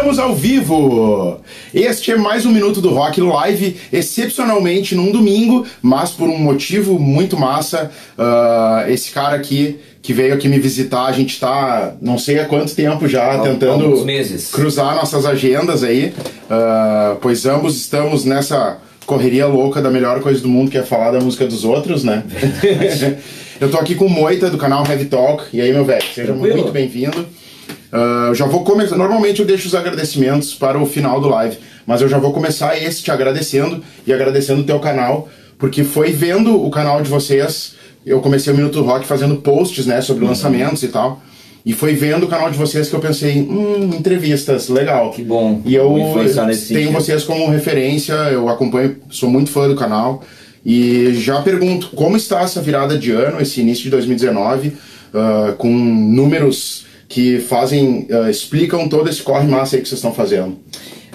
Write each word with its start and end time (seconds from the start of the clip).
Estamos 0.00 0.18
ao 0.18 0.34
vivo! 0.34 1.40
Este 1.74 2.12
é 2.12 2.16
mais 2.16 2.46
um 2.46 2.50
Minuto 2.50 2.80
do 2.80 2.88
Rock 2.88 3.20
Live, 3.20 3.76
excepcionalmente 3.92 4.94
num 4.94 5.12
domingo, 5.12 5.66
mas 5.82 6.10
por 6.10 6.26
um 6.26 6.38
motivo 6.38 6.98
muito 6.98 7.38
massa. 7.38 7.90
Uh, 8.18 8.90
esse 8.90 9.10
cara 9.10 9.36
aqui 9.36 9.78
que 10.00 10.14
veio 10.14 10.32
aqui 10.32 10.48
me 10.48 10.58
visitar, 10.58 11.04
a 11.04 11.12
gente 11.12 11.38
tá 11.38 11.96
não 12.00 12.16
sei 12.16 12.38
há 12.38 12.46
quanto 12.46 12.74
tempo 12.74 13.06
já 13.06 13.40
tentando 13.40 14.02
cruzar 14.50 14.94
nossas 14.94 15.26
agendas 15.26 15.84
aí, 15.84 16.14
uh, 16.46 17.16
pois 17.20 17.44
ambos 17.44 17.76
estamos 17.76 18.24
nessa 18.24 18.78
correria 19.04 19.46
louca 19.46 19.82
da 19.82 19.90
melhor 19.90 20.22
coisa 20.22 20.40
do 20.40 20.48
mundo 20.48 20.70
que 20.70 20.78
é 20.78 20.82
falar 20.82 21.10
da 21.10 21.20
música 21.20 21.46
dos 21.46 21.62
outros, 21.62 22.04
né? 22.04 22.24
Eu 23.60 23.70
tô 23.70 23.76
aqui 23.76 23.94
com 23.94 24.06
o 24.06 24.08
Moita 24.08 24.48
do 24.48 24.56
canal 24.56 24.82
Heavy 24.86 25.04
Talk. 25.04 25.44
E 25.52 25.60
aí, 25.60 25.70
meu 25.70 25.84
velho, 25.84 26.02
seja 26.14 26.32
Tranquilo. 26.32 26.56
muito 26.56 26.72
bem-vindo. 26.72 27.26
Ah, 27.92 28.26
eu 28.28 28.34
já 28.34 28.46
vou 28.46 28.64
começar. 28.64 28.96
Normalmente 28.96 29.40
eu 29.40 29.46
deixo 29.46 29.66
os 29.66 29.74
agradecimentos 29.74 30.54
para 30.54 30.78
o 30.78 30.86
final 30.86 31.20
do 31.20 31.28
live, 31.28 31.58
mas 31.86 32.00
eu 32.00 32.08
já 32.08 32.18
vou 32.18 32.32
começar 32.32 32.80
esse 32.80 33.02
te 33.02 33.10
agradecendo 33.10 33.82
e 34.06 34.12
agradecendo 34.12 34.60
o 34.62 34.64
teu 34.64 34.78
canal, 34.78 35.28
porque 35.58 35.84
foi 35.84 36.12
vendo 36.12 36.64
o 36.64 36.70
canal 36.70 37.02
de 37.02 37.08
vocês. 37.08 37.74
Eu 38.04 38.20
comecei 38.20 38.52
o 38.52 38.56
Minuto 38.56 38.80
Rock 38.82 39.06
fazendo 39.06 39.36
posts, 39.36 39.86
né, 39.86 40.00
sobre 40.00 40.24
lançamentos 40.24 40.82
e 40.82 40.88
tal. 40.88 41.20
E 41.66 41.74
foi 41.74 41.94
vendo 41.94 42.24
o 42.24 42.26
canal 42.26 42.50
de 42.50 42.56
vocês 42.56 42.88
que 42.88 42.94
eu 42.94 43.00
pensei, 43.00 43.42
hum, 43.42 43.90
entrevistas, 43.92 44.70
legal. 44.70 45.10
Que 45.10 45.22
bom. 45.22 45.60
E 45.66 45.74
eu 45.74 45.92
tenho 46.14 46.54
sentido. 46.54 46.92
vocês 46.92 47.24
como 47.24 47.50
referência, 47.50 48.14
eu 48.14 48.48
acompanho, 48.48 48.96
sou 49.10 49.28
muito 49.28 49.50
fã 49.50 49.68
do 49.68 49.76
canal. 49.76 50.22
E 50.64 51.12
já 51.14 51.42
pergunto, 51.42 51.90
como 51.94 52.16
está 52.16 52.40
essa 52.40 52.62
virada 52.62 52.96
de 52.96 53.10
ano, 53.10 53.40
esse 53.42 53.60
início 53.60 53.84
de 53.84 53.90
2019, 53.90 54.72
ah, 55.12 55.54
com 55.58 55.68
números 55.68 56.86
que 57.10 57.40
fazem, 57.40 58.06
ah, 58.12 58.30
explicam 58.30 58.88
todo 58.88 59.10
esse 59.10 59.20
corre 59.20 59.44
massa 59.48 59.74
aí 59.74 59.82
que 59.82 59.88
vocês 59.88 59.98
estão 59.98 60.14
fazendo? 60.14 60.56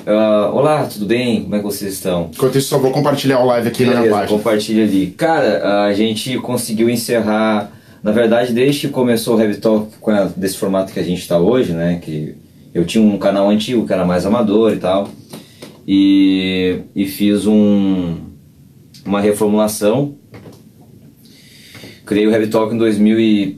Ah, 0.06 0.52
olá, 0.54 0.86
tudo 0.86 1.06
bem? 1.06 1.44
Como 1.44 1.56
é 1.56 1.60
que 1.60 1.64
vocês 1.64 1.94
estão? 1.94 2.30
Enquanto 2.34 2.58
isso, 2.58 2.68
só 2.68 2.78
vou 2.78 2.92
compartilhar 2.92 3.40
o 3.40 3.46
live 3.46 3.70
aqui 3.70 3.84
na 3.86 3.92
minha 3.92 4.02
Beleza, 4.02 4.20
página. 4.20 4.38
compartilha 4.38 4.84
ali. 4.84 5.08
Cara, 5.18 5.86
a 5.86 5.94
gente 5.94 6.38
conseguiu 6.40 6.90
encerrar, 6.90 7.72
na 8.04 8.12
verdade, 8.12 8.52
desde 8.52 8.82
que 8.82 8.88
começou 8.90 9.38
o 9.38 9.42
Heavy 9.42 9.56
Talk 9.56 9.88
com 10.02 10.12
a- 10.12 10.26
desse 10.36 10.58
formato 10.58 10.92
que 10.92 11.00
a 11.00 11.04
gente 11.04 11.22
está 11.22 11.40
hoje, 11.40 11.72
né? 11.72 11.98
Que 12.04 12.36
eu 12.74 12.84
tinha 12.86 13.02
um 13.02 13.18
canal 13.18 13.50
antigo 13.50 13.88
que 13.88 13.94
era 13.94 14.04
mais 14.04 14.26
amador 14.26 14.74
e 14.74 14.78
tal, 14.78 15.08
e, 15.88 16.82
e 16.94 17.06
fiz 17.06 17.48
um, 17.48 18.16
uma 19.06 19.22
reformulação. 19.22 20.16
Criei 22.06 22.28
o 22.28 22.32
Heavy 22.32 22.48
Talk 22.48 22.76
em 22.76 22.78
2000 22.78 23.18
e... 23.18 23.56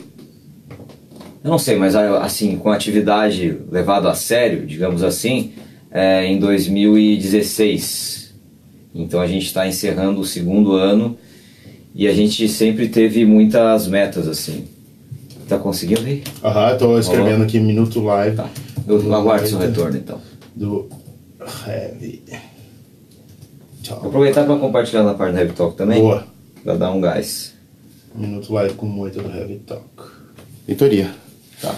Eu 1.44 1.52
não 1.52 1.60
sei, 1.60 1.76
mas 1.76 1.96
assim, 1.96 2.58
com 2.58 2.70
atividade 2.72 3.58
levada 3.72 4.10
a 4.10 4.16
sério, 4.16 4.66
digamos 4.66 5.04
assim, 5.04 5.54
é, 5.92 6.26
em 6.26 6.40
2016. 6.40 8.34
Então 8.94 9.22
a 9.22 9.28
gente 9.28 9.46
está 9.46 9.68
encerrando 9.68 10.20
o 10.20 10.26
segundo 10.26 10.74
ano 10.74 11.18
e 11.94 12.08
a 12.08 12.14
gente 12.14 12.48
sempre 12.50 12.90
teve 12.90 13.26
muitas 13.26 13.88
metas 13.88 14.28
assim. 14.28 14.66
Tá 15.48 15.58
conseguindo 15.58 16.02
aí? 16.06 16.24
Aham, 16.44 16.78
tô 16.78 17.00
escrevendo 17.00 17.44
aqui 17.44 17.60
Minuto 17.60 18.02
Live 18.02 18.36
Tá. 18.36 18.50
Eu 18.88 19.14
aguardo 19.16 19.48
seu 19.48 19.60
retorno 19.60 19.98
então. 19.98 20.20
do 20.56 20.88
Heavy 21.66 22.22
Vou 22.28 22.40
Talk. 23.96 24.08
aproveitar 24.08 24.46
para 24.46 24.58
compartilhar 24.58 25.04
na 25.04 25.14
parte 25.14 25.34
do 25.34 25.40
Heavy 25.40 25.54
Talk 25.54 25.78
também. 25.78 26.02
Boa. 26.02 26.26
Pra 26.64 26.76
dar 26.76 26.92
um 26.92 27.00
gás. 27.00 27.54
Minuto 28.14 28.52
Live 28.52 28.74
com 28.74 28.86
muito 28.86 29.22
do 29.22 29.30
Heavy 29.30 29.60
Talk. 29.66 29.84
Vitoria. 30.68 31.27
Tá. 31.62 31.76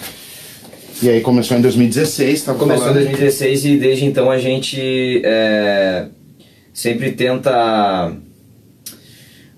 E 1.01 1.09
aí 1.09 1.21
começou 1.21 1.57
em 1.57 1.61
2016, 1.61 2.43
tava 2.43 2.59
Começou 2.59 2.87
em 2.87 2.87
falando. 2.89 3.05
2016 3.05 3.65
e 3.65 3.77
desde 3.77 4.05
então 4.05 4.29
a 4.29 4.37
gente 4.37 5.21
é, 5.23 6.07
sempre 6.73 7.13
tenta. 7.13 8.13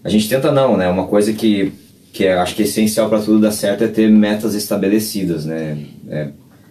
A 0.04 0.10
gente 0.10 0.30
tenta 0.30 0.52
não, 0.52 0.78
né? 0.78 0.88
Uma 0.88 1.08
coisa 1.08 1.34
que, 1.34 1.72
que 2.14 2.26
é, 2.26 2.34
acho 2.34 2.56
que 2.56 2.62
é 2.62 2.66
essencial 2.66 3.10
para 3.10 3.20
tudo 3.20 3.40
dar 3.40 3.52
certo 3.52 3.84
é 3.84 3.88
ter 3.88 4.08
metas 4.10 4.54
estabelecidas, 4.54 5.46
né? 5.46 5.78
É, 6.08 6.28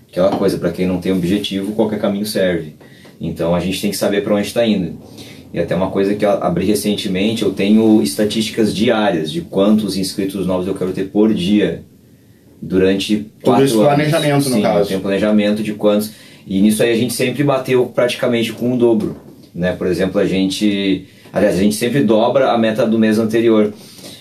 aquela 0.08 0.30
coisa, 0.30 0.56
para 0.56 0.70
quem 0.70 0.86
não 0.86 1.00
tem 1.00 1.10
objetivo, 1.10 1.72
qualquer 1.72 1.98
caminho 1.98 2.26
serve. 2.26 2.76
Então 3.20 3.54
a 3.54 3.60
gente 3.60 3.80
tem 3.80 3.90
que 3.90 3.96
saber 3.96 4.22
para 4.22 4.34
onde 4.34 4.46
está 4.46 4.64
indo. 4.64 4.98
E 5.52 5.58
até 5.58 5.74
uma 5.74 5.90
coisa 5.90 6.14
que 6.14 6.24
eu 6.24 6.30
abri 6.30 6.64
recentemente, 6.64 7.42
eu 7.42 7.52
tenho 7.52 8.00
estatísticas 8.02 8.72
diárias 8.72 9.32
de 9.32 9.40
quantos 9.40 9.96
inscritos 9.96 10.46
novos 10.46 10.68
eu 10.68 10.76
quero 10.76 10.92
ter 10.92 11.08
por 11.08 11.34
dia 11.34 11.82
durante 12.60 13.26
quatro 13.42 13.64
isso 13.64 13.80
anos. 13.80 13.94
planejamento, 13.94 14.48
no 14.48 14.56
Sim, 14.56 14.62
caso. 14.62 14.78
eu 14.80 14.86
tenho 14.86 15.00
planejamento 15.00 15.62
de 15.62 15.72
quantos. 15.72 16.12
E 16.46 16.60
nisso 16.60 16.82
aí 16.82 16.92
a 16.92 16.96
gente 16.96 17.14
sempre 17.14 17.42
bateu 17.42 17.86
praticamente 17.86 18.52
com 18.52 18.72
o 18.72 18.76
dobro. 18.76 19.16
Né? 19.54 19.72
Por 19.72 19.86
exemplo, 19.86 20.20
a 20.20 20.26
gente. 20.26 21.06
Aliás, 21.32 21.56
a 21.56 21.62
gente 21.62 21.76
sempre 21.76 22.02
dobra 22.02 22.50
a 22.50 22.58
meta 22.58 22.86
do 22.86 22.98
mês 22.98 23.18
anterior. 23.18 23.72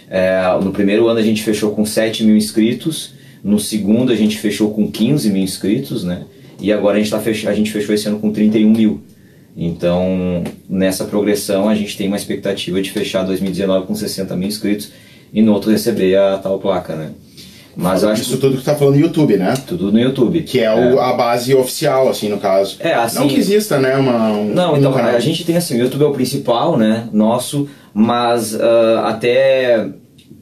É, 0.10 0.42
no 0.64 0.72
primeiro 0.72 1.08
ano 1.08 1.20
a 1.20 1.24
gente 1.24 1.44
fechou 1.44 1.72
com 1.72 1.86
7 1.86 2.24
mil 2.24 2.36
inscritos, 2.36 3.14
no 3.44 3.60
segundo 3.60 4.12
a 4.12 4.16
gente 4.16 4.38
fechou 4.40 4.72
com 4.72 4.90
15 4.90 5.30
mil 5.30 5.44
inscritos, 5.44 6.04
né? 6.04 6.24
E 6.60 6.74
agora 6.74 6.98
a 6.98 7.00
gente, 7.00 7.12
tá 7.12 7.20
fech... 7.20 7.48
a 7.48 7.54
gente 7.54 7.72
fechou 7.72 7.94
esse 7.94 8.08
ano 8.08 8.20
com 8.20 8.32
31 8.32 8.70
mil. 8.70 9.02
Então, 9.56 10.44
nessa 10.70 11.06
progressão, 11.06 11.68
a 11.68 11.76
gente 11.76 11.98
tem 11.98 12.08
uma 12.08 12.18
expectativa 12.18 12.82
de 12.82 12.92
fechar 12.92 13.24
2019 13.24 13.88
com 13.88 13.96
60 13.96 14.36
mil 14.36 14.48
inscritos 14.48 14.92
e 15.34 15.42
no 15.42 15.54
outro 15.54 15.72
receber 15.72 16.16
a 16.18 16.38
tal 16.38 16.60
placa, 16.60 16.96
né? 16.96 17.12
Mas 17.82 18.04
acho 18.04 18.22
Isso 18.24 18.38
tudo 18.38 18.58
que 18.58 18.64
tá 18.64 18.76
falando 18.76 18.96
no 18.96 19.02
YouTube, 19.02 19.38
né? 19.38 19.54
tudo 19.66 19.90
no 19.92 20.00
YouTube. 20.00 20.42
Que 20.44 20.60
é, 20.60 20.74
o- 20.74 21.00
a 21.00 21.14
base 21.14 21.56
oficial, 21.56 22.10
assim, 22.10 22.28
no 22.28 22.38
caso. 22.38 22.76
É, 22.80 22.94
assim- 22.94 23.20
Não 23.20 23.28
que 23.28 23.40
exista, 23.40 23.80
né? 23.80 23.96
Uma, 23.96 24.32
um, 24.32 24.54
Não, 24.54 24.74
um 24.74 24.78
então 24.78 24.92
canal. 24.92 25.16
a 25.16 25.20
gente 25.20 25.46
tem 25.46 25.56
assim, 25.56 25.76
o 25.76 25.84
YouTube 25.84 26.04
é 26.04 26.08
o 26.08 26.12
principal, 26.12 26.78
né, 26.78 27.08
nosso, 27.14 27.70
mas 27.94 28.60
ah, 28.60 29.06
até 29.08 29.88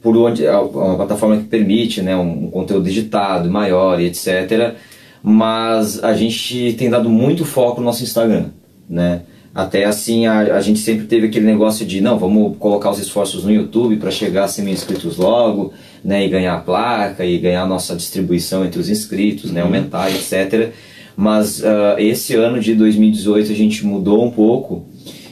por 0.02 0.16
onde 0.16 0.44
é 0.46 0.56
uma 0.56 0.96
plataforma 0.96 1.36
que 1.36 1.44
permite, 1.44 2.02
né, 2.02 2.16
um, 2.16 2.46
um 2.46 2.50
conteúdo 2.50 2.84
digitado 2.84 3.48
maior 3.50 4.00
e 4.00 4.06
etc. 4.06 4.74
Mas 5.22 6.02
a 6.02 6.14
gente 6.14 6.72
tem 6.74 6.88
dado 6.90 7.08
muito 7.08 7.44
foco 7.44 7.80
no 7.80 7.86
nosso 7.86 8.02
Instagram, 8.02 8.46
né? 8.88 9.22
Até 9.58 9.86
assim 9.86 10.24
a, 10.24 10.54
a 10.54 10.60
gente 10.60 10.78
sempre 10.78 11.06
teve 11.06 11.26
aquele 11.26 11.44
negócio 11.44 11.84
de 11.84 12.00
não, 12.00 12.16
vamos 12.16 12.56
colocar 12.58 12.92
os 12.92 13.00
esforços 13.00 13.42
no 13.42 13.50
YouTube 13.50 13.96
para 13.96 14.08
chegar 14.08 14.44
a 14.44 14.48
100 14.48 14.64
mil 14.64 14.72
inscritos 14.72 15.16
logo, 15.16 15.72
né, 16.04 16.24
e 16.24 16.28
ganhar 16.28 16.54
a 16.54 16.60
placa 16.60 17.26
e 17.26 17.36
ganhar 17.38 17.62
a 17.62 17.66
nossa 17.66 17.96
distribuição 17.96 18.64
entre 18.64 18.78
os 18.78 18.88
inscritos, 18.88 19.50
né, 19.50 19.62
aumentar, 19.62 20.12
etc. 20.12 20.70
Mas 21.16 21.64
ah, 21.64 21.96
esse 21.98 22.36
ano 22.36 22.60
de 22.60 22.72
2018 22.72 23.50
a 23.50 23.54
gente 23.56 23.84
mudou 23.84 24.24
um 24.24 24.30
pouco 24.30 24.86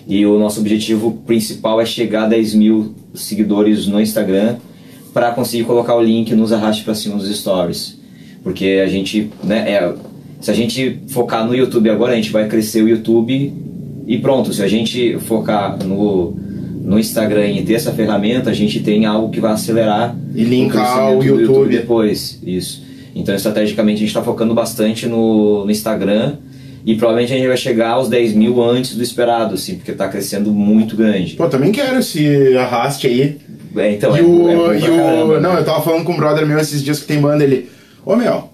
e 0.08 0.26
o 0.26 0.36
nosso 0.40 0.58
objetivo 0.58 1.22
principal 1.24 1.80
é 1.80 1.86
chegar 1.86 2.24
a 2.24 2.26
10 2.26 2.54
mil 2.56 2.96
seguidores 3.14 3.86
no 3.86 4.00
Instagram 4.00 4.56
para 5.14 5.30
conseguir 5.30 5.62
colocar 5.62 5.94
o 5.94 6.02
link 6.02 6.34
nos 6.34 6.52
arraste 6.52 6.82
para 6.82 6.96
cima 6.96 7.14
dos 7.14 7.32
stories. 7.32 7.96
Porque 8.42 8.82
a 8.84 8.88
gente, 8.88 9.30
né, 9.44 9.70
é, 9.70 9.94
se 10.40 10.50
a 10.50 10.54
gente 10.54 10.98
focar 11.06 11.46
no 11.46 11.54
YouTube 11.54 11.88
agora, 11.88 12.12
a 12.12 12.16
gente 12.16 12.32
vai 12.32 12.48
crescer 12.48 12.82
o 12.82 12.88
YouTube 12.88 13.75
e 14.06 14.18
pronto. 14.18 14.52
Se 14.52 14.62
a 14.62 14.68
gente 14.68 15.18
focar 15.20 15.76
no, 15.84 16.36
no 16.82 16.98
Instagram 16.98 17.48
e 17.48 17.62
ter 17.64 17.74
essa 17.74 17.92
ferramenta, 17.92 18.50
a 18.50 18.54
gente 18.54 18.80
tem 18.80 19.04
algo 19.04 19.30
que 19.30 19.40
vai 19.40 19.52
acelerar 19.52 20.16
E 20.34 20.44
linkar 20.44 21.12
o 21.14 21.18
do 21.18 21.24
YouTube. 21.24 21.70
depois. 21.76 22.38
Isso. 22.46 22.84
Então, 23.14 23.34
estrategicamente, 23.34 23.96
a 23.96 24.00
gente 24.00 24.08
está 24.08 24.22
focando 24.22 24.54
bastante 24.54 25.06
no, 25.06 25.64
no 25.64 25.70
Instagram 25.70 26.34
e 26.84 26.94
provavelmente 26.94 27.32
a 27.32 27.36
gente 27.36 27.48
vai 27.48 27.56
chegar 27.56 27.90
aos 27.90 28.08
10 28.08 28.34
mil 28.34 28.62
antes 28.62 28.94
do 28.94 29.02
esperado, 29.02 29.54
assim, 29.54 29.74
porque 29.74 29.90
está 29.90 30.06
crescendo 30.06 30.52
muito 30.52 30.94
grande. 30.96 31.34
Pô, 31.34 31.48
também 31.48 31.72
quero 31.72 31.98
esse 31.98 32.56
arraste 32.56 33.08
aí. 33.08 33.38
É, 33.74 33.92
então, 33.92 34.16
e 34.16 34.20
é, 34.20 34.22
o. 34.22 34.72
é 34.72 34.78
e 34.78 34.82
o 34.82 34.96
caramba, 34.96 35.40
não, 35.40 35.54
né? 35.54 35.60
eu 35.60 35.64
tava 35.64 35.82
falando 35.82 36.04
com 36.04 36.12
um 36.12 36.16
brother 36.16 36.46
meu 36.46 36.58
esses 36.58 36.82
dias 36.82 37.00
que 37.00 37.06
tem 37.06 37.20
banda, 37.20 37.42
ele. 37.42 37.68
Ô 38.04 38.14
meu, 38.14 38.48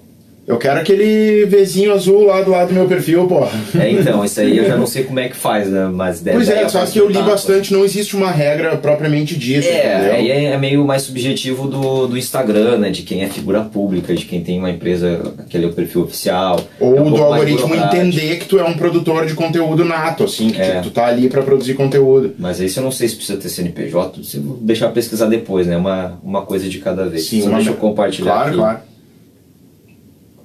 eu 0.52 0.58
quero 0.58 0.80
aquele 0.80 1.44
Vzinho 1.46 1.92
azul 1.92 2.24
lá 2.26 2.40
do 2.42 2.50
lado 2.50 2.68
do 2.68 2.74
meu 2.74 2.86
perfil, 2.86 3.26
porra. 3.26 3.50
É, 3.78 3.90
então, 3.90 4.24
isso 4.24 4.40
aí 4.40 4.56
eu 4.58 4.64
já 4.66 4.76
não 4.76 4.86
sei 4.86 5.04
como 5.04 5.18
é 5.20 5.28
que 5.28 5.36
faz, 5.36 5.68
né? 5.68 5.88
Mas 5.92 6.20
deve 6.20 6.36
Pois 6.36 6.48
é, 6.48 6.68
só 6.68 6.84
que 6.86 6.98
eu 6.98 7.08
li 7.08 7.20
bastante, 7.22 7.72
não 7.72 7.84
existe 7.84 8.16
uma 8.16 8.30
regra 8.30 8.76
propriamente 8.76 9.36
dita, 9.36 9.66
É, 9.66 9.94
entendeu? 9.96 10.12
aí 10.14 10.30
é, 10.30 10.44
é 10.52 10.58
meio 10.58 10.84
mais 10.84 11.02
subjetivo 11.02 11.66
do, 11.66 12.06
do 12.06 12.18
Instagram, 12.18 12.78
né? 12.78 12.90
De 12.90 13.02
quem 13.02 13.22
é 13.22 13.28
figura 13.28 13.60
pública, 13.62 14.14
de 14.14 14.24
quem 14.24 14.42
tem 14.42 14.58
uma 14.58 14.70
empresa, 14.70 15.34
aquele 15.38 15.64
é 15.64 15.68
o 15.68 15.72
perfil 15.72 16.02
oficial. 16.02 16.60
Ou 16.78 16.96
É 16.96 17.00
um 17.00 17.10
do 17.10 17.16
algoritmo 17.22 17.74
entender 17.74 18.36
que 18.38 18.44
tu 18.46 18.58
é 18.58 18.64
um 18.64 18.74
produtor 18.74 19.26
de 19.26 19.34
conteúdo 19.34 19.84
nato, 19.84 20.24
assim, 20.24 20.50
que 20.50 20.60
É. 20.60 20.70
tipo, 20.72 20.82
tu 20.84 20.90
tá 20.90 21.06
ali 21.06 21.28
pra 21.28 21.42
produzir 21.42 21.74
conteúdo. 21.74 22.34
Mas 22.38 22.60
aí 22.60 22.70
eu 22.76 22.82
não 22.82 22.90
sei 22.92 23.08
se 23.08 23.16
precisa 23.16 23.38
ter 23.38 23.48
CNPJ, 23.48 24.22
se 24.22 24.38
deixar 24.60 24.88
pesquisar 24.90 25.26
depois, 25.26 25.66
né? 25.66 25.76
Uma, 25.76 26.18
uma 26.22 26.42
coisa 26.42 26.68
de 26.68 26.78
cada 26.78 27.06
vez. 27.06 27.26
Sim, 27.26 27.42
uma- 27.42 27.56
deixa 27.56 27.70
eu 27.70 27.74
compartilhar 27.76 28.32
Claro, 28.32 28.48
aqui. 28.48 28.56
claro. 28.58 28.78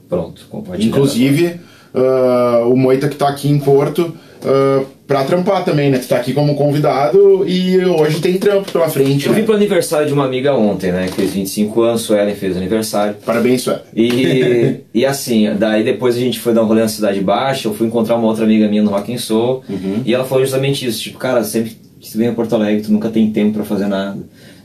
Pronto, 0.10 0.46
compartilhar. 0.50 0.90
Inclusive, 0.90 1.60
ah, 1.94 2.64
o 2.68 2.76
Moita 2.76 3.08
que 3.08 3.16
tá 3.16 3.28
aqui 3.28 3.50
em 3.50 3.60
Porto, 3.60 4.02
uh, 4.44 4.86
pra 5.08 5.24
trampar 5.24 5.64
também, 5.64 5.90
né? 5.90 5.98
Tu 5.98 6.08
tá 6.08 6.18
aqui 6.18 6.34
como 6.34 6.56
convidado 6.56 7.44
e 7.48 7.84
hoje 7.86 8.20
tem 8.20 8.38
trampo 8.38 8.72
pela 8.72 8.90
frente. 8.90 9.26
Eu 9.26 9.32
né? 9.32 9.40
vim 9.40 9.46
pro 9.46 9.56
aniversário 9.56 10.06
de 10.08 10.14
uma 10.14 10.26
amiga 10.26 10.54
ontem, 10.54 10.92
né? 10.92 11.08
Que 11.08 11.14
fez 11.14 11.34
25 11.34 11.82
anos, 11.82 12.02
Suelen 12.02 12.36
fez 12.36 12.56
aniversário. 12.58 13.16
Parabéns, 13.26 13.62
Suelen. 13.62 13.82
E, 13.96 14.82
e 14.94 15.06
assim, 15.06 15.50
daí 15.58 15.84
depois 15.84 16.16
a 16.16 16.20
gente 16.20 16.40
foi 16.40 16.54
dar 16.54 16.64
um 16.64 16.68
rolê 16.68 16.82
na 16.82 16.88
Cidade 16.88 17.20
Baixa, 17.22 17.68
eu 17.68 17.74
fui 17.74 17.88
encontrar 17.88 18.16
uma 18.16 18.28
outra 18.28 18.44
amiga 18.44 18.68
minha 18.68 18.84
no 18.84 18.92
Rock 18.92 19.14
and 19.14 19.18
Soul, 19.18 19.64
Uhum. 19.70 20.02
e 20.06 20.14
ela 20.14 20.24
falou 20.26 20.44
justamente 20.44 20.86
isso, 20.86 21.02
tipo, 21.02 21.18
cara, 21.18 21.44
sempre 21.44 21.78
que 22.00 22.12
tu 22.12 22.18
vem 22.18 22.28
a 22.28 22.34
Porto 22.34 22.54
Alegre, 22.54 22.82
tu 22.84 22.92
nunca 22.92 23.10
tem 23.10 23.32
tempo 23.32 23.54
pra 23.54 23.64
fazer 23.64 23.88
nada. 23.88 24.20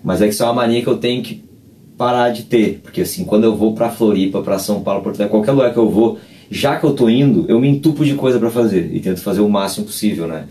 Mas 0.04 0.20
é 0.20 0.26
que 0.26 0.34
isso 0.34 0.42
é 0.42 0.46
uma 0.46 0.54
mania 0.54 0.82
que 0.82 0.88
eu 0.88 0.96
tenho 0.98 1.22
que 1.22 1.42
parar 2.02 2.30
de 2.30 2.42
ter, 2.42 2.80
porque 2.82 3.02
assim, 3.02 3.22
quando 3.22 3.44
eu 3.44 3.54
vou 3.54 3.74
pra 3.74 3.88
Floripa, 3.88 4.42
pra 4.42 4.58
São 4.58 4.80
Paulo, 4.80 5.04
Porto 5.04 5.20
Alegre, 5.20 5.30
qualquer 5.30 5.52
lugar 5.52 5.72
que 5.72 5.78
eu 5.78 5.88
vou, 5.88 6.18
já 6.50 6.74
que 6.74 6.82
eu 6.82 6.94
tô 6.94 7.08
indo, 7.08 7.44
eu 7.48 7.60
me 7.60 7.68
entupo 7.68 8.04
de 8.04 8.14
coisa 8.14 8.40
pra 8.40 8.50
fazer 8.50 8.90
e 8.92 8.98
tento 8.98 9.20
fazer 9.20 9.40
o 9.40 9.48
máximo 9.48 9.86
possível, 9.86 10.26
né? 10.26 10.46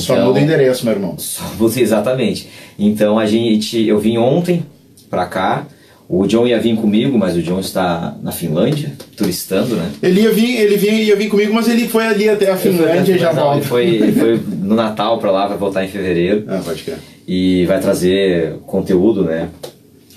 Só 0.00 0.16
muda 0.16 0.40
o 0.40 0.42
endereço, 0.42 0.84
meu 0.84 0.92
irmão. 0.94 1.14
Só 1.16 1.44
você, 1.56 1.82
exatamente. 1.82 2.48
Então 2.76 3.16
a 3.16 3.26
gente, 3.26 3.80
eu 3.86 4.00
vim 4.00 4.18
ontem 4.18 4.64
pra 5.08 5.24
cá. 5.26 5.68
O 6.08 6.26
John 6.26 6.48
ia 6.48 6.58
vir 6.58 6.74
comigo, 6.74 7.16
mas 7.16 7.36
o 7.36 7.42
John 7.42 7.60
está 7.60 8.16
na 8.20 8.32
Finlândia, 8.32 8.92
turistando, 9.16 9.76
né? 9.76 9.92
Ele 10.02 10.22
ia 10.22 10.32
vir, 10.32 10.56
ele 10.58 10.76
vinha, 10.76 11.00
ia 11.00 11.14
vir 11.14 11.28
comigo, 11.28 11.54
mas 11.54 11.68
ele 11.68 11.86
foi 11.86 12.06
ali 12.08 12.28
até 12.28 12.50
a 12.50 12.56
Finlândia 12.56 13.14
e 13.14 13.18
já 13.18 13.30
volta. 13.30 13.58
Ele 13.58 13.64
foi, 13.64 13.86
ele 13.86 14.12
foi 14.12 14.40
no 14.62 14.74
Natal 14.74 15.18
pra 15.18 15.30
lá, 15.30 15.46
vai 15.46 15.58
voltar 15.58 15.84
em 15.84 15.88
fevereiro 15.88 16.44
Ah, 16.50 16.60
pode 16.64 16.82
crer. 16.82 16.98
e 17.26 17.64
vai 17.66 17.78
trazer 17.78 18.54
conteúdo, 18.66 19.22
né? 19.22 19.48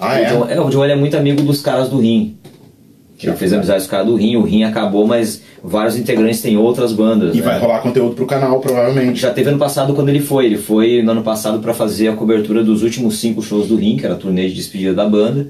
Ah, 0.01 0.15
o 0.15 0.18
é? 0.18 0.25
John, 0.25 0.48
é, 0.50 0.59
o 0.59 0.69
John 0.69 0.83
ele 0.83 0.94
é 0.94 0.95
muito 0.95 1.15
amigo 1.15 1.42
dos 1.44 1.62
caras 1.62 1.89
do 1.89 2.00
Rim. 2.00 2.36
Ele 3.21 3.36
fez 3.36 3.53
amizade 3.53 3.80
com 3.80 3.83
os 3.83 3.89
caras 3.92 4.07
do 4.07 4.15
Rim, 4.15 4.36
o 4.36 4.42
Rim 4.42 4.63
acabou, 4.63 5.06
mas 5.06 5.44
vários 5.63 5.95
integrantes 5.95 6.42
têm 6.42 6.57
outras 6.57 6.92
bandas. 6.92 7.36
E 7.36 7.38
né? 7.38 7.44
vai 7.44 7.59
rolar 7.59 7.80
conteúdo 7.80 8.15
pro 8.15 8.25
canal, 8.25 8.59
provavelmente. 8.59 9.21
Já 9.21 9.31
teve 9.31 9.50
ano 9.50 9.59
passado 9.59 9.94
quando 9.94 10.09
ele 10.09 10.19
foi. 10.19 10.48
Ele 10.48 10.57
foi 10.57 11.03
no 11.03 11.12
ano 11.12 11.21
passado 11.21 11.59
para 11.59 11.71
fazer 11.71 12.07
a 12.07 12.13
cobertura 12.13 12.63
dos 12.63 12.81
últimos 12.81 13.19
cinco 13.19 13.44
shows 13.44 13.68
do 13.68 13.75
Rim, 13.75 13.95
que 13.95 14.06
era 14.06 14.15
a 14.15 14.18
turnê 14.18 14.48
de 14.48 14.56
despedida 14.56 14.95
da 14.95 15.07
banda. 15.07 15.48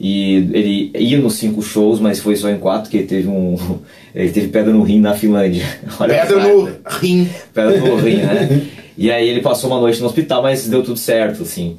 E 0.00 0.48
ele 0.52 0.90
ia 0.96 1.18
nos 1.18 1.34
cinco 1.34 1.60
shows, 1.60 1.98
mas 1.98 2.20
foi 2.20 2.36
só 2.36 2.48
em 2.48 2.58
quatro, 2.58 2.88
que 2.88 2.98
ele 2.98 3.06
teve 3.06 3.28
um. 3.28 3.56
Ele 4.14 4.30
teve 4.30 4.48
pedra 4.48 4.72
no 4.72 4.82
rim 4.82 5.00
na 5.00 5.14
Finlândia. 5.14 5.64
Olha 6.00 6.26
Pedra 6.26 6.40
que 6.40 6.48
no 6.48 6.68
rim. 6.88 7.28
Pedra 7.54 7.78
no 7.78 7.96
rim, 7.96 8.16
né? 8.16 8.62
E 9.00 9.12
aí 9.12 9.28
ele 9.28 9.40
passou 9.40 9.70
uma 9.70 9.80
noite 9.80 10.00
no 10.00 10.06
hospital, 10.06 10.42
mas 10.42 10.66
deu 10.66 10.82
tudo 10.82 10.98
certo, 10.98 11.44
assim. 11.44 11.76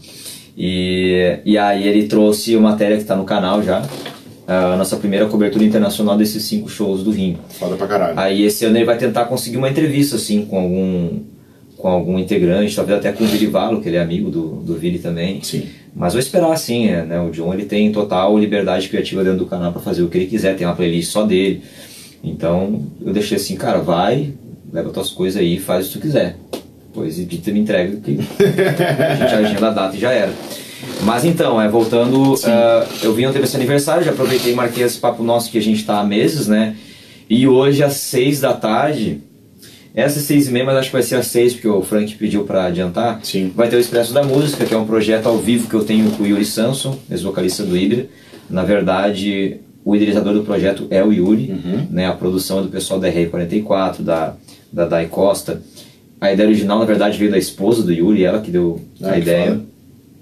E, 0.62 1.40
e 1.46 1.58
aí 1.58 1.88
ele 1.88 2.06
trouxe 2.06 2.54
uma 2.58 2.72
matéria 2.72 2.98
que 2.98 3.04
está 3.04 3.16
no 3.16 3.24
canal 3.24 3.64
já. 3.64 3.82
A 4.46 4.76
nossa 4.76 4.98
primeira 4.98 5.26
cobertura 5.28 5.64
internacional 5.64 6.18
desses 6.18 6.44
cinco 6.44 6.68
shows 6.68 7.02
do 7.02 7.12
Rim. 7.12 7.38
Foda 7.52 7.78
pra 7.78 7.88
caralho. 7.88 8.20
Aí 8.20 8.44
esse 8.44 8.66
ano 8.66 8.76
ele 8.76 8.84
vai 8.84 8.98
tentar 8.98 9.26
conseguir 9.26 9.56
uma 9.56 9.70
entrevista 9.70 10.18
assim 10.18 10.46
com 10.46 10.60
algum 10.60 11.20
com 11.78 11.88
algum 11.88 12.20
integrante, 12.20 12.76
talvez 12.76 13.00
até 13.00 13.14
com 13.14 13.24
o 13.24 13.28
Vili 13.28 13.46
Valo, 13.46 13.80
que 13.80 13.88
ele 13.88 13.96
é 13.96 14.02
amigo 14.02 14.30
do, 14.30 14.56
do 14.58 14.76
Vili 14.76 15.00
também. 15.00 15.42
Sim. 15.42 15.66
Mas 15.96 16.12
vou 16.12 16.20
esperar 16.20 16.52
assim, 16.52 16.90
é, 16.90 17.06
né? 17.06 17.22
O 17.22 17.32
John 17.32 17.54
ele 17.54 17.64
tem 17.64 17.90
total 17.90 18.38
liberdade 18.38 18.90
criativa 18.90 19.24
dentro 19.24 19.40
do 19.40 19.46
canal 19.46 19.72
para 19.72 19.82
fazer 19.82 20.04
o 20.04 20.10
que 20.10 20.18
ele 20.18 20.28
quiser, 20.28 20.58
tem 20.58 20.68
uma 20.68 20.76
playlist 20.76 21.10
só 21.10 21.26
dele. 21.26 21.62
Então 22.22 22.82
eu 23.00 23.14
deixei 23.14 23.38
assim, 23.38 23.56
cara, 23.56 23.80
vai, 23.80 24.34
leva 24.74 24.90
tuas 24.90 25.10
coisas 25.10 25.42
aí, 25.42 25.58
faz 25.58 25.86
o 25.86 25.88
que 25.88 26.00
tu 26.00 26.02
quiser. 26.02 26.36
Depois 27.00 27.18
edita 27.18 27.50
e 27.50 27.54
me 27.54 27.60
entrega 27.62 27.96
que 27.96 28.20
a 28.20 29.16
gente 29.16 29.34
agenda 29.34 29.68
a 29.70 29.72
data 29.72 29.96
e 29.96 30.00
já 30.00 30.12
era. 30.12 30.34
Mas 31.04 31.24
então, 31.24 31.62
é, 31.62 31.70
voltando, 31.70 32.36
ah, 32.44 32.86
eu 33.02 33.14
vim 33.14 33.26
ontem 33.26 33.42
esse 33.42 33.56
aniversário, 33.56 34.04
já 34.04 34.12
aproveitei 34.12 34.52
e 34.52 34.56
marquei 34.56 34.84
esse 34.84 34.98
papo 34.98 35.24
nosso 35.24 35.50
que 35.50 35.58
a 35.58 35.62
gente 35.62 35.86
tá 35.86 36.02
há 36.02 36.04
meses, 36.04 36.48
né? 36.48 36.76
E 37.30 37.48
hoje 37.48 37.84
às 37.84 37.94
seis 37.94 38.42
da 38.42 38.52
tarde, 38.52 39.22
essa 39.96 40.20
é 40.20 40.22
seis 40.22 40.50
e 40.50 40.52
meia, 40.52 40.66
mas 40.66 40.76
acho 40.76 40.90
que 40.90 40.94
vai 40.94 41.04
ser 41.04 41.16
às 41.16 41.28
seis, 41.28 41.54
porque 41.54 41.70
o 41.70 41.82
Frank 41.82 42.14
pediu 42.16 42.44
para 42.44 42.66
adiantar. 42.66 43.22
Sim. 43.24 43.54
Vai 43.56 43.70
ter 43.70 43.78
o 43.78 43.80
Expresso 43.80 44.14
da 44.14 44.24
Música, 44.24 44.66
que 44.66 44.74
é 44.74 44.78
um 44.78 44.86
projeto 44.86 45.28
ao 45.28 45.38
vivo 45.38 45.70
que 45.70 45.76
eu 45.76 45.86
tenho 45.86 46.12
com 46.12 46.24
o 46.24 46.28
Yuri 46.28 46.44
Samson, 46.44 47.00
ex-vocalista 47.10 47.64
do 47.64 47.76
Hydra. 47.76 48.08
Na 48.50 48.64
verdade, 48.64 49.62
o 49.86 49.96
idealizador 49.96 50.34
do 50.34 50.44
projeto 50.44 50.86
é 50.90 51.02
o 51.02 51.14
Yuri, 51.14 51.88
né? 51.90 52.08
A 52.08 52.14
produção 52.14 52.60
é 52.60 52.64
do 52.64 52.68
pessoal 52.68 53.00
da 53.00 53.10
RR44, 53.10 54.02
da, 54.02 54.36
da 54.72 54.86
Dai 54.86 55.06
Costa. 55.06 55.62
A 56.22 56.32
ideia 56.34 56.48
original, 56.50 56.80
na 56.80 56.86
verdade, 56.86 57.18
veio 57.18 57.32
da 57.32 57.38
esposa 57.38 57.82
do 57.84 57.94
Yuri, 57.94 58.24
ela 58.24 58.42
que 58.42 58.52
deu 58.52 58.82
Ah, 59.02 59.10
a 59.10 59.14
que 59.14 59.20
ideia. 59.20 59.52
foda. 59.52 59.66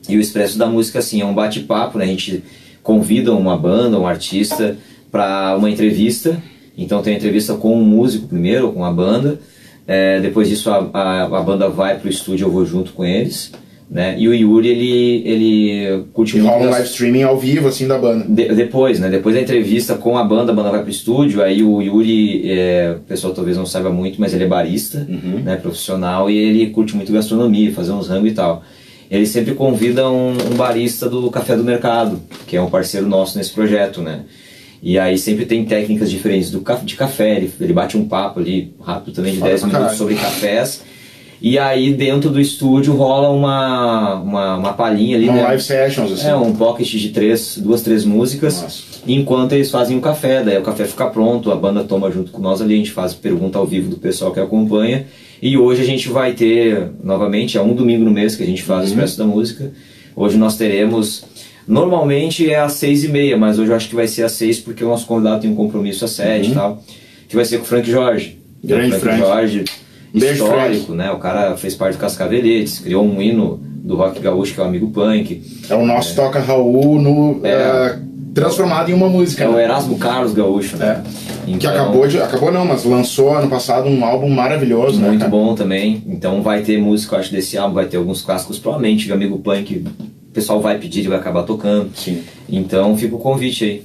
E 0.10 0.18
o 0.18 0.22
Expresso 0.22 0.58
da 0.58 0.66
Música, 0.68 1.00
assim, 1.00 1.22
é 1.22 1.26
um 1.26 1.34
bate-papo, 1.34 1.98
né? 1.98 2.06
A 2.06 2.08
gente 2.08 2.44
convida 2.84 3.34
uma 3.34 3.58
banda, 3.58 4.00
um 4.00 4.08
artista, 4.08 4.78
para 5.12 5.56
uma 5.58 5.70
entrevista. 5.70 6.42
Então 6.78 7.02
tem 7.02 7.14
a 7.14 7.18
entrevista 7.18 7.56
com 7.56 7.74
um 7.76 7.84
músico 7.84 8.28
primeiro, 8.28 8.72
com 8.72 8.86
a 8.86 8.92
banda. 8.92 9.40
É, 9.88 10.20
depois 10.20 10.48
disso 10.50 10.70
a, 10.70 10.90
a, 10.94 11.24
a 11.24 11.42
banda 11.42 11.68
vai 11.70 11.98
pro 11.98 12.10
estúdio, 12.10 12.46
eu 12.46 12.52
vou 12.52 12.66
junto 12.66 12.94
com 12.94 13.04
eles. 13.04 13.52
Né? 13.90 14.16
E 14.20 14.28
o 14.28 14.34
Yuri, 14.34 14.68
ele, 14.68 15.22
ele 15.26 16.04
curte 16.12 16.36
muito... 16.36 16.48
rola 16.50 16.62
um 16.62 16.66
das- 16.66 16.72
live 16.72 16.88
streaming 16.90 17.24
ao 17.24 17.38
vivo, 17.40 17.70
assim, 17.70 17.88
da 17.88 17.98
banda. 17.98 18.26
de- 18.28 18.54
depois, 18.54 19.00
né? 19.00 19.10
Depois 19.10 19.34
da 19.34 19.42
entrevista 19.42 19.96
com 19.96 20.18
a 20.18 20.24
banda, 20.26 20.52
a 20.52 20.56
banda 20.56 20.70
vai 20.72 20.82
pro 20.82 20.90
estúdio, 20.92 21.42
aí 21.42 21.64
o 21.64 21.82
Yuri, 21.82 22.42
é, 22.52 22.96
o 22.98 23.02
pessoal 23.08 23.34
talvez 23.34 23.56
não 23.56 23.66
saiba 23.66 23.90
muito, 23.90 24.20
mas 24.20 24.34
ele 24.34 24.44
é 24.44 24.48
barista, 24.48 25.08
Uhum. 25.10 25.40
né? 25.42 25.56
Profissional, 25.56 26.30
e 26.30 26.36
ele 26.38 26.68
curte 26.72 26.96
muito 26.98 27.14
gastronomia, 27.14 27.72
fazer 27.72 27.94
uns 27.94 28.10
rangos 28.10 28.30
e 28.30 28.34
tal. 28.34 28.62
Ele 29.10 29.26
sempre 29.26 29.54
convida 29.54 30.10
um, 30.10 30.32
um 30.34 30.56
barista 30.58 31.08
do 31.10 31.32
Café 31.32 31.56
do 31.56 31.64
Mercado, 31.64 32.20
que 32.46 32.58
é 32.58 32.62
um 32.62 32.70
parceiro 32.70 33.08
nosso 33.08 33.38
nesse 33.38 33.54
projeto, 33.54 34.02
né? 34.02 34.24
E 34.84 35.00
aí 35.00 35.18
sempre 35.18 35.46
tem 35.46 35.64
técnicas 35.64 36.12
diferentes 36.12 36.52
do, 36.52 36.62
de 36.84 36.96
café, 36.98 37.38
ele, 37.38 37.52
ele 37.62 37.74
bate 37.74 37.98
um 37.98 38.06
papo 38.06 38.42
ali 38.42 38.74
rápido 38.84 39.14
também 39.16 39.32
de 39.32 39.40
Foda 39.40 39.50
10 39.52 39.62
pra 39.62 39.70
minutos 39.80 39.98
sobre 39.98 40.16
cafés. 40.16 40.84
E 41.42 41.60
aí 41.60 41.94
dentro 41.94 42.30
do 42.30 42.42
estúdio 42.42 42.94
rola 42.96 43.30
uma, 43.30 44.16
uma, 44.16 44.56
uma 44.58 44.74
palhinha 44.74 45.18
ali, 45.18 45.30
Uma 45.30 45.38
né? 45.38 45.44
live 45.44 45.62
sessions, 45.62 46.12
assim. 46.12 46.28
É, 46.28 46.36
um 46.36 46.54
pocket 46.54 46.88
de 46.90 47.10
três, 47.10 47.58
duas, 47.58 47.82
três 47.84 48.04
músicas, 48.04 48.62
Nossa. 48.62 48.84
enquanto 49.08 49.54
eles 49.54 49.70
fazem 49.70 49.96
o 49.98 50.02
café, 50.02 50.44
daí 50.44 50.58
o 50.58 50.64
café 50.64 50.86
fica 50.86 51.06
pronto, 51.08 51.52
a 51.52 51.56
banda 51.56 51.84
toma 51.84 52.10
junto 52.10 52.32
com 52.32 52.42
nós 52.42 52.60
ali, 52.62 52.74
a 52.74 52.78
gente 52.78 52.92
faz 52.92 53.14
pergunta 53.14 53.60
ao 53.60 53.68
vivo 53.68 53.90
do 53.90 53.98
pessoal 53.98 54.32
que 54.32 54.40
acompanha. 54.40 55.06
E 55.40 55.56
hoje 55.56 55.84
a 55.84 55.86
gente 55.86 56.10
vai 56.10 56.34
ter, 56.34 56.90
novamente, 57.04 57.58
é 57.58 57.62
um 57.62 57.76
domingo 57.76 58.04
no 58.04 58.10
mês 58.10 58.36
que 58.36 58.42
a 58.42 58.46
gente 58.48 58.64
faz 58.64 58.86
o 58.86 58.88
Expresso 58.88 59.20
da 59.20 59.26
Música. 59.26 59.72
Hoje 60.16 60.36
nós 60.36 60.58
teremos, 60.58 61.24
normalmente 61.68 62.50
é 62.50 62.60
às 62.60 62.74
seis 62.74 63.04
e 63.04 63.08
meia, 63.08 63.38
mas 63.38 63.60
hoje 63.60 63.70
eu 63.70 63.76
acho 63.76 63.88
que 63.88 63.96
vai 63.96 64.08
ser 64.08 64.24
às 64.24 64.32
seis 64.32 64.60
porque 64.60 64.84
o 64.84 64.88
nosso 64.88 65.06
convidado 65.06 65.42
tem 65.42 65.52
um 65.52 65.56
compromisso 65.56 66.04
às 66.06 66.12
sete 66.12 66.50
e 66.50 66.54
tal, 66.56 66.82
que 67.30 67.36
vai 67.36 67.46
ser 67.46 67.58
com 67.58 67.64
o 67.66 67.68
Frank 67.68 67.88
Jorge. 67.90 68.40
Grande 68.64 68.96
o 68.96 69.00
Frank. 69.00 69.20
Jorge, 69.20 69.66
histórico, 70.14 70.94
né? 70.94 71.12
O 71.12 71.18
cara 71.18 71.56
fez 71.58 71.76
parte 71.76 71.96
do 71.96 72.00
Cascaveletes, 72.00 72.80
criou 72.80 73.04
um 73.06 73.22
hino 73.22 73.60
do 73.64 73.96
rock 73.96 74.20
gaúcho 74.20 74.54
que 74.54 74.60
é 74.60 74.64
o 74.64 74.68
Amigo 74.68 74.90
Punk. 74.90 75.42
É 75.70 75.76
o 75.76 75.86
nosso 75.86 76.16
Toca 76.16 76.40
Raul 76.40 77.00
no, 77.02 77.40
É. 77.46 77.50
eh, 77.52 78.00
transformado 78.34 78.90
em 78.90 78.94
uma 78.94 79.10
música. 79.10 79.44
É 79.44 79.50
o 79.50 79.54
né? 79.54 79.64
Erasmo 79.64 79.98
Carlos 79.98 80.34
Gaúcho, 80.34 80.78
né? 80.78 81.04
Que 81.46 81.52
Então, 81.54 81.72
acabou 81.72 82.08
de. 82.08 82.18
Acabou 82.22 82.52
não, 82.52 82.66
mas 82.66 82.84
lançou 82.84 83.34
ano 83.36 83.48
passado 83.50 83.88
um 83.88 84.04
álbum 84.04 84.30
maravilhoso, 84.30 85.00
né? 85.00 85.08
Muito 85.08 85.20
cara? 85.22 85.32
bom 85.32 85.56
também. 85.56 86.04
Então 86.08 86.42
vai 86.42 86.62
ter 86.62 86.78
música, 86.78 87.16
eu 87.16 87.20
acho, 87.20 87.32
desse 87.32 87.58
álbum, 87.58 87.76
vai 87.76 87.86
ter 87.86 87.96
alguns 87.98 88.22
clássicos, 88.22 88.60
provavelmente, 88.60 89.10
o 89.10 89.14
Amigo 89.14 89.40
Punk, 89.40 89.86
o 90.30 90.34
pessoal 90.34 90.60
vai 90.60 90.78
pedir 90.78 91.06
e 91.06 91.08
vai 91.08 91.18
acabar 91.18 91.44
tocando. 91.44 91.90
Sim. 91.96 92.22
Então 92.50 92.98
fica 92.98 93.16
o 93.16 93.20
convite 93.20 93.64
aí. 93.64 93.82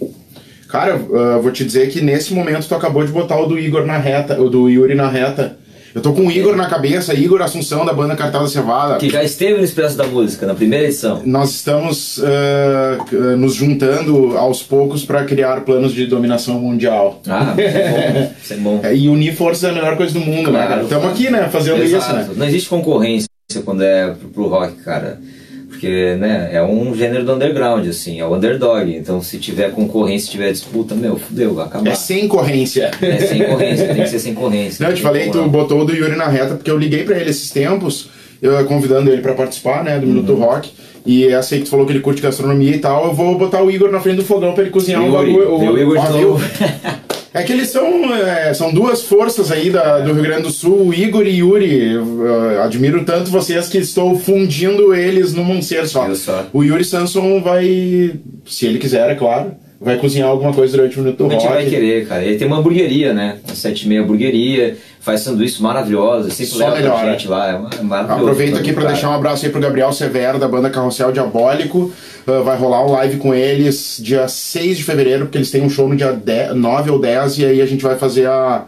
Cara, 0.68 1.00
ah, 1.14 1.38
vou 1.40 1.52
te 1.52 1.64
dizer 1.64 1.88
que 1.90 2.00
nesse 2.00 2.34
momento 2.34 2.66
tu 2.66 2.74
acabou 2.74 3.04
de 3.06 3.12
botar 3.12 3.38
o 3.40 3.46
do 3.46 3.58
Igor 3.58 3.86
na 3.86 3.98
reta, 3.98 4.40
o 4.40 4.48
do 4.50 4.68
Yuri 4.68 4.94
na 4.96 5.08
reta. 5.08 5.56
Eu 5.94 6.00
tô 6.00 6.14
com 6.14 6.26
o 6.26 6.30
Igor 6.30 6.56
na 6.56 6.66
cabeça, 6.66 7.12
Igor 7.12 7.42
Assunção 7.42 7.84
da 7.84 7.92
banda 7.92 8.16
Cartel 8.16 8.40
da 8.40 8.48
Cevada. 8.48 8.96
Que 8.96 9.10
já 9.10 9.22
esteve 9.22 9.58
no 9.58 9.64
Expresso 9.64 9.94
da 9.94 10.06
Música, 10.06 10.46
na 10.46 10.54
primeira 10.54 10.86
edição. 10.86 11.20
Nós 11.26 11.50
estamos 11.50 12.18
ah, 12.24 13.36
nos 13.36 13.54
juntando 13.54 14.38
aos 14.38 14.62
poucos 14.62 15.04
para 15.04 15.24
criar 15.24 15.60
planos 15.62 15.92
de 15.92 16.06
dominação 16.06 16.58
mundial. 16.58 17.20
Ah, 17.28 17.54
isso 17.58 17.76
é 17.76 17.90
bom. 18.10 18.32
Isso 18.42 18.52
é 18.52 18.56
bom. 18.56 18.80
E 19.02 19.08
unir 19.08 19.34
forças 19.34 19.64
é 19.64 19.70
a 19.70 19.72
melhor 19.74 19.96
coisa 19.96 20.14
do 20.14 20.20
mundo, 20.20 20.50
né, 20.50 20.60
Claro, 20.60 20.68
cara? 20.68 20.82
Estamos 20.82 21.06
aqui, 21.08 21.30
né, 21.30 21.48
fazendo 21.50 21.82
Exato. 21.82 22.04
isso, 22.04 22.12
né? 22.14 22.28
Não 22.36 22.46
existe 22.46 22.68
concorrência 22.68 23.28
quando 23.64 23.82
é 23.82 24.12
pro, 24.12 24.28
pro 24.28 24.48
rock, 24.48 24.74
cara. 24.82 25.20
Porque, 25.82 26.14
né, 26.14 26.50
é 26.52 26.62
um 26.62 26.94
gênero 26.94 27.24
do 27.24 27.32
underground, 27.32 27.84
assim, 27.88 28.20
é 28.20 28.24
o 28.24 28.32
underdog. 28.36 28.88
Então, 28.96 29.20
se 29.20 29.36
tiver 29.38 29.72
concorrência, 29.72 30.26
se 30.26 30.30
tiver 30.30 30.52
disputa, 30.52 30.94
meu, 30.94 31.16
fudeu, 31.16 31.54
vai 31.54 31.64
acabar. 31.66 31.90
É 31.90 31.94
sem 31.96 32.28
corrência. 32.28 32.92
É 33.02 33.18
sem 33.18 33.42
corrência, 33.42 33.88
tem 33.88 34.04
que 34.04 34.08
ser 34.08 34.20
sem 34.20 34.32
corrência. 34.32 34.80
Não, 34.84 34.90
eu 34.92 34.96
te 34.96 35.02
falei, 35.02 35.28
tu 35.30 35.42
botou 35.48 35.80
o 35.80 35.84
do 35.84 35.92
Yuri 35.92 36.14
na 36.14 36.28
reta, 36.28 36.54
porque 36.54 36.70
eu 36.70 36.78
liguei 36.78 37.02
pra 37.02 37.18
ele 37.18 37.30
esses 37.30 37.50
tempos, 37.50 38.10
eu 38.40 38.64
convidando 38.66 39.10
ele 39.10 39.22
pra 39.22 39.34
participar, 39.34 39.82
né, 39.82 39.98
do 39.98 40.06
Minuto 40.06 40.34
Uhum. 40.34 40.44
Rock. 40.44 40.70
E 41.04 41.26
essa 41.26 41.56
aí 41.56 41.60
que 41.62 41.64
tu 41.66 41.70
falou 41.70 41.84
que 41.84 41.90
ele 41.90 41.98
curte 41.98 42.22
gastronomia 42.22 42.76
e 42.76 42.78
tal, 42.78 43.06
eu 43.06 43.12
vou 43.12 43.36
botar 43.36 43.60
o 43.60 43.68
Igor 43.68 43.90
na 43.90 43.98
frente 43.98 44.18
do 44.18 44.24
fogão 44.24 44.52
pra 44.52 44.62
ele 44.62 44.70
cozinhar 44.70 45.02
um 45.02 45.10
bagulho. 45.10 45.58
viu 45.58 45.72
o 45.72 45.78
Igor 45.80 45.98
de 46.00 46.12
novo. 46.12 46.44
É 47.34 47.42
que 47.42 47.52
eles 47.52 47.68
são, 47.68 48.14
é, 48.14 48.52
são 48.52 48.72
duas 48.72 49.02
forças 49.02 49.50
aí 49.50 49.70
da, 49.70 50.00
do 50.00 50.12
Rio 50.12 50.22
Grande 50.22 50.42
do 50.42 50.50
Sul, 50.50 50.88
o 50.88 50.94
Igor 50.94 51.26
e 51.26 51.38
Yuri. 51.38 51.92
Eu, 51.92 52.62
admiro 52.62 53.04
tanto 53.04 53.30
vocês 53.30 53.68
que 53.68 53.78
estou 53.78 54.18
fundindo 54.18 54.94
eles 54.94 55.32
num 55.32 55.62
ser 55.62 55.86
só. 55.88 56.14
Só? 56.14 56.46
O 56.52 56.62
Yuri 56.62 56.84
Samson 56.84 57.40
vai, 57.40 58.12
se 58.44 58.66
ele 58.66 58.78
quiser, 58.78 59.10
é 59.10 59.14
claro, 59.14 59.52
vai 59.80 59.96
cozinhar 59.96 60.28
alguma 60.28 60.52
coisa 60.52 60.76
durante 60.76 60.98
o 60.98 61.02
Minuto 61.02 61.26
A 61.26 61.30
gente 61.30 61.42
Rock. 61.42 61.54
vai 61.54 61.66
querer, 61.66 62.06
cara. 62.06 62.22
Ele 62.22 62.36
tem 62.36 62.46
uma 62.46 62.58
hamburgueria, 62.58 63.14
né? 63.14 63.38
Sete 63.54 63.86
e 63.86 63.88
meia 63.88 64.02
hamburgueria. 64.02 64.76
Faz 65.02 65.20
sanduíches 65.20 65.58
maravilhosos, 65.58 66.32
sempre 66.32 66.52
Só 66.52 66.58
leva 66.58 66.76
melhora. 66.76 67.10
gente 67.10 67.26
lá, 67.26 67.50
é 67.50 67.78
é 67.78 67.82
maravilhoso. 67.82 68.22
Aproveito 68.22 68.56
aqui 68.56 68.72
para 68.72 68.86
deixar 68.86 69.10
um 69.10 69.14
abraço 69.14 69.44
aí 69.44 69.50
pro 69.50 69.60
Gabriel 69.60 69.92
Severo, 69.92 70.38
da 70.38 70.46
banda 70.46 70.70
Carrossel 70.70 71.10
Diabólico. 71.10 71.92
Uh, 72.24 72.44
vai 72.44 72.56
rolar 72.56 72.86
um 72.86 72.92
live 72.92 73.16
com 73.16 73.34
eles 73.34 73.98
dia 74.00 74.28
6 74.28 74.78
de 74.78 74.84
fevereiro, 74.84 75.24
porque 75.24 75.38
eles 75.38 75.50
têm 75.50 75.62
um 75.62 75.68
show 75.68 75.88
no 75.88 75.96
dia 75.96 76.12
10, 76.12 76.54
9 76.54 76.90
ou 76.90 77.00
10, 77.00 77.38
e 77.38 77.46
aí 77.46 77.60
a 77.60 77.66
gente 77.66 77.82
vai 77.82 77.98
fazer 77.98 78.28
a, 78.28 78.64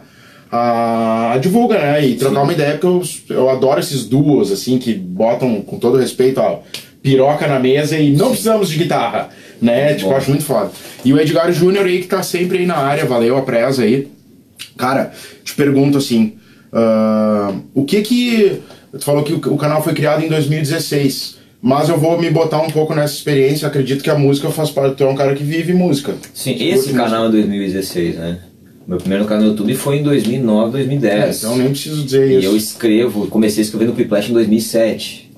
a, 0.51 1.31
a 1.33 1.37
divulga, 1.37 1.79
né? 1.79 2.05
E 2.05 2.15
trocar 2.15 2.41
uma 2.41 2.51
ideia, 2.51 2.77
porque 2.77 2.85
eu, 2.85 3.37
eu 3.37 3.49
adoro 3.49 3.79
esses 3.79 4.05
duos, 4.05 4.51
assim, 4.51 4.77
que 4.77 4.93
botam, 4.93 5.61
com 5.61 5.79
todo 5.79 5.97
respeito, 5.97 6.41
ó, 6.41 6.59
piroca 7.01 7.47
na 7.47 7.59
mesa 7.59 7.97
e 7.97 8.11
não 8.11 8.29
precisamos 8.29 8.67
de 8.67 8.77
guitarra, 8.77 9.29
né? 9.61 9.93
tipo, 9.93 10.09
bom. 10.09 10.17
acho 10.17 10.29
muito 10.31 10.43
foda. 10.43 10.69
E 11.05 11.13
o 11.13 11.19
Edgar 11.19 11.49
Júnior 11.53 11.85
aí, 11.85 12.01
que 12.01 12.07
tá 12.07 12.21
sempre 12.21 12.57
aí 12.57 12.65
na 12.65 12.75
área, 12.75 13.05
valeu 13.05 13.37
a 13.37 13.41
presa 13.41 13.83
aí. 13.83 14.13
Cara, 14.77 15.11
te 15.43 15.53
pergunto 15.53 15.97
assim, 15.97 16.33
ah, 16.71 17.53
o 17.73 17.83
que 17.85 18.01
que... 18.01 18.61
Tu 18.91 19.03
falou 19.03 19.23
que 19.23 19.33
o, 19.33 19.57
canal 19.57 19.83
foi 19.83 19.93
criado 19.93 20.23
em 20.23 20.29
2016, 20.29 21.37
mas 21.61 21.89
eu 21.89 21.97
vou 21.97 22.19
me 22.19 22.29
botar 22.29 22.61
um 22.61 22.69
pouco 22.69 22.95
nessa 22.95 23.13
experiência, 23.13 23.67
acredito 23.67 24.01
que 24.01 24.09
a 24.09 24.17
música 24.17 24.49
faz 24.51 24.69
parte, 24.71 24.95
tu 24.95 25.03
é 25.03 25.07
um 25.07 25.15
cara 25.15 25.35
que 25.35 25.43
vive 25.43 25.73
música. 25.73 26.15
Sim, 26.33 26.55
esse 26.59 26.93
canal 26.93 27.25
é 27.25 27.29
2016, 27.31 28.15
né? 28.15 28.39
Meu 28.87 28.97
primeiro 28.99 29.25
canal 29.25 29.43
no 29.43 29.49
YouTube 29.49 29.75
foi 29.75 29.97
em 29.97 30.03
2009, 30.03 30.71
2010. 30.71 31.27
música. 31.27 31.47
É, 31.47 31.49
então 31.49 31.57
nem 31.57 31.69
preciso 31.71 32.03
dizer 32.03 32.29
E 32.29 32.37
isso. 32.37 32.47
eu 32.47 32.55
escrevo, 32.55 33.27
comecei 33.27 33.63
a 33.63 33.65
escrever 33.65 33.87
no 33.87 33.95
Quiplash 33.95 34.29
em 34.29 34.33
2007. 34.33 35.31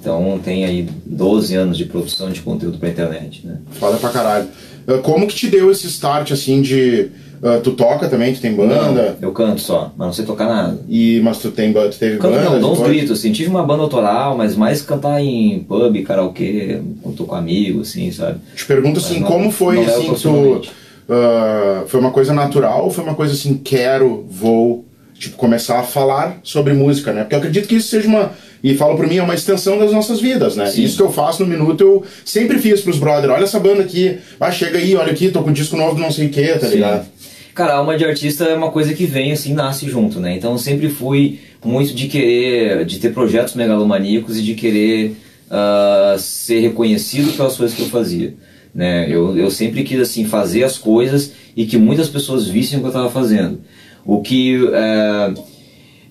Então 0.00 0.40
tem 0.42 0.64
aí 0.64 0.88
12 1.04 1.54
anos 1.54 1.76
de 1.76 1.84
produção 1.84 2.30
de 2.30 2.40
conteúdo 2.40 2.78
pra 2.78 2.88
internet, 2.88 3.46
né? 3.46 3.58
Foda 3.72 3.98
pra 3.98 4.08
caralho. 4.08 4.48
Ah, 4.88 4.98
como 4.98 5.26
que 5.26 5.34
te 5.34 5.48
deu 5.48 5.70
esse 5.70 5.86
start, 5.86 6.32
assim, 6.32 6.62
de... 6.62 7.10
ah, 7.42 7.58
tu 7.62 7.72
toca 7.72 8.08
também, 8.08 8.34
tu 8.34 8.40
tem 8.40 8.52
banda, 8.54 9.16
Eu 9.20 9.32
canto 9.32 9.60
só, 9.60 9.92
mas 9.96 10.06
não 10.06 10.12
sei 10.12 10.24
tocar 10.24 10.46
nada. 10.46 10.78
e, 10.88 11.20
mas 11.24 11.38
tu, 11.38 11.50
tem, 11.50 11.72
tu 11.72 11.98
teve 11.98 12.18
Canto 12.18 12.34
banda? 12.34 12.50
não, 12.50 12.60
dou 12.60 12.72
uns 12.72 12.80
gritos, 12.80 13.18
assim. 13.18 13.32
Tive 13.32 13.48
uma 13.48 13.62
banda 13.64 13.82
autoral, 13.82 14.36
mas 14.36 14.54
mais 14.56 14.82
cantar 14.82 15.22
em 15.22 15.60
pub, 15.60 16.02
karaokê, 16.02 16.80
quando 17.02 17.16
tô 17.16 17.24
com 17.24 17.34
amigos, 17.34 17.88
assim, 17.90 18.10
sabe? 18.12 18.38
Te 18.54 18.66
pergunto 18.66 18.98
assim, 19.00 19.20
não- 19.20 19.28
como 19.28 19.50
foi, 19.50 19.76
não 19.76 19.82
é 19.84 19.86
assim, 19.86 20.14
tu... 20.14 20.62
ah, 21.08 21.84
foi 21.86 22.00
uma 22.00 22.10
coisa 22.10 22.32
natural 22.32 22.84
ou 22.84 22.90
foi 22.90 23.04
uma 23.04 23.14
coisa 23.14 23.32
assim, 23.34 23.54
quero, 23.62 24.26
vou, 24.30 24.84
tipo, 25.14 25.36
começar 25.36 25.78
a 25.80 25.82
falar 25.82 26.38
sobre 26.42 26.72
música, 26.72 27.12
né? 27.12 27.22
Porque 27.22 27.34
eu 27.34 27.38
acredito 27.38 27.68
que 27.68 27.76
isso 27.76 27.88
seja 27.88 28.06
uma... 28.08 28.32
E 28.62 28.74
falo 28.74 28.94
por 28.94 29.06
mim, 29.06 29.16
é 29.16 29.22
uma 29.22 29.32
extensão 29.34 29.78
das 29.78 29.90
nossas 29.90 30.20
vidas, 30.20 30.54
né? 30.54 30.66
Sim. 30.66 30.82
Isso 30.84 30.94
que 30.98 31.02
eu 31.02 31.10
faço 31.10 31.42
no 31.42 31.48
Minuto, 31.48 31.80
eu 31.80 32.04
sempre 32.26 32.58
fiz 32.58 32.82
pros 32.82 32.98
brother. 32.98 33.30
Olha 33.30 33.44
essa 33.44 33.58
banda 33.58 33.80
aqui, 33.80 34.18
vai, 34.38 34.52
chega 34.52 34.76
aí, 34.76 34.94
olha 34.94 35.10
aqui, 35.12 35.30
tô 35.30 35.42
com 35.42 35.48
um 35.48 35.52
disco 35.54 35.78
novo 35.78 35.98
não 35.98 36.10
sei 36.12 36.26
o 36.26 36.28
que, 36.28 36.46
tá 36.58 36.66
Sim. 36.66 36.74
ligado? 36.74 37.06
Cara, 37.54 37.74
a 37.74 37.76
alma 37.76 37.96
de 37.96 38.04
artista 38.04 38.44
é 38.44 38.54
uma 38.54 38.70
coisa 38.70 38.94
que 38.94 39.06
vem 39.06 39.32
assim, 39.32 39.52
nasce 39.52 39.88
junto, 39.88 40.20
né? 40.20 40.36
Então 40.36 40.52
eu 40.52 40.58
sempre 40.58 40.88
fui 40.88 41.40
muito 41.64 41.94
de 41.94 42.06
querer, 42.06 42.84
de 42.84 42.98
ter 42.98 43.12
projetos 43.12 43.54
megalomaníacos 43.54 44.38
e 44.38 44.42
de 44.42 44.54
querer 44.54 45.16
ah, 45.50 46.16
ser 46.18 46.60
reconhecido 46.60 47.36
pelas 47.36 47.56
coisas 47.56 47.76
que 47.76 47.82
eu 47.82 47.88
fazia. 47.88 48.34
Né? 48.72 49.06
Eu, 49.10 49.36
eu 49.36 49.50
sempre 49.50 49.82
quis 49.82 49.98
assim 49.98 50.24
fazer 50.24 50.62
as 50.62 50.78
coisas 50.78 51.32
e 51.56 51.66
que 51.66 51.76
muitas 51.76 52.08
pessoas 52.08 52.46
vissem 52.46 52.78
o 52.78 52.80
que 52.80 52.86
eu 52.86 52.90
estava 52.90 53.10
fazendo. 53.10 53.60
O 54.04 54.22
que 54.22 54.56
eh, 54.72 55.34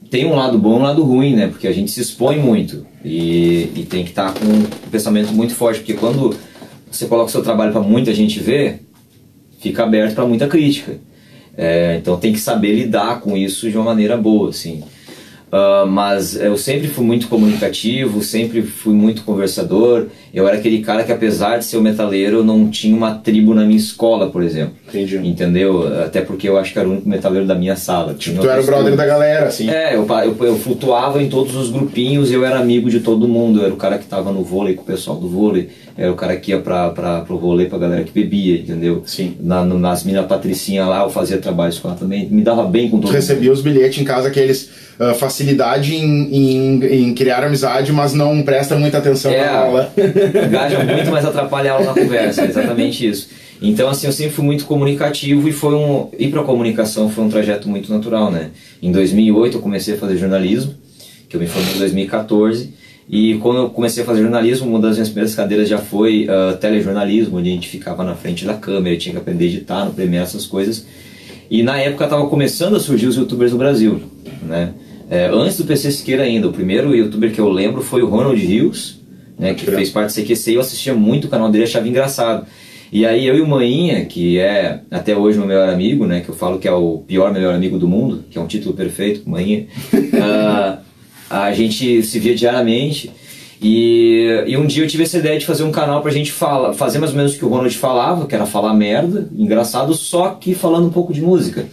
tem 0.10 0.26
um 0.26 0.36
lado 0.36 0.60
bom 0.60 0.74
e 0.74 0.80
um 0.80 0.84
lado 0.84 1.04
ruim, 1.04 1.36
né? 1.36 1.48
Porque 1.48 1.68
a 1.68 1.72
gente 1.72 1.90
se 1.90 2.02
expõe 2.02 2.38
muito 2.38 2.86
e, 3.04 3.72
e 3.76 3.88
tem 3.90 4.04
que 4.04 4.10
estar 4.10 4.34
com 4.34 4.46
um 4.46 4.90
pensamento 4.92 5.32
muito 5.32 5.56
forte, 5.56 5.80
porque 5.80 5.94
quando 5.94 6.36
você 6.92 7.06
coloca 7.06 7.30
o 7.30 7.32
seu 7.32 7.42
trabalho 7.42 7.72
para 7.72 7.82
muita 7.82 8.14
gente 8.14 8.40
ver, 8.40 8.82
fica 9.60 9.84
aberto 9.84 10.16
para 10.16 10.26
muita 10.26 10.48
crítica. 10.48 10.98
É, 11.62 11.98
então 11.98 12.16
tem 12.16 12.32
que 12.32 12.40
saber 12.40 12.74
lidar 12.74 13.20
com 13.20 13.36
isso 13.36 13.70
de 13.70 13.76
uma 13.76 13.84
maneira 13.84 14.16
boa, 14.16 14.50
assim. 14.50 14.82
Ah, 15.52 15.86
mas 15.88 16.40
eu 16.40 16.56
sempre 16.58 16.88
fui 16.88 17.04
muito 17.04 17.28
comunicativo, 17.28 18.24
sempre 18.24 18.62
fui 18.62 18.94
muito 18.94 19.24
conversador. 19.24 20.08
Eu 20.34 20.48
era 20.48 20.58
aquele 20.58 20.80
cara 20.82 21.04
que, 21.04 21.12
apesar 21.12 21.58
de 21.58 21.66
ser 21.66 21.78
um 21.78 21.82
metaleiro, 21.82 22.44
não 22.44 22.70
tinha 22.70 22.96
uma 22.96 23.16
tribo 23.16 23.54
na 23.56 23.64
minha 23.64 23.78
escola, 23.78 24.30
por 24.30 24.44
exemplo. 24.44 24.76
Entendi. 24.88 25.18
Entendeu? 25.18 25.88
Até 26.04 26.22
porque 26.22 26.48
eu 26.48 26.58
acho 26.58 26.72
que 26.72 26.80
era 26.80 26.88
o 26.88 26.92
único 26.92 27.10
metaleiro 27.10 27.48
da 27.48 27.56
minha 27.56 27.76
sala. 27.76 28.14
Tinha 28.14 28.40
Tu 28.40 28.48
era 28.48 28.62
o 28.62 28.66
brother 28.66 28.96
da 28.96 29.06
galera, 29.06 29.48
assim. 29.48 29.70
É, 29.70 29.96
eu, 29.96 30.08
eu, 30.08 30.46
eu 30.46 30.56
flutuava 30.58 31.22
em 31.22 31.30
todos 31.30 31.56
os 31.56 31.72
grupinhos, 31.72 32.32
eu 32.32 32.46
era 32.46 32.60
amigo 32.60 32.90
de 32.90 33.00
todo 33.00 33.28
mundo. 33.28 33.60
Eu 33.60 33.66
era 33.66 33.74
o 33.74 33.78
cara 33.78 33.98
que 33.98 34.06
tava 34.06 34.32
no 34.32 34.44
vôlei 34.44 34.76
com 34.76 34.84
o 34.84 34.86
pessoal 34.86 35.18
do 35.18 35.28
vôlei, 35.28 35.70
era 36.02 36.10
o 36.12 36.16
cara 36.16 36.36
que 36.38 36.52
ia 36.52 36.60
pra, 36.60 36.90
pra, 36.92 37.20
pro 37.22 37.38
vôlei 37.38 37.66
pra 37.66 37.78
galera 37.78 38.04
que 38.06 38.12
bebia, 38.14 38.56
entendeu? 38.60 39.04
Sim. 39.06 39.36
Na, 39.42 39.66
no- 39.66 39.78
nas 39.78 40.04
minas 40.06 40.26
patricinha 40.28 40.86
lá, 40.86 41.04
eu 41.04 41.10
fazia 41.10 41.38
trabalhos 41.40 41.78
com 41.78 41.90
ela 41.90 41.98
também, 41.98 42.26
me 42.30 42.42
dava 42.42 42.64
bem 42.64 42.90
com 42.90 42.98
Tu 42.98 43.02
todo 43.02 43.08
mundo. 43.12 43.16
recebia 43.16 43.52
os 43.52 43.62
bilhetes 43.62 44.00
em 44.02 44.06
casa, 44.06 44.30
aqueles 44.30 44.70
ah, 44.98 45.14
facilidade 45.14 45.94
em, 45.96 46.34
em, 46.34 46.84
em 47.10 47.14
criar 47.14 47.44
amizade, 47.44 47.92
mas 47.92 48.14
não 48.14 48.42
presta 48.44 48.76
muita 48.78 48.98
atenção 49.00 49.30
É, 49.32 49.46
na 49.46 49.58
aula. 49.58 49.92
engaja 50.48 50.84
muito, 50.86 51.12
mas 51.12 51.26
atrapalha 51.26 51.72
a 51.72 51.76
aula 51.76 51.86
na 51.88 51.94
conversa, 51.94 52.44
é 52.44 52.46
exatamente 52.46 53.06
isso. 53.06 53.28
Então, 53.62 53.90
assim, 53.90 54.08
eu 54.08 54.14
sempre 54.14 54.32
fui 54.34 54.46
muito 54.46 54.64
comunicativo 54.64 55.50
e 55.50 55.52
foi 55.52 55.76
um 55.76 56.08
ir 56.18 56.30
para 56.30 56.44
comunicação 56.44 57.10
foi 57.10 57.26
um 57.26 57.30
trajeto 57.30 57.68
muito 57.68 57.92
natural, 57.92 58.32
né? 58.32 58.52
Em 58.82 58.90
2008 58.90 59.58
eu 59.58 59.62
comecei 59.62 59.96
a 59.96 59.98
fazer 59.98 60.16
jornalismo, 60.16 60.74
que 61.28 61.36
eu 61.36 61.42
me 61.42 61.46
formei 61.48 61.76
em 61.76 61.78
2014, 61.80 62.74
e 63.10 63.40
quando 63.40 63.58
eu 63.58 63.70
comecei 63.72 64.04
a 64.04 64.06
fazer 64.06 64.22
jornalismo, 64.22 64.68
uma 64.70 64.80
das 64.80 64.94
minhas 64.94 65.10
primeiras 65.10 65.34
cadeiras 65.34 65.68
já 65.68 65.80
foi 65.80 66.28
ah, 66.30 66.54
telejornalismo, 66.54 67.40
onde 67.40 67.50
a 67.50 67.54
gente 67.54 67.68
ficava 67.68 68.04
na 68.04 68.14
frente 68.14 68.46
da 68.46 68.54
câmera, 68.54 68.96
tinha 68.98 69.14
que 69.14 69.20
aprender 69.20 69.46
a 69.46 69.48
editar, 69.48 69.86
no 69.86 69.94
Premiere, 69.94 70.24
essas 70.24 70.46
coisas. 70.46 70.86
E 71.50 71.64
na 71.64 71.80
época 71.80 72.04
estava 72.04 72.28
começando 72.28 72.76
a 72.76 72.80
surgir 72.80 73.08
os 73.08 73.16
youtubers 73.16 73.52
no 73.52 73.58
Brasil, 73.58 74.00
né? 74.44 74.74
É, 75.10 75.28
antes 75.34 75.58
do 75.58 75.66
PC 75.66 75.92
Siqueira 75.92 76.22
ainda, 76.22 76.48
o 76.48 76.54
primeiro 76.54 76.96
youtuber 76.96 77.34
que 77.34 77.42
eu 77.42 77.50
lembro 77.50 77.82
foi 77.82 78.04
o 78.04 78.08
Ronald 78.08 78.40
Rios, 78.40 79.00
né, 79.40 79.56
que 79.56 79.66
fez 79.66 79.90
parte 79.90 80.14
do 80.14 80.24
CQC 80.24 80.52
e 80.52 80.54
eu 80.54 80.62
assistia 80.62 80.94
muito 80.94 81.26
o 81.26 81.30
canal 81.30 81.50
dele, 81.50 81.64
achava 81.64 81.88
engraçado. 81.88 82.46
E 82.92 83.08
aí 83.08 83.26
eu 83.26 83.36
e 83.36 83.42
o 83.42 83.48
Maninha, 83.48 84.06
que 84.06 84.38
é 84.38 84.82
até 84.92 85.18
hoje 85.18 85.40
meu 85.40 85.48
melhor 85.48 85.68
amigo, 85.68 86.06
né, 86.06 86.20
que 86.20 86.30
eu 86.30 86.36
falo 86.36 86.60
que 86.60 86.68
é 86.68 86.72
o 86.72 87.00
pior 87.08 87.34
melhor 87.34 87.56
amigo 87.56 87.80
do 87.80 87.88
mundo, 87.88 88.24
que 88.30 88.38
é 88.38 88.42
um 88.42 88.46
título 88.46 88.76
perfeito, 88.76 89.28
Maninha, 89.28 89.66
ah, 90.22 90.78
a 91.30 91.54
gente 91.54 92.02
se 92.04 92.20
via 92.20 92.36
diariamente. 92.36 93.12
E, 93.62 94.46
e 94.48 94.58
um 94.58 94.66
dia 94.66 94.84
eu 94.84 94.88
tive 94.88 95.04
essa 95.04 95.18
ideia 95.18 95.38
de 95.38 95.46
fazer 95.46 95.64
um 95.64 95.72
canal 95.72 96.02
pra 96.02 96.12
gente 96.12 96.32
fala, 96.32 96.74
fazer 96.74 96.98
mais 96.98 97.12
ou 97.12 97.18
menos 97.18 97.36
o 97.36 97.38
que 97.38 97.46
o 97.46 97.50
Ronald 97.50 97.78
falava, 97.78 98.26
que 98.26 98.34
era 98.34 98.46
falar 98.46 98.74
merda, 98.74 99.30
engraçado, 99.36 99.94
só 99.94 100.30
que 100.30 100.56
falando 100.56 100.88
um 100.88 100.92
pouco 100.92 101.14
de 101.14 101.22
música. 101.22 101.66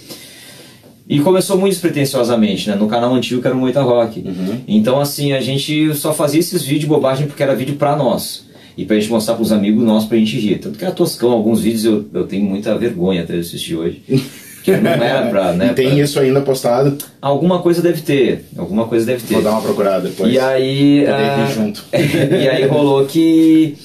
E 1.08 1.20
começou 1.20 1.56
muito 1.56 1.74
despretensiosamente, 1.74 2.68
né? 2.68 2.74
No 2.74 2.88
canal 2.88 3.14
antigo 3.14 3.40
que 3.40 3.46
era 3.46 3.56
o 3.56 3.60
Moita 3.60 3.80
Rock. 3.80 4.24
Então, 4.66 5.00
assim, 5.00 5.32
a 5.32 5.40
gente 5.40 5.94
só 5.94 6.12
fazia 6.12 6.40
esses 6.40 6.62
vídeos 6.62 6.80
de 6.80 6.86
bobagem 6.88 7.28
porque 7.28 7.42
era 7.44 7.54
vídeo 7.54 7.76
pra 7.76 7.94
nós. 7.94 8.44
E 8.76 8.84
pra 8.84 8.98
gente 8.98 9.08
mostrar 9.08 9.36
pros 9.36 9.52
amigos 9.52 9.84
nossos 9.84 10.08
pra 10.08 10.18
gente 10.18 10.36
rir. 10.36 10.58
Tanto 10.58 10.76
que 10.76 10.84
era 10.84 10.92
toscão, 10.92 11.30
alguns 11.30 11.60
vídeos 11.62 11.84
eu, 11.84 12.04
eu 12.12 12.26
tenho 12.26 12.44
muita 12.44 12.76
vergonha 12.76 13.22
até 13.22 13.34
de 13.34 13.40
assistir 13.40 13.76
hoje. 13.76 14.02
Que 14.66 14.76
não 14.76 14.90
era 14.90 15.26
pra, 15.28 15.52
né? 15.52 15.72
Tem 15.74 15.90
pra- 15.90 15.98
isso 15.98 16.18
ainda 16.20 16.40
postado. 16.40 16.98
Alguma 17.22 17.60
coisa 17.60 17.80
deve 17.80 18.02
ter. 18.02 18.44
Alguma 18.58 18.86
coisa 18.86 19.06
deve 19.06 19.22
ter. 19.22 19.34
Vou 19.34 19.42
dar 19.42 19.52
uma 19.52 19.62
procurada 19.62 20.08
depois. 20.08 20.32
E 20.32 20.38
aí, 20.38 21.06
ah, 21.06 21.48
junto. 21.54 21.84
e 21.92 22.48
aí 22.48 22.66
rolou 22.66 23.06
que 23.06 23.76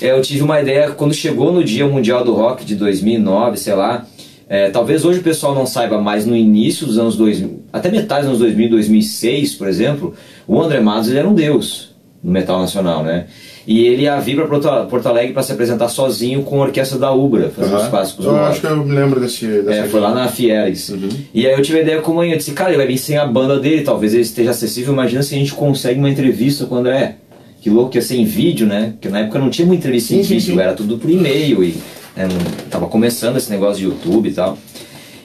é, 0.00 0.10
eu 0.10 0.22
tive 0.22 0.42
uma 0.42 0.60
ideia 0.60 0.90
quando 0.90 1.12
chegou 1.14 1.52
no 1.52 1.62
Dia 1.62 1.86
Mundial 1.86 2.24
do 2.24 2.34
Rock 2.34 2.64
de 2.64 2.74
2009, 2.74 3.56
sei 3.58 3.74
lá. 3.74 4.06
é, 4.48 4.70
talvez 4.70 5.04
hoje 5.04 5.20
o 5.20 5.22
pessoal 5.22 5.54
não 5.54 5.66
saiba, 5.66 6.00
mas 6.00 6.26
no 6.26 6.34
início 6.36 6.86
dos 6.86 6.98
anos 6.98 7.16
2000, 7.16 7.62
até 7.72 7.90
metade 7.90 8.22
dos 8.22 8.28
anos 8.30 8.38
2000, 8.40 8.70
2006, 8.70 9.54
por 9.54 9.68
exemplo, 9.68 10.14
o 10.48 10.60
André 10.60 10.80
Matos 10.80 11.08
ele 11.08 11.18
era 11.18 11.28
um 11.28 11.34
deus 11.34 11.94
no 12.22 12.32
metal 12.32 12.58
nacional, 12.60 13.02
né? 13.02 13.26
E 13.66 13.86
ele 13.86 14.02
ia 14.02 14.18
vir 14.18 14.34
para 14.36 14.46
Porto 14.86 15.06
Alegre 15.06 15.32
para 15.32 15.42
se 15.42 15.52
apresentar 15.52 15.88
sozinho 15.88 16.42
com 16.42 16.60
a 16.60 16.66
orquestra 16.66 16.98
da 16.98 17.12
Ubra, 17.12 17.48
fazer 17.50 17.74
os 17.74 17.80
Aham. 17.82 17.90
clássicos 17.90 18.24
Eu 18.26 18.36
acho 18.44 18.60
que 18.60 18.66
eu 18.66 18.76
me 18.84 18.92
lembro 18.92 19.20
desse. 19.20 19.46
dessa 19.46 19.82
É, 19.82 19.88
foi 19.88 20.00
lá 20.00 20.12
na 20.12 20.26
Fieres. 20.28 20.92
E 21.32 21.46
aí 21.46 21.52
eu 21.52 21.62
tive 21.62 21.78
a 21.78 21.82
ideia 21.82 22.00
com 22.00 22.10
o 22.12 22.14
Manhã, 22.16 22.32
eu 22.34 22.38
disse, 22.38 22.50
cara, 22.52 22.70
ele 22.70 22.78
vai 22.78 22.86
vir 22.88 22.98
sem 22.98 23.16
a 23.16 23.24
banda 23.26 23.60
dele, 23.60 23.82
talvez 23.82 24.12
ele 24.14 24.22
esteja 24.22 24.50
acessível, 24.50 24.92
imagina 24.92 25.22
se 25.22 25.34
a 25.34 25.38
gente 25.38 25.52
consegue 25.54 25.98
uma 25.98 26.10
entrevista 26.10 26.66
com 26.66 26.74
o 26.74 26.78
André. 26.78 27.16
Que 27.60 27.70
louco 27.70 27.90
que 27.90 27.98
ia 27.98 28.02
ser 28.02 28.16
em 28.16 28.24
vídeo, 28.24 28.66
né? 28.66 28.94
Porque 28.94 29.08
na 29.08 29.20
época 29.20 29.38
não 29.38 29.48
tinha 29.48 29.64
muita 29.64 29.82
entrevista 29.82 30.12
em 30.14 30.24
Sim, 30.24 30.34
vídeo, 30.34 30.54
sim. 30.54 30.60
era 30.60 30.72
tudo 30.72 30.98
por 30.98 31.08
e-mail 31.08 31.62
e 31.62 31.76
né, 32.16 32.26
tava 32.68 32.88
começando 32.88 33.36
esse 33.36 33.48
negócio 33.48 33.76
de 33.78 33.84
YouTube 33.84 34.28
e 34.28 34.32
tal. 34.32 34.58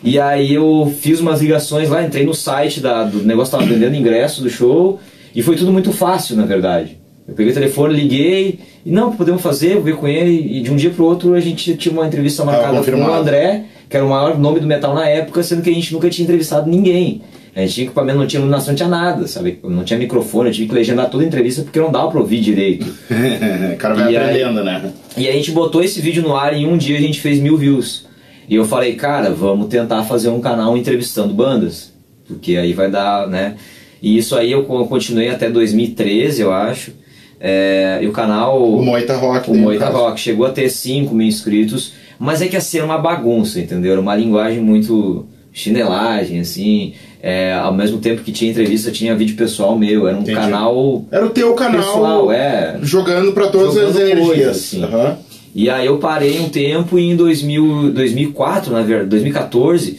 E 0.04 0.20
aí 0.20 0.54
eu 0.54 0.94
fiz 1.02 1.20
umas 1.20 1.42
ligações 1.42 1.90
lá, 1.90 2.04
entrei 2.04 2.24
no 2.24 2.36
site 2.36 2.80
da, 2.80 3.04
do 3.04 3.24
negócio, 3.24 3.52
tava 3.58 3.66
vendendo 3.66 3.96
ingresso 3.96 4.44
do 4.44 4.50
show 4.52 5.00
e 5.34 5.42
foi 5.42 5.56
tudo 5.56 5.72
muito 5.74 5.92
fácil, 5.92 6.36
na 6.38 6.46
verdade. 6.46 7.00
Eu 7.28 7.34
peguei 7.34 7.52
o 7.52 7.54
telefone, 7.54 7.94
liguei, 7.94 8.60
e 8.86 8.92
não, 8.92 9.12
podemos 9.16 9.42
fazer, 9.42 9.74
vou 9.76 9.84
ver 9.84 9.96
com 9.98 10.08
ele, 10.08 10.58
e 10.58 10.62
de 10.62 10.72
um 10.72 10.76
dia 10.78 10.90
pro 10.92 11.04
outro 11.04 11.34
a 11.34 11.40
gente 11.42 11.76
tinha 11.76 11.92
uma 11.94 12.08
entrevista 12.08 12.46
marcada 12.46 12.82
com 12.82 12.92
o. 13.02 13.14
André, 13.14 13.66
que 13.90 13.98
era 13.98 14.06
o 14.06 14.10
maior 14.10 14.40
nome 14.40 14.60
do 14.62 14.68
metal 14.68 14.94
na 14.96 15.08
época, 15.10 15.44
sendo 15.44 15.62
que 15.62 15.70
a 15.70 15.74
gente 15.74 15.92
nunca 15.94 16.10
tinha 16.10 16.24
entrevistado 16.24 16.70
ninguém. 16.70 17.22
A 17.54 17.62
gente 17.62 17.74
tinha 17.74 17.86
equipamento, 17.88 18.20
não 18.20 18.28
tinha 18.28 18.40
iluminação, 18.40 18.68
não 18.70 18.76
tinha 18.78 18.88
nada, 18.88 19.28
sabe? 19.28 19.60
Não 19.64 19.84
tinha 19.84 19.98
microfone, 19.98 20.50
eu 20.50 20.54
tive 20.54 20.68
que 20.70 20.76
legendar 20.76 21.10
toda 21.10 21.24
a 21.24 21.28
entrevista 21.28 21.64
porque 21.64 21.80
não 21.80 21.92
dava 21.92 22.10
pra 22.12 22.20
ouvir 22.22 22.40
direito. 22.40 22.86
o 23.74 23.78
cara 23.78 23.96
vai 23.96 24.14
E 24.14 24.16
aí- 24.18 24.24
aprendendo, 24.44 24.64
né? 24.64 24.94
E 25.18 25.28
a 25.28 25.32
gente 25.34 25.52
botou 25.52 25.84
esse 25.84 26.00
vídeo 26.00 26.22
no 26.22 26.36
ar 26.36 26.56
e 26.56 26.62
em 26.64 26.68
um 26.68 26.78
dia 26.78 26.98
a 26.98 27.02
gente 27.02 27.20
fez 27.20 27.40
mil 27.40 27.58
views. 27.58 28.06
E 28.48 28.56
eu 28.56 28.64
falei, 28.64 28.94
cara, 28.96 29.32
vamos 29.32 29.68
tentar 29.68 30.04
fazer 30.04 30.30
um 30.30 30.40
canal 30.40 30.78
entrevistando 30.78 31.34
bandas. 31.34 31.92
porque 32.28 32.56
aí 32.58 32.74
vai 32.74 32.92
dar, 32.92 33.28
né? 33.28 33.56
E 34.02 34.18
isso 34.18 34.36
aí 34.36 34.52
eu 34.52 34.64
continuei 34.64 35.30
até 35.30 35.50
2013, 35.50 36.42
eu 36.42 36.54
acho. 36.54 36.92
É, 37.40 38.00
e 38.02 38.08
o 38.08 38.12
canal. 38.12 38.64
O 38.64 38.84
Moita 38.84 39.16
Rock. 39.16 39.52
O 39.52 39.56
Moita 39.56 39.90
Rock 39.90 40.20
chegou 40.20 40.46
a 40.46 40.50
ter 40.50 40.70
5 40.70 41.14
mil 41.14 41.28
inscritos, 41.28 41.94
mas 42.18 42.42
é 42.42 42.48
que 42.48 42.56
assim 42.56 42.78
era 42.78 42.86
uma 42.86 42.98
bagunça, 42.98 43.60
entendeu? 43.60 43.92
Era 43.92 44.02
uma 44.02 44.16
linguagem 44.16 44.60
muito 44.60 45.26
chinelagem, 45.54 46.40
assim. 46.40 46.94
É, 47.22 47.54
ao 47.54 47.74
mesmo 47.74 47.98
tempo 47.98 48.22
que 48.22 48.32
tinha 48.32 48.52
entrevista, 48.52 48.92
tinha 48.92 49.16
vídeo 49.16 49.36
pessoal 49.36 49.78
meu. 49.78 50.08
Era 50.08 50.18
um 50.18 50.22
Entendi. 50.22 50.38
canal. 50.38 51.06
Era 51.12 51.26
o 51.26 51.30
teu 51.30 51.54
canal. 51.54 51.82
Pessoal, 51.82 52.32
é. 52.32 52.78
Jogando 52.82 53.32
para 53.34 53.48
todas 53.48 53.74
jogando 53.74 53.90
as 53.90 53.96
energias. 53.98 54.28
Coisa, 54.28 54.52
assim. 54.52 54.84
Uhum. 54.84 55.16
E 55.56 55.70
aí 55.70 55.88
eu 55.88 55.98
parei 55.98 56.40
um 56.40 56.50
tempo 56.50 57.00
e 57.00 57.10
em 57.10 57.16
2000, 57.16 57.92
2004, 57.92 58.72
na 58.72 58.84
verdade, 58.84 59.10
2014, 59.10 59.98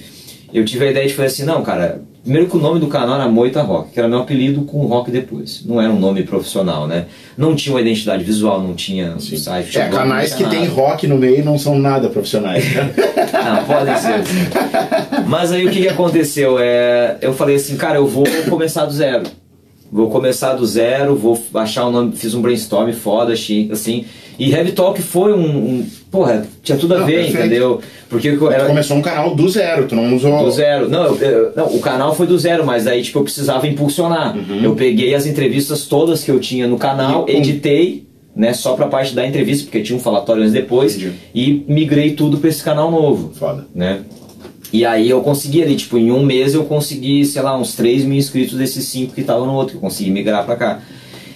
eu 0.54 0.64
tive 0.64 0.86
a 0.86 0.90
ideia 0.92 1.06
de 1.08 1.14
fazer 1.14 1.26
assim: 1.26 1.44
não, 1.44 1.62
cara, 1.62 2.00
Primeiro 2.28 2.50
que 2.50 2.58
o 2.58 2.60
nome 2.60 2.78
do 2.78 2.88
canal 2.88 3.14
era 3.14 3.26
Moita 3.26 3.62
Rock, 3.62 3.92
que 3.92 3.98
era 3.98 4.06
meu 4.06 4.18
apelido 4.18 4.60
com 4.60 4.84
rock 4.84 5.10
depois. 5.10 5.62
Não 5.64 5.80
era 5.80 5.90
um 5.90 5.98
nome 5.98 6.24
profissional, 6.24 6.86
né? 6.86 7.06
Não 7.38 7.56
tinha 7.56 7.74
uma 7.74 7.80
identidade 7.80 8.22
visual, 8.22 8.60
não 8.60 8.74
tinha 8.74 9.18
Sim. 9.18 9.38
site. 9.38 9.78
É, 9.78 9.88
canais 9.88 10.34
que 10.34 10.44
tem 10.44 10.66
rock 10.66 11.06
no 11.06 11.16
meio 11.16 11.42
não 11.42 11.58
são 11.58 11.78
nada 11.78 12.10
profissionais. 12.10 12.70
Né? 12.74 12.92
não, 13.32 13.64
podem 13.64 13.96
ser. 13.96 14.12
Assim. 14.12 15.26
Mas 15.26 15.52
aí 15.52 15.66
o 15.66 15.70
que, 15.70 15.80
que 15.80 15.88
aconteceu? 15.88 16.58
É, 16.60 17.16
eu 17.22 17.32
falei 17.32 17.56
assim, 17.56 17.78
cara, 17.78 17.96
eu 17.96 18.06
vou 18.06 18.26
começar 18.50 18.84
do 18.84 18.92
zero. 18.92 19.24
Vou 19.90 20.10
começar 20.10 20.52
do 20.52 20.66
zero, 20.66 21.16
vou 21.16 21.42
achar 21.54 21.86
o 21.86 21.88
um 21.88 21.92
nome, 21.92 22.12
fiz 22.14 22.34
um 22.34 22.42
brainstorm 22.42 22.92
foda, 22.92 23.32
assim. 23.32 24.04
E 24.38 24.52
Heavy 24.52 24.72
Talk 24.72 25.02
foi 25.02 25.32
um, 25.32 25.40
um 25.40 25.86
porra, 26.10 26.46
tinha 26.62 26.78
tudo 26.78 26.94
a 26.94 26.98
não, 26.98 27.06
ver, 27.06 27.24
perfeito. 27.24 27.38
entendeu? 27.38 27.80
Porque 28.08 28.28
era... 28.28 28.66
começou 28.66 28.96
um 28.96 29.02
canal 29.02 29.34
do 29.34 29.48
zero, 29.48 29.86
tu 29.86 29.96
não 29.96 30.14
usou. 30.14 30.44
Do 30.44 30.50
zero. 30.50 30.88
Não, 30.88 31.06
eu, 31.06 31.16
eu, 31.16 31.52
não, 31.56 31.66
o 31.66 31.80
canal 31.80 32.14
foi 32.14 32.26
do 32.26 32.38
zero, 32.38 32.64
mas 32.64 32.86
aí 32.86 33.02
tipo, 33.02 33.18
eu 33.18 33.24
precisava 33.24 33.66
impulsionar. 33.66 34.36
Uhum. 34.36 34.62
Eu 34.62 34.76
peguei 34.76 35.14
as 35.14 35.26
entrevistas 35.26 35.86
todas 35.86 36.22
que 36.22 36.30
eu 36.30 36.38
tinha 36.38 36.68
no 36.68 36.78
canal, 36.78 37.26
e, 37.28 37.32
editei, 37.32 38.06
né, 38.34 38.52
só 38.52 38.74
pra 38.74 38.86
parte 38.86 39.14
da 39.14 39.26
entrevista, 39.26 39.64
porque 39.64 39.82
tinha 39.82 39.96
um 39.96 40.00
falatório 40.00 40.42
antes 40.42 40.52
depois, 40.52 40.96
Entendi. 40.96 41.14
e 41.34 41.64
migrei 41.66 42.12
tudo 42.12 42.38
pra 42.38 42.48
esse 42.48 42.62
canal 42.62 42.90
novo. 42.90 43.32
Foda. 43.34 43.66
Né? 43.74 44.02
E 44.72 44.84
aí 44.84 45.08
eu 45.08 45.20
consegui 45.22 45.62
ali, 45.62 45.74
tipo, 45.76 45.96
em 45.98 46.10
um 46.10 46.22
mês 46.22 46.54
eu 46.54 46.64
consegui, 46.64 47.24
sei 47.24 47.42
lá, 47.42 47.58
uns 47.58 47.74
3 47.74 48.04
mil 48.04 48.18
inscritos 48.18 48.56
desses 48.56 48.84
5 48.84 49.14
que 49.14 49.22
estavam 49.22 49.46
no 49.46 49.54
outro, 49.54 49.76
eu 49.76 49.80
consegui 49.80 50.10
migrar 50.10 50.44
pra 50.44 50.56
cá. 50.56 50.82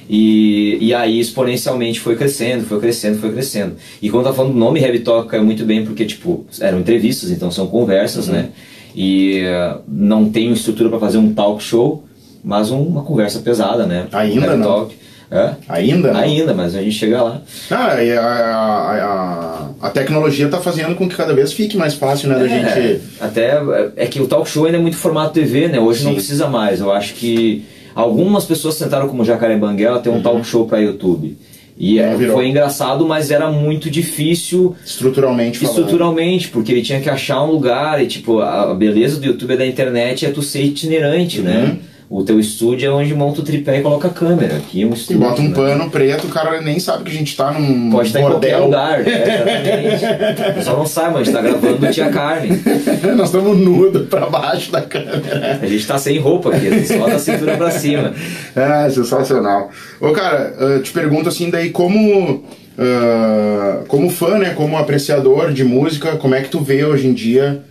E, 0.09 0.79
e 0.81 0.95
aí 0.95 1.19
exponencialmente 1.19 2.01
foi 2.01 2.17
crescendo, 2.17 2.65
foi 2.65 2.81
crescendo, 2.81 3.19
foi 3.19 3.33
crescendo. 3.33 3.77
E 4.01 4.11
quando 4.11 4.25
tá 4.25 4.33
falando 4.33 4.53
do 4.53 4.59
nome 4.59 4.81
Heavy 4.81 5.01
Talk 5.01 5.29
caiu 5.29 5.45
muito 5.45 5.65
bem 5.65 5.85
porque, 5.85 6.05
tipo, 6.05 6.47
eram 6.61 6.81
entrevistas, 6.81 7.31
então 7.31 7.51
são 7.51 7.67
conversas, 7.67 8.29
uhum. 8.29 8.35
né? 8.35 8.49
E 8.95 9.43
uh, 9.45 9.81
não 9.89 10.29
tenho 10.29 10.53
estrutura 10.53 10.89
para 10.91 10.99
fazer 10.99 11.19
um 11.19 11.33
talk 11.33 11.63
show, 11.63 12.05
mas 12.45 12.71
um, 12.71 12.83
uma 12.83 13.03
conversa 13.03 13.41
pesada, 13.41 13.87
né? 13.87 14.07
Ainda 14.13 14.47
Heavy 14.47 14.59
não. 14.59 14.67
Talk. 14.67 15.03
É? 15.31 15.55
Ainda? 15.67 16.13
Não? 16.13 16.21
Ainda, 16.21 16.53
mas 16.53 16.77
a 16.77 16.83
gente 16.83 16.95
chega 16.95 17.23
lá. 17.23 17.41
Ah, 17.71 17.95
a, 17.95 18.21
a, 18.21 19.05
a, 19.07 19.71
a 19.81 19.91
tecnologia 19.91 20.45
está 20.45 20.61
fazendo 20.61 20.95
com 20.95 21.09
que 21.09 21.17
cada 21.17 21.33
vez 21.33 21.55
fique 21.55 21.75
mais 21.75 21.95
fácil, 21.95 22.29
né, 22.29 22.39
da 22.39 22.45
é, 22.45 22.49
gente... 22.49 23.03
Até 23.19 23.59
é 23.97 24.07
que 24.07 24.21
o 24.21 24.27
talk 24.27 24.47
show 24.47 24.67
ainda 24.67 24.77
é 24.77 24.81
muito 24.81 24.99
formato 24.99 25.33
TV, 25.33 25.69
né? 25.69 25.81
Hoje 25.81 26.01
Sim. 26.01 26.05
não 26.05 26.15
precisa 26.15 26.49
mais. 26.49 26.81
Eu 26.81 26.93
acho 26.93 27.15
que 27.15 27.65
Algumas 27.95 28.45
pessoas 28.45 28.79
tentaram, 28.79 29.09
como 29.09 29.25
Jacaré 29.25 29.57
Banguela, 29.57 30.01
ter 30.01 30.09
um 30.09 30.15
uhum. 30.15 30.23
talk 30.23 30.47
show 30.47 30.67
para 30.67 30.79
YouTube. 30.79 31.37
E 31.77 31.99
é, 31.99 32.17
foi 32.31 32.49
engraçado, 32.49 33.07
mas 33.07 33.31
era 33.31 33.51
muito 33.51 33.91
difícil. 33.91 34.77
Estruturalmente 34.85 35.59
falando. 35.59 35.79
Estruturalmente, 35.79 36.49
porque 36.49 36.71
ele 36.71 36.83
tinha 36.83 37.01
que 37.01 37.09
achar 37.09 37.43
um 37.43 37.51
lugar. 37.51 38.03
E, 38.03 38.07
tipo, 38.07 38.41
a 38.41 38.75
beleza 38.75 39.19
do 39.19 39.27
YouTube 39.27 39.55
e 39.55 39.57
da 39.57 39.67
internet 39.67 40.27
é 40.27 40.31
tu 40.31 40.43
ser 40.43 40.63
itinerante, 40.63 41.41
né? 41.41 41.57
uhum. 41.57 41.63
né? 41.63 41.79
O 42.15 42.23
teu 42.23 42.39
estúdio 42.39 42.87
é 42.87 42.93
onde 42.93 43.15
monta 43.15 43.41
o 43.41 43.43
tripé 43.43 43.79
e 43.79 43.83
coloca 43.83 44.09
a 44.09 44.11
câmera. 44.11 44.59
Aqui 44.59 44.83
é 44.83 44.87
um 44.87 44.93
estúdio. 44.93 45.23
E 45.23 45.25
bota 45.27 45.41
um 45.41 45.49
né? 45.49 45.55
pano 45.55 45.89
preto, 45.89 46.27
o 46.27 46.29
cara 46.29 46.61
nem 46.61 46.79
sabe 46.79 47.05
que 47.05 47.11
a 47.11 47.15
gente 47.15 47.35
tá 47.35 47.51
num. 47.53 47.91
Pode 47.91 48.09
estar 48.09 48.21
em 48.21 48.25
qualquer 48.25 48.59
lugar, 48.59 49.01
é, 49.01 49.95
exatamente. 49.95 50.61
Só 50.63 50.77
não 50.77 50.85
sabe, 50.85 51.15
mas 51.15 51.23
a 51.23 51.25
gente 51.25 51.35
tá 51.35 51.41
gravando 51.41 51.91
Tia 51.91 52.11
Carne. 52.11 52.63
Nós 53.17 53.29
estamos 53.29 53.57
nudo 53.57 54.01
pra 54.11 54.27
baixo 54.27 54.71
da 54.71 54.83
câmera. 54.83 55.59
A 55.63 55.67
gente 55.67 55.87
tá 55.87 55.97
sem 55.97 56.19
roupa 56.19 56.55
aqui, 56.55 56.87
só 56.87 57.07
da 57.07 57.19
cintura 57.19 57.57
pra 57.57 57.71
cima. 57.71 58.13
É, 58.55 58.91
sensacional. 58.91 59.71
Ô, 59.99 60.11
cara, 60.11 60.55
eu 60.59 60.83
te 60.83 60.93
pergunto 60.93 61.31
assim, 61.31 61.49
daí 61.49 61.71
como. 61.71 62.45
Uh, 62.77 63.87
como 63.89 64.11
fã, 64.11 64.39
né, 64.39 64.51
como 64.51 64.77
apreciador 64.77 65.53
de 65.53 65.65
música, 65.65 66.17
como 66.17 66.35
é 66.35 66.43
que 66.43 66.51
tu 66.51 66.61
vê 66.61 66.85
hoje 66.85 67.07
em 67.07 67.15
dia 67.15 67.63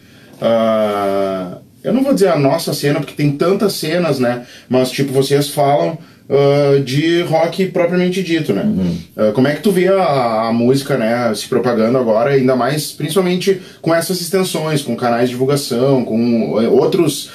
uh, 0.42 1.61
eu 1.84 1.94
não 1.94 2.04
vou 2.04 2.14
dizer 2.14 2.30
a 2.30 2.38
nossa 2.38 2.74
cena, 2.74 3.00
porque 3.00 3.16
tem 3.16 3.32
tantas 3.32 3.74
cenas, 3.74 4.20
né? 4.20 4.46
Mas, 4.70 4.92
tipo, 4.92 5.12
vocês 5.12 5.50
falam 5.50 5.98
uh, 6.30 6.82
de 6.82 7.22
rock 7.22 7.66
propriamente 7.68 8.24
dito, 8.24 8.54
né? 8.54 8.64
Uhum. 8.64 8.98
Uh, 9.18 9.34
como 9.34 9.48
é 9.48 9.56
que 9.56 9.62
tu 9.62 9.72
vê 9.72 9.88
a, 9.88 10.48
a, 10.48 10.54
música, 10.54 10.98
né, 10.98 11.34
se 11.36 11.48
propagando 11.48 11.98
agora, 11.98 12.32
ainda 12.32 12.56
mais, 12.56 12.92
principalmente 12.92 13.62
com 13.82 13.94
essas 13.94 14.22
extensões, 14.22 14.82
com 14.82 14.96
canais 14.96 15.26
de 15.26 15.32
divulgação, 15.32 16.06
com 16.06 16.54
uh, 16.54 16.72
outros, 16.74 17.30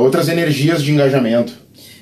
outras 0.00 0.28
energias 0.28 0.82
de 0.82 0.92
engajamento? 0.92 1.52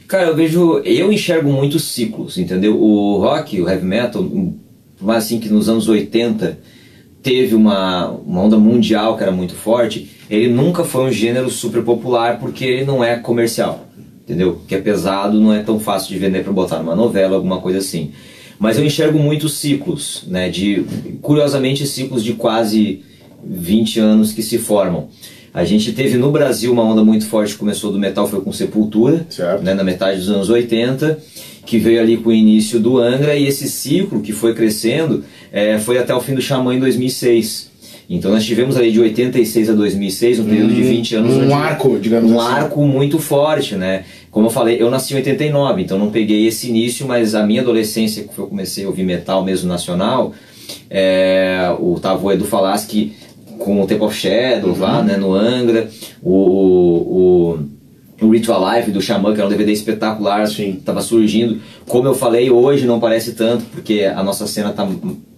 Cara, 0.06 0.26
eu 0.26 0.36
vejo, 0.36 0.80
eu 0.84 1.12
enxergo 1.12 1.50
muitos 1.52 1.84
ciclos, 1.84 2.36
entendeu? 2.36 2.76
O 2.76 3.18
rock, 3.18 3.60
o 3.60 3.68
heavy 3.68 3.86
metal, 3.86 4.28
mas 5.00 5.24
assim 5.24 5.38
que 5.38 5.48
nos 5.48 5.68
anos 5.68 5.88
80 5.88 6.58
teve 7.22 7.54
uma, 7.54 8.08
uma 8.10 8.42
onda 8.42 8.58
mundial 8.58 9.16
que 9.16 9.22
era 9.22 9.32
muito 9.32 9.54
forte, 9.54 10.10
ele 10.30 10.48
nunca 10.48 10.84
foi 10.84 11.04
um 11.04 11.12
gênero 11.12 11.50
super 11.50 11.82
popular 11.82 12.38
porque 12.38 12.64
ele 12.64 12.84
não 12.84 13.02
é 13.02 13.16
comercial, 13.16 13.88
entendeu? 14.22 14.60
Que 14.68 14.76
é 14.76 14.80
pesado, 14.80 15.40
não 15.40 15.52
é 15.52 15.62
tão 15.62 15.80
fácil 15.80 16.10
de 16.10 16.18
vender 16.18 16.44
para 16.44 16.52
botar 16.52 16.78
numa 16.78 16.94
novela, 16.94 17.34
alguma 17.34 17.60
coisa 17.60 17.78
assim. 17.78 18.12
Mas 18.58 18.78
eu 18.78 18.84
enxergo 18.84 19.18
muitos 19.18 19.54
ciclos, 19.54 20.24
né? 20.28 20.48
De, 20.48 20.84
curiosamente, 21.20 21.86
ciclos 21.86 22.22
de 22.22 22.34
quase 22.34 23.02
20 23.44 23.98
anos 23.98 24.32
que 24.32 24.42
se 24.42 24.58
formam. 24.58 25.08
A 25.52 25.64
gente 25.64 25.92
teve 25.92 26.16
no 26.16 26.30
Brasil 26.30 26.72
uma 26.72 26.84
onda 26.84 27.02
muito 27.02 27.26
forte 27.26 27.54
que 27.54 27.58
começou 27.58 27.90
do 27.90 27.98
metal, 27.98 28.28
foi 28.28 28.40
com 28.40 28.52
Sepultura, 28.52 29.26
né, 29.62 29.74
na 29.74 29.82
metade 29.82 30.20
dos 30.20 30.30
anos 30.30 30.48
80, 30.48 31.18
que 31.66 31.76
veio 31.76 32.00
ali 32.00 32.16
com 32.16 32.30
o 32.30 32.32
início 32.32 32.78
do 32.78 32.98
Angra, 32.98 33.34
e 33.34 33.46
esse 33.46 33.68
ciclo 33.68 34.20
que 34.20 34.32
foi 34.32 34.54
crescendo 34.54 35.24
é, 35.50 35.76
foi 35.78 35.98
até 35.98 36.14
o 36.14 36.20
fim 36.20 36.34
do 36.34 36.40
Xamã 36.40 36.74
em 36.74 36.78
2006. 36.78 37.69
Então 38.12 38.32
nós 38.32 38.44
tivemos 38.44 38.76
ali 38.76 38.90
de 38.90 38.98
86 38.98 39.70
a 39.70 39.72
2006 39.72 40.40
um 40.40 40.44
período 40.44 40.72
hum, 40.72 40.74
de 40.74 40.82
20 40.82 41.14
anos. 41.14 41.36
Um 41.36 41.54
arco, 41.54 41.96
digamos 41.96 42.32
um 42.32 42.40
assim. 42.40 42.50
Um 42.50 42.56
arco 42.56 42.84
muito 42.84 43.20
forte, 43.20 43.76
né? 43.76 44.04
Como 44.32 44.48
eu 44.48 44.50
falei, 44.50 44.82
eu 44.82 44.90
nasci 44.90 45.14
em 45.14 45.18
89, 45.18 45.82
então 45.82 45.96
não 45.96 46.10
peguei 46.10 46.44
esse 46.44 46.68
início, 46.68 47.06
mas 47.06 47.36
a 47.36 47.46
minha 47.46 47.60
adolescência, 47.60 48.24
que 48.24 48.36
eu 48.36 48.48
comecei 48.48 48.84
a 48.84 48.88
ouvir 48.88 49.04
metal 49.04 49.44
mesmo 49.44 49.68
nacional, 49.68 50.34
é, 50.90 51.72
o 51.78 52.00
Tavo 52.00 52.32
Edu 52.32 52.44
Falaschi 52.44 53.12
com 53.60 53.80
o 53.80 53.86
Temple 53.86 54.06
of 54.06 54.16
Shadows 54.16 54.78
uhum. 54.78 54.82
lá, 54.82 55.02
né, 55.02 55.16
no 55.16 55.32
Angra, 55.32 55.88
o, 56.20 56.32
o, 56.32 58.26
o 58.26 58.30
Ritual 58.30 58.74
Life 58.74 58.90
do 58.90 59.00
Xamã, 59.00 59.32
que 59.32 59.38
era 59.38 59.46
um 59.46 59.50
DVD 59.50 59.70
espetacular, 59.70 60.42
estava 60.42 61.00
surgindo. 61.00 61.60
Como 61.86 62.08
eu 62.08 62.14
falei, 62.14 62.50
hoje 62.50 62.86
não 62.86 62.98
parece 62.98 63.34
tanto, 63.34 63.64
porque 63.66 64.02
a 64.02 64.22
nossa 64.24 64.48
cena 64.48 64.70
está 64.70 64.88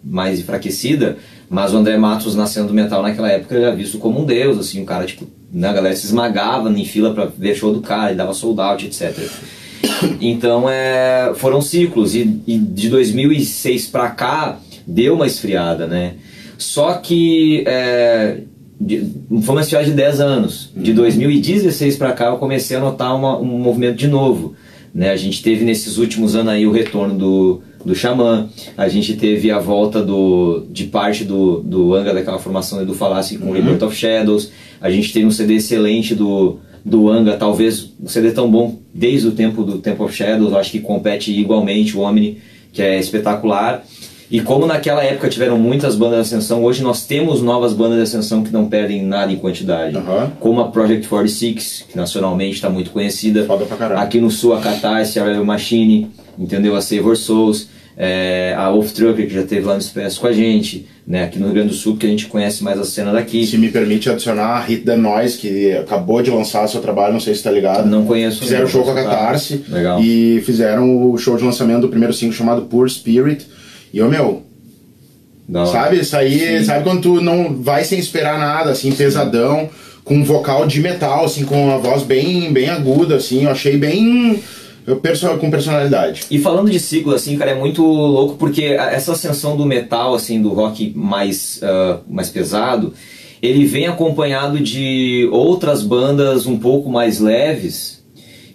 mais 0.02 0.40
enfraquecida, 0.40 1.18
mas 1.52 1.74
o 1.74 1.76
André 1.76 1.98
Matos, 1.98 2.34
nascendo 2.34 2.68
do 2.68 2.74
metal 2.74 3.02
naquela 3.02 3.30
época, 3.30 3.54
era 3.54 3.76
visto 3.76 3.98
como 3.98 4.22
um 4.22 4.24
deus, 4.24 4.58
assim, 4.58 4.80
um 4.80 4.86
cara, 4.86 5.04
tipo, 5.04 5.26
né, 5.52 5.68
a 5.68 5.72
galera 5.74 5.94
se 5.94 6.06
esmagava 6.06 6.70
em 6.70 6.84
fila 6.86 7.12
para 7.12 7.26
ver 7.26 7.54
show 7.54 7.74
do 7.74 7.82
cara, 7.82 8.08
ele 8.08 8.16
dava 8.16 8.32
sold 8.32 8.58
out, 8.58 8.86
etc. 8.86 9.14
Então, 10.18 10.66
é, 10.66 11.32
foram 11.36 11.60
ciclos, 11.60 12.14
e, 12.14 12.40
e 12.46 12.56
de 12.56 12.88
2006 12.88 13.88
para 13.88 14.08
cá, 14.08 14.58
deu 14.86 15.14
uma 15.14 15.26
esfriada, 15.26 15.86
né? 15.86 16.14
Só 16.56 16.94
que 16.94 17.64
é, 17.66 18.38
foi 19.42 19.54
uma 19.54 19.60
esfriada 19.60 19.84
de 19.84 19.92
10 19.92 20.20
anos. 20.20 20.70
De 20.74 20.94
2016 20.94 21.98
para 21.98 22.12
cá, 22.12 22.26
eu 22.28 22.38
comecei 22.38 22.78
a 22.78 22.80
notar 22.80 23.14
uma, 23.14 23.38
um 23.38 23.58
movimento 23.58 23.96
de 23.96 24.08
novo. 24.08 24.54
Né? 24.94 25.10
A 25.10 25.16
gente 25.16 25.42
teve 25.42 25.64
nesses 25.64 25.98
últimos 25.98 26.34
anos 26.34 26.52
aí 26.52 26.66
o 26.66 26.72
retorno 26.72 27.14
do 27.14 27.62
do 27.84 27.94
Xamã, 27.94 28.48
a 28.76 28.88
gente 28.88 29.14
teve 29.14 29.50
a 29.50 29.58
volta 29.58 30.02
do, 30.02 30.64
de 30.70 30.84
parte 30.84 31.24
do, 31.24 31.60
do 31.60 31.94
Anga, 31.94 32.14
daquela 32.14 32.38
formação 32.38 32.84
do 32.84 32.94
Falassi 32.94 33.38
com 33.38 33.46
uhum. 33.46 33.52
Rebirth 33.52 33.82
of 33.82 33.96
Shadows, 33.96 34.50
a 34.80 34.90
gente 34.90 35.12
teve 35.12 35.26
um 35.26 35.30
CD 35.30 35.54
excelente 35.54 36.14
do, 36.14 36.58
do 36.84 37.08
Anga, 37.08 37.36
talvez 37.36 37.92
um 38.00 38.08
CD 38.08 38.30
tão 38.30 38.50
bom 38.50 38.78
desde 38.92 39.28
o 39.28 39.32
tempo 39.32 39.62
do 39.64 39.78
Temple 39.78 40.04
of 40.04 40.14
Shadows, 40.14 40.52
acho 40.54 40.70
que 40.70 40.80
compete 40.80 41.32
igualmente 41.32 41.96
o 41.96 42.00
Omni, 42.00 42.38
que 42.72 42.82
é 42.82 42.98
espetacular. 42.98 43.84
E 44.32 44.40
como 44.40 44.66
naquela 44.66 45.04
época 45.04 45.28
tiveram 45.28 45.58
muitas 45.58 45.94
bandas 45.94 46.16
de 46.16 46.34
ascensão, 46.34 46.64
hoje 46.64 46.82
nós 46.82 47.04
temos 47.04 47.42
novas 47.42 47.74
bandas 47.74 47.98
de 47.98 48.02
ascensão 48.04 48.42
que 48.42 48.50
não 48.50 48.66
perdem 48.66 49.02
nada 49.02 49.30
em 49.30 49.36
quantidade. 49.36 49.94
Uhum. 49.94 50.30
Como 50.40 50.60
a 50.62 50.68
Project 50.68 51.06
46, 51.06 51.84
que 51.90 51.94
nacionalmente 51.94 52.54
está 52.54 52.70
muito 52.70 52.90
conhecida. 52.92 53.44
Foda 53.44 53.66
pra 53.66 53.76
caralho. 53.76 54.00
Aqui 54.00 54.18
no 54.18 54.30
sul, 54.30 54.54
a 54.54 54.60
Catarse, 54.60 55.20
a 55.20 55.24
Rebel 55.24 55.44
Machine, 55.44 56.10
entendeu? 56.38 56.74
A 56.74 56.80
Savor 56.80 57.14
Souls. 57.14 57.68
é, 57.94 58.54
a 58.56 58.70
Wolf 58.70 58.92
Trucker, 58.92 59.28
que 59.28 59.34
já 59.34 59.42
teve 59.42 59.66
lá 59.66 59.74
no 59.74 59.80
Expresso 59.80 60.18
com 60.18 60.26
a 60.26 60.32
gente, 60.32 60.86
né, 61.06 61.24
aqui 61.24 61.38
no 61.38 61.44
Rio 61.44 61.54
Grande 61.54 61.68
do 61.68 61.74
Sul, 61.74 61.92
porque 61.92 62.06
a 62.06 62.08
gente 62.08 62.26
conhece 62.26 62.64
mais 62.64 62.78
a 62.78 62.84
cena 62.84 63.12
daqui. 63.12 63.46
Se 63.46 63.58
me 63.58 63.68
permite 63.68 64.08
adicionar 64.08 64.56
a 64.56 64.60
Hit 64.60 64.84
the 64.84 64.96
Noise, 64.96 65.36
que 65.36 65.72
acabou 65.72 66.22
de 66.22 66.30
lançar 66.30 66.66
seu 66.68 66.80
trabalho, 66.80 67.12
não 67.12 67.20
sei 67.20 67.34
se 67.34 67.42
tá 67.42 67.50
ligado. 67.50 67.86
Não 67.86 68.06
conheço. 68.06 68.40
Fizeram 68.40 68.64
o 68.64 68.68
show 68.68 68.82
com 68.82 68.92
a 68.92 68.94
Catarse. 68.94 69.62
Legal. 69.68 70.02
E 70.02 70.42
fizeram 70.46 71.10
o 71.10 71.18
show 71.18 71.36
de 71.36 71.44
lançamento 71.44 71.82
do 71.82 71.88
primeiro 71.90 72.14
single 72.14 72.34
chamado 72.34 72.62
Poor 72.62 72.88
Spirit. 72.88 73.46
E, 73.92 74.00
ô 74.00 74.08
meu, 74.08 74.42
hora. 75.54 75.66
sabe, 75.66 76.00
isso 76.00 76.16
aí, 76.16 76.58
Sim. 76.58 76.64
sabe 76.64 76.84
quando 76.84 77.02
tu 77.02 77.20
não 77.20 77.54
vai 77.62 77.84
sem 77.84 77.98
esperar 77.98 78.38
nada, 78.38 78.70
assim, 78.70 78.92
pesadão, 78.92 79.68
com 80.04 80.16
um 80.16 80.24
vocal 80.24 80.66
de 80.66 80.80
metal, 80.80 81.24
assim, 81.24 81.44
com 81.44 81.66
uma 81.66 81.78
voz 81.78 82.02
bem, 82.02 82.52
bem 82.52 82.68
aguda, 82.68 83.16
assim, 83.16 83.44
eu 83.44 83.50
achei 83.50 83.76
bem. 83.76 84.40
eu 84.84 84.96
perso- 84.96 85.28
com 85.38 85.48
personalidade. 85.48 86.22
E 86.28 86.40
falando 86.40 86.68
de 86.68 86.80
ciclo, 86.80 87.14
assim, 87.14 87.36
cara, 87.36 87.52
é 87.52 87.54
muito 87.54 87.84
louco 87.84 88.34
porque 88.36 88.64
essa 88.64 89.12
ascensão 89.12 89.56
do 89.56 89.64
metal, 89.64 90.12
assim, 90.12 90.42
do 90.42 90.48
rock 90.48 90.92
mais, 90.96 91.60
ah, 91.62 91.98
mais 92.10 92.30
pesado, 92.30 92.92
ele 93.40 93.64
vem 93.64 93.86
acompanhado 93.86 94.58
de 94.58 95.28
outras 95.30 95.82
bandas 95.84 96.46
um 96.46 96.58
pouco 96.58 96.90
mais 96.90 97.20
leves, 97.20 98.02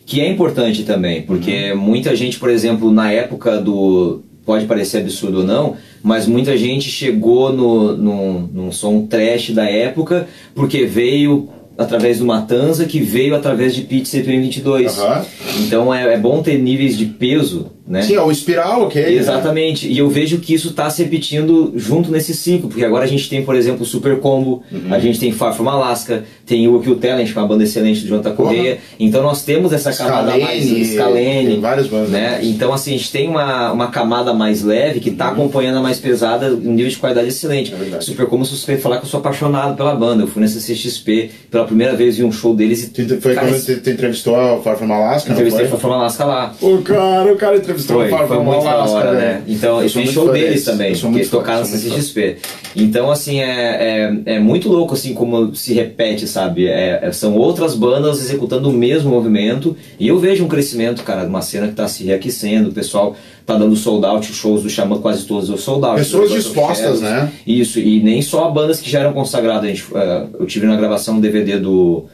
que 0.06 0.20
é 0.20 0.30
importante 0.30 0.84
também, 0.84 1.22
porque 1.22 1.74
muita 1.74 2.14
gente, 2.14 2.38
por 2.40 2.50
exemplo, 2.50 2.92
na 2.92 3.10
época 3.12 3.62
do. 3.62 4.22
Pode 4.48 4.66
parecer 4.66 5.00
absurdo 5.00 5.40
ou 5.40 5.44
não, 5.44 5.76
mas 6.02 6.26
muita 6.26 6.58
gente 6.58 6.90
chegou 6.90 7.52
no, 7.52 7.98
no, 7.98 8.40
num 8.48 8.72
som 8.72 9.06
trash 9.06 9.52
da 9.52 9.70
época 9.70 10.26
porque 10.56 10.86
veio 10.86 11.50
através 11.78 12.20
do 12.20 12.26
Matanza, 12.26 12.86
que 12.86 13.02
veio 13.02 13.36
através 13.36 13.76
de 13.76 13.82
Pit 13.82 14.08
CPM 14.08 14.42
22. 14.44 14.98
Aham. 14.98 15.26
Então 15.60 15.94
é, 15.94 16.14
é 16.14 16.18
bom 16.18 16.42
ter 16.42 16.58
níveis 16.58 16.98
de 16.98 17.08
peso, 17.08 17.68
né? 17.88 18.02
Sim, 18.02 18.18
ó, 18.18 18.26
o 18.28 18.32
espiral, 18.32 18.84
ok. 18.84 19.02
né? 19.02 19.14
Exatamente, 19.14 19.88
e 19.88 19.98
eu 19.98 20.10
vejo 20.10 20.40
que 20.40 20.54
isso 20.54 20.70
está 20.70 20.90
se 20.90 21.02
repetindo 21.04 21.72
junto 21.76 22.12
nesse 22.12 22.34
ciclo, 22.34 22.70
porque 22.70 22.84
agora 22.84 23.06
a 23.06 23.08
gente 23.08 23.30
tem, 23.30 23.44
por 23.44 23.56
exemplo, 23.56 23.84
o 23.84 23.86
Super 23.86 24.20
Combo, 24.20 24.62
Uhum. 24.72 24.94
a 24.94 25.00
gente 25.00 25.20
tem 25.20 25.32
Far 25.32 25.54
From 25.56 25.70
Alaska, 25.70 26.24
tem 26.46 26.68
o 26.68 26.80
Kill 26.80 26.96
Talent, 26.98 27.32
que 27.32 27.38
é 27.38 27.42
uma 27.42 27.48
banda 27.48 27.64
excelente 27.64 28.02
do 28.02 28.08
Jonathan 28.08 28.32
Correia, 28.36 28.78
então 29.00 29.22
nós 29.24 29.44
temos 29.44 29.72
essa 29.74 29.94
camada 29.94 30.38
mais 30.38 30.64
Scalene, 30.66 30.86
Scalene, 30.86 31.48
tem 31.52 31.60
várias 31.62 31.88
bandas. 31.88 32.10
né? 32.10 32.40
Então 32.44 32.74
assim, 32.74 32.94
a 32.94 32.98
gente 32.98 33.12
tem 33.12 33.28
uma, 33.30 33.72
uma 33.72 33.88
camada 33.88 34.34
mais 34.34 34.64
leve 34.64 35.00
que 35.00 35.10
está 35.10 35.30
acompanhando 35.30 35.78
a 35.78 35.82
mais 35.82 36.00
pesada, 36.00 36.48
um 36.54 36.74
nível 36.74 36.90
de 36.90 36.98
qualidade 36.98 37.28
excelente. 37.30 37.74
Uhum. 37.74 37.96
É. 37.98 38.02
Super 38.02 38.26
Combo, 38.28 38.46
suspeito 38.46 38.82
falar 38.82 38.98
que 38.98 39.06
eu 39.06 39.10
sou 39.10 39.20
apaixonado 39.20 39.76
pela 39.76 39.96
banda, 39.96 40.24
eu 40.24 40.28
fui 40.28 40.42
nessa 40.42 40.60
CXP 40.60 41.30
pela 41.52 41.66
primeira 41.66 41.96
vez 41.96 42.18
vi 42.18 42.24
um 42.24 42.32
show 42.32 42.56
deles 42.56 42.84
e 42.84 42.90
Tu- 42.90 43.22
Foi 43.22 43.34
cara, 43.36 43.48
quando 43.48 43.64
tu 43.84 43.90
entrevistou 43.90 44.36
a 44.36 44.60
Far 44.62 44.78
From 44.78 44.92
Alaska, 44.92 45.32
entrevistei 45.32 45.66
foi? 45.66 45.72
Far 45.72 45.80
From 45.80 45.94
Alaska 45.94 46.26
lá. 46.26 46.54
O 46.62 46.78
cara, 46.82 47.32
o 47.32 47.36
cara 47.38 47.58
entrevistou 47.58 47.77
Foi, 47.86 48.08
o 48.08 48.10
Far 48.10 48.28
foi 48.28 48.38
From 48.38 48.44
muito 48.46 48.64
da 48.64 48.86
hora, 48.86 49.12
velho. 49.12 49.18
né? 49.20 49.42
Então, 49.48 49.82
Eu 49.82 49.88
e 49.88 49.90
tem 49.92 50.08
show 50.08 50.32
deles 50.32 50.64
também, 50.64 50.94
que 50.94 51.06
eles 51.08 51.30
tocaram 51.30 51.66
fã. 51.66 51.78
CXP. 51.78 52.38
Então, 52.76 53.10
assim, 53.12 53.40
é, 53.40 54.14
é, 54.26 54.36
é 54.36 54.40
muito 54.40 54.70
louco, 54.70 54.94
assim, 54.94 55.14
como 55.14 55.56
se 55.56 55.74
repete, 55.74 56.28
sabe? 56.28 56.68
É, 56.68 57.00
é- 57.04 57.12
são 57.12 57.36
outras 57.36 57.76
bandas 57.76 58.20
executando 58.20 58.70
o 58.70 58.74
mesmo 58.74 59.10
movimento, 59.10 59.76
e 60.00 60.08
eu 60.08 60.18
vejo 60.20 60.44
um 60.44 60.48
crescimento, 60.48 61.04
cara, 61.04 61.22
de 61.24 61.30
uma 61.30 61.42
cena 61.42 61.68
que 61.68 61.74
tá 61.74 61.88
se 61.88 62.04
reaquecendo, 62.04 62.70
o 62.70 62.74
pessoal 62.74 63.16
tá 63.46 63.56
dando 63.58 63.76
sold 63.76 64.06
out, 64.06 64.30
os 64.30 64.36
shows 64.38 64.62
do 64.64 64.70
Xamã 64.70 65.00
quase 65.00 65.26
todos 65.26 65.50
eu 65.50 65.58
sold 65.58 65.86
out. 65.86 65.98
Pessoas 65.98 66.30
Do 66.30 66.36
of 66.36 66.44
dispostas, 66.44 67.02
né? 67.02 67.32
Isso, 67.48 67.80
e 67.80 68.02
nem 68.04 68.22
só 68.22 68.50
bandas 68.52 68.80
que 68.82 68.90
já 68.90 69.00
eram 69.00 69.14
consagradas. 69.14 69.64
A 69.64 69.68
gente, 69.68 69.86
eh, 69.96 70.24
eu 70.40 70.46
tive 70.46 70.66
na 70.68 70.76
gravação 70.76 71.16
um 71.16 71.20
DVD 71.22 71.58
do, 71.58 72.06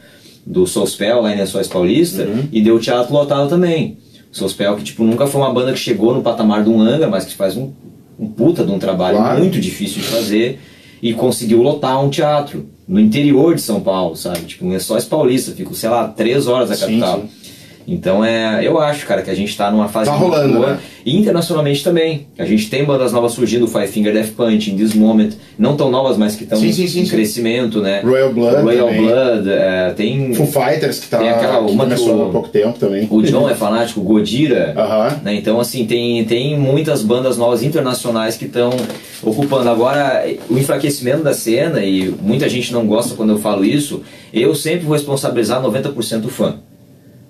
do 0.46 0.64
Soulspell, 0.66 1.20
lá 1.22 1.34
em 1.34 1.38
Lençóis 1.38 1.66
Paulista, 1.66 2.22
Uhum. 2.22 2.44
e 2.52 2.62
deu 2.62 2.78
teatro 2.78 3.12
lotado 3.12 3.48
também. 3.48 3.98
Soulspell, 4.38 4.76
que 4.76 4.82
tipo, 4.84 5.04
nunca 5.04 5.26
foi 5.26 5.40
uma 5.40 5.52
banda 5.52 5.72
que 5.72 5.78
chegou 5.78 6.12
no 6.14 6.22
patamar 6.22 6.64
de 6.64 6.70
um 6.70 6.80
Angra, 6.80 7.08
mas 7.08 7.24
que 7.24 7.34
faz 7.34 7.56
um, 7.56 7.70
um 8.18 8.26
puta 8.28 8.64
de 8.64 8.70
um 8.72 8.78
trabalho 8.78 9.16
Claro. 9.16 9.38
muito 9.38 9.60
difícil 9.60 10.02
de 10.02 10.08
fazer, 10.08 10.60
e 11.00 11.12
conseguiu 11.14 11.62
lotar 11.62 12.02
um 12.02 12.08
teatro 12.10 12.66
no 12.88 12.98
interior 12.98 13.54
de 13.54 13.60
São 13.62 13.80
Paulo, 13.80 14.16
sabe? 14.16 14.40
Tipo, 14.40 14.64
em 14.64 14.70
Lençóis 14.70 15.04
Paulista, 15.04 15.52
fico, 15.52 15.74
sei 15.74 15.88
lá, 15.88 16.08
três 16.08 16.46
horas 16.46 16.68
da 16.68 16.74
Sim, 16.74 16.80
capital. 17.00 17.20
sim. 17.20 17.28
Então 17.86 18.24
é, 18.24 18.60
eu 18.66 18.78
acho, 18.80 19.06
cara, 19.06 19.20
que 19.22 19.30
a 19.30 19.34
gente 19.34 19.54
tá 19.56 19.70
numa 19.70 19.88
fase 19.88 20.08
Tá 20.10 20.16
rolando, 20.16 20.54
boa. 20.54 20.66
né? 20.72 20.78
E 21.04 21.16
internacionalmente 21.18 21.84
também. 21.84 22.26
A 22.38 22.44
gente 22.46 22.70
tem 22.70 22.82
bandas 22.84 23.12
novas 23.12 23.32
surgindo, 23.32 23.66
Five 23.68 23.88
Finger 23.88 24.12
Death 24.12 24.30
Punch, 24.34 24.70
In 24.70 24.76
This 24.76 24.94
Moment, 24.94 25.30
não 25.58 25.76
tão 25.76 25.90
novas, 25.90 26.16
mas 26.16 26.34
que 26.34 26.44
estão 26.44 26.58
Sim, 26.58 26.72
sim, 26.72 26.86
sim, 26.88 27.00
em 27.00 27.04
sim. 27.04 27.10
crescimento, 27.10 27.80
né? 27.82 28.00
Royal 28.02 28.32
Blood 28.32 28.62
Royal 28.62 28.86
também. 28.88 29.06
Blood, 29.06 29.48
é, 29.50 29.92
tem. 29.94 30.32
Foo 30.34 30.46
Fighters, 30.46 30.98
que, 31.00 31.08
tá, 31.08 31.18
Tem 31.18 31.28
aquela 31.28 31.64
que 31.66 31.72
uma 31.72 31.84
começou 31.84 32.16
o- 32.16 32.28
há 32.28 32.32
pouco 32.32 32.48
tempo 32.48 32.78
também. 32.78 33.06
O 33.10 33.20
John 33.22 33.48
é 33.50 33.54
fanático, 33.54 34.00
Godira. 34.00 34.72
Aham. 34.76 35.20
Né? 35.22 35.34
Então, 35.34 35.60
assim, 35.60 35.84
tem, 35.84 36.24
tem 36.24 36.58
muitas 36.58 37.02
bandas 37.02 37.36
novas 37.36 37.62
internacionais 37.62 38.36
que 38.38 38.46
estão 38.46 38.70
ocupando. 39.22 39.68
Agora, 39.68 40.24
o 40.48 40.56
enfraquecimento 40.58 41.22
da 41.22 41.34
cena, 41.34 41.84
e 41.84 42.14
muita 42.22 42.48
gente 42.48 42.72
não 42.72 42.86
gosta 42.86 43.14
quando 43.14 43.30
eu 43.30 43.38
falo 43.38 43.62
isso, 43.64 44.00
eu 44.32 44.54
sempre 44.54 44.86
vou 44.86 44.94
responsabilizar 44.94 45.60
90% 45.62 46.24
o 46.24 46.28
fã. 46.28 46.56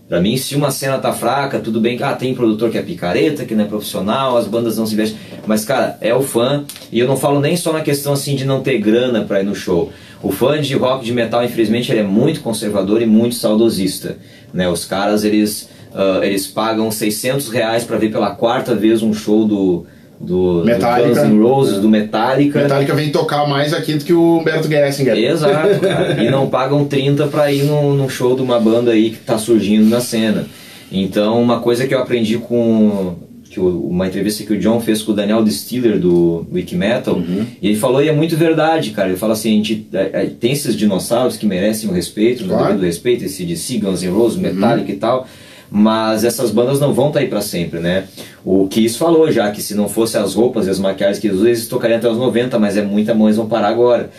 Pra 0.09 0.21
mim, 0.21 0.37
se 0.37 0.55
uma 0.55 0.71
cena 0.71 0.99
tá 0.99 1.13
fraca, 1.13 1.59
tudo 1.59 1.81
bem 1.81 1.99
ah, 2.03 2.13
tem 2.13 2.35
produtor 2.35 2.71
que 2.71 2.77
é 2.77 2.83
picareta, 2.83 3.45
que 3.45 3.55
não 3.55 3.65
é 3.65 3.67
profissional, 3.67 4.37
as 4.37 4.47
bandas 4.47 4.77
não 4.77 4.87
se 4.87 4.95
vestem. 4.95 5.19
Mas, 5.47 5.65
cara, 5.65 5.97
é 6.01 6.15
o 6.15 6.23
fã. 6.23 6.65
E 6.93 6.99
eu 6.99 7.07
não 7.07 7.17
falo 7.17 7.41
nem 7.41 7.57
só 7.57 7.73
na 7.73 7.81
questão 7.81 8.13
assim 8.13 8.37
de 8.37 8.45
não 8.45 8.63
ter 8.63 8.79
grana 8.79 9.25
pra 9.25 9.41
ir 9.41 9.45
no 9.45 9.55
show. 9.55 9.91
O 10.23 10.31
fã 10.31 10.61
de 10.61 10.75
rock, 10.75 11.05
de 11.05 11.13
metal, 11.13 11.43
infelizmente, 11.43 11.91
ele 11.91 12.01
é 12.01 12.05
muito 12.05 12.41
conservador 12.41 13.01
e 13.01 13.07
muito 13.07 13.35
saudosista. 13.35 14.19
Né? 14.53 14.69
Os 14.69 14.85
caras, 14.85 15.25
eles, 15.25 15.71
ah, 15.95 16.21
eles 16.23 16.47
pagam 16.47 16.91
600 16.91 17.49
reais 17.49 17.85
pra 17.85 17.97
ver 17.97 18.13
pela 18.13 18.31
quarta 18.31 18.75
vez 18.75 19.03
um 19.03 19.15
show 19.15 19.47
do, 19.47 19.87
do, 20.21 20.63
do. 20.63 20.65
Guns 21.09 21.19
N' 21.25 21.41
Roses, 21.43 21.81
do 21.81 21.89
Metallica. 21.89 22.61
Metallica 22.63 22.95
vem 22.95 23.11
tocar 23.11 23.47
mais 23.49 23.73
aqui 23.75 23.95
do 23.95 24.05
que 24.05 24.13
o 24.13 24.39
Humberto 24.39 24.69
Gessinger. 24.69 25.17
Exato, 25.17 25.81
cara. 25.81 26.23
E 26.23 26.31
não 26.31 26.49
pagam 26.49 26.85
30 26.85 27.27
pra 27.29 27.51
ir 27.53 27.65
num, 27.65 27.95
num 27.95 28.09
show 28.09 28.35
de 28.35 28.43
uma 28.43 28.59
banda 28.61 28.93
aí 28.93 29.11
que 29.11 29.19
tá 29.19 29.37
surgindo 29.39 29.89
na 29.89 30.01
cena. 30.01 30.47
Então, 30.93 31.41
uma 31.43 31.61
coisa 31.61 31.87
que 31.87 31.95
eu 31.95 31.99
aprendi 31.99 32.39
com. 32.39 33.17
Que 33.51 33.61
o- 33.61 33.87
uma 33.89 34.07
entrevista 34.09 34.43
que 34.43 34.53
o 34.53 34.59
John 34.59 34.81
fez 34.81 35.01
com 35.03 35.13
o 35.13 35.15
Daniel 35.15 35.45
Distiller 35.45 35.97
do 35.99 36.45
Wiki 36.53 36.75
Metal, 36.75 37.23
e 37.63 37.69
ele 37.69 37.77
falou, 37.77 38.03
e 38.03 38.09
é 38.09 38.13
muito 38.13 38.37
verdade, 38.37 38.91
cara. 38.91 39.09
Ele 39.11 39.17
fala 39.17 39.33
assim: 39.35 39.51
a 39.53 39.57
gente 39.57 39.87
é, 39.93 40.11
é, 40.13 40.27
tem 40.27 40.51
esses 40.53 40.75
dinossauros 40.77 41.37
que 41.37 41.47
merecem 41.47 41.89
o 41.89 41.93
respeito, 41.93 42.45
Claro. 42.45 42.77
do 42.79 42.85
respeito, 42.85 43.25
esse 43.25 43.45
de 43.45 43.79
Guns 43.79 44.03
N' 44.03 44.09
Roses, 44.11 44.39
Metallica 44.39 44.91
e 44.91 44.97
tal. 44.97 45.29
Mas 45.71 46.25
essas 46.25 46.51
bandas 46.51 46.79
não 46.79 46.93
vão 46.93 47.09
estar 47.09 47.21
aí 47.21 47.27
pra 47.27 47.41
sempre, 47.41 47.81
né? 47.81 48.05
O 48.45 48.69
Kiss 48.69 48.97
falou 48.97 49.31
já 49.33 49.51
que 49.51 49.63
se 49.63 49.75
não 49.75 49.89
fosse 49.89 50.17
as 50.17 50.35
roupas 50.35 50.67
e 50.67 50.71
as 50.71 50.79
maquiagens 50.79 51.19
que 51.19 51.27
eles 51.27 51.37
usam, 51.39 51.49
eles 51.49 51.67
tocariam 51.69 51.99
até 51.99 52.09
os 52.09 52.19
90, 52.19 52.59
mas 52.59 52.77
é 52.77 52.83
muita 52.83 53.15
mão, 53.15 53.27
eles 53.27 53.37
vão 53.37 53.47
parar 53.47 53.69
agora. 53.69 54.11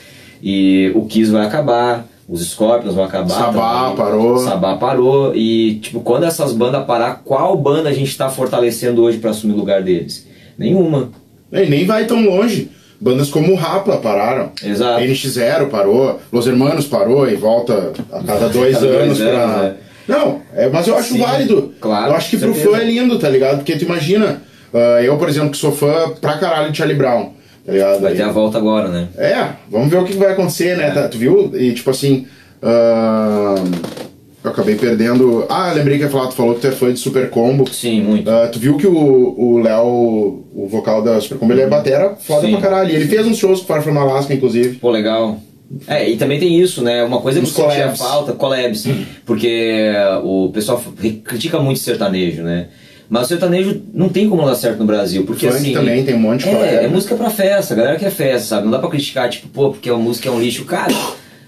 E 0.41 0.91
o 0.95 1.05
Kiss 1.05 1.31
vai 1.31 1.45
acabar, 1.45 2.05
os 2.27 2.43
Scorpions 2.45 2.95
vão 2.95 3.03
acabar. 3.03 3.29
Sabá 3.29 3.81
também. 3.83 3.95
parou. 3.97 4.37
Sabá 4.39 4.75
parou. 4.75 5.35
E, 5.35 5.75
tipo, 5.75 5.99
quando 6.01 6.23
essas 6.25 6.53
bandas 6.53 6.83
parar, 6.85 7.21
qual 7.23 7.55
banda 7.55 7.89
a 7.89 7.93
gente 7.93 8.09
está 8.09 8.29
fortalecendo 8.29 9.03
hoje 9.03 9.19
para 9.19 9.29
assumir 9.29 9.53
o 9.53 9.57
lugar 9.57 9.81
deles? 9.81 10.27
Nenhuma. 10.57 11.09
E 11.51 11.65
nem 11.67 11.85
vai 11.85 12.05
tão 12.05 12.23
longe. 12.25 12.69
Bandas 12.99 13.29
como 13.29 13.51
o 13.51 13.55
Rapa 13.55 13.97
pararam. 13.97 14.51
Exato. 14.63 15.03
NX0 15.03 15.69
parou, 15.69 16.19
Los 16.31 16.47
Hermanos 16.47 16.87
parou 16.87 17.29
e 17.29 17.35
volta 17.35 17.91
a 18.11 18.23
cada 18.23 18.49
dois 18.49 18.73
Cada 18.79 18.87
dois 18.87 19.01
anos 19.01 19.17
pra. 19.19 19.43
anos, 19.43 19.63
é. 19.63 19.84
Não, 20.07 20.41
é, 20.55 20.69
mas 20.69 20.87
eu 20.87 20.95
acho 20.97 21.13
Sim, 21.13 21.19
válido. 21.19 21.73
claro, 21.81 22.11
Eu 22.11 22.15
acho 22.15 22.29
que 22.29 22.37
pro 22.37 22.53
certeza. 22.53 22.75
fã 22.77 22.81
é 22.81 22.85
lindo, 22.85 23.17
tá 23.19 23.29
ligado? 23.29 23.57
Porque 23.57 23.75
tu 23.75 23.85
imagina, 23.85 24.41
ah, 24.73 25.01
eu, 25.01 25.17
por 25.17 25.27
exemplo, 25.29 25.49
que 25.51 25.57
sou 25.57 25.71
fã 25.71 26.11
pra 26.21 26.37
caralho 26.37 26.71
de 26.71 26.77
Charlie 26.77 26.97
Brown, 26.97 27.31
tá 27.65 27.71
ligado? 27.71 28.01
Vai 28.01 28.13
ter 28.13 28.23
a 28.23 28.31
volta 28.31 28.57
agora, 28.57 28.87
né? 28.89 29.07
É, 29.17 29.47
vamos 29.69 29.89
ver 29.89 29.97
o 29.97 30.05
que 30.05 30.13
vai 30.15 30.33
acontecer, 30.33 30.77
né? 30.77 30.91
Tá, 30.91 31.07
tu 31.07 31.17
viu? 31.17 31.51
E 31.55 31.73
tipo 31.73 31.89
assim. 31.89 32.27
ah, 32.61 33.55
eu 34.43 34.51
acabei 34.51 34.75
perdendo. 34.75 35.43
Ah, 35.49 35.71
lembrei 35.73 35.97
que 35.97 36.03
ia 36.03 36.09
falar, 36.09 36.27
tu 36.27 36.35
falou 36.35 36.53
que 36.53 36.61
tu 36.61 36.67
é 36.67 36.71
fã 36.71 36.93
de 36.93 36.99
Super 36.99 37.31
Combo. 37.31 37.67
Sim, 37.73 38.01
muito. 38.03 38.29
Ah, 38.29 38.47
tu 38.47 38.59
viu 38.59 38.77
que 38.77 38.85
o 38.85 39.59
Léo, 39.63 40.45
o 40.53 40.67
vocal 40.69 41.01
da 41.01 41.19
Super 41.19 41.39
Combo, 41.39 41.53
ele 41.53 41.61
é 41.63 41.67
batera 41.67 42.15
foda 42.19 42.45
Sim. 42.45 42.51
pra 42.51 42.61
caralho. 42.61 42.91
Ele 42.91 43.07
fez 43.07 43.25
uns 43.25 43.37
shows 43.37 43.61
com 43.61 43.65
Far 43.65 43.81
From 43.81 43.97
Alaska, 43.99 44.33
inclusive. 44.35 44.75
Pô, 44.77 44.91
legal. 44.91 45.39
É, 45.87 46.09
e 46.09 46.15
também 46.17 46.39
tem 46.39 46.59
isso, 46.59 46.81
né? 46.81 47.03
Uma 47.03 47.19
coisa 47.21 47.39
que 47.39 47.45
eu 47.45 47.49
sentia 47.49 47.65
collabs. 47.79 47.99
falta, 47.99 48.33
collabs, 48.33 48.87
porque 49.25 49.91
o 50.23 50.49
pessoal 50.53 50.81
critica 51.23 51.59
muito 51.59 51.79
sertanejo, 51.79 52.43
né? 52.43 52.67
Mas 53.09 53.25
o 53.25 53.27
sertanejo 53.29 53.81
não 53.93 54.09
tem 54.09 54.27
como 54.29 54.45
dar 54.45 54.55
certo 54.55 54.79
no 54.79 54.85
Brasil, 54.85 55.25
porque 55.25 55.47
Funk 55.47 55.59
assim... 55.59 55.73
também 55.73 56.03
tem 56.03 56.15
um 56.15 56.19
monte 56.19 56.43
de 56.43 56.49
É, 56.49 56.53
collab. 56.53 56.85
é 56.85 56.87
música 56.87 57.15
pra 57.15 57.29
festa, 57.29 57.73
a 57.73 57.77
galera 57.77 57.99
quer 57.99 58.09
festa, 58.11 58.47
sabe? 58.47 58.63
Não 58.65 58.71
dá 58.71 58.79
pra 58.79 58.89
criticar, 58.89 59.29
tipo, 59.29 59.47
pô, 59.49 59.69
porque 59.71 59.89
a 59.89 59.95
música 59.95 60.27
é 60.29 60.31
um 60.31 60.39
lixo. 60.39 60.65
Cara, 60.65 60.93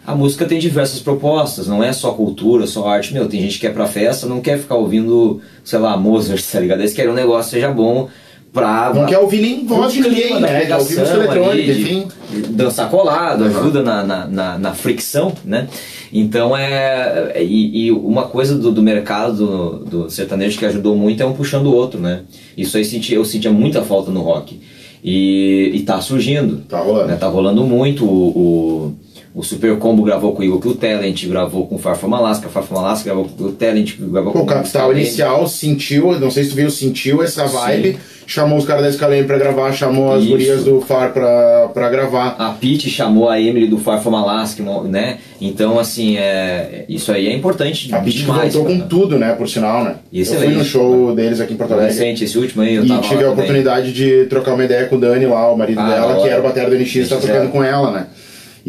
a 0.05 0.13
música 0.15 0.45
tem 0.45 0.59
diversas 0.59 0.99
propostas, 0.99 1.67
não 1.67 1.83
é 1.83 1.91
só 1.93 2.11
cultura, 2.11 2.67
só 2.67 2.87
arte. 2.87 3.11
Meu, 3.13 3.27
tem 3.27 3.41
gente 3.41 3.55
que 3.55 3.61
quer 3.61 3.73
pra 3.73 3.87
festa, 3.87 4.27
não 4.27 4.39
quer 4.39 4.59
ficar 4.59 4.75
ouvindo, 4.75 5.41
sei 5.63 5.79
lá, 5.79 5.97
Mozart, 5.97 6.43
tá 6.51 6.59
ligado? 6.59 6.79
Eles 6.79 6.93
querem 6.93 7.11
um 7.11 7.15
negócio 7.15 7.45
que 7.49 7.55
seja 7.55 7.71
bom 7.71 8.07
pra. 8.53 8.91
Não 8.93 9.05
quer 9.05 9.17
ouvir 9.19 9.41
nem 9.41 9.65
voz 9.65 9.91
de 9.93 10.01
ninguém, 10.01 10.39
né? 10.39 10.65
Quer 10.65 10.75
ouvir 10.77 10.97
música 10.99 11.17
eletrônica, 11.17 11.71
enfim. 11.71 12.07
Dançar 12.49 12.89
colado, 12.89 13.41
Uhum. 13.43 13.47
ajuda 13.47 13.81
na, 13.83 14.03
na, 14.03 14.27
na, 14.27 14.57
na 14.57 14.73
fricção, 14.73 15.33
né? 15.45 15.67
Então 16.11 16.55
é. 16.55 17.31
é- 17.35 17.43
E, 17.43 17.85
e 17.87 17.91
uma 17.91 18.23
coisa 18.23 18.57
do, 18.57 18.71
do 18.71 18.81
mercado 18.81 19.35
do, 19.35 20.03
do 20.03 20.09
sertanejo 20.09 20.57
que 20.57 20.65
ajudou 20.65 20.95
muito 20.95 21.21
é 21.21 21.25
um 21.25 21.33
puxando 21.33 21.67
o 21.67 21.73
outro, 21.75 21.99
né? 21.99 22.21
Isso 22.57 22.77
aí 22.77 22.83
senti, 22.85 23.13
eu 23.13 23.23
sentia 23.25 23.51
muita 23.51 23.81
falta 23.83 24.11
no 24.11 24.21
rock. 24.21 24.59
E, 25.03 25.71
e 25.73 25.79
tá 25.81 26.01
surgindo. 26.01 26.63
Tá 26.67 26.79
rolando. 26.79 27.07
né? 27.07 27.15
Tá 27.15 27.27
rolando 27.27 27.63
muito. 27.63 28.03
O, 28.03 28.27
o, 28.29 28.95
o 29.37 29.43
Super 29.43 29.77
Combo 29.77 30.01
gravou 30.01 30.33
com 30.33 30.41
o 30.41 30.43
Igor 30.43 30.75
Talent, 30.77 31.23
gravou 31.27 31.67
com 31.67 31.75
o 31.75 31.77
Far 31.77 31.95
From 31.95 32.15
Alaska, 32.15 32.49
Far 32.49 32.63
From 32.63 32.79
Alaska 32.79 33.05
gravou 33.05 33.25
com 33.25 33.43
o 33.43 33.51
Talent, 33.51 33.93
gravou 33.99 34.33
com 34.33 34.39
o 34.39 34.45
Capital. 34.47 34.91
Inicial 34.91 35.47
sentiu, 35.47 36.19
não 36.19 36.31
sei 36.31 36.43
se 36.43 36.49
tu 36.49 36.55
viu, 36.55 36.71
sentiu 36.71 37.21
essa 37.21 37.45
vibe, 37.45 37.99
chamou 38.25 38.57
os 38.57 38.65
caras 38.65 38.83
da 38.83 38.91
Scalene 38.91 39.27
pra 39.27 39.37
gravar, 39.37 39.71
chamou 39.73 40.11
as 40.11 40.21
Isso. 40.23 40.31
gurias 40.31 40.63
do 40.63 40.81
Far 40.81 41.13
pra, 41.13 41.69
pra 41.71 41.87
gravar. 41.87 42.35
A 42.39 42.49
Pete 42.49 42.89
chamou 42.89 43.29
a 43.29 43.39
Emily 43.39 43.67
do 43.67 43.77
Far 43.77 44.01
From 44.01 44.15
Alaska, 44.15 44.63
né? 44.85 45.19
Então, 45.39 45.77
assim, 45.77 46.17
é, 46.17 46.85
isso 46.89 47.11
aí 47.11 47.27
é 47.27 47.33
importante 47.35 47.93
A 47.93 47.99
demais. 47.99 48.55
voltou 48.55 48.73
com 48.75 48.87
tudo, 48.87 49.19
né, 49.19 49.33
por 49.33 49.47
sinal, 49.47 49.83
né? 49.83 49.97
Eu 50.11 50.25
fui 50.25 50.35
Excelente. 50.35 50.57
no 50.57 50.65
show 50.65 51.13
deles 51.13 51.39
aqui 51.39 51.53
em 51.53 51.57
Porto 51.57 51.73
Alegre. 51.73 51.93
Recente, 51.93 52.23
esse 52.23 52.39
último 52.39 52.63
aí, 52.63 52.73
eu 52.73 52.83
E 52.83 52.87
tive 52.87 52.97
a 52.97 53.01
também. 53.19 53.27
oportunidade 53.27 53.93
de 53.93 54.25
trocar 54.25 54.55
uma 54.55 54.65
ideia 54.65 54.87
com 54.87 54.95
o 54.95 54.99
Dani 54.99 55.27
lá, 55.27 55.51
o 55.51 55.55
marido 55.55 55.79
Ah, 55.79 55.87
dela, 55.89 56.21
que 56.23 56.27
era 56.27 56.39
o 56.39 56.43
batera 56.43 56.71
do 56.71 56.75
NX, 56.75 57.07
tá 57.07 57.15
NX, 57.17 57.25
tocando 57.27 57.45
é. 57.49 57.51
com 57.51 57.63
ela, 57.63 57.91
né? 57.91 58.07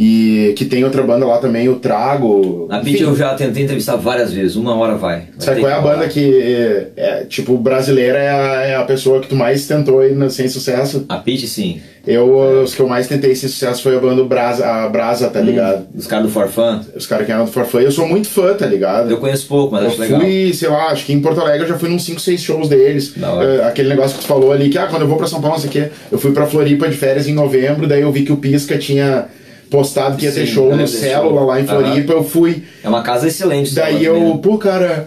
E 0.00 0.54
que 0.56 0.64
tem 0.64 0.84
outra 0.84 1.02
banda 1.02 1.26
lá 1.26 1.38
também, 1.38 1.68
o 1.68 1.74
Trago. 1.74 2.68
A 2.70 2.78
Pete 2.78 3.02
eu 3.02 3.16
já 3.16 3.34
tentei 3.34 3.64
entrevistar 3.64 3.96
várias 3.96 4.32
vezes, 4.32 4.54
uma 4.54 4.72
hora 4.76 4.94
vai. 4.94 5.16
Vai 5.16 5.26
Sabe 5.40 5.60
qual 5.60 5.72
é 5.72 5.74
a 5.74 5.80
banda 5.80 6.06
que, 6.06 6.40
é, 6.40 6.86
é, 6.96 7.24
tipo, 7.24 7.58
brasileira 7.58 8.16
é 8.16 8.30
a, 8.30 8.62
é 8.62 8.76
a 8.76 8.84
pessoa 8.84 9.18
que 9.20 9.26
tu 9.26 9.34
mais 9.34 9.66
tentou 9.66 9.98
aí 9.98 10.14
sem 10.30 10.46
sucesso? 10.46 11.04
A 11.08 11.16
Pete, 11.16 11.48
sim. 11.48 11.80
Eu, 12.06 12.62
os 12.62 12.76
que 12.76 12.80
eu 12.80 12.86
mais 12.86 13.08
tentei 13.08 13.34
sem 13.34 13.48
sucesso 13.48 13.82
foi 13.82 13.96
a 13.96 13.98
banda 13.98 14.22
Brasa, 14.22 14.64
a 14.64 14.88
Brasa, 14.88 15.26
Hum. 15.26 15.30
tá 15.30 15.40
ligado? 15.40 15.86
Os 15.92 16.06
caras 16.06 16.26
do 16.26 16.30
Forfan, 16.32 16.80
Os 16.94 17.04
caras 17.04 17.26
que 17.26 17.32
eram 17.32 17.44
do 17.46 17.50
Forfã, 17.50 17.80
eu 17.80 17.90
sou 17.90 18.06
muito 18.06 18.28
fã, 18.28 18.54
tá 18.54 18.66
ligado? 18.66 19.10
eu 19.10 19.16
conheço 19.18 19.48
pouco, 19.48 19.74
mas 19.74 19.82
Eu 19.82 19.88
acho 19.90 20.00
legal. 20.00 20.20
fui, 20.20 20.54
sei 20.54 20.68
lá, 20.68 20.86
acho 20.92 21.04
que 21.06 21.12
em 21.12 21.20
Porto 21.20 21.40
Alegre 21.40 21.64
eu 21.64 21.68
já 21.68 21.76
fui 21.76 21.88
nos 21.88 22.04
5, 22.04 22.20
6 22.20 22.40
shows 22.40 22.68
deles. 22.68 23.14
Eh, 23.20 23.64
aquele 23.64 23.88
negócio 23.88 24.16
que 24.16 24.22
tu 24.22 24.28
falou 24.28 24.52
ali, 24.52 24.68
que 24.70 24.78
ah, 24.78 24.86
quando 24.86 25.02
eu 25.02 25.08
vou 25.08 25.18
pra 25.18 25.26
São 25.26 25.40
Paulo, 25.40 25.56
não 25.56 25.60
sei 25.60 25.68
o 25.68 25.72
quê, 25.72 25.90
eu 26.12 26.18
fui 26.20 26.30
pra 26.30 26.46
Floripa 26.46 26.88
de 26.88 26.96
férias 26.96 27.26
em 27.26 27.34
novembro, 27.34 27.88
daí 27.88 28.02
eu 28.02 28.12
vi 28.12 28.22
que 28.22 28.32
o 28.32 28.36
Pisca 28.36 28.78
tinha 28.78 29.26
postado 29.70 30.16
que 30.16 30.24
ia 30.24 30.32
ter 30.32 30.46
show 30.46 30.74
no 30.74 30.86
Célula 30.88 31.42
lá 31.42 31.60
em 31.60 31.66
Floripa, 31.66 32.12
eu 32.12 32.24
fui. 32.24 32.62
É 32.82 32.88
uma 32.88 33.02
casa 33.02 33.28
excelente. 33.28 33.74
Daí 33.74 34.04
eu, 34.04 34.14
negócio 34.14 34.38
pô, 34.38 34.58
cara, 34.58 35.06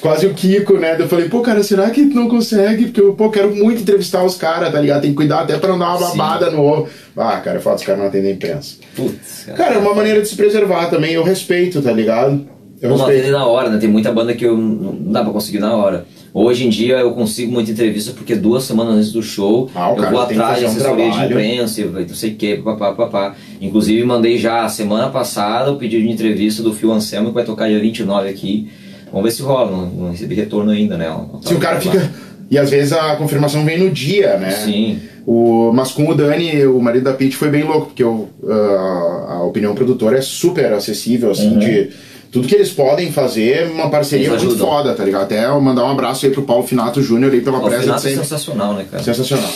quase 0.00 0.26
o 0.26 0.34
Kiko, 0.34 0.74
né? 0.78 0.96
Eu 0.98 1.08
falei, 1.08 1.28
pô, 1.28 1.40
cara, 1.40 1.62
será 1.62 1.90
que 1.90 2.06
tu 2.06 2.14
não 2.14 2.28
consegue? 2.28 2.84
Porque 2.86 3.00
eu, 3.00 3.14
pô, 3.14 3.30
quero 3.30 3.54
muito 3.54 3.82
entrevistar 3.82 4.24
os 4.24 4.36
caras, 4.36 4.70
tá 4.72 4.80
ligado? 4.80 5.02
Tem 5.02 5.10
que 5.10 5.16
cuidar 5.16 5.40
até 5.40 5.56
pra 5.56 5.70
não 5.70 5.78
dar 5.78 5.96
uma 5.96 6.10
Sim. 6.10 6.16
babada 6.18 6.50
no 6.50 6.62
ovo. 6.62 6.88
Ah, 7.16 7.36
cara, 7.38 7.60
foda 7.60 7.76
os 7.76 7.82
caras 7.82 8.00
não 8.00 8.08
atendem 8.08 8.32
a 8.32 8.34
imprensa. 8.34 8.76
mesmo. 8.98 9.10
Putz, 9.12 9.46
Cara, 9.56 9.74
é 9.74 9.78
uma 9.78 9.94
maneira 9.94 10.20
de 10.20 10.28
se 10.28 10.36
preservar 10.36 10.86
também, 10.90 11.12
eu 11.14 11.22
respeito, 11.24 11.80
tá 11.80 11.92
ligado? 11.92 12.46
Eu 12.82 12.90
Não 12.90 12.96
atende 12.96 13.12
respeito. 13.12 13.38
na 13.38 13.46
hora, 13.46 13.70
né? 13.70 13.78
Tem 13.78 13.88
muita 13.88 14.12
banda 14.12 14.34
que 14.34 14.44
eu 14.44 14.56
não 14.56 15.12
dá 15.12 15.22
pra 15.22 15.32
conseguir 15.32 15.58
na 15.60 15.74
hora. 15.74 16.04
Hoje 16.36 16.66
em 16.66 16.68
dia 16.68 16.96
eu 16.96 17.12
consigo 17.12 17.52
muita 17.52 17.70
entrevista 17.70 18.12
porque 18.12 18.34
duas 18.34 18.64
semanas 18.64 18.96
antes 18.96 19.12
do 19.12 19.22
show 19.22 19.70
Ah, 19.72 19.90
eu 19.90 19.94
cara 19.94 20.10
vou 20.10 20.20
atrás 20.20 20.58
de 20.58 20.64
fazer 20.64 20.66
um 20.66 20.68
assessoria 20.68 21.10
de 21.12 21.24
imprensa, 21.26 21.84
não 21.84 22.08
sei 22.08 22.32
o 22.32 22.34
que, 22.34 22.56
papá, 22.56 22.92
papá. 22.92 23.36
Inclusive 23.60 24.02
mandei 24.02 24.36
já 24.36 24.68
semana 24.68 25.08
passada 25.10 25.70
o 25.70 25.76
pedido 25.76 26.02
de 26.02 26.10
entrevista 26.10 26.60
do 26.60 26.72
Phil 26.72 26.90
Anselmo 26.92 27.28
que 27.28 27.34
vai 27.34 27.44
tocar 27.44 27.68
dia 27.68 27.78
29 27.78 28.28
aqui. 28.28 28.68
Vamos 29.12 29.22
ver 29.22 29.30
se 29.30 29.42
rola, 29.42 29.70
não, 29.70 29.86
não 29.86 30.10
recebi 30.10 30.34
retorno 30.34 30.72
ainda, 30.72 30.96
né? 30.96 31.06
Se 31.42 31.54
o 31.54 31.58
cara 31.60 31.80
fica. 31.80 32.10
E 32.50 32.58
às 32.58 32.68
vezes 32.68 32.92
a 32.92 33.14
confirmação 33.16 33.64
vem 33.64 33.78
no 33.78 33.90
dia, 33.90 34.36
né? 34.36 34.50
Sim. 34.50 34.98
O, 35.24 35.72
mas 35.72 35.92
com 35.92 36.08
o 36.08 36.14
Dani, 36.14 36.66
o 36.66 36.80
marido 36.80 37.04
da 37.04 37.12
Pete, 37.12 37.36
foi 37.36 37.48
bem 37.48 37.62
louco, 37.62 37.86
porque 37.86 38.04
o, 38.04 38.28
ah, 38.46 39.36
a 39.36 39.42
opinião 39.44 39.74
produtora 39.74 40.18
é 40.18 40.20
super 40.20 40.72
acessível, 40.72 41.30
assim, 41.30 41.58
de. 41.58 41.90
Tudo 42.34 42.48
que 42.48 42.54
eles 42.56 42.72
podem 42.72 43.12
fazer, 43.12 43.70
uma 43.70 43.88
parceria 43.88 44.26
Eles 44.26 44.42
muito 44.42 44.56
ajudam. 44.56 44.66
foda, 44.68 44.92
tá 44.92 45.04
ligado? 45.04 45.22
Até 45.22 45.46
eu 45.46 45.60
mandar 45.60 45.84
um 45.84 45.90
abraço 45.90 46.26
aí 46.26 46.32
pro 46.32 46.42
Paulo 46.42 46.66
Finato 46.66 47.00
Júnior 47.00 47.32
aí 47.32 47.40
pela 47.40 47.58
O 47.58 47.62
presa 47.62 47.82
final 47.82 47.96
de 47.96 48.06
é 48.06 48.10
sempre. 48.10 48.24
sensacional, 48.26 48.74
né, 48.74 48.86
cara? 48.90 49.02
Sensacional. 49.04 49.50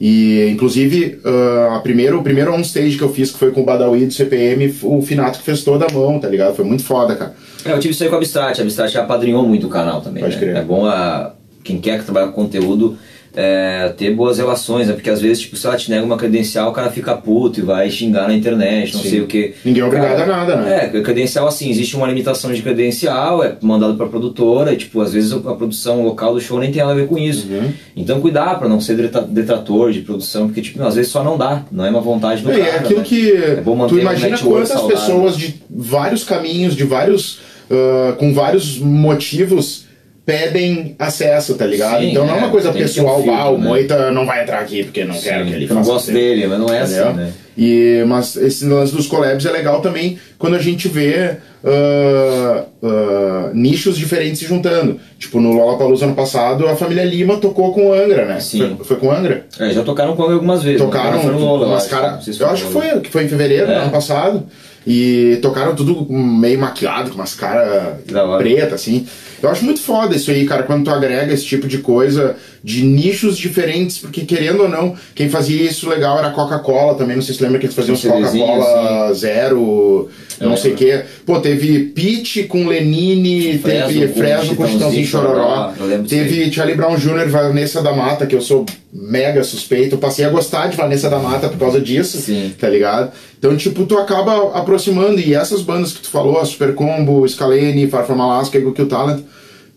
E, 0.00 0.48
inclusive, 0.50 1.20
ah, 1.24 1.76
a 1.76 1.78
primeiro, 1.78 2.18
o 2.18 2.22
primeiro 2.24 2.52
on-stage 2.52 2.96
que 2.98 3.02
eu 3.02 3.08
fiz, 3.08 3.30
que 3.30 3.38
foi 3.38 3.52
com 3.52 3.60
o 3.60 3.64
Badawi 3.64 4.06
do 4.06 4.12
CPM, 4.12 4.74
o 4.82 5.00
Finato 5.00 5.38
que 5.38 5.44
fez 5.44 5.62
toda 5.62 5.86
a 5.86 5.92
mão, 5.92 6.18
tá 6.18 6.28
ligado? 6.28 6.56
Foi 6.56 6.64
muito 6.64 6.82
foda, 6.82 7.14
cara. 7.14 7.34
É, 7.64 7.70
eu 7.70 7.78
tive 7.78 7.94
isso 7.94 8.02
aí 8.02 8.08
com 8.08 8.16
a 8.16 8.18
Abstract. 8.18 8.60
A 8.60 8.64
Abstract 8.64 8.98
apadrinhou 8.98 9.46
muito 9.46 9.68
o 9.68 9.70
canal 9.70 10.00
também. 10.00 10.20
Pode 10.22 10.34
né? 10.34 10.40
crer. 10.40 10.56
É 10.56 10.62
bom 10.62 10.84
a, 10.86 11.32
quem 11.62 11.78
quer 11.80 12.02
trabalhar 12.02 12.26
com 12.26 12.32
conteúdo 12.32 12.98
é, 13.36 13.92
ter 13.96 14.14
boas 14.14 14.38
relações, 14.38 14.86
né? 14.86 14.94
Porque 14.94 15.10
às 15.10 15.20
vezes, 15.20 15.40
tipo, 15.40 15.56
se 15.56 15.66
ela 15.66 15.76
te 15.76 15.90
nega 15.90 16.04
uma 16.04 16.16
credencial, 16.16 16.70
o 16.70 16.72
cara 16.72 16.90
fica 16.90 17.16
puto 17.16 17.58
e 17.60 17.62
vai 17.62 17.90
xingar 17.90 18.28
na 18.28 18.34
internet, 18.34 18.94
não 18.94 19.02
Sim. 19.02 19.08
sei 19.10 19.20
o 19.20 19.26
que. 19.26 19.54
Ninguém 19.64 19.82
é 19.82 19.86
obrigado 19.86 20.20
a 20.20 20.26
nada, 20.26 20.56
né? 20.56 20.90
É, 20.94 21.00
credencial 21.00 21.46
assim, 21.48 21.68
existe 21.70 21.96
uma 21.96 22.06
limitação 22.06 22.52
de 22.52 22.62
credencial, 22.62 23.42
é 23.42 23.56
mandado 23.60 23.94
pra 23.96 24.06
produtora, 24.06 24.72
e, 24.72 24.76
tipo, 24.76 25.00
às 25.00 25.12
vezes 25.12 25.32
a 25.32 25.38
produção 25.54 26.02
local 26.04 26.34
do 26.34 26.40
show 26.40 26.58
nem 26.60 26.70
tem 26.70 26.80
nada 26.82 26.92
a 26.92 26.96
ver 26.96 27.08
com 27.08 27.18
isso. 27.18 27.48
Uhum. 27.50 27.72
Então 27.96 28.20
cuidar 28.20 28.58
pra 28.58 28.68
não 28.68 28.80
ser 28.80 28.96
detra- 28.96 29.22
detrator 29.22 29.90
de 29.92 30.00
produção, 30.00 30.46
porque, 30.46 30.62
tipo, 30.62 30.82
às 30.82 30.94
vezes 30.94 31.10
só 31.10 31.24
não 31.24 31.36
dá, 31.36 31.64
não 31.72 31.84
é 31.84 31.90
uma 31.90 32.00
vontade 32.00 32.42
do 32.42 32.50
É, 32.52 32.56
cara. 32.58 32.70
é 32.70 32.76
aquilo 32.78 32.98
né? 33.00 33.04
que 33.04 33.32
É 33.32 33.62
tu 33.88 33.98
imagina 33.98 34.38
quantas 34.38 34.68
saudável. 34.68 34.96
pessoas 34.96 35.36
de 35.36 35.54
vários 35.68 36.22
caminhos, 36.24 36.76
de 36.76 36.84
vários 36.84 37.40
ah, 37.70 38.14
com 38.18 38.32
vários 38.34 38.78
motivos 38.78 39.83
pedem 40.24 40.94
acesso, 40.98 41.54
tá 41.54 41.66
ligado? 41.66 42.00
Sim, 42.00 42.10
então 42.10 42.26
não 42.26 42.34
é 42.34 42.38
uma 42.38 42.48
é, 42.48 42.50
coisa 42.50 42.72
pessoal, 42.72 43.22
ah, 43.30 43.50
o 43.50 43.58
né? 43.58 43.64
Moita 43.64 44.10
não 44.10 44.24
vai 44.24 44.42
entrar 44.42 44.60
aqui 44.60 44.84
porque 44.84 45.04
não 45.04 45.18
quero 45.18 45.44
Sim, 45.44 45.50
que 45.50 45.56
ele 45.56 45.64
eu 45.64 45.68
não 45.68 45.76
faça 45.76 45.90
gosto 45.90 46.12
dele, 46.12 46.46
mas 46.46 46.58
não 46.58 46.68
é 46.72 46.82
Entendeu? 46.82 47.08
assim, 47.08 47.16
né? 47.16 47.32
E, 47.56 48.02
mas 48.08 48.36
esse 48.36 48.64
lance 48.66 48.92
dos 48.94 49.06
collabs 49.06 49.44
é 49.46 49.50
legal 49.50 49.80
também 49.80 50.18
quando 50.38 50.54
a 50.56 50.58
gente 50.58 50.88
vê 50.88 51.36
ah, 51.64 52.64
ah, 52.82 53.50
nichos 53.54 53.96
diferentes 53.96 54.40
se 54.40 54.46
juntando. 54.46 54.98
Tipo, 55.18 55.40
no 55.40 55.52
Lollapalooza 55.52 56.04
ano 56.04 56.14
passado, 56.14 56.66
a 56.66 56.76
família 56.76 57.04
Lima 57.04 57.36
tocou 57.38 57.72
com 57.72 57.88
o 57.88 57.92
Angra, 57.92 58.24
né? 58.26 58.40
Sim. 58.40 58.74
Foi, 58.76 58.84
foi 58.84 58.96
com 58.96 59.06
o 59.08 59.12
Angra? 59.12 59.46
É, 59.58 59.70
já 59.70 59.82
tocaram 59.82 60.14
com 60.16 60.22
algumas 60.22 60.62
vezes. 60.62 60.80
Tocaram 60.80 61.12
mas 61.12 61.24
não 61.24 61.32
foi 61.32 61.32
no 61.40 61.46
Lola, 61.46 61.76
acho. 61.76 61.88
cara, 61.88 62.20
sei 62.20 62.32
se 62.32 62.40
eu 62.40 62.48
acho 62.48 62.66
que 62.66 62.72
foi, 62.72 63.00
que 63.00 63.10
foi 63.10 63.24
em 63.24 63.28
fevereiro 63.28 63.70
É. 63.70 63.74
do 63.74 63.80
ano 63.82 63.90
passado. 63.90 64.42
E 64.86 65.38
tocaram 65.40 65.74
tudo 65.74 66.06
meio 66.12 66.58
maquiado, 66.58 67.08
com 67.08 67.16
umas 67.16 67.34
caras 67.34 67.94
preta, 68.36 68.74
assim. 68.74 69.06
Eu 69.42 69.48
acho 69.48 69.64
muito 69.64 69.80
foda 69.80 70.14
isso 70.14 70.30
aí, 70.30 70.44
cara, 70.44 70.62
quando 70.64 70.84
tu 70.84 70.90
agrega 70.90 71.32
esse 71.32 71.44
tipo 71.44 71.66
de 71.66 71.78
coisa 71.78 72.36
de 72.64 72.82
nichos 72.82 73.36
diferentes, 73.36 73.98
porque 73.98 74.22
querendo 74.22 74.62
ou 74.62 74.68
não, 74.70 74.96
quem 75.14 75.28
fazia 75.28 75.62
isso 75.62 75.86
legal 75.86 76.18
era 76.18 76.28
a 76.28 76.30
Coca-Cola 76.30 76.94
também, 76.94 77.14
não 77.14 77.22
sei 77.22 77.34
se 77.34 77.42
lembra 77.42 77.58
que 77.58 77.66
eles 77.66 77.76
faziam 77.76 77.94
Coca-Cola 77.94 79.12
zero, 79.12 80.08
não 80.40 80.56
sei 80.56 80.72
o 80.72 80.74
lembro. 80.74 80.86
quê. 80.98 81.04
Pô, 81.26 81.40
teve 81.40 81.80
Pete 81.94 82.44
com 82.44 82.66
Lenine, 82.66 83.58
Fresno 83.58 83.88
teve 83.88 84.08
Fresno 84.14 84.56
com 84.56 84.66
Chitãozinho 84.66 85.06
Chororó, 85.06 85.74
teve 86.08 86.50
Charlie 86.50 86.74
Brown 86.74 86.96
Jr., 86.96 87.28
Vanessa 87.28 87.82
da 87.82 87.92
Mata, 87.92 88.26
que 88.26 88.34
eu 88.34 88.40
sou 88.40 88.64
mega 88.90 89.44
suspeito, 89.44 89.98
passei 89.98 90.24
a 90.24 90.30
gostar 90.30 90.68
de 90.68 90.76
Vanessa 90.78 91.10
da 91.10 91.18
Mata 91.18 91.50
por 91.50 91.58
causa 91.58 91.78
disso, 91.78 92.16
Sim. 92.16 92.54
tá 92.58 92.70
ligado? 92.70 93.12
Então, 93.38 93.54
tipo, 93.58 93.84
tu 93.84 93.98
acaba 93.98 94.58
aproximando, 94.58 95.20
e 95.20 95.34
essas 95.34 95.60
bandas 95.60 95.92
que 95.92 96.00
tu 96.00 96.08
falou, 96.08 96.40
a 96.40 96.46
Super 96.46 96.74
Combo, 96.74 97.28
Scalene, 97.28 97.86
Far 97.88 98.06
From 98.06 98.22
Alaska, 98.22 98.56
Eagle 98.56 98.72
Kill 98.72 98.86
Talent, 98.86 99.22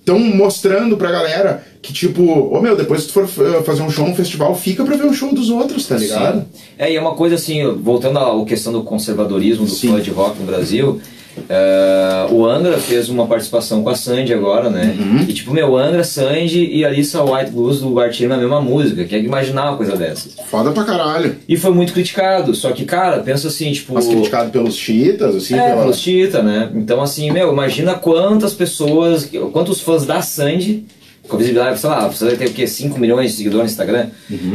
estão 0.08 0.18
mostrando 0.20 0.96
pra 0.96 1.12
galera 1.12 1.64
que, 1.82 1.92
tipo, 1.92 2.24
ô 2.24 2.62
meu, 2.62 2.78
depois 2.78 3.02
que 3.02 3.08
tu 3.08 3.14
for 3.14 3.26
uh, 3.26 3.64
fazer 3.64 3.82
um 3.82 3.90
show, 3.90 4.06
um 4.06 4.16
festival, 4.16 4.56
fica 4.56 4.86
pra 4.86 4.96
ver 4.96 5.06
o 5.06 5.14
show 5.14 5.34
dos 5.34 5.50
outros, 5.50 5.86
tá 5.86 5.98
ligado? 5.98 6.40
Sim. 6.40 6.62
É, 6.78 6.92
e 6.92 6.96
é 6.96 7.02
uma 7.02 7.14
coisa 7.14 7.36
assim, 7.36 7.70
voltando 7.74 8.18
à 8.18 8.46
questão 8.46 8.72
do 8.72 8.84
conservadorismo 8.84 9.66
do 9.66 9.72
Sim. 9.72 9.90
fã 9.90 10.02
de 10.02 10.10
rock 10.10 10.40
no 10.40 10.46
Brasil, 10.46 11.02
é, 11.50 12.28
o 12.30 12.46
Angra 12.46 12.78
fez 12.78 13.10
uma 13.10 13.26
participação 13.26 13.84
com 13.84 13.90
a 13.90 13.96
Sandy 13.96 14.34
agora, 14.34 14.70
né? 14.70 14.96
Uhum. 15.00 15.26
E 15.28 15.34
tipo, 15.34 15.54
meu, 15.54 15.78
Angra, 15.78 16.04
Sandy 16.04 16.70
e 16.72 16.84
Alissa 16.86 17.24
White 17.24 17.52
Blues 17.52 17.80
do 17.80 17.90
Bartino 17.92 18.30
na 18.30 18.38
mesma 18.38 18.62
música. 18.62 19.06
Quem 19.06 19.20
é 19.20 19.22
que 19.22 19.28
imaginar 19.28 19.70
uma 19.70 19.78
coisa 19.78 19.96
dessas? 19.96 20.36
Foda 20.50 20.72
pra 20.72 20.84
caralho. 20.84 21.38
E 21.48 21.56
foi 21.56 21.72
muito 21.72 21.94
criticado, 21.94 22.54
só 22.54 22.72
que, 22.72 22.86
cara, 22.86 23.20
pensa 23.20 23.48
assim, 23.48 23.72
tipo. 23.72 23.94
Mas 23.94 24.08
criticado 24.08 24.52
pelos 24.52 24.76
chiitas, 24.76 25.36
assim, 25.36 25.56
É, 25.56 25.70
pela... 25.70 25.82
pelos 25.82 26.02
Tita, 26.02 26.42
né? 26.42 26.70
Então, 26.76 27.02
assim, 27.02 27.32
meu, 27.32 27.52
imagina 27.52 27.96
quantas 27.96 28.54
pessoas, 28.54 29.30
quantos 29.52 29.82
fãs 29.82 30.06
da 30.06 30.22
Sandy, 30.22 30.86
com 31.28 31.38
visibilidade, 31.38 31.80
sei 31.80 31.90
lá, 31.90 32.08
você 32.08 32.36
ter 32.36 32.48
o 32.48 32.54
quê? 32.54 32.66
5 32.66 33.00
milhões 33.00 33.32
de 33.32 33.38
seguidores 33.38 33.66
no 33.66 33.72
Instagram? 33.72 34.08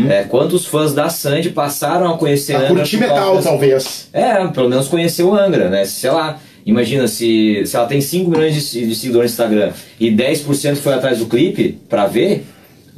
É, 0.09 0.23
quantos 0.25 0.67
fãs 0.67 0.95
da 0.95 1.09
Sandy 1.09 1.51
passaram 1.51 2.13
a 2.13 2.17
conhecer 2.17 2.55
A 2.55 2.61
Angra 2.61 2.77
curtir 2.77 2.97
metal, 2.97 3.43
talvez. 3.43 4.09
É, 4.13 4.47
pelo 4.49 4.69
menos 4.69 4.89
conhecer 4.89 5.23
o 5.23 5.35
Angra, 5.35 5.69
né? 5.69 5.85
Sei 5.85 6.11
lá, 6.11 6.39
imagina 6.65 7.07
se, 7.09 7.63
se 7.65 7.77
ela 7.77 7.87
tem 7.87 8.01
5 8.01 8.31
milhões 8.31 8.55
de, 8.55 8.87
de 8.87 8.95
seguidores 8.95 9.31
no 9.31 9.35
Instagram 9.35 9.73
e 9.99 10.11
10% 10.11 10.77
foi 10.77 10.95
atrás 10.95 11.19
do 11.19 11.27
clipe 11.27 11.79
pra 11.89 12.07
ver, 12.07 12.45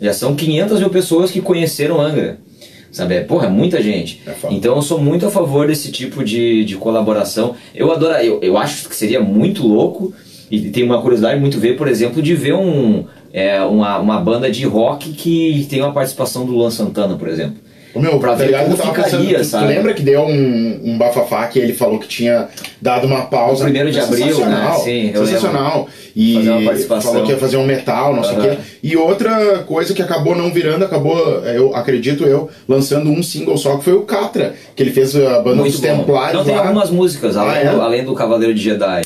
já 0.00 0.12
são 0.12 0.34
500 0.34 0.80
mil 0.80 0.90
pessoas 0.90 1.30
que 1.30 1.40
conheceram 1.40 2.00
Angra. 2.00 2.38
Sabe? 2.90 3.16
É, 3.16 3.20
Porra, 3.22 3.46
é 3.46 3.50
muita 3.50 3.82
gente. 3.82 4.22
É 4.24 4.32
então 4.50 4.76
eu 4.76 4.82
sou 4.82 5.00
muito 5.00 5.26
a 5.26 5.30
favor 5.30 5.66
desse 5.66 5.90
tipo 5.90 6.22
de, 6.22 6.64
de 6.64 6.76
colaboração. 6.76 7.56
Eu 7.74 7.90
adoro, 7.90 8.14
eu, 8.14 8.40
eu 8.40 8.56
acho 8.56 8.88
que 8.88 8.94
seria 8.94 9.20
muito 9.20 9.66
louco 9.66 10.14
e 10.48 10.70
tem 10.70 10.84
uma 10.84 11.02
curiosidade 11.02 11.40
muito 11.40 11.58
ver, 11.58 11.76
por 11.76 11.88
exemplo, 11.88 12.22
de 12.22 12.34
ver 12.34 12.54
um 12.54 13.04
É 13.32 13.60
uma, 13.62 13.98
uma 13.98 14.20
banda 14.20 14.48
de 14.48 14.64
rock 14.64 15.10
que 15.10 15.66
tem 15.68 15.80
uma 15.80 15.92
participação 15.92 16.46
do 16.46 16.52
Luan 16.52 16.70
Santana, 16.70 17.16
por 17.16 17.26
exemplo. 17.26 17.56
Ô, 17.94 18.00
meu, 18.00 18.18
Pra 18.18 18.30
tá 18.30 18.36
ver 18.36 18.46
ligado? 18.46 18.62
como 18.64 18.74
Eu 18.74 18.78
tava 18.78 18.94
ficaria, 19.04 19.38
pensando, 19.38 19.44
sabe? 19.44 19.66
Tu 19.66 19.68
lembra 19.76 19.94
que 19.94 20.02
deu 20.02 20.22
um, 20.22 20.80
um 20.84 20.98
bafafá 20.98 21.46
que 21.46 21.58
ele 21.58 21.72
falou 21.72 21.98
que 21.98 22.08
tinha 22.08 22.48
dado 22.82 23.06
uma 23.06 23.22
pausa? 23.26 23.58
No 23.64 23.70
primeiro 23.70 23.90
de 23.92 24.00
abril, 24.00 24.26
Sensacional, 24.26 24.78
né? 24.78 24.84
Sim, 24.84 25.10
eu 25.14 25.26
Sensacional. 25.26 25.88
E 26.16 26.34
falou 27.02 27.24
que 27.24 27.32
ia 27.32 27.38
fazer 27.38 27.56
um 27.56 27.66
metal, 27.66 28.14
não 28.14 28.22
sei 28.24 28.36
o 28.36 28.40
quê. 28.40 28.58
E 28.82 28.96
outra 28.96 29.58
coisa 29.66 29.94
que 29.94 30.02
acabou 30.02 30.34
não 30.34 30.52
virando, 30.52 30.84
acabou, 30.84 31.16
eu 31.44 31.74
acredito 31.74 32.24
eu, 32.24 32.48
lançando 32.68 33.10
um 33.10 33.22
single 33.22 33.56
só, 33.56 33.76
que 33.76 33.84
foi 33.84 33.92
o 33.94 34.02
Catra, 34.02 34.54
que 34.76 34.82
ele 34.82 34.90
fez 34.92 35.14
a 35.16 35.40
banda 35.40 35.62
dos 35.62 35.80
Muito 35.80 35.80
bom. 35.80 35.98
Templários 35.98 36.38
Não, 36.38 36.44
tem 36.44 36.54
lá. 36.54 36.62
algumas 36.62 36.90
músicas, 36.90 37.36
além, 37.36 37.52
Ah, 37.54 37.60
é? 37.60 37.70
do, 37.72 37.80
além 37.80 38.04
do 38.04 38.14
Cavaleiro 38.14 38.54
de 38.54 38.60
Jedi. 38.62 39.02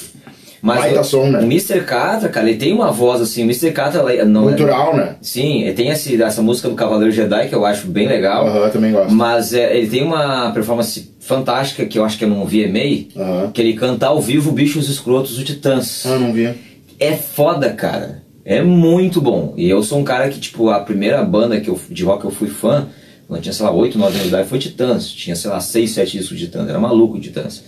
Mas 0.69 0.81
Baita 0.81 1.01
o, 1.01 1.05
som, 1.05 1.31
né? 1.31 1.41
o 1.41 1.43
Mr. 1.45 1.81
Catra, 1.81 2.29
cara, 2.29 2.49
ele 2.49 2.59
tem 2.59 2.73
uma 2.73 2.93
voz 2.93 3.21
assim, 3.21 3.43
o 3.43 3.45
Mr. 3.45 3.73
Catra 3.73 4.25
não 4.25 4.45
Cultural, 4.45 4.97
né? 4.97 5.17
Sim, 5.21 5.63
ele 5.63 5.73
tem 5.73 5.89
esse, 5.89 6.21
essa 6.23 6.43
música 6.43 6.69
do 6.69 6.75
Cavaleiro 6.75 7.11
Jedi 7.11 7.49
que 7.49 7.55
eu 7.55 7.65
acho 7.65 7.87
bem 7.87 8.07
legal. 8.07 8.47
Aham, 8.47 8.71
também 8.71 8.93
gosto. 8.93 9.13
Mas 9.13 9.53
é, 9.53 9.77
ele 9.77 9.89
tem 9.89 10.03
uma 10.03 10.51
performance 10.53 11.15
fantástica 11.21 11.85
que 11.85 11.99
eu 11.99 12.05
acho 12.05 12.17
que 12.19 12.25
é 12.25 12.27
num 12.29 12.45
VMA, 12.45 13.09
Aham. 13.17 13.51
que 13.53 13.61
ele 13.61 13.75
canta 13.75 14.07
ao 14.07 14.21
vivo 14.21 14.53
Bichos 14.53 14.89
Escrotos 14.89 15.37
do 15.37 15.45
Titãs. 15.45 16.05
Ah, 16.07 16.19
não 16.19 16.33
vi. 16.33 16.53
É 17.01 17.13
foda, 17.13 17.71
cara. 17.71 18.23
É 18.45 18.63
muito 18.63 19.21
bom. 19.21 19.53
E 19.57 19.69
eu 19.69 19.83
sou 19.83 19.99
um 19.99 20.05
cara 20.05 20.29
que, 20.29 20.41
tipo, 20.41 20.71
a 20.71 20.81
primeira 20.81 21.23
banda 21.23 21.61
que 21.61 21.69
eu, 21.69 21.79
de 21.91 22.03
rock 22.05 22.23
que 22.23 22.27
eu 22.27 22.31
fui 22.31 22.49
fã, 22.49 22.87
quando 23.27 23.39
eu 23.39 23.43
tinha, 23.43 23.53
sei 23.53 23.67
lá, 23.67 23.73
8, 23.73 23.99
9 23.99 24.11
anos 24.11 24.23
de 24.23 24.29
idade, 24.29 24.49
foi 24.49 24.59
Titãs. 24.59 25.11
Tinha, 25.11 25.37
sei 25.37 25.51
lá, 25.51 25.61
6, 25.61 25.91
7 25.91 26.19
discos 26.19 26.39
de 26.39 26.47
Titãs. 26.47 26.67
Era 26.69 26.79
maluco 26.79 27.19
de 27.21 27.29
Titãs. 27.29 27.63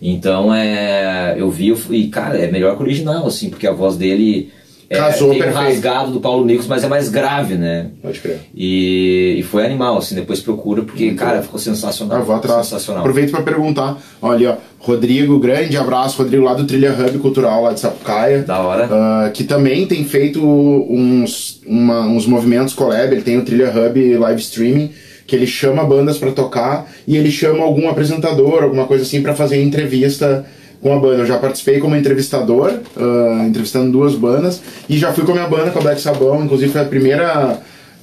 Então, 0.00 0.52
é, 0.54 1.34
eu 1.38 1.50
vi 1.50 1.68
eu 1.68 1.76
fui- 1.76 1.96
e, 1.98 2.08
cara, 2.08 2.38
é 2.38 2.50
melhor 2.50 2.76
que 2.76 2.82
o 2.82 2.86
original, 2.86 3.26
assim, 3.26 3.48
porque 3.50 3.66
a 3.66 3.72
voz 3.72 3.96
dele 3.96 4.50
é, 4.88 4.98
Casou 4.98 5.30
tem 5.30 5.42
um 5.42 5.52
rasgado 5.52 6.12
do 6.12 6.20
Paulo 6.20 6.44
Nicolas, 6.44 6.68
mas 6.68 6.84
é 6.84 6.86
mais 6.88 7.08
grave, 7.08 7.54
né? 7.56 7.88
Pode 8.00 8.20
crer. 8.20 8.38
E, 8.54 9.34
e 9.38 9.42
foi 9.42 9.64
animal, 9.66 9.98
assim, 9.98 10.14
depois 10.14 10.38
procura, 10.40 10.82
porque, 10.82 11.12
cara, 11.14 11.42
ficou 11.42 11.58
sensacional. 11.58 12.18
Ah, 12.18 12.20
vou 12.20 12.36
atrás. 12.36 12.66
Sensacional. 12.66 13.00
Aproveito 13.00 13.32
para 13.32 13.42
perguntar. 13.42 13.98
Olha, 14.22 14.50
ó, 14.52 14.56
Rodrigo, 14.78 15.40
grande 15.40 15.76
abraço, 15.76 16.18
Rodrigo 16.22 16.44
lá 16.44 16.54
do 16.54 16.64
Trilha 16.64 16.92
Hub 16.92 17.18
Cultural 17.18 17.64
lá 17.64 17.72
de 17.72 17.80
Sapucaia. 17.80 18.42
Da 18.42 18.60
hora. 18.60 18.88
Ah, 18.88 19.30
que 19.34 19.42
também 19.42 19.86
tem 19.86 20.04
feito 20.04 20.40
uns, 20.40 21.60
uma- 21.66 22.02
uns 22.06 22.24
movimentos 22.26 22.72
collab, 22.72 23.12
ele 23.12 23.22
tem 23.22 23.38
o 23.38 23.44
Trilha 23.44 23.70
Hub 23.70 24.16
live 24.18 24.40
streaming, 24.40 24.90
que 25.26 25.34
ele 25.34 25.46
chama 25.46 25.84
bandas 25.84 26.18
para 26.18 26.30
tocar 26.30 26.90
e 27.06 27.16
ele 27.16 27.30
chama 27.30 27.64
algum 27.64 27.88
apresentador, 27.88 28.62
alguma 28.62 28.86
coisa 28.86 29.02
assim, 29.02 29.20
para 29.22 29.34
fazer 29.34 29.60
entrevista 29.60 30.44
com 30.80 30.94
a 30.94 30.98
banda. 30.98 31.22
Eu 31.22 31.26
já 31.26 31.38
participei 31.38 31.78
como 31.80 31.96
entrevistador, 31.96 32.80
ah, 32.96 33.44
entrevistando 33.46 33.90
duas 33.90 34.14
bandas, 34.14 34.60
e 34.88 34.96
já 34.96 35.12
fui 35.12 35.24
com 35.24 35.32
a 35.32 35.34
minha 35.34 35.48
banda, 35.48 35.70
com 35.70 35.78
a 35.80 35.82
Black 35.82 36.00
Sabão, 36.00 36.44
inclusive 36.44 36.70
foi 36.70 36.80
a 36.80 36.84
primeira. 36.84 37.58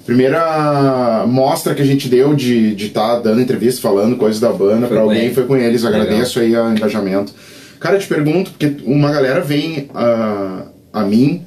Primeira 0.05 1.23
mostra 1.25 1.73
que 1.73 1.81
a 1.81 1.85
gente 1.85 2.09
deu 2.09 2.35
de 2.35 2.75
estar 2.75 3.19
dando 3.19 3.39
entrevista, 3.39 3.79
falando 3.79 4.17
coisas 4.17 4.37
da 4.37 4.51
banda 4.51 4.85
para 4.85 4.99
alguém, 4.99 5.33
foi 5.33 5.45
com 5.45 5.55
eles. 5.55 5.83
Legal. 5.83 6.01
Agradeço 6.01 6.41
aí 6.41 6.53
o 6.53 6.71
engajamento. 6.71 7.31
Cara, 7.79 7.95
eu 7.95 7.99
te 8.01 8.07
pergunto, 8.07 8.51
porque 8.51 8.83
uma 8.83 9.09
galera 9.09 9.39
vem 9.39 9.89
a, 9.95 10.63
a 10.91 11.03
mim 11.03 11.45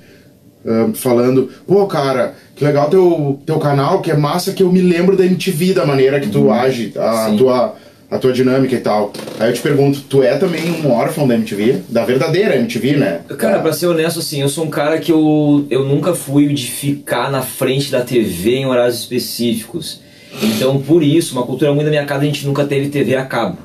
ah, 0.67 0.89
falando, 0.95 1.51
pô, 1.67 1.87
cara, 1.87 2.35
que 2.57 2.65
legal 2.65 2.89
teu, 2.91 3.39
teu 3.47 3.59
canal, 3.59 4.01
que 4.01 4.11
é 4.11 4.17
massa 4.17 4.53
que 4.53 4.63
eu 4.63 4.73
me 4.73 4.81
lembro 4.81 5.17
da 5.17 5.25
MTV, 5.25 5.75
da 5.75 5.85
maneira 5.87 6.19
que 6.19 6.29
tu 6.29 6.51
age, 6.51 6.93
a 6.97 7.27
Uhum. 7.27 7.31
Sim. 7.33 7.37
tua, 7.37 7.75
a 8.11 8.19
tua 8.19 8.33
dinâmica 8.33 8.75
e 8.75 8.79
tal. 8.81 9.13
Aí 9.39 9.51
eu 9.51 9.53
te 9.55 9.61
pergunto, 9.61 10.01
tu 10.09 10.23
é 10.23 10.37
também 10.39 10.63
um 10.83 10.91
órfão 10.91 11.29
da 11.29 11.35
MTV? 11.35 11.83
Da 11.89 12.05
verdadeira 12.05 12.57
MTV, 12.57 12.97
né? 12.97 13.21
Cara, 13.39 13.59
pra 13.61 13.73
ser 13.73 13.87
honesto, 13.89 14.21
assim, 14.21 14.41
eu 14.41 14.49
sou 14.49 14.65
um 14.65 14.71
cara 14.71 14.99
que 14.99 15.13
eu, 15.13 15.67
eu 15.71 15.85
nunca 15.85 16.15
fui 16.15 16.49
de 16.55 16.67
ficar 16.67 17.31
na 17.31 17.43
frente 17.43 17.91
da 17.91 18.01
TV 18.01 18.57
em 18.57 18.67
horários 18.67 18.99
específicos. 19.01 20.01
Então, 20.43 20.81
por 20.81 21.03
isso, 21.03 21.33
uma 21.35 21.45
cultura 21.47 21.73
muito 21.73 21.85
da 21.87 21.91
minha 21.91 22.05
casa, 22.05 22.23
a 22.23 22.27
gente 22.27 22.47
nunca 22.47 22.65
teve 22.65 22.89
TV 22.89 23.17
a 23.17 23.25
cabo. 23.25 23.59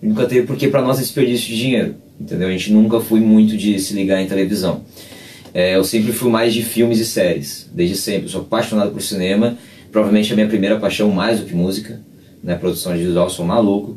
Nunca 0.00 0.26
teve, 0.26 0.46
porque 0.46 0.68
pra 0.68 0.80
nós 0.82 0.96
é 0.98 1.00
desperdício 1.00 1.48
de 1.48 1.56
dinheiro, 1.58 1.94
entendeu? 2.20 2.48
A 2.48 2.50
gente 2.52 2.72
nunca 2.72 3.00
foi 3.00 3.18
muito 3.20 3.56
de 3.56 3.78
se 3.80 3.94
ligar 3.94 4.20
em 4.22 4.26
televisão. 4.26 4.82
É, 5.54 5.76
eu 5.76 5.84
sempre 5.84 6.12
fui 6.12 6.30
mais 6.30 6.52
de 6.54 6.62
filmes 6.62 6.98
e 7.00 7.04
séries, 7.04 7.68
desde 7.72 7.96
sempre. 7.96 8.24
Eu 8.24 8.28
sou 8.28 8.40
apaixonado 8.42 8.90
por 8.90 9.02
cinema, 9.02 9.56
provavelmente 9.90 10.32
a 10.32 10.36
minha 10.36 10.48
primeira 10.48 10.78
paixão 10.78 11.10
mais 11.10 11.40
do 11.40 11.46
que 11.46 11.54
música, 11.54 12.00
né? 12.42 12.54
Produção 12.54 12.92
audiovisual, 12.92 13.28
sou 13.30 13.44
maluco. 13.46 13.96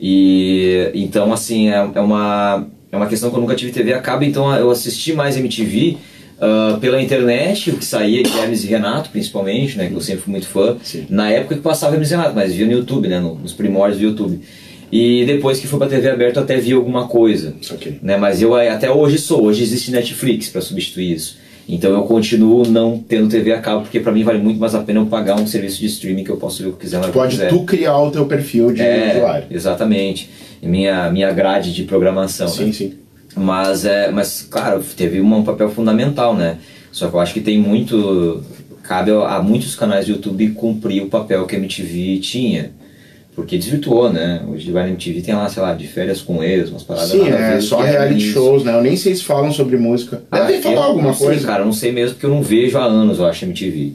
E 0.00 0.90
então, 0.94 1.32
assim, 1.32 1.68
é, 1.70 1.74
é 1.94 2.00
uma, 2.00 2.66
é 2.90 2.96
uma 2.96 3.06
questão 3.06 3.30
que 3.30 3.36
eu 3.36 3.40
nunca 3.40 3.54
tive 3.54 3.72
TV 3.72 3.92
a 3.92 4.00
cabo, 4.00 4.24
então 4.24 4.54
eu 4.54 4.70
assisti 4.70 5.12
mais 5.12 5.36
MTV 5.36 5.96
ah, 6.40 6.78
pela 6.80 7.02
internet, 7.02 7.70
o 7.70 7.76
que 7.76 7.84
saía 7.84 8.22
de 8.22 8.30
Hermes 8.38 8.62
e 8.64 8.68
Renato, 8.68 9.10
principalmente, 9.10 9.76
né? 9.76 9.88
Que 9.88 9.94
eu 9.94 10.00
sempre 10.00 10.22
fui 10.22 10.30
muito 10.30 10.46
fã. 10.46 10.76
Sim. 10.82 11.06
Na 11.10 11.30
época 11.30 11.56
que 11.56 11.60
passava 11.60 11.94
Hermes 11.94 12.10
e 12.10 12.14
Renato, 12.16 12.34
mas 12.34 12.54
via 12.54 12.66
no 12.66 12.72
YouTube, 12.72 13.08
né? 13.08 13.18
no- 13.20 13.34
Nos 13.34 13.52
primórdios 13.52 14.00
do 14.00 14.04
YouTube. 14.06 14.40
E 14.90 15.24
depois 15.26 15.60
que 15.60 15.66
foi 15.66 15.78
pra 15.78 15.88
TV 15.88 16.08
aberta, 16.08 16.40
eu 16.40 16.44
até 16.44 16.56
vi 16.56 16.72
alguma 16.72 17.06
coisa 17.06 17.54
aqui. 17.70 17.98
né? 18.02 18.16
Mas 18.16 18.40
eu 18.40 18.54
até 18.54 18.90
hoje 18.90 19.18
sou. 19.18 19.44
Hoje 19.44 19.62
existe 19.62 19.90
Netflix 19.90 20.48
para 20.48 20.60
substituir 20.60 21.12
isso. 21.12 21.36
Então 21.68 21.92
eu 21.92 22.02
continuo 22.04 22.66
não 22.66 22.98
tendo 22.98 23.28
TV 23.28 23.52
a 23.52 23.60
cabo, 23.60 23.82
porque 23.82 24.00
para 24.00 24.10
mim 24.10 24.24
vale 24.24 24.38
muito 24.38 24.58
mais 24.58 24.74
a 24.74 24.80
pena 24.80 25.00
eu 25.00 25.06
pagar 25.06 25.38
um 25.38 25.46
serviço 25.46 25.78
de 25.80 25.86
streaming 25.86 26.24
que 26.24 26.30
eu 26.30 26.38
posso 26.38 26.62
ver 26.62 26.70
o 26.70 26.72
que 26.72 26.80
quiser 26.80 27.04
eu 27.04 27.10
Pode 27.10 27.32
quiser. 27.32 27.50
tu 27.50 27.62
criar 27.64 27.98
o 27.98 28.10
teu 28.10 28.24
perfil 28.24 28.72
de 28.72 28.80
é, 28.80 29.16
usuário. 29.16 29.46
exatamente. 29.50 30.30
Minha, 30.62 31.10
minha 31.10 31.30
grade 31.30 31.74
de 31.74 31.82
programação. 31.84 32.48
Sim, 32.48 32.66
né? 32.66 32.72
sim. 32.72 32.94
Mas, 33.36 33.84
é, 33.84 34.10
mas, 34.10 34.48
claro, 34.50 34.82
teve 34.96 35.20
um 35.20 35.42
papel 35.44 35.68
fundamental, 35.70 36.34
né? 36.34 36.56
Só 36.90 37.08
que 37.08 37.14
eu 37.14 37.20
acho 37.20 37.34
que 37.34 37.40
tem 37.40 37.58
muito. 37.58 38.42
Cabe 38.82 39.10
a 39.10 39.40
muitos 39.42 39.76
canais 39.76 40.06
do 40.06 40.12
YouTube 40.12 40.48
cumprir 40.52 41.02
o 41.02 41.08
papel 41.08 41.44
que 41.46 41.54
a 41.54 41.58
MTV 41.58 42.18
tinha. 42.20 42.70
Porque 43.38 43.56
desvirtuou, 43.56 44.12
né? 44.12 44.42
Hoje 44.48 44.72
vai 44.72 44.82
na 44.82 44.88
MTV 44.88 45.20
tem 45.22 45.32
lá, 45.32 45.48
sei 45.48 45.62
lá, 45.62 45.72
de 45.72 45.86
férias 45.86 46.20
com 46.20 46.42
ex, 46.42 46.70
umas 46.70 46.82
paradas 46.82 47.10
Sim, 47.10 47.28
é 47.28 47.60
só 47.60 47.80
era 47.84 48.00
reality 48.00 48.24
isso. 48.24 48.32
shows, 48.32 48.64
né? 48.64 48.74
Eu 48.76 48.82
nem 48.82 48.96
sei 48.96 49.14
se 49.14 49.22
falam 49.22 49.52
sobre 49.52 49.76
música. 49.76 50.20
Devem 50.32 50.56
Ah, 50.58 50.62
falar 50.62 50.84
alguma 50.86 51.06
não 51.08 51.14
sei, 51.14 51.26
coisa. 51.28 51.46
cara, 51.46 51.60
eu 51.62 51.66
não 51.66 51.72
sei 51.72 51.92
mesmo 51.92 52.14
porque 52.14 52.26
eu 52.26 52.30
não 52.30 52.42
vejo 52.42 52.76
há 52.76 52.82
anos, 52.84 53.20
eu 53.20 53.26
acho, 53.26 53.44
MTV. 53.44 53.92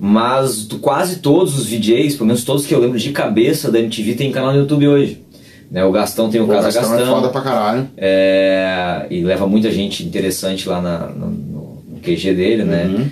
Mas 0.00 0.66
quase 0.80 1.20
todos 1.20 1.56
os 1.56 1.66
VJs, 1.68 2.14
pelo 2.16 2.26
menos 2.26 2.42
todos 2.42 2.66
que 2.66 2.74
eu 2.74 2.80
lembro 2.80 2.98
de 2.98 3.10
cabeça 3.12 3.70
da 3.70 3.78
MTV, 3.78 4.14
tem 4.14 4.32
canal 4.32 4.52
no 4.52 4.58
YouTube 4.58 4.88
hoje. 4.88 5.22
Né, 5.70 5.84
o 5.84 5.92
Gastão 5.92 6.28
tem 6.28 6.40
o, 6.40 6.44
O 6.44 6.48
Casa 6.48 6.64
Gastão 6.72 6.90
Gastão. 6.96 7.06
é 7.06 7.10
foda 7.20 7.28
pra 7.28 7.40
caralho. 7.40 7.88
É, 7.96 9.06
e 9.10 9.22
leva 9.22 9.46
muita 9.46 9.70
gente 9.70 10.04
interessante 10.04 10.68
lá 10.68 10.80
na- 10.82 11.06
no, 11.06 11.26
no- 11.30 11.72
QG 12.02 12.34
dele, 12.34 12.64
né? 12.64 12.86
Uhum. 12.86 13.06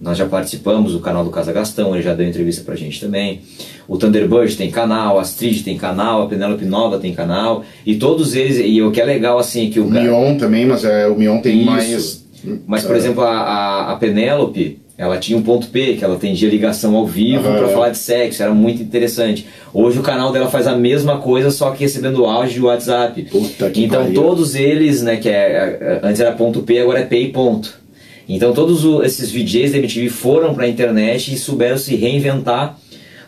Nós 0.00 0.18
já 0.18 0.26
participamos 0.26 0.92
do 0.92 1.00
canal 1.00 1.24
do 1.24 1.30
Casa 1.30 1.52
Gastão, 1.52 1.94
ele 1.94 2.02
já 2.02 2.14
deu 2.14 2.28
entrevista 2.28 2.62
pra 2.62 2.76
gente 2.76 3.00
também. 3.00 3.40
O 3.88 3.96
Thunderbird 3.96 4.54
tem 4.56 4.70
canal, 4.70 5.18
a 5.18 5.22
Astrid 5.22 5.62
tem 5.62 5.78
canal, 5.78 6.22
a 6.22 6.26
Penélope 6.26 6.64
Nova 6.66 6.98
tem 6.98 7.14
canal, 7.14 7.64
e 7.84 7.96
todos 7.96 8.34
eles, 8.34 8.60
e 8.62 8.82
o 8.82 8.90
que 8.90 9.00
é 9.00 9.04
legal 9.04 9.38
assim, 9.38 9.68
é 9.68 9.70
que 9.70 9.80
o, 9.80 9.86
O 9.86 9.90
Mion 9.90 10.36
também, 10.36 10.66
mas 10.66 10.84
é, 10.84 11.06
o 11.06 11.16
Mion 11.16 11.40
tem 11.40 11.60
Isso. 11.60 11.66
mais. 11.66 12.24
mas, 12.66 12.84
por 12.84 12.94
é, 12.94 12.98
exemplo, 12.98 13.22
a, 13.22 13.30
a, 13.30 13.92
a 13.92 13.96
Penélope, 13.96 14.80
ela 14.98 15.18
tinha 15.18 15.36
um 15.36 15.42
ponto 15.42 15.68
P, 15.68 15.94
que 15.94 16.04
ela 16.04 16.16
atendia 16.16 16.48
ligação 16.48 16.94
ao 16.96 17.06
vivo 17.06 17.46
Aham. 17.46 17.58
pra 17.58 17.68
falar 17.68 17.88
de 17.90 17.98
sexo, 17.98 18.42
era 18.42 18.52
muito 18.52 18.82
interessante. 18.82 19.46
Hoje 19.72 19.98
o 19.98 20.02
canal 20.02 20.32
dela 20.32 20.48
faz 20.48 20.66
a 20.66 20.76
mesma 20.76 21.18
coisa, 21.18 21.50
só 21.50 21.70
que 21.70 21.82
recebendo 21.82 22.24
áudio 22.24 22.54
de 22.54 22.60
WhatsApp. 22.62 23.22
Puta 23.24 23.70
que 23.70 23.84
então 23.84 24.02
pariu. 24.02 24.14
todos 24.14 24.54
eles, 24.54 25.02
né, 25.02 25.16
que 25.16 25.28
é, 25.28 26.00
antes 26.02 26.20
era 26.20 26.32
ponto 26.32 26.62
P, 26.62 26.80
agora 26.80 27.00
é 27.00 27.04
P 27.04 27.18
e 27.18 27.28
ponto. 27.28 27.85
Então 28.28 28.52
todos 28.52 28.84
esses 29.04 29.30
VJs 29.30 29.72
da 29.72 29.78
MTV 29.78 30.08
foram 30.08 30.54
pra 30.54 30.68
internet 30.68 31.32
e 31.32 31.38
souberam 31.38 31.78
se 31.78 31.94
reinventar 31.94 32.76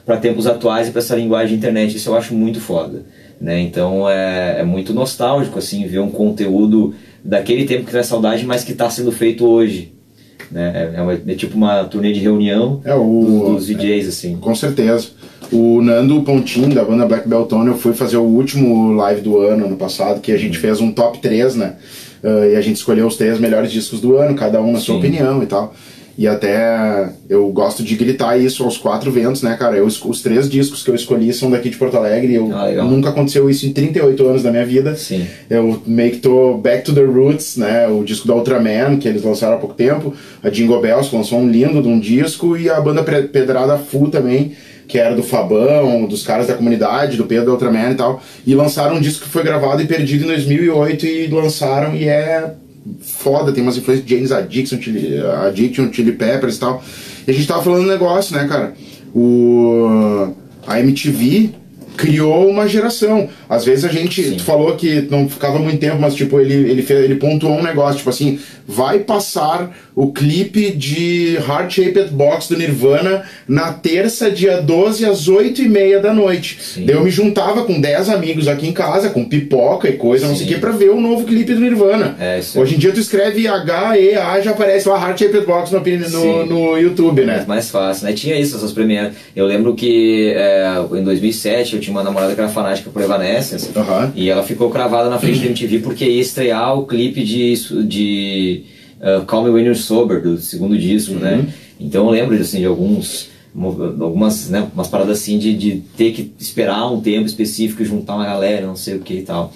para 0.04 0.16
tempos 0.16 0.46
atuais 0.46 0.88
e 0.88 0.90
para 0.90 1.00
essa 1.00 1.14
linguagem 1.14 1.50
de 1.50 1.54
internet. 1.54 1.96
Isso 1.96 2.10
eu 2.10 2.16
acho 2.16 2.34
muito 2.34 2.60
foda. 2.60 3.04
Né? 3.40 3.60
Então 3.60 4.08
é, 4.08 4.60
é 4.60 4.64
muito 4.64 4.92
nostálgico 4.92 5.58
assim 5.58 5.86
ver 5.86 6.00
um 6.00 6.10
conteúdo 6.10 6.94
daquele 7.24 7.64
tempo 7.64 7.84
que 7.84 7.90
traz 7.92 8.06
saudade, 8.06 8.44
mas 8.44 8.64
que 8.64 8.72
está 8.72 8.90
sendo 8.90 9.12
feito 9.12 9.46
hoje. 9.46 9.92
Né? 10.50 10.90
É, 10.94 10.98
é 10.98 11.02
uma- 11.02 11.12
é 11.12 11.34
tipo 11.34 11.56
uma 11.56 11.84
turnê 11.84 12.12
de 12.12 12.20
reunião 12.20 12.80
É 12.84 12.94
o. 12.94 13.54
dos 13.54 13.66
DJs 13.66 14.08
assim. 14.08 14.36
Com 14.38 14.54
certeza. 14.54 15.08
O 15.52 15.80
Nando 15.80 16.20
Pontin, 16.22 16.70
da 16.70 16.84
banda 16.84 17.06
Black 17.06 17.28
Beltone, 17.28 17.68
eu 17.68 17.78
fui 17.78 17.92
fazer 17.92 18.16
o 18.16 18.22
último 18.24 18.92
live 18.94 19.20
do 19.20 19.38
ano, 19.38 19.66
ano 19.66 19.76
passado, 19.76 20.20
que 20.20 20.32
a 20.32 20.36
gente 20.36 20.58
fez 20.58 20.80
um 20.80 20.90
top 20.90 21.18
3, 21.18 21.54
né? 21.54 21.76
Ah, 22.22 22.46
e 22.46 22.56
a 22.56 22.60
gente 22.60 22.76
escolheu 22.76 23.06
os 23.06 23.16
três 23.16 23.38
melhores 23.38 23.70
discos 23.72 24.00
do 24.00 24.16
ano, 24.16 24.34
cada 24.34 24.60
um 24.60 24.72
na 24.72 24.80
sua 24.80 24.94
Sim. 24.94 25.00
opinião 25.00 25.42
e 25.42 25.46
tal. 25.46 25.74
E 26.20 26.26
até 26.26 27.10
eu 27.30 27.48
gosto 27.50 27.80
de 27.84 27.94
gritar 27.94 28.36
isso 28.36 28.64
aos 28.64 28.76
quatro 28.76 29.08
ventos, 29.12 29.40
né, 29.40 29.54
cara? 29.56 29.76
Eu, 29.76 29.86
os 29.86 30.20
três 30.20 30.50
discos 30.50 30.82
que 30.82 30.90
eu 30.90 30.94
escolhi 30.96 31.32
são 31.32 31.48
daqui 31.48 31.70
de 31.70 31.76
Porto 31.76 31.96
Alegre. 31.96 32.34
Eu, 32.34 32.50
Ah, 32.52 32.82
nunca 32.82 33.10
aconteceu 33.10 33.48
isso 33.48 33.64
em 33.66 33.72
38 33.72 34.26
anos 34.26 34.42
da 34.42 34.50
minha 34.50 34.66
vida. 34.66 34.96
Sim. 34.96 35.24
Eu 35.48 35.80
meio 35.86 36.10
que 36.10 36.16
tô 36.18 36.54
back 36.58 36.82
to 36.82 36.92
the 36.92 37.04
roots, 37.04 37.56
né? 37.56 37.86
O 37.86 38.02
disco 38.02 38.26
da 38.26 38.34
Ultraman, 38.34 38.96
que 38.98 39.06
eles 39.06 39.22
lançaram 39.22 39.54
há 39.54 39.58
pouco 39.58 39.76
tempo. 39.76 40.12
A 40.42 40.50
Jingle 40.50 40.80
Bells, 40.80 41.14
lançou 41.14 41.38
um 41.38 41.48
lindo 41.48 41.80
de 41.80 41.86
um 41.86 42.00
disco. 42.00 42.56
E 42.56 42.68
a 42.68 42.80
banda 42.80 43.04
Pedrada 43.04 43.78
Full 43.78 44.08
também, 44.10 44.54
que 44.88 44.98
era 44.98 45.14
do 45.14 45.22
Fabão, 45.22 46.06
dos 46.06 46.24
caras 46.24 46.46
da 46.46 46.54
comunidade, 46.54 47.18
do 47.18 47.26
Pedro 47.26 47.52
Ultraman 47.52 47.90
e 47.90 47.94
tal. 47.94 48.22
E 48.46 48.54
lançaram 48.54 48.96
um 48.96 49.00
disco 49.00 49.26
que 49.26 49.30
foi 49.30 49.44
gravado 49.44 49.82
e 49.82 49.86
perdido 49.86 50.24
em 50.24 50.28
2008 50.28 51.06
e 51.06 51.26
lançaram 51.28 51.94
e 51.94 52.08
é 52.08 52.54
foda, 53.02 53.52
tem 53.52 53.62
umas 53.62 53.76
influências 53.76 54.06
de 54.06 54.14
James 54.14 54.32
Addiction, 54.32 54.80
Chili, 54.80 55.20
Addiction, 55.46 55.92
Chili 55.92 56.12
Peppers 56.12 56.56
e 56.56 56.60
tal. 56.60 56.82
E 57.26 57.30
a 57.30 57.34
gente 57.34 57.46
tava 57.46 57.62
falando 57.62 57.82
um 57.82 57.86
negócio, 57.86 58.34
né, 58.34 58.48
cara? 58.48 58.72
O, 59.14 60.32
a 60.66 60.80
MTV 60.80 61.50
criou 61.98 62.48
uma 62.48 62.68
geração. 62.68 63.28
Às 63.48 63.64
vezes 63.64 63.84
a 63.84 63.88
gente 63.88 64.22
Sim. 64.22 64.38
falou 64.38 64.76
que 64.76 65.06
não 65.10 65.28
ficava 65.28 65.58
muito 65.58 65.80
tempo, 65.80 65.98
mas 66.00 66.14
tipo, 66.14 66.40
ele, 66.40 66.54
ele, 66.54 66.80
fez, 66.80 67.04
ele 67.04 67.16
pontuou 67.16 67.58
um 67.58 67.62
negócio, 67.62 67.98
tipo 67.98 68.08
assim, 68.08 68.38
vai 68.66 69.00
passar 69.00 69.76
o 69.96 70.12
clipe 70.12 70.70
de 70.70 71.36
Heart 71.36 71.74
Shaped 71.74 72.10
Box 72.12 72.48
do 72.48 72.56
Nirvana 72.56 73.24
na 73.48 73.72
terça, 73.72 74.30
dia 74.30 74.62
12, 74.62 75.04
às 75.04 75.26
8 75.26 75.62
e 75.62 75.68
meia 75.68 75.98
da 75.98 76.14
noite. 76.14 76.58
Sim. 76.62 76.86
Daí 76.86 76.94
eu 76.94 77.02
me 77.02 77.10
juntava 77.10 77.64
com 77.64 77.80
10 77.80 78.10
amigos 78.10 78.46
aqui 78.46 78.68
em 78.68 78.72
casa, 78.72 79.10
com 79.10 79.24
pipoca 79.24 79.88
e 79.88 79.94
coisa, 79.94 80.24
Sim. 80.24 80.30
não 80.30 80.36
sei 80.36 80.46
o 80.46 80.48
que, 80.50 80.58
pra 80.58 80.70
ver 80.70 80.90
o 80.90 81.00
novo 81.00 81.24
clipe 81.24 81.52
do 81.52 81.60
Nirvana. 81.60 82.16
É, 82.20 82.40
Hoje 82.54 82.76
em 82.76 82.78
dia 82.78 82.92
tu 82.92 83.00
escreve 83.00 83.48
H-E-A, 83.48 84.40
já 84.40 84.52
aparece 84.52 84.88
lá 84.88 85.00
Heart 85.00 85.18
Shaped 85.18 85.44
Box 85.44 85.72
no, 85.72 85.80
no, 85.80 86.46
no 86.46 86.78
YouTube, 86.78 87.24
né? 87.24 87.40
É 87.42 87.46
mais 87.46 87.70
fácil, 87.70 88.06
né? 88.06 88.12
Tinha 88.12 88.38
isso, 88.38 88.56
essas 88.56 88.70
premieras. 88.70 89.14
Eu 89.34 89.46
lembro 89.46 89.74
que 89.74 90.32
é, 90.36 90.68
em 90.92 91.02
2007 91.02 91.74
eu 91.74 91.80
tinha 91.80 91.87
uma 91.90 92.02
namorada 92.02 92.34
que 92.34 92.40
era 92.40 92.48
fanática 92.48 92.90
por 92.90 93.02
Evanescence, 93.02 93.70
uhum. 93.76 94.12
e 94.14 94.28
ela 94.28 94.42
ficou 94.42 94.70
cravada 94.70 95.08
na 95.08 95.18
frente 95.18 95.40
da 95.40 95.46
MTV 95.48 95.80
porque 95.80 96.04
ia 96.04 96.20
estrear 96.20 96.78
o 96.78 96.86
clipe 96.86 97.24
de... 97.24 97.54
de 97.84 98.64
uh, 99.00 99.24
Call 99.26 99.44
Me 99.44 99.50
When 99.50 99.64
You're 99.64 99.78
Sober, 99.78 100.20
do 100.20 100.38
segundo 100.38 100.76
disco, 100.76 101.14
né? 101.14 101.32
uhum. 101.32 101.42
né? 101.42 101.54
Então 101.80 102.06
eu 102.06 102.10
lembro 102.10 102.34
assim, 102.36 102.58
de 102.58 102.66
alguns 102.66 103.28
algumas 103.60 104.50
né, 104.50 104.68
umas 104.72 104.88
paradas 104.88 105.18
assim 105.18 105.38
de, 105.38 105.56
de 105.56 105.82
ter 105.96 106.12
que 106.12 106.32
esperar 106.38 106.90
um 106.92 107.00
tempo 107.00 107.26
específico 107.26 107.82
e 107.82 107.86
juntar 107.86 108.14
uma 108.14 108.24
galera, 108.24 108.66
não 108.66 108.76
sei 108.76 108.96
o 108.96 109.00
que 109.00 109.14
e 109.14 109.22
tal. 109.22 109.52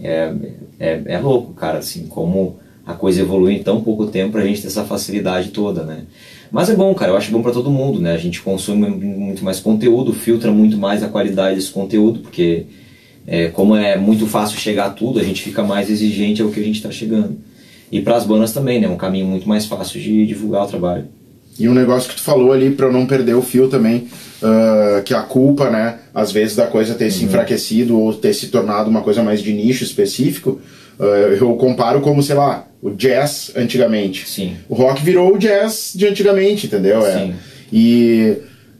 É, 0.00 0.32
é, 0.78 1.02
é 1.06 1.18
louco, 1.18 1.54
cara, 1.54 1.78
assim, 1.78 2.06
como 2.06 2.58
a 2.84 2.94
coisa 2.94 3.20
evolui 3.20 3.54
em 3.54 3.62
tão 3.62 3.80
pouco 3.80 4.06
tempo 4.06 4.32
pra 4.32 4.44
gente 4.44 4.60
ter 4.60 4.68
essa 4.68 4.84
facilidade 4.84 5.48
toda, 5.50 5.84
né? 5.84 6.02
Mas 6.50 6.70
é 6.70 6.74
bom, 6.74 6.94
cara, 6.94 7.12
eu 7.12 7.16
acho 7.16 7.30
bom 7.30 7.42
para 7.42 7.52
todo 7.52 7.70
mundo, 7.70 8.00
né? 8.00 8.12
A 8.12 8.18
gente 8.18 8.40
consome 8.40 8.88
muito 8.88 9.44
mais 9.44 9.60
conteúdo, 9.60 10.12
filtra 10.12 10.50
muito 10.50 10.76
mais 10.76 11.02
a 11.02 11.08
qualidade 11.08 11.56
desse 11.56 11.70
conteúdo, 11.70 12.20
porque 12.20 12.66
é, 13.26 13.48
como 13.48 13.74
é 13.74 13.96
muito 13.96 14.26
fácil 14.26 14.58
chegar 14.58 14.86
a 14.86 14.90
tudo, 14.90 15.18
a 15.18 15.22
gente 15.22 15.42
fica 15.42 15.62
mais 15.62 15.90
exigente 15.90 16.40
ao 16.40 16.50
que 16.50 16.60
a 16.60 16.62
gente 16.62 16.76
está 16.76 16.90
chegando. 16.90 17.36
E 17.90 18.00
para 18.00 18.16
as 18.16 18.24
bandas 18.24 18.52
também, 18.52 18.80
né? 18.80 18.88
Um 18.88 18.96
caminho 18.96 19.26
muito 19.26 19.48
mais 19.48 19.66
fácil 19.66 20.00
de 20.00 20.26
divulgar 20.26 20.64
o 20.64 20.66
trabalho. 20.68 21.04
E 21.58 21.68
um 21.68 21.74
negócio 21.74 22.10
que 22.10 22.16
tu 22.16 22.22
falou 22.22 22.52
ali, 22.52 22.70
para 22.70 22.86
eu 22.86 22.92
não 22.92 23.06
perder 23.06 23.34
o 23.34 23.42
fio 23.42 23.68
também, 23.68 24.08
uh, 24.42 25.02
que 25.02 25.14
a 25.14 25.22
culpa, 25.22 25.70
né, 25.70 25.98
às 26.14 26.30
vezes 26.30 26.54
da 26.54 26.66
coisa 26.66 26.94
ter 26.94 27.06
uhum. 27.06 27.10
se 27.10 27.24
enfraquecido 27.24 27.98
ou 27.98 28.12
ter 28.12 28.34
se 28.34 28.48
tornado 28.48 28.90
uma 28.90 29.00
coisa 29.00 29.22
mais 29.22 29.40
de 29.40 29.52
nicho 29.52 29.82
específico, 29.82 30.60
eu 30.98 31.54
comparo 31.56 32.00
como, 32.00 32.22
sei 32.22 32.36
lá, 32.36 32.66
o 32.82 32.90
jazz 32.90 33.52
antigamente. 33.56 34.28
Sim. 34.28 34.56
O 34.68 34.74
rock 34.74 35.02
virou 35.02 35.34
o 35.34 35.38
jazz 35.38 35.92
de 35.94 36.06
antigamente, 36.06 36.66
entendeu? 36.66 37.04
É. 37.04 37.12
Sim. 37.12 37.30
É. 37.30 37.34
E 37.72 38.36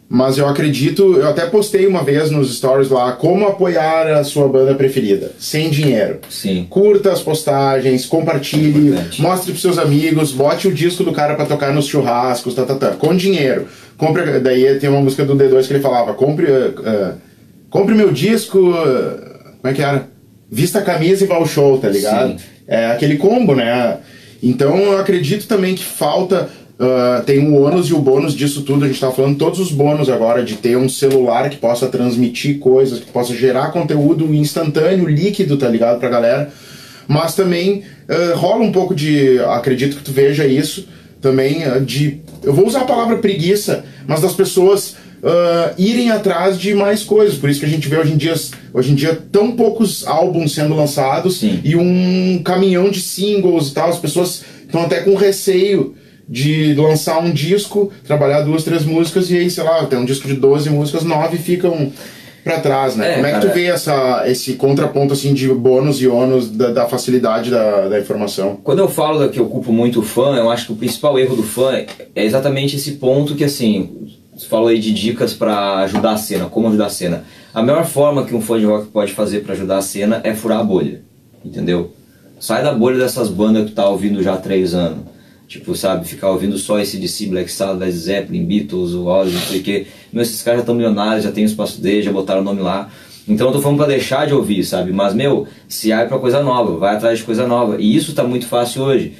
mas 0.09 0.39
eu 0.39 0.47
acredito, 0.47 1.17
eu 1.17 1.29
até 1.29 1.47
postei 1.47 1.85
uma 1.85 2.05
vez 2.05 2.31
nos 2.31 2.57
stories 2.57 2.91
lá 2.91 3.13
como 3.13 3.47
apoiar 3.47 4.07
a 4.07 4.23
sua 4.23 4.47
banda 4.47 4.73
preferida, 4.75 5.33
sem 5.37 5.69
dinheiro. 5.69 6.21
Sim. 6.31 6.65
Curta 6.71 7.11
as 7.11 7.21
postagens, 7.21 8.07
compartilhe, 8.07 8.91
Importante. 8.91 9.21
mostre 9.21 9.51
pros 9.51 9.63
seus 9.63 9.79
amigos, 9.79 10.31
bote 10.31 10.69
o 10.69 10.73
disco 10.73 11.03
do 11.03 11.13
cara 11.13 11.35
para 11.35 11.47
tocar 11.47 11.73
nos 11.73 11.87
churrascos, 11.87 12.55
tá, 12.55 12.65
tá, 12.65 12.77
tá, 12.77 12.91
com 12.93 13.17
dinheiro. 13.17 13.67
Compre, 13.97 14.39
daí 14.39 14.79
tem 14.79 14.89
uma 14.89 15.01
música 15.01 15.25
do 15.25 15.35
D2 15.35 15.67
que 15.67 15.73
ele 15.73 15.83
falava: 15.83 16.15
compre, 16.15 16.47
uh, 16.47 17.15
compre 17.69 17.95
meu 17.95 18.13
disco. 18.13 18.59
Uh, 18.59 19.37
como 19.61 19.73
é 19.73 19.73
que 19.73 19.83
era? 19.83 20.09
Vista 20.51 20.79
a 20.79 20.83
camisa 20.83 21.25
e 21.25 21.27
vá 21.27 21.37
ao 21.37 21.47
show, 21.47 21.79
tá 21.79 21.89
ligado? 21.89 22.39
Sim. 22.39 22.45
É 22.67 22.87
aquele 22.87 23.17
combo, 23.17 23.55
né? 23.55 23.99
Então 24.43 24.77
eu 24.79 24.99
acredito 24.99 25.47
também 25.47 25.75
que 25.75 25.85
falta 25.85 26.49
Uh, 26.79 27.25
tem 27.25 27.39
o 27.49 27.55
ônus 27.63 27.89
e 27.89 27.95
o 27.95 27.99
bônus 27.99 28.35
disso 28.35 28.61
tudo. 28.61 28.85
A 28.85 28.87
gente 28.87 28.97
está 28.97 29.11
falando 29.11 29.39
todos 29.39 29.59
os 29.59 29.73
bônus 29.73 30.11
agora 30.11 30.45
de 30.45 30.57
ter 30.57 30.77
um 30.77 30.91
celular 30.91 31.49
que 31.49 31.57
possa 31.57 31.89
transmitir 31.89 32.59
coisas, 32.59 33.01
que 33.01 33.11
possa 33.11 33.35
gerar 33.35 33.73
conteúdo 33.73 34.35
instantâneo, 34.35 35.09
líquido, 35.09 35.57
tá 35.57 35.69
ligado, 35.69 35.99
pra 35.99 36.11
galera. 36.11 36.53
Mas 37.09 37.35
também 37.35 37.83
uh, 38.09 38.37
rola 38.37 38.63
um 38.63 38.73
pouco 38.73 38.95
de. 38.95 39.39
Acredito 39.49 39.97
que 39.97 40.03
tu 40.03 40.13
veja 40.13 40.47
isso 40.47 40.87
também, 41.19 41.67
uh, 41.67 41.81
de. 41.81 42.21
Eu 42.43 42.53
vou 42.53 42.67
usar 42.67 42.83
a 42.83 42.87
palavra 42.87 43.17
preguiça, 43.17 43.83
mas 44.07 44.21
das 44.21 44.35
pessoas 44.35 44.97
irem 45.77 46.11
atrás 46.11 46.59
de 46.59 46.75
mais 46.75 47.03
coisas. 47.03 47.37
Por 47.37 47.51
isso 47.51 47.61
que 47.61 47.67
a 47.67 47.69
gente 47.69 47.89
vê 47.89 47.97
hoje 47.97 48.13
em 48.13 48.17
dia, 48.17 48.35
hoje 48.73 48.93
em 48.93 48.95
dia 48.95 49.19
tão 49.33 49.53
poucos 49.53 50.07
álbuns 50.07 50.55
sendo 50.55 50.75
lançados 50.75 51.39
Sim. 51.39 51.61
e 51.65 51.77
um 51.77 52.41
caminhão 52.45 52.91
de 52.91 53.01
singles 53.01 53.69
e 53.69 53.75
tal. 53.75 53.89
As 53.89 53.99
pessoas 53.99 54.45
estão 54.67 54.83
até 54.83 55.01
com 55.01 55.15
receio 55.15 55.95
de 56.29 56.75
lançar 56.75 57.19
um 57.21 57.31
disco, 57.31 57.93
trabalhar 58.05 58.43
duas, 58.43 58.65
três 58.65 58.85
músicas 58.85 59.31
e 59.31 59.39
aí, 59.39 59.51
sei 59.51 59.63
lá, 59.63 59.85
tem 59.87 59.99
um 59.99 60.05
disco 60.05 60.27
de 60.27 60.35
12 60.35 60.71
músicas, 60.71 61.05
nove 61.05 61.39
ficam 61.39 61.93
para 62.43 62.61
trás, 62.61 62.95
né? 62.95 63.11
É, 63.11 63.15
Como 63.15 63.27
é 63.27 63.33
que 63.33 63.41
cara, 63.41 63.49
tu 63.49 63.55
vê 63.55 63.65
essa, 63.65 64.23
esse 64.27 64.53
contraponto 64.55 65.13
assim 65.13 65.35
de 65.35 65.49
bônus 65.49 66.01
e 66.01 66.07
ônus 66.07 66.49
da, 66.49 66.71
da 66.71 66.87
facilidade 66.87 67.51
da, 67.51 67.89
da, 67.89 67.99
informação? 67.99 68.59
Quando 68.63 68.79
eu 68.79 68.89
falo 68.89 69.29
que 69.29 69.41
eu 69.41 69.47
culpo 69.47 69.73
muito 69.73 69.99
o 69.99 70.03
fã, 70.03 70.37
eu 70.37 70.49
acho 70.49 70.67
que 70.67 70.73
o 70.73 70.77
principal 70.77 71.19
erro 71.19 71.35
do 71.35 71.43
fã 71.43 71.85
é 72.15 72.25
exatamente 72.25 72.77
esse 72.77 72.93
ponto 72.93 73.35
que 73.35 73.43
assim, 73.43 73.91
você 74.37 74.47
falou 74.47 74.69
aí 74.69 74.79
de 74.79 74.93
dicas 74.93 75.33
para 75.33 75.79
ajudar 75.79 76.13
a 76.13 76.19
cena, 76.19 76.47
como 76.47 76.69
ajudar 76.69 76.87
a 76.87 76.91
cena. 76.91 77.25
A 77.55 77.63
melhor 77.63 77.87
forma 77.87 78.25
que 78.25 78.35
um 78.35 78.41
fã 78.41 78.59
de 78.59 78.67
rock 78.67 78.89
pode 78.89 79.13
fazer 79.13 79.41
para 79.41 79.55
ajudar 79.55 79.79
a 79.79 79.83
cena 79.83 80.21
é 80.23 80.35
furar 80.35 80.61
a 80.61 80.65
bolha, 80.65 81.03
entendeu? 81.45 81.93
Sai 82.39 82.63
da 82.63 82.75
bolha 82.75 82.99
dessas 82.99 83.31
bandas 83.31 83.69
que 83.69 83.75
tá 83.75 83.89
ouvindo 83.89 84.23
já 84.23 84.35
há 84.35 84.37
três 84.37 84.75
anos 84.75 85.17
Tipo, 85.49 85.77
sabe, 85.77 86.09
ficar 86.09 86.31
ouvindo 86.31 86.59
só 86.59 86.81
esse 86.81 86.97
DC, 86.97 87.27
Black 87.27 87.51
Sabbath, 87.51 87.79
Led 87.79 87.97
Zeppelin, 87.97 88.45
Beatles, 88.45 88.93
o 88.95 89.05
não 89.05 89.31
sei 89.31 89.61
o 89.61 89.63
quê. 89.63 89.87
Meu, 90.13 90.23
esses 90.23 90.43
caras 90.43 90.59
já 90.59 90.63
estão 90.63 90.75
milionários, 90.75 91.25
já 91.25 91.31
tem 91.31 91.45
o 91.45 91.47
espaço 91.47 91.81
deles, 91.81 92.05
já 92.05 92.11
botaram 92.11 92.41
o 92.41 92.45
nome 92.45 92.61
lá. 92.61 92.91
Então 93.29 93.49
eu 93.49 93.53
tô 93.53 93.61
falando 93.61 93.79
pra 93.79 93.87
deixar 93.87 94.27
de 94.27 94.35
ouvir, 94.35 94.65
sabe? 94.65 94.93
Mas, 94.93 95.15
meu, 95.15 95.47
se 95.69 95.93
abre 95.93 96.09
pra 96.09 96.19
coisa 96.19 96.43
nova, 96.43 96.77
vai 96.77 96.97
atrás 96.97 97.19
de 97.19 97.25
coisa 97.25 97.47
nova. 97.47 97.81
E 97.81 97.95
isso 97.95 98.13
tá 98.13 98.25
muito 98.25 98.47
fácil 98.47 98.83
hoje. 98.83 99.15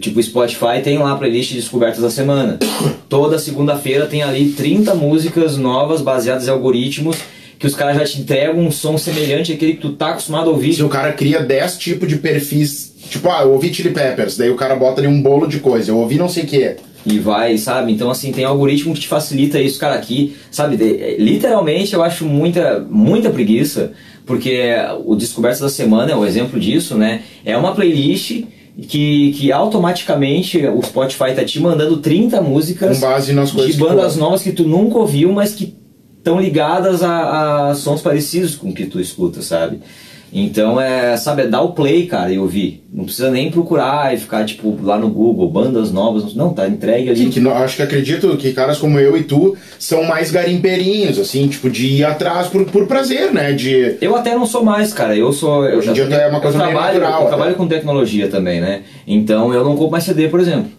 Tipo, 0.00 0.20
o 0.20 0.22
Spotify 0.22 0.82
tem 0.82 0.98
lá 0.98 1.12
a 1.12 1.16
playlist 1.16 1.50
de 1.50 1.56
descobertas 1.56 2.02
da 2.02 2.10
semana. 2.10 2.58
Toda 3.08 3.38
segunda-feira 3.38 4.06
tem 4.06 4.22
ali 4.22 4.50
30 4.50 4.94
músicas 4.94 5.56
novas 5.56 6.02
baseadas 6.02 6.46
em 6.46 6.50
algoritmos 6.50 7.16
que 7.58 7.66
os 7.66 7.74
caras 7.74 7.96
já 7.96 8.04
te 8.04 8.20
entregam 8.20 8.60
um 8.60 8.70
som 8.70 8.96
semelhante 8.96 9.52
àquele 9.52 9.74
que 9.74 9.80
tu 9.80 9.92
tá 9.92 10.10
acostumado 10.10 10.48
a 10.48 10.52
ouvir. 10.52 10.74
Se 10.74 10.82
o 10.82 10.88
cara 10.88 11.12
cria 11.12 11.40
10 11.40 11.76
tipos 11.78 12.08
de 12.08 12.16
perfis 12.16 12.88
Tipo, 13.08 13.30
ah, 13.30 13.42
eu 13.42 13.52
ouvi 13.52 13.72
Chili 13.72 13.90
Peppers, 13.90 14.36
daí 14.36 14.50
o 14.50 14.54
cara 14.54 14.76
bota 14.76 15.00
ali 15.00 15.08
um 15.08 15.22
bolo 15.22 15.46
de 15.46 15.60
coisa, 15.60 15.90
eu 15.90 15.96
ouvi 15.96 16.16
não 16.16 16.28
sei 16.28 16.44
o 16.44 16.46
que. 16.46 16.76
E 17.06 17.18
vai, 17.18 17.56
sabe? 17.56 17.92
Então, 17.92 18.10
assim, 18.10 18.32
tem 18.32 18.44
algoritmo 18.44 18.92
que 18.92 19.00
te 19.00 19.08
facilita 19.08 19.58
isso, 19.58 19.78
cara, 19.78 19.94
aqui, 19.94 20.36
sabe? 20.50 20.76
De, 20.76 21.16
literalmente, 21.18 21.94
eu 21.94 22.02
acho 22.02 22.26
muita, 22.26 22.80
muita 22.90 23.30
preguiça, 23.30 23.92
porque 24.26 24.74
o 25.06 25.14
Descobertas 25.14 25.60
da 25.60 25.70
Semana 25.70 26.12
é 26.12 26.16
o 26.16 26.26
exemplo 26.26 26.60
disso, 26.60 26.96
né? 26.96 27.22
É 27.44 27.56
uma 27.56 27.74
playlist 27.74 28.42
que, 28.86 29.32
que 29.32 29.50
automaticamente 29.50 30.64
o 30.66 30.80
Spotify 30.82 31.34
tá 31.34 31.44
te 31.44 31.58
mandando 31.58 31.96
30 31.96 32.40
músicas 32.40 32.98
Com 32.98 33.06
base 33.06 33.32
nas 33.32 33.50
de 33.50 33.72
bandas 33.74 34.16
novas 34.16 34.42
que 34.42 34.52
tu 34.52 34.64
nunca 34.64 34.98
ouviu, 34.98 35.32
mas 35.32 35.54
que 35.54 35.76
estão 36.18 36.40
ligadas 36.40 37.02
a, 37.02 37.70
a 37.70 37.74
sons 37.74 38.00
parecidos 38.00 38.54
com 38.54 38.70
o 38.70 38.74
que 38.74 38.86
tu 38.86 39.00
escuta, 39.00 39.42
sabe? 39.42 39.80
Então 40.32 40.80
é, 40.80 41.16
sabe, 41.16 41.42
é 41.42 41.46
dar 41.46 41.62
o 41.62 41.72
play, 41.72 42.06
cara, 42.06 42.30
e 42.30 42.38
ouvir. 42.38 42.84
Não 42.92 43.04
precisa 43.04 43.30
nem 43.30 43.50
procurar 43.50 44.14
e 44.14 44.18
ficar, 44.18 44.44
tipo, 44.44 44.78
lá 44.82 44.98
no 44.98 45.08
Google, 45.08 45.50
bandas 45.50 45.90
novas. 45.92 46.34
Não, 46.34 46.52
tá 46.52 46.68
entregue 46.68 47.10
ali. 47.10 47.18
Sim, 47.18 47.30
que, 47.30 47.48
acho 47.48 47.76
que 47.76 47.82
acredito 47.82 48.36
que 48.36 48.52
caras 48.52 48.78
como 48.78 48.98
eu 48.98 49.16
e 49.16 49.22
tu 49.22 49.56
são 49.78 50.04
mais 50.04 50.30
garimpeirinhos, 50.30 51.18
assim, 51.18 51.48
tipo, 51.48 51.70
de 51.70 51.86
ir 51.86 52.04
atrás 52.04 52.48
por, 52.48 52.64
por 52.66 52.86
prazer, 52.86 53.32
né? 53.32 53.52
De... 53.52 53.96
Eu 54.00 54.16
até 54.16 54.34
não 54.34 54.46
sou 54.46 54.62
mais, 54.62 54.92
cara. 54.92 55.16
Eu 55.16 55.32
sou. 55.32 55.64
Eu 55.64 55.78
Hoje 55.78 55.90
em 55.90 55.92
dia 55.92 56.04
é 56.04 56.28
uma 56.28 56.40
coisa 56.40 56.58
eu 56.58 56.62
trabalho, 56.62 57.00
natural. 57.00 57.22
Eu 57.22 57.28
trabalho 57.28 57.54
com 57.54 57.66
tecnologia 57.66 58.28
também, 58.28 58.60
né? 58.60 58.82
Então 59.06 59.52
eu 59.52 59.64
não 59.64 59.76
compro 59.76 59.92
mais 59.92 60.04
CD, 60.04 60.28
por 60.28 60.40
exemplo. 60.40 60.77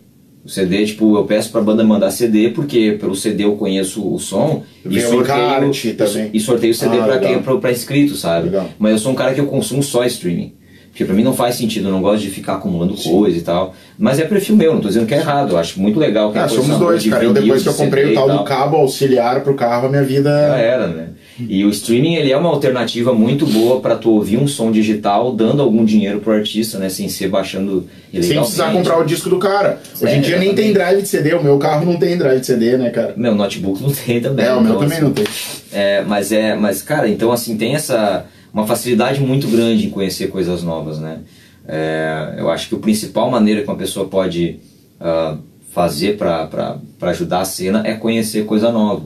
O 0.49 0.51
CD, 0.51 0.83
tipo, 0.83 1.15
eu 1.15 1.25
peço 1.25 1.51
pra 1.51 1.61
banda 1.61 1.83
mandar 1.83 2.09
CD, 2.09 2.49
porque 2.49 2.97
pelo 2.99 3.15
CD 3.15 3.43
eu 3.43 3.55
conheço 3.55 4.01
o 4.03 4.17
som 4.17 4.63
e 4.83 4.99
sorteio, 4.99 5.95
também. 5.95 6.31
e 6.33 6.39
sorteio 6.39 6.71
o 6.71 6.75
CD 6.75 6.97
ah, 6.97 7.03
pra, 7.03 7.19
quem, 7.19 7.39
pra, 7.39 7.55
pra 7.57 7.71
inscrito, 7.71 8.15
sabe? 8.15 8.45
Legal. 8.45 8.67
Mas 8.79 8.93
eu 8.93 8.97
sou 8.97 9.11
um 9.11 9.15
cara 9.15 9.31
que 9.35 9.39
eu 9.39 9.45
consumo 9.45 9.83
só 9.83 10.03
streaming. 10.05 10.55
Porque 10.89 11.05
pra 11.05 11.13
mim 11.13 11.21
não 11.21 11.35
faz 11.35 11.53
sentido, 11.53 11.89
eu 11.89 11.91
não 11.91 12.01
gosto 12.01 12.23
de 12.23 12.31
ficar 12.31 12.55
acumulando 12.55 12.97
Sim. 12.97 13.11
coisa 13.11 13.37
e 13.37 13.41
tal. 13.41 13.75
Mas 13.95 14.19
é 14.19 14.25
perfil 14.25 14.55
meu, 14.55 14.73
não 14.73 14.81
tô 14.81 14.87
dizendo 14.87 15.05
que 15.05 15.13
é 15.13 15.17
errado, 15.17 15.51
eu 15.51 15.57
acho 15.59 15.79
muito 15.79 15.99
legal. 15.99 16.31
Que 16.31 16.39
ah, 16.39 16.49
somos 16.49 16.79
dois, 16.79 17.05
cara. 17.05 17.23
Eu, 17.23 17.31
depois 17.31 17.61
que 17.61 17.69
eu 17.69 17.73
comprei 17.75 18.11
o 18.11 18.15
tal 18.15 18.37
do 18.39 18.43
cabo 18.43 18.77
auxiliar 18.77 19.43
pro 19.43 19.53
carro, 19.53 19.85
a 19.85 19.89
minha 19.89 20.03
vida... 20.03 20.31
Já 20.31 20.57
era, 20.57 20.87
né? 20.87 21.09
E 21.47 21.63
o 21.63 21.69
streaming 21.69 22.15
ele 22.15 22.31
é 22.31 22.37
uma 22.37 22.49
alternativa 22.49 23.13
muito 23.13 23.45
boa 23.45 23.79
para 23.79 23.95
tu 23.95 24.11
ouvir 24.11 24.37
um 24.37 24.47
som 24.47 24.71
digital 24.71 25.31
dando 25.31 25.61
algum 25.61 25.85
dinheiro 25.85 26.19
pro 26.19 26.33
artista, 26.33 26.77
né? 26.77 26.89
Sem 26.89 27.07
ser 27.07 27.29
baixando 27.29 27.87
ilegalmente. 28.11 28.27
Sem 28.27 28.37
precisar 28.39 28.71
comprar 28.71 28.99
o 28.99 29.05
disco 29.05 29.29
do 29.29 29.37
cara. 29.37 29.81
Hoje 30.01 30.13
é, 30.13 30.17
em 30.17 30.21
dia 30.21 30.37
nem 30.37 30.53
tem 30.53 30.73
drive 30.73 31.01
de 31.01 31.07
CD, 31.07 31.33
o 31.33 31.43
meu 31.43 31.57
carro 31.57 31.85
não 31.85 31.97
tem 31.97 32.17
drive 32.17 32.39
de 32.39 32.45
CD, 32.45 32.77
né, 32.77 32.89
cara? 32.89 33.13
Meu 33.15 33.35
notebook 33.35 33.81
não 33.81 33.91
tem 33.91 34.19
também. 34.19 34.45
É, 34.45 34.53
o 34.53 34.61
meu 34.61 34.71
então, 34.71 34.79
também 34.79 34.97
assim, 34.97 35.05
não 35.05 35.13
tem. 35.13 35.25
É, 35.71 36.03
mas 36.03 36.31
é, 36.31 36.55
mas 36.55 36.81
cara, 36.81 37.07
então 37.07 37.31
assim, 37.31 37.57
tem 37.57 37.75
essa 37.75 38.25
uma 38.53 38.65
facilidade 38.65 39.21
muito 39.21 39.47
grande 39.47 39.87
em 39.87 39.89
conhecer 39.89 40.27
coisas 40.27 40.63
novas, 40.63 40.99
né? 40.99 41.19
É, 41.67 42.35
eu 42.37 42.49
acho 42.49 42.67
que 42.67 42.75
a 42.75 42.79
principal 42.79 43.29
maneira 43.29 43.61
que 43.61 43.67
uma 43.67 43.77
pessoa 43.77 44.07
pode 44.07 44.59
uh, 44.99 45.37
fazer 45.71 46.17
para 46.17 46.79
ajudar 47.01 47.41
a 47.41 47.45
cena 47.45 47.83
é 47.85 47.93
conhecer 47.93 48.45
coisa 48.45 48.71
nova. 48.71 49.03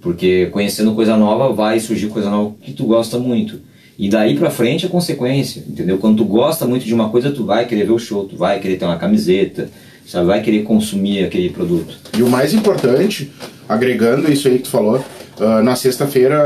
Porque 0.00 0.46
conhecendo 0.46 0.94
coisa 0.94 1.16
nova 1.16 1.52
vai 1.52 1.80
surgir 1.80 2.08
coisa 2.08 2.30
nova 2.30 2.54
que 2.62 2.72
tu 2.72 2.84
gosta 2.84 3.18
muito. 3.18 3.60
E 3.98 4.08
daí 4.08 4.36
pra 4.36 4.48
frente 4.48 4.86
é 4.86 4.88
consequência, 4.88 5.62
entendeu? 5.68 5.98
Quando 5.98 6.18
tu 6.18 6.24
gosta 6.24 6.64
muito 6.64 6.86
de 6.86 6.94
uma 6.94 7.08
coisa, 7.08 7.32
tu 7.32 7.44
vai 7.44 7.66
querer 7.66 7.84
ver 7.84 7.92
o 7.92 7.98
show, 7.98 8.24
tu 8.24 8.36
vai 8.36 8.60
querer 8.60 8.76
ter 8.76 8.84
uma 8.84 8.96
camiseta, 8.96 9.68
sabe? 10.06 10.26
Vai 10.26 10.40
querer 10.40 10.62
consumir 10.62 11.24
aquele 11.24 11.50
produto. 11.50 11.98
E 12.16 12.22
o 12.22 12.28
mais 12.28 12.54
importante, 12.54 13.32
agregando 13.68 14.30
isso 14.30 14.46
aí 14.46 14.58
que 14.58 14.64
tu 14.64 14.70
falou, 14.70 15.04
uh, 15.40 15.62
na 15.64 15.74
sexta-feira 15.74 16.36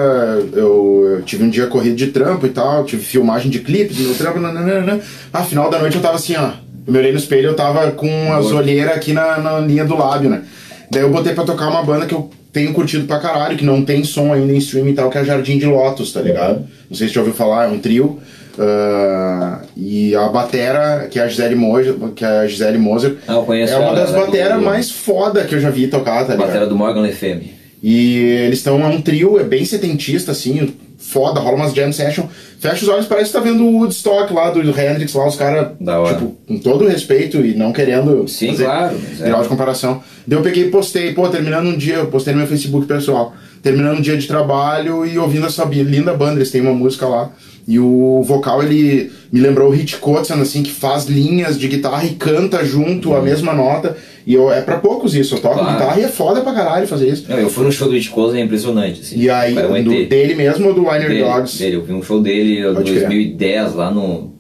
eu, 0.55 1.17
eu, 1.17 1.23
tive 1.27 1.45
um 1.45 1.51
dia 1.51 1.67
corrido 1.67 1.95
de 1.95 2.07
trampo 2.07 2.47
e 2.47 2.51
tal, 2.51 2.85
tive 2.85 3.03
filmagem 3.03 3.51
de 3.51 3.59
clipe 3.59 3.95
meu 4.01 4.15
trampo, 4.15 4.41
nananana. 4.41 4.99
Ah, 5.31 5.45
final 5.45 5.69
da 5.69 5.79
noite 5.79 5.97
eu 5.97 6.03
tava 6.03 6.17
assim, 6.17 6.35
ó. 6.37 6.53
Eu 6.87 6.93
me 6.93 6.99
olhei 6.99 7.13
no 7.13 7.19
espelho, 7.19 7.49
eu 7.49 7.55
tava 7.55 7.91
com 7.93 8.33
as 8.33 8.47
olheiras 8.47 8.97
aqui 8.97 9.13
na, 9.13 9.39
na 9.39 9.61
linha 9.61 9.85
do 9.85 9.95
lábio, 9.95 10.31
né? 10.31 10.43
Daí 10.91 11.03
eu 11.03 11.11
botei 11.11 11.35
pra 11.35 11.45
tocar 11.45 11.69
uma 11.69 11.83
banda 11.83 12.07
que 12.07 12.15
eu 12.15 12.31
tenho 12.53 12.73
curtido 12.73 13.07
pra 13.07 13.19
caralho, 13.19 13.57
que 13.57 13.65
não 13.65 13.83
tem 13.85 14.05
som 14.05 14.33
ainda 14.33 14.53
em 14.53 14.59
streaming 14.59 14.91
e 14.91 14.95
tal, 14.95 15.09
que 15.11 15.19
é 15.19 15.25
Jardim 15.25 15.59
de 15.59 15.67
Lotus, 15.67 16.13
tá 16.13 16.21
ligado? 16.21 16.67
Não 16.91 16.97
sei 16.97 17.09
se 17.09 17.15
já 17.15 17.21
ouviu 17.21 17.35
falar, 17.35 17.65
é 17.65 17.69
um 17.69 17.79
trio. 17.79 18.19
Uh, 18.59 19.67
e 19.75 20.15
a 20.15 20.29
batera, 20.29 21.09
que 21.11 21.19
é 21.19 21.23
a 21.23 21.29
Gisele 21.29 21.55
Moser, 21.55 21.95
que 22.15 22.23
é 22.23 22.29
a 22.41 22.47
Gisele 22.47 22.77
Moser 22.77 23.17
ah, 23.27 23.33
eu 23.35 23.43
conheço 23.45 23.73
é 23.73 23.79
uma 23.79 23.95
das 23.95 24.11
ela 24.11 24.23
é 24.23 24.27
bateras 24.27 24.59
do- 24.59 24.65
mais 24.65 24.91
foda 24.91 25.45
que 25.45 25.55
eu 25.55 25.61
já 25.61 25.71
vi 25.71 25.87
tocar, 25.89 26.27
tá 26.27 26.35
ligado? 26.35 26.49
Batera 26.49 26.67
do 26.67 26.77
Morgan 26.77 27.01
Le 27.01 27.13
Femme. 27.13 27.55
E 27.83 28.19
eles 28.47 28.59
estão, 28.59 28.81
é 28.83 28.87
um 28.87 29.01
trio, 29.01 29.41
é 29.41 29.43
bem 29.45 29.65
setentista, 29.65 30.33
assim, 30.33 30.75
foda, 31.03 31.41
rola 31.41 31.57
umas 31.57 31.75
jam 31.75 31.93
session. 31.93 32.25
Fecha 32.59 32.85
os 32.85 32.89
olhos, 32.89 33.07
parece 33.07 33.33
que 33.33 33.39
tá 33.39 33.41
vendo 33.43 33.65
o 33.65 33.79
Woodstock 33.79 34.33
lá, 34.33 34.51
do 34.51 34.61
Hendrix 34.61 35.13
lá, 35.15 35.27
os 35.27 35.37
caras, 35.37 35.73
tipo, 36.15 36.37
com 36.47 36.59
todo 36.59 36.87
respeito 36.87 37.45
e 37.45 37.55
não 37.55 37.73
querendo 37.73 38.27
Sim, 38.29 38.49
fazer 38.49 38.65
claro, 38.65 39.01
é. 39.21 39.25
grau 39.25 39.43
de 39.43 39.49
comparação. 39.49 40.03
Daí 40.27 40.39
eu 40.39 40.43
peguei 40.43 40.67
e 40.67 40.71
postei, 40.71 41.13
pô, 41.13 41.29
terminando 41.29 41.67
um 41.67 41.77
dia, 41.77 41.97
eu 41.97 42.07
postei 42.07 42.33
no 42.33 42.39
meu 42.39 42.49
Facebook 42.49 42.87
pessoal, 42.87 43.35
terminando 43.63 43.99
um 43.99 44.01
dia 44.01 44.17
de 44.17 44.27
trabalho 44.29 45.05
e 45.05 45.19
ouvindo 45.19 45.47
essa 45.47 45.65
linda 45.65 46.15
banda, 46.15 46.37
eles 46.37 46.51
têm 46.51 46.61
uma 46.61 46.73
música 46.73 47.07
lá. 47.07 47.31
E 47.67 47.79
o 47.79 48.23
vocal, 48.25 48.63
ele 48.63 49.11
me 49.31 49.39
lembrou 49.41 49.69
o 49.69 49.73
Hit 49.73 49.97
Kotzen, 49.99 50.41
assim, 50.41 50.63
que 50.65 50.71
faz 50.73 51.05
linhas 51.07 51.57
de 51.59 51.69
guitarra 51.69 52.05
e 52.05 52.11
canta 52.11 52.65
junto 52.65 53.15
a 53.15 53.23
mesma 53.23 53.53
nota. 53.53 53.97
E 54.27 54.35
eu, 54.35 54.53
é 54.53 54.61
pra 54.61 54.79
poucos 54.79 55.15
isso, 55.15 55.37
eu 55.37 55.41
toco 55.41 55.59
Claro. 55.59 55.73
guitarra 55.73 56.01
e 56.01 56.05
é 56.05 56.09
foda 56.09 56.41
pra 56.41 56.53
caralho 56.53 56.87
fazer 56.89 57.09
isso. 57.09 57.25
Não, 57.29 57.39
eu 57.39 57.49
fui 57.49 57.65
no 57.65 57.71
show 57.73 57.89
do 57.89 57.95
It 57.95 58.11
Cozen, 58.11 58.41
é 58.41 58.45
impressionante. 58.45 59.01
Assim. 59.01 59.17
E 59.19 59.31
aí, 59.31 59.57
é 59.57 59.83
do- 59.83 60.07
dele 60.09 60.35
mesmo 60.35 60.69
ou 60.69 60.75
do 60.75 60.81
Liner 60.81 61.09
dele, 61.09 61.23
Dogs? 61.23 61.59
dele. 61.59 61.77
Eu 61.77 61.83
vi 61.85 61.93
um 61.93 62.03
show 62.03 62.21
dele 62.21 62.61
em 62.69 62.75
Pode 62.75 62.91
crer. 62.91 63.01
2010 63.09 63.75
lá 63.75 63.91
no, 63.93 64.33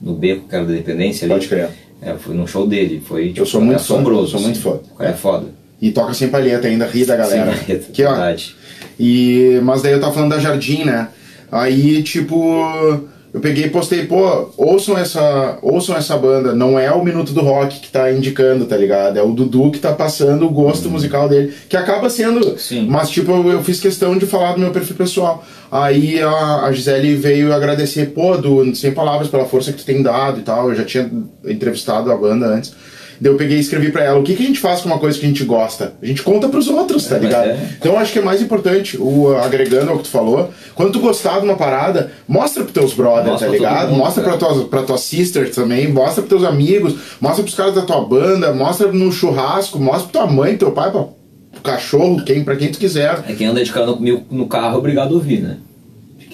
no 0.00 0.14
Beco, 0.14 0.46
cara 0.46 0.64
da 0.64 0.72
Dependência 0.72 1.24
ali. 1.24 1.34
Pode 1.34 1.48
crer. 1.48 1.68
É, 2.00 2.10
eu 2.12 2.18
fui 2.18 2.34
num 2.34 2.46
show 2.46 2.64
dele. 2.66 3.02
Foi, 3.04 3.32
tipo, 3.32 3.44
sou 3.44 3.60
muito 3.60 3.78
fã, 3.80 3.94
assombroso. 3.94 4.22
eu 4.22 4.38
sou 4.38 4.40
muito 4.40 4.58
assim. 4.58 4.68
O 4.92 4.96
cara 4.96 5.10
é 5.10 5.14
foda. 5.14 5.46
E 5.82 5.90
toca 5.90 6.14
sem 6.14 6.28
palheta 6.28 6.68
ainda, 6.68 6.86
ri 6.86 7.04
da 7.04 7.16
galera. 7.16 7.52
Sim, 7.54 7.72
é 7.72 7.76
que, 7.92 8.04
ó, 8.04 8.10
verdade. 8.10 8.54
E, 8.98 9.60
mas 9.62 9.82
daí 9.82 9.92
eu 9.92 10.00
tava 10.00 10.12
falando 10.14 10.30
da 10.30 10.38
Jardim, 10.40 10.84
né? 10.84 11.08
Aí, 11.50 12.02
tipo, 12.02 12.34
eu 13.32 13.40
peguei 13.40 13.66
e 13.66 13.70
postei, 13.70 14.06
pô, 14.06 14.50
ouçam 14.56 14.96
essa, 14.96 15.58
ouçam 15.60 15.96
essa 15.96 16.16
banda. 16.16 16.54
Não 16.54 16.78
é 16.78 16.90
o 16.90 17.04
Minuto 17.04 17.32
do 17.32 17.42
Rock 17.42 17.80
que 17.80 17.90
tá 17.90 18.10
indicando, 18.10 18.64
tá 18.64 18.76
ligado? 18.76 19.18
É 19.18 19.22
o 19.22 19.32
Dudu 19.32 19.70
que 19.70 19.78
tá 19.78 19.92
passando 19.92 20.46
o 20.46 20.50
gosto 20.50 20.88
musical 20.88 21.28
dele. 21.28 21.52
Que 21.68 21.76
acaba 21.76 22.08
sendo. 22.08 22.58
Sim. 22.58 22.86
Mas, 22.88 23.10
tipo, 23.10 23.30
eu, 23.30 23.52
eu 23.52 23.62
fiz 23.62 23.80
questão 23.80 24.16
de 24.16 24.26
falar 24.26 24.54
do 24.54 24.60
meu 24.60 24.70
perfil 24.70 24.96
pessoal. 24.96 25.44
Aí 25.70 26.20
a, 26.22 26.64
a 26.64 26.72
Gisele 26.72 27.14
veio 27.16 27.52
agradecer, 27.52 28.06
pô, 28.06 28.36
do, 28.38 28.74
sem 28.74 28.92
palavras 28.92 29.28
pela 29.28 29.44
força 29.44 29.72
que 29.72 29.78
tu 29.78 29.84
tem 29.84 30.02
dado 30.02 30.40
e 30.40 30.42
tal. 30.42 30.70
Eu 30.70 30.74
já 30.74 30.84
tinha 30.84 31.10
entrevistado 31.44 32.10
a 32.10 32.16
banda 32.16 32.46
antes. 32.46 32.74
Daí 33.20 33.32
eu 33.32 33.36
peguei 33.36 33.56
e 33.56 33.60
escrevi 33.60 33.90
pra 33.90 34.04
ela, 34.04 34.18
o 34.18 34.22
que, 34.22 34.34
que 34.34 34.42
a 34.42 34.46
gente 34.46 34.60
faz 34.60 34.80
com 34.80 34.88
uma 34.88 34.98
coisa 34.98 35.18
que 35.18 35.24
a 35.24 35.28
gente 35.28 35.44
gosta? 35.44 35.94
A 36.02 36.06
gente 36.06 36.22
conta 36.22 36.48
pros 36.48 36.68
outros, 36.68 37.06
tá 37.06 37.16
É, 37.16 37.18
ligado? 37.18 37.48
é. 37.50 37.58
Então 37.78 37.92
eu 37.92 37.98
acho 37.98 38.12
que 38.12 38.18
é 38.18 38.22
mais 38.22 38.40
importante, 38.40 38.96
o 39.00 39.34
agregando 39.36 39.90
ao 39.90 39.96
que 39.98 40.04
tu 40.04 40.10
falou, 40.10 40.50
quando 40.74 40.92
tu 40.92 41.00
gostar 41.00 41.38
de 41.40 41.44
uma 41.44 41.56
parada, 41.56 42.12
mostra 42.28 42.62
pros 42.62 42.72
teus 42.74 42.94
brothers, 42.94 43.26
Mostra 43.30 43.48
tá 43.48 43.52
ligado? 43.52 43.88
mundo, 43.90 43.98
mostra 43.98 44.22
pra 44.22 44.36
cara. 44.38 44.54
tua, 44.54 44.64
pra 44.66 44.82
tua 44.82 44.98
sister 44.98 45.50
também, 45.52 45.88
mostra 45.88 46.22
pros 46.22 46.28
teus 46.40 46.44
amigos, 46.44 46.94
mostra 47.20 47.42
pros 47.42 47.54
caras 47.56 47.74
da 47.74 47.82
tua 47.82 48.00
banda, 48.04 48.52
mostra 48.52 48.92
no 48.92 49.10
churrasco, 49.10 49.78
mostra 49.78 50.08
pra 50.10 50.22
tua 50.22 50.30
mãe, 50.32 50.56
teu 50.56 50.70
pai, 50.72 50.90
pra, 50.90 51.02
pro 51.52 51.60
cachorro, 51.62 52.22
quem, 52.24 52.44
pra 52.44 52.54
quem 52.56 52.70
tu 52.70 52.78
quiser. 52.78 53.24
É 53.28 53.32
quem 53.32 53.46
anda 53.48 53.64
de 53.64 53.72
carro 53.72 53.96
comigo 53.96 54.22
no 54.30 54.46
carro 54.46 54.74
é 54.76 54.78
obrigado 54.78 55.10
a 55.12 55.14
ouvir, 55.14 55.40
né? 55.40 55.56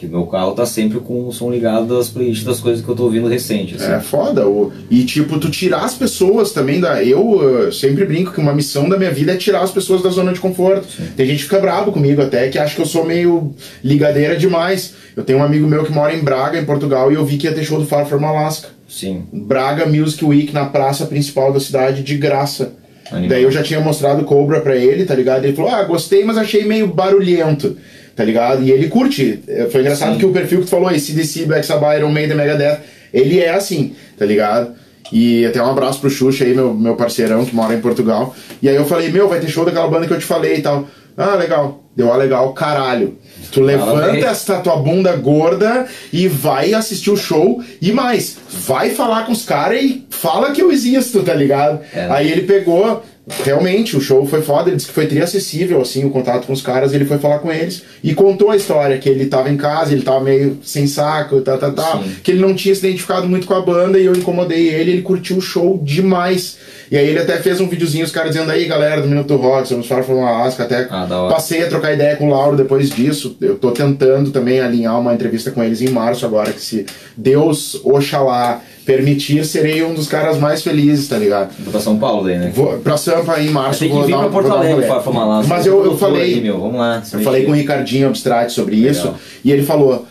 Porque 0.05 0.16
meu 0.16 0.26
carro 0.26 0.52
tá 0.52 0.66
sempre 0.66 1.00
com 1.00 1.26
o 1.26 1.32
som 1.32 1.50
ligado 1.50 1.96
das 1.96 2.09
playlists 2.09 2.44
das 2.44 2.61
coisas 2.61 2.84
que 2.84 2.88
eu 2.88 2.94
tô 2.94 3.05
ouvindo 3.05 3.26
recente. 3.28 3.76
Assim. 3.76 3.90
É 3.90 4.00
foda. 4.00 4.46
O, 4.46 4.72
e 4.90 5.05
tipo, 5.05 5.38
tu 5.38 5.50
tirar 5.50 5.84
as 5.84 5.94
pessoas 5.94 6.52
também 6.52 6.80
da. 6.80 7.02
Eu 7.02 7.68
uh, 7.68 7.72
sempre 7.72 8.05
brinco 8.05 8.32
que 8.32 8.40
uma 8.40 8.52
missão 8.52 8.88
da 8.88 8.96
minha 8.98 9.11
vida 9.11 9.32
é 9.32 9.36
tirar 9.36 9.62
as 9.62 9.70
pessoas 9.70 10.02
da 10.02 10.11
zona 10.11 10.32
de 10.32 10.40
conforto. 10.40 10.86
Tem 11.16 11.26
gente 11.26 11.38
que 11.38 11.44
fica 11.44 11.61
bravo 11.61 11.92
comigo 11.92 12.20
até, 12.20 12.48
que 12.48 12.59
acha 12.59 12.74
que 12.74 12.82
eu 12.82 12.86
sou 12.86 13.05
meio 13.05 13.55
ligadeira 13.82 14.36
demais. 14.36 14.94
Eu 15.16 15.22
tenho 15.24 15.38
um 15.38 15.44
amigo 15.44 15.66
meu 15.66 15.84
que 15.84 15.92
mora 15.92 16.14
em 16.14 16.20
Braga, 16.20 16.59
em 16.59 16.64
Portugal, 16.64 17.11
e 17.11 17.14
eu 17.14 17.24
vi 17.24 17.36
que 17.36 17.46
ia 17.46 17.55
ter 17.55 17.64
show 17.64 17.78
do 17.78 17.86
Far 17.86 18.07
From 18.07 18.24
Alaska. 18.26 18.68
Sim. 18.88 19.24
Braga 19.32 19.86
Music 19.86 20.24
Week 20.24 20.52
na 20.52 20.66
praça 20.66 21.07
principal 21.07 21.52
da 21.52 21.61
cidade 21.61 22.02
de 22.02 22.16
graça. 22.16 22.72
Animal. 23.11 23.28
Daí 23.28 23.42
eu 23.42 23.50
já 23.50 23.62
tinha 23.62 23.80
mostrado 23.80 24.24
Cobra 24.24 24.61
pra 24.61 24.76
ele, 24.76 25.05
tá 25.05 25.14
ligado? 25.14 25.44
Ele 25.44 25.55
falou: 25.55 25.70
Ah, 25.70 25.82
gostei, 25.84 26.24
mas 26.24 26.38
achei 26.38 26.64
meio 26.64 26.86
barulhento, 26.86 27.76
tá 28.14 28.24
ligado? 28.24 28.62
E 28.62 28.70
ele 28.70 28.88
curte. 28.88 29.40
É, 29.46 29.66
Foi 29.66 29.80
engraçado 29.80 30.14
Sim. 30.14 30.18
que 30.18 30.26
o 30.26 30.32
perfil 30.32 30.60
que 30.60 30.64
tu 30.64 30.70
falou, 30.70 30.90
esse 30.90 31.12
DC, 31.12 31.46
Black 31.46 31.66
Sabbath, 31.66 31.98
Iron 31.98 32.10
Maiden, 32.10 32.36
Megadeth, 32.36 32.78
ele 33.12 33.40
é 33.40 33.50
assim, 33.50 33.94
tá 34.18 34.24
ligado? 34.24 34.74
E 35.12 35.44
até 35.46 35.62
um 35.62 35.70
abraço 35.70 36.00
pro 36.00 36.10
Xuxa 36.10 36.44
aí, 36.44 36.54
meu, 36.54 36.74
meu 36.74 36.96
parceirão 36.96 37.44
que 37.44 37.54
mora 37.54 37.74
em 37.74 37.80
Portugal. 37.80 38.34
E 38.62 38.68
aí 38.68 38.74
eu 38.74 38.84
falei: 38.84 39.10
Meu, 39.10 39.28
vai 39.28 39.38
ter 39.38 39.48
show 39.48 39.64
daquela 39.64 39.86
banda 39.86 40.06
que 40.06 40.12
eu 40.12 40.18
te 40.18 40.24
falei 40.24 40.56
e 40.56 40.62
tal. 40.62 40.88
Ah, 41.16 41.34
legal. 41.36 41.84
Deu 41.94 42.12
ah, 42.12 42.16
legal, 42.16 42.52
caralho. 42.52 43.16
Tu 43.52 43.60
levanta 43.60 44.26
essa 44.26 44.58
tua 44.58 44.76
bunda 44.76 45.14
gorda 45.14 45.86
e 46.12 46.26
vai 46.26 46.74
assistir 46.74 47.10
o 47.10 47.16
show 47.16 47.62
e 47.80 47.92
mais, 47.92 48.36
vai 48.66 48.90
falar 48.90 49.24
com 49.24 49.30
os 49.30 49.44
caras 49.44 49.80
e 49.80 50.04
fala 50.10 50.50
que 50.50 50.60
eu 50.60 50.72
existo, 50.72 51.22
tá 51.22 51.34
ligado? 51.34 51.80
É. 51.94 52.08
Aí 52.10 52.32
ele 52.32 52.42
pegou, 52.42 53.04
realmente, 53.43 53.97
o 53.97 54.01
show 54.01 54.27
foi 54.27 54.43
foda, 54.43 54.68
ele 54.68 54.77
disse 54.77 54.89
que 54.89 54.95
foi 54.95 55.07
tri 55.07 55.20
acessível, 55.20 55.81
assim, 55.81 56.05
o 56.05 56.11
contato 56.11 56.47
com 56.47 56.53
os 56.53 56.61
caras, 56.61 56.93
ele 56.93 57.07
foi 57.07 57.18
falar 57.18 57.39
com 57.39 57.51
eles 57.51 57.83
e 58.03 58.14
contou 58.14 58.51
a 58.51 58.57
história, 58.57 58.99
que 58.99 59.09
ele 59.09 59.27
tava 59.27 59.51
em 59.51 59.57
casa, 59.57 59.93
ele 59.93 60.03
tava 60.03 60.20
meio 60.20 60.59
sem 60.62 60.87
saco, 60.87 61.41
tá, 61.41 61.57
tá, 61.57 61.70
tá, 61.70 62.03
Sim. 62.03 62.16
que 62.22 62.33
ele 62.33 62.41
não 62.41 62.55
tinha 62.55 62.75
se 62.75 62.87
identificado 62.87 63.27
muito 63.27 63.47
com 63.47 63.55
a 63.55 63.62
banda 63.62 63.99
e 63.99 64.05
eu 64.05 64.12
incomodei 64.12 64.68
ele, 64.68 64.93
ele 64.93 65.03
curtiu 65.03 65.39
o 65.39 65.41
show 65.41 65.81
demais. 65.83 66.59
E 66.91 66.99
aí 66.99 67.09
ele 67.09 67.18
até 67.18 67.39
fez 67.39 67.61
um 67.61 67.68
videozinho, 67.68 68.05
os 68.05 68.11
caras 68.11 68.33
dizendo 68.33 68.51
aí, 68.51 68.66
galera 68.66 69.01
do 69.01 69.09
Minuto 69.09 69.37
Rock, 69.37 69.68
somos 69.68 69.87
Far 69.87 70.05
From 70.05 70.25
Alaska, 70.27 70.64
até 70.64 70.87
Ah, 70.91 71.07
passei 71.31 71.62
a 71.64 71.68
trocar 71.68 71.95
ideia 71.95 72.16
com 72.16 72.29
o 72.29 72.31
Lauro 72.31 72.57
depois 72.57 72.91
disso. 72.91 73.37
Eu 73.41 73.57
tô 73.57 73.70
tentando 73.70 74.31
também 74.31 74.61
alinhar 74.61 75.01
uma 75.01 75.14
entrevista 75.14 75.51
com 75.51 75.64
eles 75.64 75.81
em 75.81 75.89
março 75.89 76.27
agora, 76.27 76.53
que 76.53 76.61
se 76.61 76.85
Deus, 77.16 77.81
Oxalá, 77.83 78.61
permitir, 78.85 79.45
serei 79.45 79.82
um 79.82 79.95
dos 79.95 80.07
caras 80.09 80.39
mais 80.39 80.62
felizes, 80.62 81.09
tá 81.09 81.16
ligado? 81.16 81.53
Vou 81.61 81.72
pra 81.72 81.80
São 81.80 81.99
Paulo 81.99 82.24
daí, 82.24 82.39
né? 82.39 82.53
Vou 82.55 82.78
pra 82.78 82.97
Sampa 82.97 83.41
em 83.41 83.49
março. 83.51 83.80
Tem 83.80 83.89
que 83.89 83.95
vou 83.95 84.05
vir 84.05 84.12
dar- 84.12 84.18
pra 84.20 84.28
Porto 84.28 84.51
Alegre, 84.53 84.87
From 85.03 85.18
Alaska. 85.18 85.49
Mas 85.55 85.66
eu, 85.66 85.85
eu 85.85 85.97
falei, 85.97 86.35
aí, 86.35 86.41
meu, 86.41 86.61
vamos 86.61 86.76
lá. 86.76 87.03
eu 87.12 87.20
falei 87.20 87.45
com 87.45 87.53
o. 87.53 87.55
Ricardinho 87.55 88.07
Abstrate 88.09 88.53
sobre 88.53 88.76
Legal. 88.76 88.91
isso, 88.93 89.14
e 89.45 89.51
ele 89.51 89.62
falou, 89.62 90.07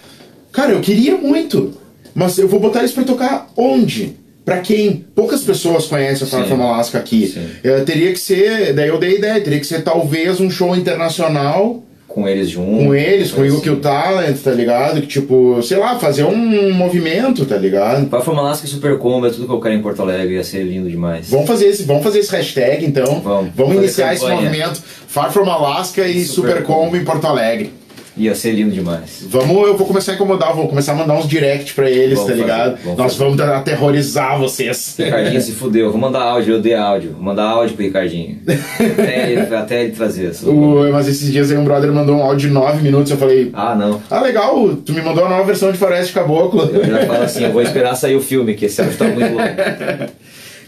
cara, 0.51 0.71
eu 0.71 0.80
queria 0.82 1.15
muito, 1.17 1.74
mas 2.15 2.38
eu 2.38 2.47
vou 2.47 2.59
botar 2.59 2.80
eles 2.80 2.91
pra 2.91 3.03
tocar 3.03 3.47
onde? 3.55 4.15
Pra 4.43 4.57
quem? 4.57 5.05
Poucas 5.15 5.41
pessoas 5.41 5.86
conhecem 5.86 6.28
a. 6.28 6.43
From 6.45 6.61
Alaska 6.63 6.97
aqui. 6.97 7.28
Sim. 7.28 7.47
Eh, 7.63 7.80
teria 7.82 8.11
que 8.11 8.19
ser, 8.19 8.74
daí 8.74 8.89
eu 8.89 8.97
dei 8.99 9.17
ideia, 9.17 9.39
teria 9.39 9.59
que 9.59 9.65
ser 9.67 9.84
talvez 9.84 10.41
um 10.41 10.49
show 10.49 10.76
internacional 10.76 11.82
Com 12.14 12.28
eles 12.28 12.47
juntos. 12.47 12.86
com 12.86 12.93
eles, 12.93 13.32
com 13.32 13.41
o 13.41 13.61
Kill 13.61 13.80
Talent, 13.80 14.38
tá 14.38 14.51
ligado? 14.51 15.01
Que 15.01 15.07
tipo, 15.07 15.59
sei 15.64 15.78
lá, 15.78 15.97
fazer 15.97 16.24
um 16.24 16.72
movimento, 16.72 17.43
tá 17.43 17.57
ligado? 17.57 18.07
Far 18.07 18.22
From 18.22 18.38
Alaska 18.38 18.68
e 18.68 18.70
Super 18.70 18.99
Combo 18.99 19.26
é 19.26 19.32
tudo 19.32 19.47
que 19.47 19.51
eu 19.51 19.59
quero 19.59 19.74
em 19.74 19.82
Porto 19.82 20.03
Alegre, 20.03 20.36
ia 20.36 20.43
ser 20.43 20.61
lindo 20.61 20.88
demais. 20.88 21.28
Vamos 21.32 21.47
fazer 21.47 21.70
esse, 21.70 21.84
vamos 21.84 22.03
fazer 22.03 22.20
esse 22.20 22.32
hashtag 22.32 22.86
então. 22.86 23.20
Vamos. 23.22 23.51
Fazer 23.55 23.74
iniciar 23.74 24.14
esse 24.14 24.28
movimento 24.28 24.80
Far 25.07 25.34
From 25.34 25.49
Alaska 25.49 26.07
e 26.07 26.24
Super 26.24 26.53
Super 26.53 26.64
Combo 26.64 26.95
em 26.95 27.03
Porto 27.03 27.26
Alegre. 27.26 27.74
Ia 28.16 28.36
ser 28.36 28.51
lindo 28.51 28.70
demais. 28.72 29.24
Vamos, 29.28 29.68
eu 29.68 29.76
vou 29.76 29.88
começar 29.88 30.11
a 30.11 30.16
incomodar, 30.16 30.53
vou 30.55 30.68
começar 30.68 30.91
a 30.91 30.95
mandar 30.95 31.16
uns 31.16 31.28
direct 31.28 31.74
pra 31.74 31.89
eles, 31.89 32.20
Vamos 32.20 32.24
tá 32.26 32.30
fazer, 32.30 32.41
ligado? 32.41 32.78
vamos 32.84 32.97
Nós 32.99 33.14
fazer. 33.16 33.24
vamos 33.26 33.39
aterrorizar 33.41 34.38
vocês. 34.39 34.95
Ricardinho 34.99 35.41
se 35.41 35.51
fudeu. 35.53 35.89
Vou 35.91 35.99
mandar 35.99 36.22
áudio, 36.22 36.53
eu 36.55 36.61
dei 36.61 36.76
áudio. 36.76 37.14
Vou 37.14 37.24
mandar 37.24 37.45
áudio 37.45 37.76
pro 37.76 37.84
Ricardinho. 37.84 38.38
até, 38.45 39.32
ele, 39.32 39.41
até 39.55 39.84
ele 39.84 39.93
trazer 39.93 40.30
isso. 40.30 40.47
O- 40.49 40.91
mas 40.91 41.07
esses 41.07 41.32
dias 41.32 41.49
aí 41.49 41.57
um 41.57 41.64
brother 41.64 41.91
mandou 41.91 42.16
um 42.16 42.22
áudio 42.22 42.49
de 42.49 42.53
9 42.53 42.84
minutos, 42.84 43.09
eu 43.11 43.18
falei, 43.18 43.49
Ah, 43.51 43.74
não. 43.74 43.99
ah 44.11 44.22
legal, 44.22 44.76
tu 44.86 44.93
me 44.93 45.01
mandou 45.01 45.26
a 45.26 45.30
nova 45.30 45.43
versão 45.43 45.72
de 45.72 45.78
Floresta 45.80 46.14
Caboclo. 46.20 46.70
Eu 46.72 46.86
já 46.86 47.05
falo 47.07 47.24
assim, 47.24 47.43
eu 47.45 47.51
vou 47.51 47.64
esperar 47.64 47.95
sair 47.95 48.16
o 48.16 48.22
filme, 48.22 48.53
que 48.53 48.66
esse 48.66 48.80
áudio 48.80 48.95
tá 48.97 49.05
muito 49.05 49.32
longo. 49.32 49.39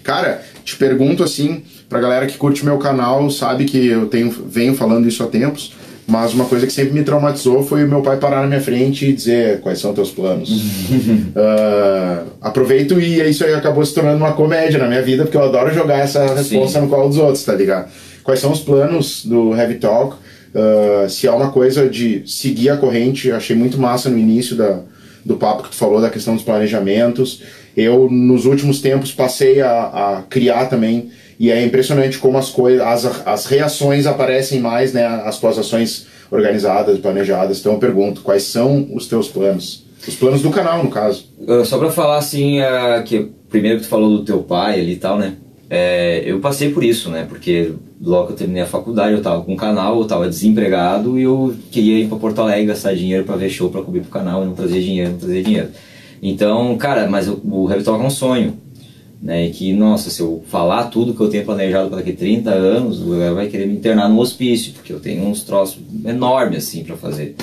Cara, 0.04 0.41
te 0.64 0.76
pergunto 0.76 1.24
assim, 1.24 1.64
pra 1.89 2.00
galera 2.00 2.26
que 2.26 2.38
curte 2.38 2.64
meu 2.66 2.78
canal, 2.78 3.30
sabe 3.30 3.66
que 3.66 3.88
eu 3.88 4.08
tenho, 4.08 4.30
venho 4.32 4.76
falando 4.76 5.08
isso 5.08 5.24
há 5.24 5.28
tempos. 5.28 5.74
Mas 6.08 6.34
uma 6.34 6.45
coisa 6.45 6.68
que 6.68 6.74
sempre 6.74 6.93
me 6.93 7.03
traumatizou 7.03 7.64
foi 7.64 7.84
o 7.84 7.88
meu 7.88 8.01
pai 8.01 8.18
parar 8.18 8.41
na 8.41 8.47
minha 8.47 8.62
frente 8.62 9.08
e 9.08 9.14
dizer 9.14 9.60
quais 9.62 9.80
são 9.80 9.93
teus 9.93 10.12
planos. 10.12 10.49
uh, 10.51 12.30
aproveito 12.41 12.99
e 12.99 13.28
isso 13.28 13.43
aí 13.43 13.53
acabou 13.56 13.84
se 13.84 13.93
tornando 13.93 14.18
uma 14.18 14.34
comédia 14.34 14.78
na 14.78 14.88
minha 14.88 15.01
vida, 15.01 15.24
porque 15.24 15.36
eu 15.36 15.43
adoro 15.43 15.74
jogar 15.74 15.99
essa 15.99 16.36
resposta 16.36 16.80
Sim. 16.80 16.86
no 16.86 16.91
colo 16.91 17.10
dos 17.10 17.18
outros, 17.18 17.43
tá 17.43 17.56
ligado? 17.56 17.89
Quais 18.24 18.39
são 18.39 18.51
os 18.51 18.60
planos 18.60 19.26
do 19.26 19.56
Heavy 19.56 19.76
Talk? 19.76 20.16
Uh, 20.53 21.10
se 21.10 21.28
há 21.28 21.34
uma 21.34 21.51
coisa 21.51 21.89
de 21.89 22.24
seguir 22.28 22.70
a 22.70 22.78
corrente, 22.78 23.32
achei 23.32 23.56
muito 23.56 23.80
massa 23.80 24.10
no 24.10 24.18
início 24.18 24.56
da, 24.56 24.80
do 25.26 25.38
papo 25.38 25.64
que 25.64 25.70
tu 25.70 25.76
falou 25.76 25.99
da 25.99 26.10
questão 26.10 26.36
dos 26.36 26.43
planejamentos. 26.43 27.41
Eu, 27.76 28.08
nos 28.10 28.45
últimos 28.45 28.80
tempos, 28.80 29.12
passei 29.12 29.60
a, 29.60 30.18
a 30.18 30.24
criar 30.30 30.68
também 30.68 31.10
e 31.39 31.51
é 31.51 31.63
impressionante 31.63 32.17
como 32.17 32.38
as 32.38 32.49
coisas, 32.49 32.81
as, 32.81 33.27
as 33.27 33.45
reações 33.45 34.05
aparecem 34.05 34.59
mais, 34.59 34.93
né, 34.93 35.05
as 35.05 35.38
tuas 35.39 35.57
ações 35.57 36.07
organizadas, 36.31 36.99
planejadas. 36.99 37.59
Então 37.59 37.73
eu 37.73 37.79
pergunto, 37.79 38.21
quais 38.21 38.43
são 38.43 38.89
os 38.93 39.07
teus 39.07 39.27
planos? 39.27 39.86
Os 40.07 40.15
planos 40.15 40.41
do 40.41 40.51
canal, 40.51 40.83
no 40.83 40.89
caso. 40.89 41.25
Uh, 41.39 41.65
só 41.65 41.77
para 41.77 41.89
falar 41.89 42.17
assim, 42.17 42.61
uh, 42.61 43.03
que 43.03 43.31
primeiro 43.49 43.79
que 43.79 43.86
tu 43.86 43.89
falou 43.89 44.17
do 44.17 44.23
teu 44.23 44.39
pai 44.39 44.79
ali 44.79 44.93
e 44.93 44.97
tal, 44.97 45.17
né? 45.17 45.36
É, 45.67 46.21
eu 46.25 46.39
passei 46.39 46.69
por 46.69 46.83
isso, 46.83 47.09
né? 47.09 47.25
Porque 47.27 47.71
logo 47.99 48.27
que 48.27 48.33
eu 48.33 48.38
terminei 48.38 48.61
a 48.61 48.67
faculdade, 48.67 49.13
eu 49.13 49.21
tava 49.21 49.41
com 49.43 49.53
um 49.53 49.57
canal, 49.57 49.97
eu 49.97 50.05
tava 50.05 50.29
desempregado 50.29 51.17
e 51.17 51.23
eu 51.23 51.55
queria 51.71 51.99
ir 51.99 52.07
para 52.07 52.19
Porto 52.19 52.39
Alegre 52.39 52.67
gastar 52.67 52.93
dinheiro 52.93 53.23
para 53.23 53.36
ver 53.36 53.49
show, 53.49 53.69
para 53.69 53.81
cobrir 53.81 54.01
pro 54.01 54.11
canal 54.11 54.43
e 54.43 54.45
não 54.45 54.53
trazer 54.53 54.81
dinheiro, 54.81 55.11
não 55.11 55.17
trazer 55.17 55.41
dinheiro. 55.41 55.69
Então, 56.21 56.77
cara, 56.77 57.09
mas 57.09 57.27
o, 57.27 57.41
o 57.43 57.69
Heavy 57.69 57.83
Talk 57.83 58.03
é 58.03 58.05
um 58.05 58.11
sonho 58.11 58.53
né? 59.22 59.47
E 59.47 59.51
que, 59.51 59.74
nossa, 59.74 60.09
se 60.09 60.22
eu 60.22 60.43
falar 60.47 60.86
tudo 60.86 61.13
que 61.13 61.22
eu 61.22 61.30
tenho 61.30 61.45
planejado 61.45 61.89
para 61.89 61.97
daqui 61.97 62.11
a 62.11 62.16
30 62.16 62.51
anos, 62.51 63.01
o 63.01 63.09
galera 63.09 63.34
vai 63.34 63.47
querer 63.47 63.68
me 63.68 63.74
internar 63.74 64.09
no 64.09 64.20
hospício, 64.20 64.74
porque 64.74 64.93
eu 64.93 64.99
tenho 64.99 65.24
uns 65.26 65.43
troços 65.43 65.80
enormes 66.05 66.68
assim 66.68 66.84
para 66.84 66.95
fazer, 66.95 67.36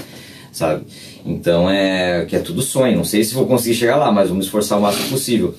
sabe? 0.53 0.85
Então 1.25 1.69
é 1.69 2.25
que 2.27 2.37
é 2.37 2.39
tudo 2.41 2.63
sonho. 2.63 2.97
Não 2.97 3.05
sei 3.05 3.25
se 3.25 3.35
vou 3.35 3.47
conseguir 3.47 3.75
chegar 3.75 3.97
lá, 3.97 4.11
mas 4.11 4.31
me 4.31 4.41
esforçar 4.41 4.79
o 4.79 4.83
máximo 4.83 5.09
possível. 5.09 5.55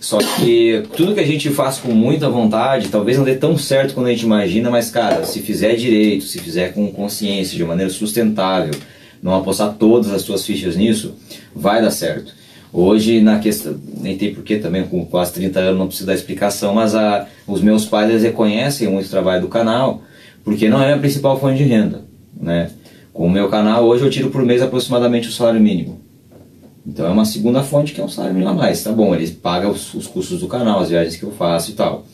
Só 0.00 0.18
que 0.18 0.82
tudo 0.94 1.14
que 1.14 1.20
a 1.20 1.26
gente 1.26 1.48
faz 1.48 1.78
com 1.78 1.92
muita 1.92 2.28
vontade, 2.28 2.88
talvez 2.88 3.16
não 3.16 3.24
dê 3.24 3.36
tão 3.36 3.56
certo 3.56 3.94
quanto 3.94 4.06
a 4.06 4.10
gente 4.10 4.24
imagina, 4.24 4.70
mas 4.70 4.90
cara, 4.90 5.24
se 5.24 5.40
fizer 5.40 5.76
direito, 5.76 6.24
se 6.24 6.38
fizer 6.38 6.74
com 6.74 6.92
consciência, 6.92 7.56
de 7.56 7.64
maneira 7.64 7.90
sustentável, 7.90 8.74
não 9.22 9.34
apostar 9.34 9.74
todas 9.78 10.12
as 10.12 10.20
suas 10.20 10.44
fichas 10.44 10.76
nisso, 10.76 11.14
vai 11.56 11.80
dar 11.80 11.90
certo. 11.90 12.34
Hoje, 12.76 13.20
na 13.20 13.38
questão, 13.38 13.76
nem 14.00 14.18
tem 14.18 14.34
porquê 14.34 14.58
também, 14.58 14.82
com 14.82 15.06
quase 15.06 15.32
30 15.34 15.60
anos 15.60 15.78
não 15.78 15.86
preciso 15.86 16.08
dar 16.08 16.14
explicação, 16.14 16.74
mas 16.74 16.92
a, 16.92 17.28
os 17.46 17.60
meus 17.60 17.84
pais 17.84 18.10
eles 18.10 18.24
reconhecem 18.24 18.88
muito 18.88 19.06
o 19.06 19.10
trabalho 19.10 19.42
do 19.42 19.46
canal, 19.46 20.02
porque 20.42 20.68
não 20.68 20.82
é 20.82 20.92
a 20.92 20.98
principal 20.98 21.38
fonte 21.38 21.58
de 21.58 21.62
renda. 21.62 22.02
Né? 22.36 22.72
Com 23.12 23.28
o 23.28 23.30
meu 23.30 23.48
canal, 23.48 23.84
hoje 23.84 24.02
eu 24.02 24.10
tiro 24.10 24.28
por 24.28 24.44
mês 24.44 24.60
aproximadamente 24.60 25.28
o 25.28 25.32
salário 25.32 25.60
mínimo. 25.60 26.00
Então 26.84 27.06
é 27.06 27.10
uma 27.10 27.24
segunda 27.24 27.62
fonte 27.62 27.92
que 27.92 28.00
é 28.00 28.04
um 28.04 28.08
salário 28.08 28.34
mínimo 28.34 28.50
a 28.50 28.54
mais, 28.54 28.82
tá 28.82 28.90
bom, 28.90 29.14
eles 29.14 29.30
pagam 29.30 29.70
os, 29.70 29.94
os 29.94 30.08
custos 30.08 30.40
do 30.40 30.48
canal, 30.48 30.80
as 30.80 30.88
viagens 30.88 31.14
que 31.14 31.22
eu 31.22 31.30
faço 31.30 31.70
e 31.70 31.74
tal. 31.74 32.04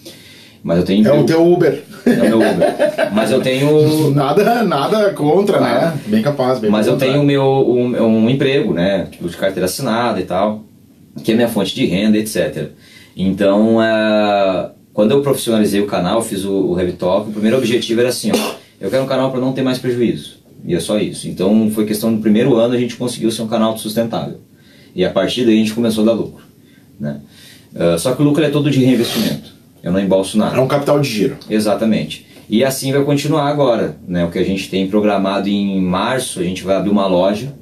Mas 0.63 0.79
eu 0.79 0.85
tenho. 0.85 1.09
É 1.09 1.13
o 1.13 1.25
teu 1.25 1.47
Uber. 1.47 1.83
É 2.05 2.11
o 2.11 2.39
meu 2.39 2.39
Uber. 2.39 3.13
Mas 3.13 3.31
eu 3.31 3.41
tenho. 3.41 4.11
Nada, 4.15 4.63
nada 4.65 5.11
contra, 5.15 5.61
né? 5.61 5.67
ah, 5.69 5.87
né? 5.87 6.01
Bem 6.07 6.23
capaz, 6.23 6.59
bem 6.59 6.71
Mas 6.71 6.87
eu 6.87 6.97
tenho 6.97 7.23
meu, 7.23 7.45
um, 7.45 8.03
um 8.03 8.31
emprego, 8.31 8.73
né? 8.75 9.07
Tipo, 9.11 9.29
de 9.29 9.37
carteira 9.37 9.67
assinada 9.67 10.21
e 10.21 10.25
tal, 10.25 10.65
que 11.23 11.33
é 11.33 11.35
minha 11.35 11.49
fonte 11.49 11.75
de 11.75 11.87
renda, 11.87 12.19
etc. 12.19 12.69
Então, 13.17 13.77
uh, 13.77 14.71
quando 14.93 15.13
eu 15.13 15.23
profissionalizei 15.23 15.81
o 15.81 15.87
canal, 15.87 16.23
fiz 16.23 16.45
o, 16.45 16.73
o 16.73 16.79
Heavy 16.79 16.93
Talk, 16.93 17.29
o 17.29 17.33
primeiro 17.33 17.57
objetivo 17.57 18.01
era 18.01 18.11
assim: 18.11 18.31
ó, 18.33 18.55
eu 18.81 18.91
quero 18.91 19.03
um 19.03 19.07
canal 19.07 19.31
para 19.31 19.41
não 19.41 19.53
ter 19.53 19.63
mais 19.63 19.79
prejuízo. 19.79 20.41
E 20.65 20.75
é 20.75 20.81
só 20.81 20.99
isso. 20.99 21.27
Então, 21.27 21.71
foi 21.71 21.87
questão 21.87 22.15
do 22.15 22.21
primeiro 22.21 22.57
ano 22.57 22.75
a 22.75 22.79
gente 22.79 22.97
conseguiu 22.97 23.31
ser 23.31 23.43
um 23.43 23.49
canal 23.49 23.77
sustentável. 23.79 24.39
E 24.95 25.05
a 25.05 25.11
partir 25.11 25.45
daí 25.45 25.55
a 25.55 25.59
gente 25.59 25.73
começou 25.73 26.03
a 26.03 26.09
dar 26.09 26.13
lucro. 26.13 26.45
Né? 26.99 27.19
Uh, 27.75 27.99
só 27.99 28.15
que 28.15 28.21
o 28.21 28.25
lucro 28.25 28.45
é 28.45 28.51
todo 28.51 28.71
de 28.71 28.85
reinvestimento. 28.85 29.60
Eu 29.83 29.93
não 29.93 30.01
embolso 30.01 30.37
nada. 30.37 30.57
É 30.57 30.61
um 30.61 30.69
capital 30.69 31.01
de 31.01 31.09
giro. 31.09 31.37
Exatamente. 31.49 32.27
E 32.49 32.65
assim 32.65 32.93
vai 32.93 33.05
continuar 33.05 33.49
agora. 33.49 33.97
Né? 34.07 34.25
O 34.25 34.31
que 34.31 34.39
a 34.39 34.45
gente 34.45 34.69
tem 34.69 34.89
programado 34.89 35.49
em 35.49 35.81
março, 35.81 36.41
a 36.41 36.43
gente 36.43 36.63
vai 36.65 36.77
abrir 36.77 36.91
uma 36.91 37.07
loja 37.07 37.55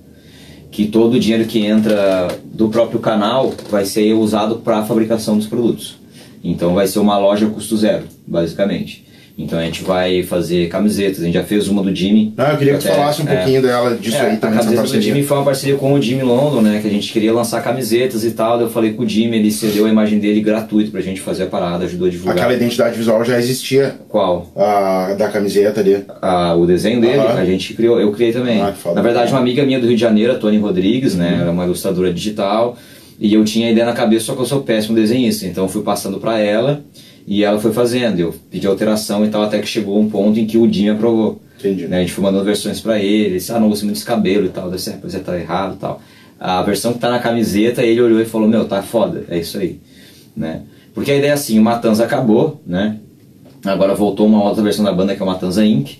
que 0.70 0.86
todo 0.86 1.14
o 1.14 1.20
dinheiro 1.20 1.44
que 1.46 1.64
entra 1.64 2.28
do 2.44 2.68
próprio 2.68 3.00
canal 3.00 3.52
vai 3.70 3.84
ser 3.84 4.12
usado 4.12 4.56
para 4.56 4.78
a 4.78 4.84
fabricação 4.84 5.36
dos 5.36 5.46
produtos. 5.46 5.98
Então 6.42 6.74
vai 6.74 6.86
ser 6.86 6.98
uma 6.98 7.18
loja 7.18 7.46
custo 7.46 7.76
zero, 7.76 8.04
basicamente. 8.26 9.07
Então 9.38 9.56
a 9.56 9.62
gente 9.62 9.84
vai 9.84 10.24
fazer 10.24 10.68
camisetas, 10.68 11.22
a 11.22 11.24
gente 11.24 11.34
já 11.34 11.44
fez 11.44 11.68
uma 11.68 11.80
do 11.80 11.94
Jimmy. 11.94 12.34
Ah, 12.36 12.50
eu 12.50 12.58
queria 12.58 12.74
que 12.74 12.80
tu 12.80 12.88
falasse 12.88 13.22
um 13.22 13.28
é, 13.28 13.36
pouquinho 13.36 13.62
dela, 13.62 13.96
disso 13.96 14.16
é, 14.16 14.30
aí 14.30 14.36
também. 14.36 14.58
A 14.58 14.62
camiseta 14.62 14.88
do 14.88 15.00
Jimmy 15.00 15.22
foi 15.22 15.36
uma 15.36 15.44
parceria 15.44 15.76
com 15.76 15.92
o 15.92 16.02
Jimmy 16.02 16.24
London, 16.24 16.60
né? 16.60 16.80
Que 16.82 16.88
a 16.88 16.90
gente 16.90 17.12
queria 17.12 17.32
lançar 17.32 17.62
camisetas 17.62 18.24
e 18.24 18.32
tal. 18.32 18.60
Eu 18.60 18.68
falei 18.68 18.94
com 18.94 19.04
o 19.04 19.08
Jimmy, 19.08 19.36
ele 19.36 19.52
cedeu 19.52 19.86
a 19.86 19.88
imagem 19.88 20.18
dele 20.18 20.40
gratuito 20.40 20.90
pra 20.90 21.00
gente 21.00 21.20
fazer 21.20 21.44
a 21.44 21.46
parada, 21.46 21.84
ajudou 21.84 22.08
a 22.08 22.10
divulgar. 22.10 22.36
Aquela 22.36 22.52
identidade 22.52 22.98
visual 22.98 23.24
já 23.24 23.38
existia. 23.38 23.94
Qual? 24.08 24.50
A 24.56 25.14
da 25.16 25.28
camiseta 25.28 25.80
ali. 25.80 26.04
Ah, 26.20 26.56
o 26.56 26.66
desenho 26.66 27.00
dele, 27.00 27.20
a 27.20 27.44
gente 27.44 27.74
criou, 27.74 28.00
eu 28.00 28.10
criei 28.10 28.32
também. 28.32 28.60
Ah, 28.60 28.74
Na 28.92 29.02
verdade, 29.02 29.30
uma 29.30 29.40
amiga 29.40 29.64
minha 29.64 29.78
do 29.78 29.86
Rio 29.86 29.94
de 29.94 30.00
Janeiro, 30.00 30.32
a 30.32 30.34
Tony 30.34 30.58
Rodrigues, 30.58 31.14
né? 31.14 31.34
Uhum. 31.34 31.40
Ela 31.42 31.48
é 31.48 31.52
uma 31.52 31.64
ilustradora 31.64 32.12
digital. 32.12 32.76
E 33.20 33.34
eu 33.34 33.44
tinha 33.44 33.68
a 33.68 33.70
ideia 33.70 33.86
na 33.86 33.92
cabeça, 33.92 34.26
só 34.26 34.34
que 34.34 34.40
eu 34.40 34.46
sou 34.46 34.62
péssimo 34.62 34.96
desenhista. 34.96 35.46
Então 35.46 35.64
eu 35.64 35.68
fui 35.68 35.82
passando 35.82 36.18
para 36.18 36.40
ela. 36.40 36.82
E 37.30 37.44
ela 37.44 37.60
foi 37.60 37.74
fazendo, 37.74 38.18
eu 38.18 38.34
pedi 38.50 38.66
alteração 38.66 39.22
e 39.22 39.28
tal, 39.28 39.42
até 39.42 39.58
que 39.58 39.66
chegou 39.66 40.00
um 40.00 40.08
ponto 40.08 40.40
em 40.40 40.46
que 40.46 40.56
o 40.56 40.72
Jimmy 40.72 40.88
aprovou. 40.88 41.38
Entendi. 41.58 41.86
Né? 41.86 41.98
A 41.98 42.00
gente 42.00 42.12
foi 42.14 42.24
mandando 42.24 42.42
versões 42.42 42.80
para 42.80 42.98
ele, 42.98 43.34
disse, 43.34 43.52
ah, 43.52 43.60
não 43.60 43.68
gostei 43.68 43.84
muito 43.84 43.96
desse 43.96 44.06
cabelo 44.06 44.46
e 44.46 44.48
tal, 44.48 44.70
desse 44.70 44.90
você 45.02 45.18
tá 45.18 45.38
errado 45.38 45.74
e 45.74 45.76
tal. 45.76 46.00
A 46.40 46.62
versão 46.62 46.94
que 46.94 46.98
tá 46.98 47.10
na 47.10 47.18
camiseta, 47.18 47.82
ele 47.82 48.00
olhou 48.00 48.18
e 48.18 48.24
falou, 48.24 48.48
meu, 48.48 48.64
tá 48.64 48.80
foda, 48.80 49.26
é 49.28 49.38
isso 49.38 49.58
aí. 49.58 49.78
Né? 50.34 50.62
Porque 50.94 51.10
a 51.10 51.16
ideia 51.16 51.32
é 51.32 51.34
assim, 51.34 51.58
o 51.58 51.62
Matanza 51.62 52.02
acabou, 52.02 52.62
né? 52.66 52.96
Agora 53.62 53.94
voltou 53.94 54.26
uma 54.26 54.42
outra 54.42 54.62
versão 54.62 54.82
da 54.82 54.92
banda 54.92 55.14
que 55.14 55.20
é 55.20 55.24
o 55.24 55.28
Matanza 55.28 55.62
Inc. 55.66 55.98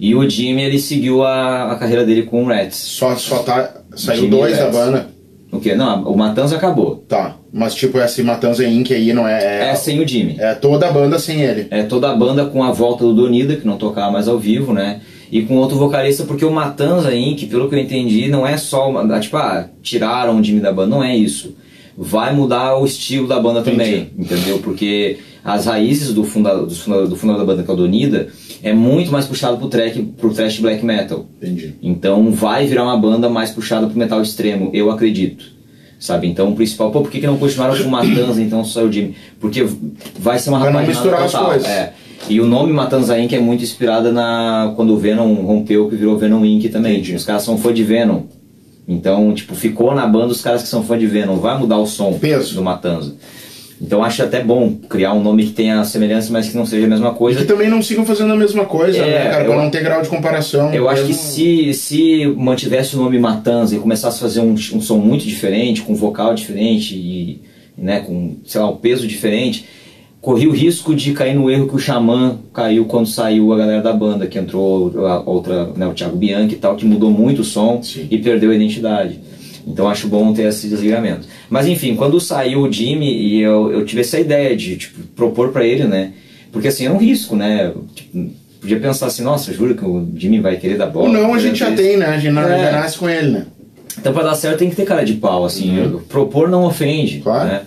E 0.00 0.12
o 0.12 0.28
Jimmy, 0.28 0.62
ele 0.62 0.80
seguiu 0.80 1.22
a, 1.22 1.70
a 1.70 1.76
carreira 1.76 2.04
dele 2.04 2.24
com 2.24 2.42
o 2.42 2.46
Rats. 2.48 2.74
Só, 2.74 3.14
só 3.14 3.44
tá, 3.44 3.80
saiu 3.94 4.22
Jimmy 4.22 4.30
dois 4.30 4.58
da 4.58 4.70
banda. 4.70 5.08
O 5.52 5.60
quê? 5.60 5.76
Não, 5.76 6.02
o 6.02 6.18
Matanza 6.18 6.56
acabou. 6.56 6.96
Tá. 7.08 7.36
Mas 7.56 7.72
tipo, 7.72 7.98
esse 7.98 8.20
Matanza 8.20 8.66
Inc. 8.66 8.92
aí 8.92 9.12
não 9.12 9.28
é, 9.28 9.68
é. 9.68 9.70
É 9.70 9.74
sem 9.76 10.00
o 10.00 10.08
Jimmy. 10.08 10.34
É 10.40 10.54
toda 10.54 10.88
a 10.88 10.90
banda 10.90 11.20
sem 11.20 11.40
ele. 11.40 11.68
É 11.70 11.84
toda 11.84 12.10
a 12.10 12.16
banda 12.16 12.46
com 12.46 12.64
a 12.64 12.72
volta 12.72 13.04
do 13.04 13.14
Donida, 13.14 13.54
que 13.54 13.64
não 13.64 13.76
tocava 13.76 14.10
mais 14.10 14.26
ao 14.26 14.36
vivo, 14.36 14.72
né? 14.72 15.00
E 15.30 15.42
com 15.42 15.54
outro 15.58 15.78
vocalista, 15.78 16.24
porque 16.24 16.44
o 16.44 16.50
Matanza 16.50 17.14
Inc., 17.14 17.46
pelo 17.46 17.68
que 17.68 17.76
eu 17.76 17.78
entendi, 17.78 18.26
não 18.26 18.44
é 18.44 18.56
só 18.56 18.90
uma. 18.90 19.20
Tipo, 19.20 19.36
ah, 19.36 19.68
tiraram 19.80 20.40
o 20.40 20.42
Jimmy 20.42 20.58
da 20.58 20.72
banda, 20.72 20.96
não 20.96 21.04
é 21.04 21.16
isso. 21.16 21.54
Vai 21.96 22.34
mudar 22.34 22.76
o 22.76 22.84
estilo 22.84 23.28
da 23.28 23.38
banda 23.38 23.60
Entendi. 23.60 23.76
também, 23.76 24.10
entendeu? 24.18 24.58
Porque 24.58 25.18
as 25.44 25.66
raízes 25.66 26.12
do 26.12 26.24
fundador, 26.24 26.66
do 26.66 26.74
fundador, 26.74 27.06
do 27.06 27.14
fundador 27.14 27.46
da 27.46 27.52
banda, 27.52 27.62
que 27.62 27.70
é 27.70 27.72
o 27.72 27.76
Donida, 27.76 28.28
é 28.64 28.72
muito 28.72 29.12
mais 29.12 29.26
puxado 29.26 29.58
pro, 29.58 29.68
track, 29.68 30.02
pro 30.18 30.34
thrash 30.34 30.58
black 30.58 30.84
metal. 30.84 31.24
Entendi. 31.40 31.76
Então 31.80 32.32
vai 32.32 32.66
virar 32.66 32.82
uma 32.82 32.96
banda 32.96 33.28
mais 33.28 33.52
puxada 33.52 33.86
pro 33.86 33.96
metal 33.96 34.20
extremo, 34.20 34.70
eu 34.74 34.90
acredito 34.90 35.53
sabe? 36.04 36.26
Então 36.28 36.50
o 36.50 36.54
principal, 36.54 36.90
pô, 36.90 37.00
por 37.00 37.10
que, 37.10 37.18
que 37.18 37.26
não 37.26 37.38
continuaram 37.38 37.82
com 37.82 37.88
Matanza, 37.88 38.42
então 38.42 38.62
só 38.62 38.84
o 38.84 38.92
Jimmy? 38.92 39.16
Porque 39.40 39.66
vai 40.18 40.38
ser 40.38 40.50
uma 40.50 40.82
misturar 40.82 41.24
total. 41.24 41.46
as 41.46 41.48
coisas. 41.48 41.66
É. 41.68 41.94
E 42.28 42.40
o 42.40 42.46
nome 42.46 42.74
Matanza 42.74 43.18
Inc. 43.18 43.32
é 43.34 43.40
muito 43.40 43.64
inspirada 43.64 44.12
na 44.12 44.74
quando 44.76 44.92
o 44.92 44.98
Venom 44.98 45.32
rompeu, 45.34 45.88
que 45.88 45.96
virou 45.96 46.18
Venom 46.18 46.44
Inc. 46.44 46.68
também. 46.68 46.94
Entendi. 46.94 47.14
Os 47.14 47.24
caras 47.24 47.42
são 47.42 47.56
fã 47.56 47.72
de 47.72 47.82
Venom. 47.82 48.22
Então, 48.86 49.32
tipo, 49.32 49.54
ficou 49.54 49.94
na 49.94 50.06
banda 50.06 50.26
os 50.26 50.42
caras 50.42 50.62
que 50.62 50.68
são 50.68 50.82
fã 50.82 50.98
de 50.98 51.06
Venom. 51.06 51.36
Vai 51.36 51.58
mudar 51.58 51.78
o 51.78 51.86
som 51.86 52.12
Peso. 52.18 52.54
do 52.54 52.62
Matanza. 52.62 53.14
Então 53.80 54.04
acho 54.04 54.22
até 54.22 54.42
bom 54.42 54.74
criar 54.88 55.12
um 55.12 55.22
nome 55.22 55.46
que 55.46 55.52
tenha 55.52 55.84
semelhança, 55.84 56.32
mas 56.32 56.48
que 56.48 56.56
não 56.56 56.64
seja 56.64 56.86
a 56.86 56.88
mesma 56.88 57.12
coisa. 57.12 57.40
E 57.40 57.42
que 57.42 57.48
também 57.48 57.68
não 57.68 57.82
sigam 57.82 58.06
fazendo 58.06 58.32
a 58.32 58.36
mesma 58.36 58.64
coisa, 58.64 58.98
é, 58.98 59.24
né, 59.24 59.30
cara? 59.30 59.44
Pra 59.44 59.56
não 59.56 59.70
ter 59.70 59.82
grau 59.82 60.00
de 60.00 60.08
comparação. 60.08 60.72
Eu 60.72 60.88
acho 60.88 61.04
que 61.04 61.14
se, 61.14 61.74
se 61.74 62.26
mantivesse 62.36 62.96
o 62.96 62.98
nome 63.00 63.18
Matanza 63.18 63.74
e 63.74 63.78
começasse 63.78 64.18
a 64.18 64.20
fazer 64.20 64.40
um, 64.40 64.52
um 64.52 64.80
som 64.80 64.98
muito 64.98 65.24
diferente, 65.24 65.82
com 65.82 65.94
vocal 65.94 66.34
diferente 66.34 66.94
e 66.94 67.42
né, 67.76 68.00
com, 68.00 68.36
sei 68.44 68.60
lá, 68.60 68.70
um 68.70 68.76
peso 68.76 69.06
diferente, 69.06 69.66
corria 70.20 70.48
o 70.48 70.52
risco 70.52 70.94
de 70.94 71.12
cair 71.12 71.34
no 71.34 71.50
erro 71.50 71.68
que 71.68 71.74
o 71.74 71.78
Xamã 71.78 72.38
caiu 72.52 72.86
quando 72.86 73.06
saiu 73.06 73.52
a 73.52 73.58
galera 73.58 73.82
da 73.82 73.92
banda, 73.92 74.26
que 74.26 74.38
entrou 74.38 75.06
a 75.06 75.20
outra, 75.20 75.66
né, 75.76 75.86
o 75.86 75.92
Thiago 75.92 76.16
Bianchi 76.16 76.54
e 76.54 76.58
tal, 76.58 76.76
que 76.76 76.86
mudou 76.86 77.10
muito 77.10 77.42
o 77.42 77.44
som 77.44 77.82
Sim. 77.82 78.06
e 78.10 78.18
perdeu 78.18 78.50
a 78.50 78.54
identidade. 78.54 79.20
Então 79.66 79.88
acho 79.88 80.08
bom 80.08 80.32
ter 80.32 80.42
esse 80.42 80.68
desligamento. 80.68 81.26
Mas 81.48 81.66
enfim, 81.66 81.96
quando 81.96 82.20
saiu 82.20 82.62
o 82.62 82.72
Jimmy 82.72 83.10
e 83.10 83.40
eu, 83.40 83.72
eu 83.72 83.84
tive 83.84 84.02
essa 84.02 84.18
ideia 84.18 84.56
de 84.56 84.76
tipo, 84.76 85.02
propor 85.16 85.50
para 85.50 85.64
ele, 85.64 85.84
né? 85.84 86.12
Porque 86.52 86.68
assim, 86.68 86.86
é 86.86 86.90
um 86.90 86.98
risco, 86.98 87.34
né? 87.34 87.72
Tipo, 87.94 88.30
podia 88.60 88.78
pensar 88.78 89.06
assim, 89.06 89.22
nossa, 89.22 89.52
juro 89.52 89.74
que 89.74 89.84
o 89.84 90.08
Jimmy 90.14 90.40
vai 90.40 90.56
querer 90.56 90.76
dar 90.76 90.86
bola. 90.86 91.08
Não, 91.08 91.34
a 91.34 91.38
gente 91.38 91.58
já 91.58 91.72
tem, 91.72 91.96
né? 91.96 92.06
A 92.06 92.18
gente 92.18 92.38
é. 92.38 92.42
já 92.42 92.72
nasce 92.72 92.98
com 92.98 93.08
ele, 93.08 93.30
né? 93.30 93.46
Então 93.98 94.12
para 94.12 94.24
dar 94.24 94.34
certo 94.34 94.58
tem 94.58 94.70
que 94.70 94.76
ter 94.76 94.84
cara 94.84 95.04
de 95.04 95.14
pau, 95.14 95.44
assim. 95.44 95.78
Uhum. 95.80 96.00
Propor 96.00 96.48
não 96.48 96.64
ofende, 96.64 97.20
claro. 97.20 97.48
né? 97.48 97.62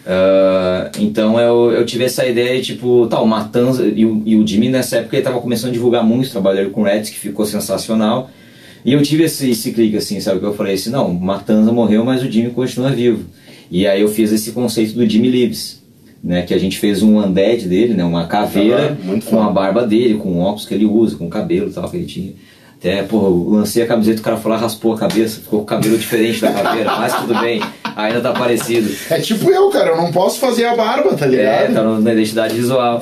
Uh, 0.00 0.90
então 0.98 1.38
eu, 1.38 1.72
eu 1.72 1.84
tive 1.84 2.04
essa 2.04 2.26
ideia, 2.26 2.60
tipo, 2.60 3.06
tal, 3.08 3.20
tá, 3.20 3.26
Matanza, 3.26 3.84
e 3.84 4.04
o, 4.04 4.22
e 4.24 4.36
o 4.36 4.46
Jimmy 4.46 4.68
nessa 4.68 4.96
época 4.96 5.16
ele 5.16 5.24
tava 5.24 5.40
começando 5.40 5.70
a 5.70 5.72
divulgar 5.72 6.02
muito, 6.02 6.30
trabalhando 6.30 6.70
com 6.70 6.82
Reds, 6.82 7.10
que 7.10 7.18
ficou 7.18 7.44
sensacional. 7.44 8.30
E 8.84 8.92
eu 8.92 9.02
tive 9.02 9.24
esse, 9.24 9.50
esse 9.50 9.72
clique 9.72 9.96
assim, 9.96 10.20
sabe? 10.20 10.40
Que 10.40 10.46
eu 10.46 10.54
falei 10.54 10.74
assim: 10.74 10.90
não, 10.90 11.12
Matanza 11.12 11.72
morreu, 11.72 12.04
mas 12.04 12.22
o 12.22 12.30
Jimmy 12.30 12.50
continua 12.50 12.90
vivo. 12.90 13.24
E 13.70 13.86
aí 13.86 14.00
eu 14.00 14.08
fiz 14.08 14.32
esse 14.32 14.52
conceito 14.52 14.94
do 14.94 15.08
Jimmy 15.08 15.30
Lives, 15.30 15.82
né? 16.22 16.42
Que 16.42 16.54
a 16.54 16.58
gente 16.58 16.78
fez 16.78 17.02
um 17.02 17.18
undead 17.18 17.68
dele, 17.68 17.94
né? 17.94 18.04
Uma 18.04 18.26
caveira 18.26 18.98
com 19.28 19.42
a 19.42 19.50
barba 19.50 19.86
dele, 19.86 20.14
com 20.14 20.30
o 20.30 20.40
óculos 20.40 20.66
que 20.66 20.74
ele 20.74 20.86
usa, 20.86 21.16
com 21.16 21.26
o 21.26 21.30
cabelo 21.30 21.68
e 21.68 21.72
tal 21.72 21.88
que 21.88 21.96
ele 21.96 22.06
tinha. 22.06 22.32
Até, 22.78 23.02
porra, 23.02 23.26
eu 23.26 23.50
lancei 23.50 23.82
a 23.82 23.86
camiseta, 23.86 24.20
o 24.20 24.24
cara 24.24 24.38
foi 24.38 24.50
lá, 24.50 24.56
raspou 24.56 24.94
a 24.94 24.98
cabeça, 24.98 25.40
ficou 25.40 25.58
com 25.58 25.64
o 25.64 25.68
cabelo 25.68 25.98
diferente 25.98 26.40
da 26.40 26.50
caveira, 26.50 26.90
mas 26.96 27.14
tudo 27.14 27.38
bem, 27.38 27.60
ainda 28.04 28.20
tá 28.20 28.32
parecido. 28.32 28.90
É 29.10 29.18
tipo 29.20 29.50
eu, 29.50 29.68
cara, 29.70 29.90
eu 29.90 29.96
não 29.96 30.12
posso 30.12 30.38
fazer 30.38 30.64
a 30.64 30.76
barba, 30.76 31.14
tá 31.14 31.26
ligado? 31.26 31.70
É, 31.70 31.74
tá 31.74 31.82
na 31.82 32.12
identidade 32.12 32.54
visual. 32.54 33.00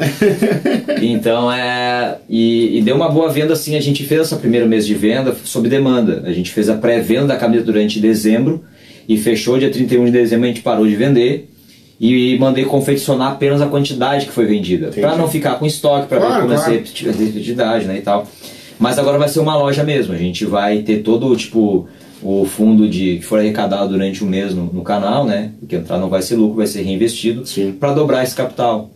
então, 1.03 1.53
é. 1.53 2.17
E, 2.29 2.79
e, 2.79 2.83
deu 2.83 2.97
uma 2.97 3.09
boa 3.09 3.31
venda 3.31 3.53
assim, 3.53 3.77
a 3.77 3.81
gente 3.81 4.05
fez 4.05 4.23
essa 4.23 4.37
primeiro 4.37 4.67
mês 4.67 4.87
de 4.87 4.95
venda 4.95 5.35
sob 5.45 5.69
demanda. 5.69 6.23
A 6.27 6.33
gente 6.33 6.51
fez 6.51 6.69
a 6.69 6.75
pré-venda 6.75 7.29
da 7.29 7.37
camiseta 7.37 7.67
durante 7.67 8.01
dezembro 8.01 8.65
e 9.09 9.17
fechou 9.17 9.59
dia 9.59 9.71
31 9.71 10.07
de 10.07 10.11
dezembro, 10.11 10.45
a 10.45 10.49
gente 10.49 10.63
parou 10.63 10.87
de 10.87 10.95
vender 10.95 11.51
e 12.01 12.39
mandei 12.39 12.65
confeccionar 12.65 13.33
apenas 13.33 13.61
a 13.61 13.67
quantidade 13.67 14.27
que 14.27 14.33
foi 14.33 14.47
vendida, 14.47 14.89
para 14.89 15.17
não 15.17 15.29
ficar 15.29 15.55
com 15.59 15.67
estoque, 15.67 16.07
para 16.07 16.19
claro, 16.19 16.35
ver 16.35 16.41
como 16.43 16.55
claro. 16.55 16.71
a 16.71 16.75
repetitividade, 16.75 17.87
né, 17.87 17.99
e 17.99 18.03
tal. 18.03 18.27
Mas 18.79 18.99
agora 18.99 19.19
vai 19.19 19.29
ser 19.29 19.41
uma 19.41 19.57
loja 19.57 19.83
mesmo. 19.83 20.15
A 20.15 20.17
gente 20.17 20.45
vai 20.45 20.79
ter 20.79 20.99
todo 20.99 21.35
tipo 21.37 21.89
o 22.23 22.45
fundo 22.45 22.89
de 22.89 23.17
que 23.17 23.23
for 23.23 23.39
arrecadado 23.39 23.91
durante 23.91 24.25
o 24.25 24.27
mês 24.27 24.55
no, 24.55 24.65
no 24.65 24.83
canal, 24.83 25.25
né? 25.25 25.53
Porque 25.61 25.77
entrar 25.77 25.99
não 25.99 26.09
vai 26.09 26.23
ser 26.23 26.37
lucro, 26.37 26.57
vai 26.57 26.67
ser 26.67 26.83
reinvestido 26.83 27.45
para 27.79 27.93
dobrar 27.93 28.25
esse 28.25 28.35
capital. 28.35 28.91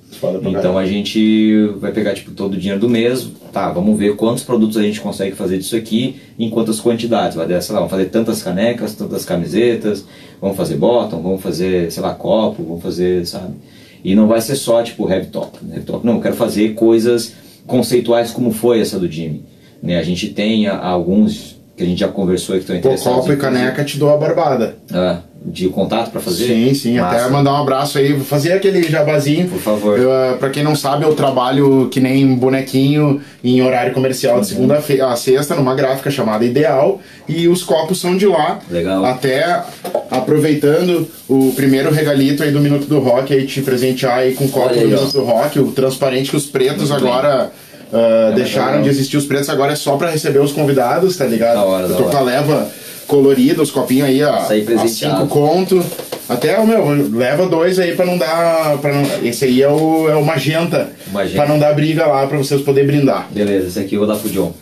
Então 0.44 0.76
a 0.76 0.84
gente 0.84 1.66
vai 1.78 1.92
pegar 1.92 2.14
tipo 2.14 2.32
todo 2.32 2.54
o 2.54 2.56
dinheiro 2.56 2.80
do 2.80 2.88
mês, 2.88 3.28
tá? 3.52 3.70
Vamos 3.70 3.98
ver 3.98 4.16
quantos 4.16 4.42
produtos 4.42 4.76
a 4.76 4.82
gente 4.82 5.00
consegue 5.00 5.34
fazer 5.34 5.58
disso 5.58 5.76
aqui, 5.76 6.16
em 6.38 6.50
quantas 6.50 6.80
quantidades. 6.80 7.36
Vai 7.36 7.46
dar, 7.46 7.60
sei 7.60 7.72
lá, 7.72 7.80
vamos 7.80 7.90
fazer 7.90 8.06
tantas 8.06 8.42
canecas, 8.42 8.94
tantas 8.94 9.24
camisetas, 9.24 10.04
vamos 10.40 10.56
fazer 10.56 10.76
bottom, 10.76 11.22
vamos 11.22 11.40
fazer, 11.40 11.90
sei 11.90 12.02
lá, 12.02 12.14
copo, 12.14 12.62
vamos 12.62 12.82
fazer, 12.82 13.26
sabe? 13.26 13.54
E 14.04 14.14
não 14.14 14.26
vai 14.26 14.40
ser 14.40 14.56
só 14.56 14.82
tipo 14.82 15.08
heavy 15.08 15.26
top, 15.26 15.58
heavy 15.70 15.84
top. 15.84 16.04
Não, 16.04 16.14
eu 16.14 16.20
quero 16.20 16.34
fazer 16.34 16.74
coisas 16.74 17.34
conceituais 17.66 18.32
como 18.32 18.52
foi 18.52 18.80
essa 18.80 18.98
do 18.98 19.10
Jimmy. 19.10 19.44
Né? 19.82 19.96
A 19.96 20.02
gente 20.02 20.28
tem 20.28 20.66
alguns 20.66 21.51
que 21.76 21.82
a 21.82 21.86
gente 21.86 21.98
já 21.98 22.08
conversou 22.08 22.54
e 22.54 22.58
que 22.58 22.64
estão 22.64 22.76
interessados. 22.76 23.14
Pô, 23.14 23.20
copo 23.22 23.32
e 23.32 23.36
caneca 23.36 23.84
te 23.84 23.98
dou 23.98 24.12
a 24.12 24.16
barbada. 24.16 24.76
Ah, 24.92 25.20
de 25.44 25.68
contato 25.68 26.10
para 26.10 26.20
fazer? 26.20 26.46
Sim, 26.46 26.74
sim. 26.74 27.00
Massa. 27.00 27.16
Até 27.16 27.30
mandar 27.30 27.54
um 27.54 27.62
abraço 27.62 27.98
aí, 27.98 28.18
fazer 28.20 28.52
aquele 28.52 28.82
jabazinho. 28.82 29.48
Por 29.48 29.58
favor. 29.58 29.98
Uh, 29.98 30.36
para 30.38 30.50
quem 30.50 30.62
não 30.62 30.76
sabe, 30.76 31.04
eu 31.04 31.14
trabalho 31.14 31.88
que 31.90 31.98
nem 31.98 32.34
bonequinho 32.34 33.20
em 33.42 33.62
horário 33.62 33.92
comercial 33.92 34.40
de 34.40 34.46
segunda 34.46 34.76
a 34.76 35.16
sexta, 35.16 35.54
numa 35.54 35.74
gráfica 35.74 36.10
chamada 36.10 36.44
Ideal. 36.44 37.00
E 37.26 37.48
os 37.48 37.62
copos 37.62 38.00
são 38.00 38.16
de 38.16 38.26
lá. 38.26 38.60
Legal. 38.70 39.04
Até 39.04 39.62
aproveitando 40.10 41.08
o 41.28 41.52
primeiro 41.56 41.90
regalito 41.90 42.42
aí 42.42 42.52
do 42.52 42.60
Minuto 42.60 42.86
do 42.86 43.00
Rock, 43.00 43.32
aí 43.32 43.46
te 43.46 43.62
presentear 43.62 44.18
aí 44.18 44.34
com 44.34 44.44
o 44.44 44.48
copo 44.48 44.74
do 44.74 44.80
Minuto 44.80 45.12
do 45.12 45.24
Rock, 45.24 45.58
o 45.58 45.72
transparente 45.72 46.30
que 46.30 46.36
os 46.36 46.46
pretos 46.46 46.90
Muito 46.90 47.06
agora. 47.06 47.38
Bem 47.38 47.71
Uh, 47.92 48.34
deixaram 48.34 48.80
de 48.80 48.88
existir 48.88 49.18
os 49.18 49.26
pretos, 49.26 49.50
agora 49.50 49.72
é 49.72 49.76
só 49.76 49.96
pra 49.96 50.08
receber 50.08 50.38
os 50.38 50.50
convidados, 50.52 51.16
tá 51.16 51.26
ligado? 51.26 51.56
Da 51.56 51.64
hora, 51.64 51.86
Eu 51.88 51.96
tô 51.96 52.04
com 52.04 52.16
a 52.16 52.22
leva 52.22 52.70
colorida, 53.06 53.60
os 53.60 53.70
copinhos 53.70 54.08
aí, 54.08 54.22
ó. 54.22 54.34
A 54.34 54.88
cinco 54.88 55.26
conto. 55.26 55.84
Até, 56.28 56.58
o 56.58 56.66
meu, 56.66 56.86
leva 57.12 57.46
dois 57.46 57.78
aí 57.78 57.94
pra 57.94 58.06
não 58.06 58.16
dar. 58.16 58.78
Pra 58.78 58.92
não, 58.92 59.02
esse 59.22 59.44
aí 59.44 59.62
é 59.62 59.68
o, 59.68 60.08
é 60.08 60.14
o 60.14 60.24
magenta, 60.24 60.90
magenta. 61.12 61.36
Pra 61.36 61.48
não 61.48 61.58
dar 61.58 61.74
briga 61.74 62.06
lá, 62.06 62.26
pra 62.26 62.38
vocês 62.38 62.60
poderem 62.60 62.88
brindar. 62.88 63.28
Beleza, 63.30 63.68
esse 63.68 63.78
aqui 63.78 63.94
eu 63.94 64.00
vou 64.00 64.08
dar 64.08 64.16
pro 64.16 64.30
John. 64.30 64.52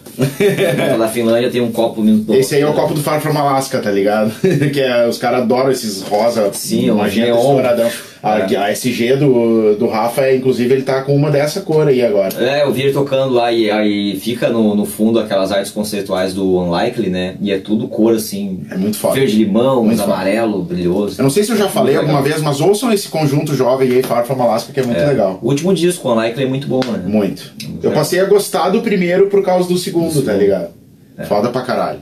da 0.98 1.08
Finlândia 1.08 1.50
tem 1.50 1.60
um 1.60 1.72
copo 1.72 2.02
muito 2.02 2.34
Esse 2.34 2.56
aí 2.56 2.62
é 2.62 2.68
o 2.68 2.74
copo 2.74 2.92
do 2.92 3.00
Far 3.00 3.20
From 3.20 3.36
Alaska, 3.36 3.78
tá 3.78 3.90
ligado? 3.90 4.32
que 4.72 4.80
é, 4.80 5.06
os 5.06 5.18
caras 5.18 5.42
adoram 5.42 5.70
esses 5.70 6.02
rosa, 6.02 6.50
Sim, 6.52 6.90
magenta, 6.90 7.30
estouradão. 7.30 7.90
A, 8.22 8.40
é. 8.40 8.56
a 8.56 8.70
SG 8.70 9.16
do, 9.16 9.76
do 9.76 9.86
Rafa, 9.86 10.30
inclusive, 10.30 10.74
ele 10.74 10.82
tá 10.82 11.00
com 11.02 11.16
uma 11.16 11.30
dessa 11.30 11.62
cor 11.62 11.88
aí 11.88 12.04
agora. 12.04 12.34
É, 12.38 12.64
eu 12.64 12.72
vi 12.72 12.82
ele 12.82 12.92
tocando 12.92 13.32
lá 13.32 13.50
e 13.50 13.70
aí 13.70 14.18
fica 14.20 14.50
no, 14.50 14.74
no 14.74 14.84
fundo 14.84 15.18
aquelas 15.18 15.50
artes 15.50 15.72
conceituais 15.72 16.34
do 16.34 16.58
Unlikely, 16.58 17.08
né? 17.08 17.36
E 17.40 17.50
é 17.50 17.58
tudo 17.58 17.88
cor 17.88 18.14
assim. 18.14 18.60
É 18.70 18.76
muito 18.76 18.98
forte. 18.98 19.20
Verde-limão, 19.20 19.88
amarelo, 20.02 20.62
brilhoso. 20.62 21.18
Eu 21.18 21.22
não 21.22 21.30
sei 21.30 21.44
se 21.44 21.49
eu 21.52 21.56
já 21.56 21.68
falei 21.68 21.96
alguma 21.96 22.20
legal. 22.20 22.32
vez, 22.32 22.42
mas 22.42 22.60
ouçam 22.60 22.92
esse 22.92 23.08
conjunto 23.08 23.54
jovem 23.54 23.90
aí, 23.90 24.02
Far 24.02 24.24
From 24.24 24.42
Alaska, 24.42 24.72
que 24.72 24.80
é 24.80 24.84
muito 24.84 25.00
é. 25.00 25.06
legal. 25.06 25.38
O 25.42 25.48
último 25.48 25.74
disco, 25.74 26.12
Unlikely, 26.12 26.44
é 26.44 26.48
muito 26.48 26.66
bom, 26.66 26.80
né? 26.84 27.02
Muito. 27.04 27.52
muito 27.62 27.84
eu 27.84 27.92
passei 27.92 28.20
a 28.20 28.24
gostar 28.24 28.70
do 28.70 28.80
primeiro 28.80 29.26
por 29.28 29.42
causa 29.42 29.68
do 29.68 29.78
segundo, 29.78 30.12
do 30.12 30.22
tá 30.22 30.32
ligado? 30.32 30.68
É. 31.16 31.24
Foda 31.24 31.48
pra 31.50 31.62
caralho. 31.62 32.00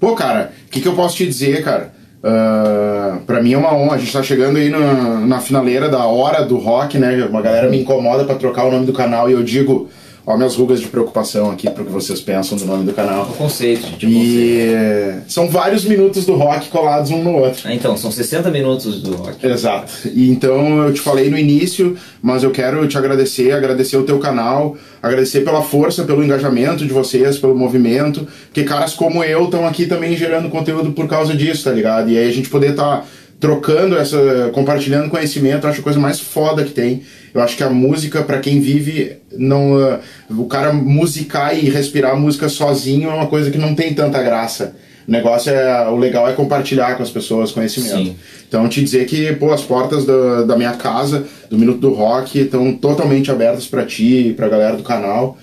Pô, 0.00 0.14
cara, 0.14 0.52
o 0.66 0.70
que, 0.70 0.80
que 0.80 0.88
eu 0.88 0.94
posso 0.94 1.16
te 1.16 1.26
dizer, 1.26 1.62
cara? 1.62 1.94
Uh, 2.18 3.20
pra 3.20 3.42
mim 3.42 3.52
é 3.52 3.58
uma 3.58 3.74
honra, 3.74 3.94
a 3.94 3.98
gente 3.98 4.12
tá 4.12 4.22
chegando 4.22 4.56
aí 4.56 4.68
na, 4.68 5.20
na 5.20 5.40
finaleira 5.40 5.88
da 5.88 6.04
hora 6.06 6.44
do 6.44 6.56
rock, 6.56 6.98
né? 6.98 7.24
Uma 7.24 7.40
galera 7.40 7.68
me 7.68 7.80
incomoda 7.80 8.24
para 8.24 8.34
trocar 8.34 8.64
o 8.64 8.70
nome 8.70 8.84
do 8.84 8.92
canal 8.92 9.30
e 9.30 9.32
eu 9.32 9.42
digo, 9.42 9.88
Ó, 10.26 10.36
minhas 10.36 10.56
rugas 10.56 10.80
de 10.80 10.88
preocupação 10.88 11.52
aqui 11.52 11.70
pro 11.70 11.84
que 11.84 11.92
vocês 11.92 12.20
pensam 12.20 12.58
do 12.58 12.64
nome 12.64 12.84
do 12.84 12.92
canal. 12.92 13.22
O 13.30 13.34
conceito, 13.34 13.86
gente. 13.86 14.06
O 14.06 14.08
e 14.08 14.14
conceito. 14.14 15.30
são 15.30 15.48
vários 15.48 15.84
minutos 15.84 16.26
do 16.26 16.34
rock 16.34 16.68
colados 16.68 17.12
um 17.12 17.22
no 17.22 17.36
outro. 17.36 17.60
Ah, 17.64 17.72
então, 17.72 17.96
são 17.96 18.10
60 18.10 18.50
minutos 18.50 19.00
do 19.00 19.14
rock. 19.14 19.46
Exato. 19.46 19.92
E 20.12 20.28
então 20.28 20.82
eu 20.84 20.92
te 20.92 21.00
falei 21.00 21.30
no 21.30 21.38
início, 21.38 21.96
mas 22.20 22.42
eu 22.42 22.50
quero 22.50 22.88
te 22.88 22.98
agradecer, 22.98 23.52
agradecer 23.52 23.96
o 23.98 24.02
teu 24.02 24.18
canal, 24.18 24.76
agradecer 25.00 25.42
pela 25.42 25.62
força, 25.62 26.02
pelo 26.02 26.24
engajamento 26.24 26.84
de 26.84 26.92
vocês, 26.92 27.38
pelo 27.38 27.56
movimento, 27.56 28.26
porque 28.46 28.64
caras 28.64 28.94
como 28.94 29.22
eu 29.22 29.44
estão 29.44 29.64
aqui 29.64 29.86
também 29.86 30.16
gerando 30.16 30.48
conteúdo 30.48 30.90
por 30.90 31.06
causa 31.06 31.36
disso, 31.36 31.62
tá 31.62 31.70
ligado? 31.70 32.10
E 32.10 32.18
aí 32.18 32.28
a 32.28 32.32
gente 32.32 32.48
poder 32.48 32.70
estar. 32.70 33.02
Tá 33.02 33.04
trocando 33.38 33.96
essa, 33.96 34.50
compartilhando 34.52 35.10
conhecimento, 35.10 35.64
eu 35.64 35.70
acho 35.70 35.80
a 35.80 35.84
coisa 35.84 35.98
mais 35.98 36.20
foda 36.20 36.64
que 36.64 36.72
tem. 36.72 37.02
Eu 37.34 37.42
acho 37.42 37.56
que 37.56 37.62
a 37.62 37.68
música, 37.68 38.22
para 38.22 38.38
quem 38.38 38.60
vive, 38.60 39.18
não, 39.32 39.74
uh, 39.74 39.98
o 40.30 40.46
cara 40.46 40.72
musicar 40.72 41.56
e 41.56 41.68
respirar 41.68 42.12
a 42.12 42.16
música 42.16 42.48
sozinho 42.48 43.10
é 43.10 43.14
uma 43.14 43.26
coisa 43.26 43.50
que 43.50 43.58
não 43.58 43.74
tem 43.74 43.92
tanta 43.92 44.22
graça. 44.22 44.74
O 45.06 45.10
negócio 45.10 45.52
é, 45.52 45.88
o 45.88 45.96
legal 45.96 46.28
é 46.28 46.32
compartilhar 46.32 46.96
com 46.96 47.02
as 47.02 47.10
pessoas 47.10 47.52
conhecimento. 47.52 47.96
Sim. 47.96 48.16
Então 48.48 48.68
te 48.68 48.82
dizer 48.82 49.06
que, 49.06 49.32
pô, 49.34 49.52
as 49.52 49.62
portas 49.62 50.04
da, 50.04 50.42
da 50.42 50.56
minha 50.56 50.72
casa, 50.72 51.24
do 51.48 51.56
Minuto 51.56 51.78
do 51.78 51.92
Rock, 51.92 52.40
estão 52.40 52.72
totalmente 52.74 53.30
abertas 53.30 53.66
para 53.66 53.84
ti 53.84 54.28
e 54.28 54.32
pra 54.32 54.48
galera 54.48 54.76
do 54.76 54.82
canal 54.82 55.38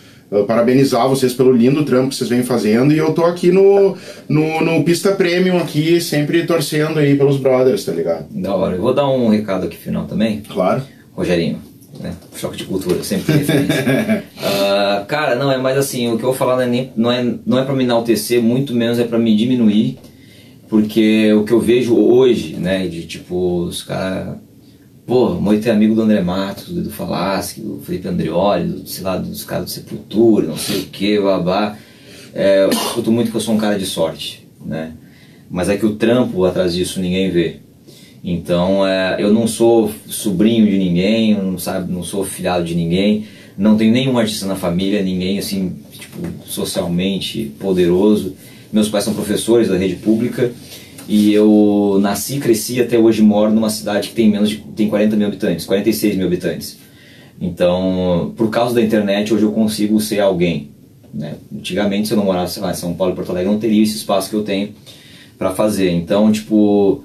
parabenizar 0.47 1.07
vocês 1.07 1.33
pelo 1.33 1.51
lindo 1.51 1.85
trampo 1.85 2.09
que 2.09 2.15
vocês 2.15 2.29
vêm 2.29 2.43
fazendo 2.43 2.91
e 2.93 2.97
eu 2.97 3.13
tô 3.13 3.23
aqui 3.23 3.51
no, 3.51 3.95
no, 4.27 4.61
no, 4.61 4.83
Pista 4.83 5.11
Premium 5.11 5.57
aqui, 5.57 6.01
sempre 6.01 6.45
torcendo 6.45 6.99
aí 6.99 7.15
pelos 7.15 7.37
brothers, 7.37 7.85
tá 7.85 7.91
ligado? 7.91 8.25
Da 8.31 8.55
hora. 8.55 8.75
Eu 8.75 8.81
vou 8.81 8.93
dar 8.93 9.07
um 9.07 9.29
recado 9.29 9.65
aqui 9.65 9.77
final 9.77 10.05
também. 10.05 10.41
Claro. 10.41 10.81
Rogerinho, 11.15 11.59
né? 11.99 12.13
Choque 12.35 12.57
de 12.57 12.65
cultura, 12.65 13.03
sempre 13.03 13.33
referência. 13.33 14.23
uh, 14.37 15.05
cara, 15.07 15.35
não, 15.35 15.51
é 15.51 15.57
mais 15.57 15.77
assim, 15.77 16.11
o 16.11 16.17
que 16.17 16.23
eu 16.23 16.29
vou 16.29 16.35
falar 16.35 16.55
não 16.55 16.63
é, 16.63 16.67
nem, 16.67 16.91
não 16.95 17.11
é, 17.11 17.35
não 17.45 17.59
é 17.59 17.63
pra 17.63 17.75
me 17.75 17.83
enaltecer, 17.83 18.41
muito 18.41 18.73
menos 18.73 18.97
é 18.97 19.03
pra 19.03 19.19
me 19.19 19.35
diminuir, 19.35 19.99
porque 20.67 21.31
o 21.33 21.43
que 21.43 21.53
eu 21.53 21.59
vejo 21.59 21.95
hoje, 21.95 22.55
né, 22.55 22.87
de 22.87 23.05
tipo, 23.05 23.65
os 23.65 23.83
caras 23.83 24.37
Pô, 25.05 25.31
muito 25.33 25.67
é 25.67 25.71
amigo 25.71 25.93
do 25.93 26.03
André 26.03 26.21
Matos, 26.21 26.69
do 26.69 26.79
Edu 26.79 26.89
Falaschi, 26.89 27.59
do 27.59 27.81
Felipe 27.85 28.07
Andreoli, 28.07 28.69
do, 28.69 28.87
sei 28.87 29.03
lá, 29.03 29.17
dos 29.17 29.43
caras 29.43 29.65
do 29.65 29.71
Sepultura, 29.71 30.47
não 30.47 30.55
sei 30.55 30.79
o 30.79 30.85
que, 30.85 31.19
babá. 31.19 31.77
É, 32.33 32.63
eu 32.63 32.69
escuto 32.69 33.11
muito 33.11 33.29
que 33.29 33.35
eu 33.35 33.41
sou 33.41 33.53
um 33.53 33.57
cara 33.57 33.77
de 33.77 33.85
sorte, 33.85 34.47
né? 34.65 34.93
Mas 35.51 35.67
é 35.67 35.75
que 35.75 35.85
o 35.85 35.95
trampo 35.95 36.45
atrás 36.45 36.73
disso 36.73 37.01
ninguém 37.01 37.29
vê. 37.29 37.57
Então, 38.23 38.87
é, 38.87 39.17
eu 39.19 39.33
não 39.33 39.45
sou 39.45 39.91
sobrinho 40.07 40.65
de 40.65 40.77
ninguém, 40.77 41.35
não, 41.35 41.59
sabe, 41.59 41.91
não 41.91 42.01
sou 42.01 42.23
filhado 42.23 42.63
de 42.63 42.73
ninguém, 42.73 43.25
não 43.57 43.75
tenho 43.75 43.91
nenhum 43.91 44.17
artista 44.17 44.45
na 44.45 44.55
família, 44.55 45.03
ninguém 45.03 45.37
assim, 45.37 45.75
tipo, 45.91 46.25
socialmente 46.45 47.51
poderoso. 47.59 48.35
Meus 48.71 48.87
pais 48.87 49.03
são 49.03 49.13
professores 49.13 49.67
da 49.67 49.75
rede 49.75 49.97
pública 49.97 50.49
e 51.07 51.33
eu 51.33 51.97
nasci, 52.01 52.39
cresci 52.39 52.81
até 52.81 52.97
hoje 52.97 53.21
moro 53.21 53.51
numa 53.51 53.69
cidade 53.69 54.09
que 54.09 54.15
tem 54.15 54.29
menos 54.29 54.49
de 54.49 54.57
tem 54.57 54.87
40 54.87 55.15
mil 55.15 55.27
habitantes, 55.27 55.65
46 55.65 56.15
mil 56.15 56.27
habitantes. 56.27 56.77
Então, 57.39 58.33
por 58.37 58.49
causa 58.49 58.73
da 58.73 58.81
internet, 58.81 59.33
hoje 59.33 59.43
eu 59.43 59.51
consigo 59.51 59.99
ser 59.99 60.19
alguém. 60.19 60.69
Né? 61.13 61.35
Antigamente, 61.53 62.07
se 62.07 62.13
eu 62.13 62.17
não 62.17 62.25
morasse 62.25 62.59
lá 62.59 62.71
em 62.71 62.75
São 62.75 62.93
Paulo 62.93 63.13
e 63.13 63.15
Porto 63.15 63.31
Alegre, 63.31 63.49
eu 63.49 63.53
não 63.53 63.59
teria 63.59 63.83
esse 63.83 63.97
espaço 63.97 64.29
que 64.29 64.35
eu 64.35 64.43
tenho 64.43 64.69
para 65.37 65.51
fazer. 65.51 65.91
Então, 65.91 66.31
tipo, 66.31 67.03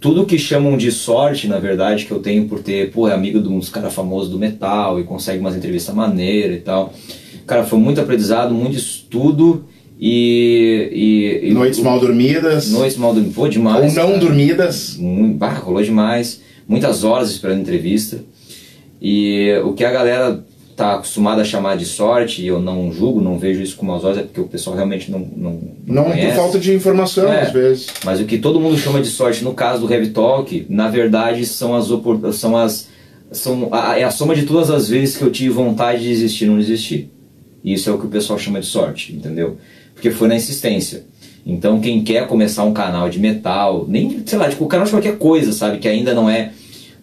tudo 0.00 0.24
que 0.24 0.38
chamam 0.38 0.76
de 0.76 0.92
sorte, 0.92 1.48
na 1.48 1.58
verdade, 1.58 2.06
que 2.06 2.12
eu 2.12 2.20
tenho 2.20 2.46
por 2.46 2.62
ter, 2.62 2.90
pô, 2.90 3.08
é 3.08 3.12
amigo 3.12 3.40
de 3.40 3.48
uns 3.48 3.68
caras 3.68 3.92
famosos 3.92 4.30
do 4.30 4.38
metal 4.38 5.00
e 5.00 5.04
consegue 5.04 5.40
umas 5.40 5.56
entrevistas 5.56 5.94
maneiras 5.94 6.56
e 6.56 6.60
tal. 6.60 6.92
Cara, 7.46 7.64
foi 7.64 7.78
muito 7.78 8.00
aprendizado, 8.00 8.54
muito 8.54 8.76
estudo 8.76 9.64
e, 10.00 11.40
e, 11.42 11.52
noites 11.52 11.78
mal 11.80 12.00
dormidas. 12.00 12.70
Noites 12.70 12.96
mal 12.96 13.12
dormidas, 13.12 13.34
pô, 13.34 13.46
demais. 13.46 13.76
Ou 13.76 13.86
não 13.86 13.94
cara. 13.94 14.18
dormidas. 14.18 14.96
Muito, 14.96 15.36
bah, 15.36 15.52
rolou 15.52 15.82
demais. 15.82 16.40
muitas 16.66 17.04
horas 17.04 17.30
esperando 17.30 17.60
entrevista. 17.60 18.24
E 19.02 19.52
o 19.62 19.74
que 19.74 19.84
a 19.84 19.90
galera 19.90 20.42
tá 20.74 20.94
acostumada 20.94 21.42
a 21.42 21.44
chamar 21.44 21.76
de 21.76 21.84
sorte, 21.84 22.40
e 22.40 22.46
eu 22.46 22.58
não 22.58 22.90
julgo, 22.90 23.20
não 23.20 23.38
vejo 23.38 23.60
isso 23.60 23.76
com 23.76 23.84
maus 23.84 24.02
olhos, 24.02 24.16
é 24.16 24.22
porque 24.22 24.40
o 24.40 24.48
pessoal 24.48 24.74
realmente 24.74 25.10
não 25.10 25.18
Não, 25.18 25.60
não, 25.86 26.08
não 26.08 26.16
por 26.16 26.32
falta 26.32 26.58
de 26.58 26.72
informação, 26.72 27.30
é, 27.30 27.42
às 27.42 27.52
vezes. 27.52 27.88
Mas 28.02 28.20
o 28.20 28.24
que 28.24 28.38
todo 28.38 28.58
mundo 28.58 28.78
chama 28.78 29.02
de 29.02 29.08
sorte, 29.08 29.44
no 29.44 29.52
caso 29.52 29.86
do 29.86 29.92
Heavy 29.92 30.08
Talk, 30.08 30.66
na 30.70 30.88
verdade 30.88 31.44
são 31.44 31.74
as 31.74 31.88
são 32.34 32.56
as 32.56 32.88
são 33.30 33.68
a, 33.70 33.98
é 33.98 34.04
a 34.04 34.10
soma 34.10 34.34
de 34.34 34.44
todas 34.44 34.70
as 34.70 34.88
vezes 34.88 35.18
que 35.18 35.22
eu 35.22 35.30
tive 35.30 35.50
vontade 35.50 36.02
de 36.02 36.08
desistir 36.08 36.46
não 36.46 36.56
desistir. 36.56 37.10
Isso 37.62 37.90
é 37.90 37.92
o 37.92 37.98
que 37.98 38.06
o 38.06 38.10
pessoal 38.10 38.38
chama 38.38 38.60
de 38.60 38.66
sorte, 38.66 39.14
entendeu? 39.14 39.58
Porque 40.00 40.10
foi 40.10 40.28
na 40.28 40.34
insistência. 40.34 41.04
Então 41.44 41.78
quem 41.78 42.02
quer 42.02 42.26
começar 42.26 42.64
um 42.64 42.72
canal 42.72 43.10
de 43.10 43.18
metal, 43.18 43.84
nem, 43.86 44.22
sei 44.24 44.38
lá, 44.38 44.48
tipo, 44.48 44.64
o 44.64 44.66
canal 44.66 44.86
de 44.86 44.92
qualquer 44.92 45.18
coisa, 45.18 45.52
sabe, 45.52 45.76
que 45.76 45.86
ainda 45.86 46.14
não 46.14 46.28
é 46.28 46.52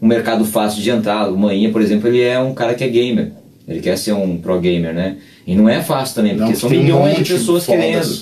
um 0.01 0.07
mercado 0.07 0.43
fácil 0.43 0.81
de 0.81 0.89
entrar. 0.89 1.31
O 1.31 1.37
Manhinha, 1.37 1.71
por 1.71 1.79
exemplo, 1.79 2.07
ele 2.07 2.21
é 2.21 2.39
um 2.39 2.55
cara 2.55 2.73
que 2.73 2.83
é 2.83 2.87
gamer. 2.87 3.33
Ele 3.67 3.81
quer 3.81 3.97
ser 3.99 4.13
um 4.13 4.37
pro 4.37 4.59
gamer, 4.59 4.95
né? 4.95 5.17
E 5.45 5.55
não 5.55 5.69
é 5.69 5.83
fácil 5.83 6.15
também, 6.15 6.35
porque 6.35 6.53
não, 6.53 6.59
são 6.59 6.69
milhões 6.71 7.19
um 7.19 7.21
de 7.21 7.33
pessoas 7.33 7.67
querendo. 7.67 8.17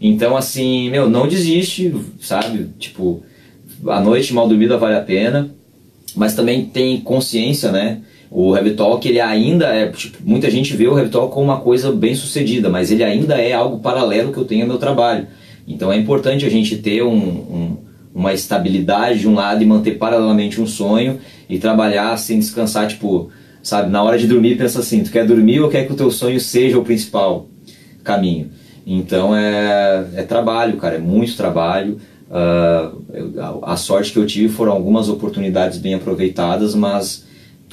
Então, 0.00 0.36
assim, 0.36 0.90
meu, 0.90 1.08
não 1.08 1.28
desiste, 1.28 1.94
sabe? 2.20 2.68
Tipo, 2.78 3.22
a 3.86 4.00
noite 4.00 4.34
mal 4.34 4.48
dormida 4.48 4.76
vale 4.76 4.96
a 4.96 5.02
pena, 5.02 5.54
mas 6.16 6.34
também 6.34 6.64
tem 6.64 7.00
consciência, 7.00 7.70
né? 7.70 8.00
O 8.30 8.56
Heavy 8.56 8.74
Talk, 8.74 9.06
ele 9.08 9.20
ainda 9.20 9.66
é, 9.66 9.88
tipo, 9.88 10.18
muita 10.24 10.48
gente 10.48 10.76
vê 10.76 10.86
o 10.86 10.96
Heavy 10.96 11.10
Talk 11.10 11.34
como 11.34 11.46
uma 11.46 11.60
coisa 11.60 11.90
bem 11.90 12.14
sucedida, 12.14 12.68
mas 12.68 12.92
ele 12.92 13.02
ainda 13.02 13.34
é 13.34 13.52
algo 13.52 13.80
paralelo 13.80 14.32
que 14.32 14.38
eu 14.38 14.44
tenho 14.44 14.62
ao 14.62 14.68
meu 14.68 14.78
trabalho. 14.78 15.26
Então 15.66 15.92
é 15.92 15.96
importante 15.96 16.46
a 16.46 16.48
gente 16.48 16.76
ter 16.76 17.02
um, 17.02 17.12
um, 17.12 17.76
uma 18.14 18.32
estabilidade 18.32 19.20
de 19.20 19.28
um 19.28 19.34
lado 19.34 19.62
e 19.62 19.66
manter 19.66 19.98
paralelamente 19.98 20.60
um 20.60 20.66
sonho 20.66 21.18
e 21.48 21.58
trabalhar 21.58 22.16
sem 22.18 22.38
descansar, 22.38 22.86
tipo, 22.86 23.30
sabe? 23.62 23.90
Na 23.90 24.02
hora 24.02 24.16
de 24.16 24.28
dormir, 24.28 24.56
pensa 24.56 24.78
assim: 24.78 25.02
tu 25.02 25.10
quer 25.10 25.26
dormir 25.26 25.60
ou 25.60 25.68
quer 25.68 25.84
que 25.86 25.92
o 25.92 25.96
teu 25.96 26.10
sonho 26.10 26.40
seja 26.40 26.78
o 26.78 26.84
principal 26.84 27.48
caminho? 28.04 28.50
Então 28.86 29.34
é, 29.34 30.06
é 30.14 30.22
trabalho, 30.22 30.76
cara, 30.76 30.94
é 30.94 30.98
muito 30.98 31.36
trabalho. 31.36 31.98
Uh, 32.30 33.60
a 33.62 33.76
sorte 33.76 34.12
que 34.12 34.18
eu 34.18 34.26
tive 34.26 34.48
foram 34.48 34.70
algumas 34.72 35.08
oportunidades 35.08 35.78
bem 35.78 35.94
aproveitadas, 35.94 36.76
mas 36.76 37.24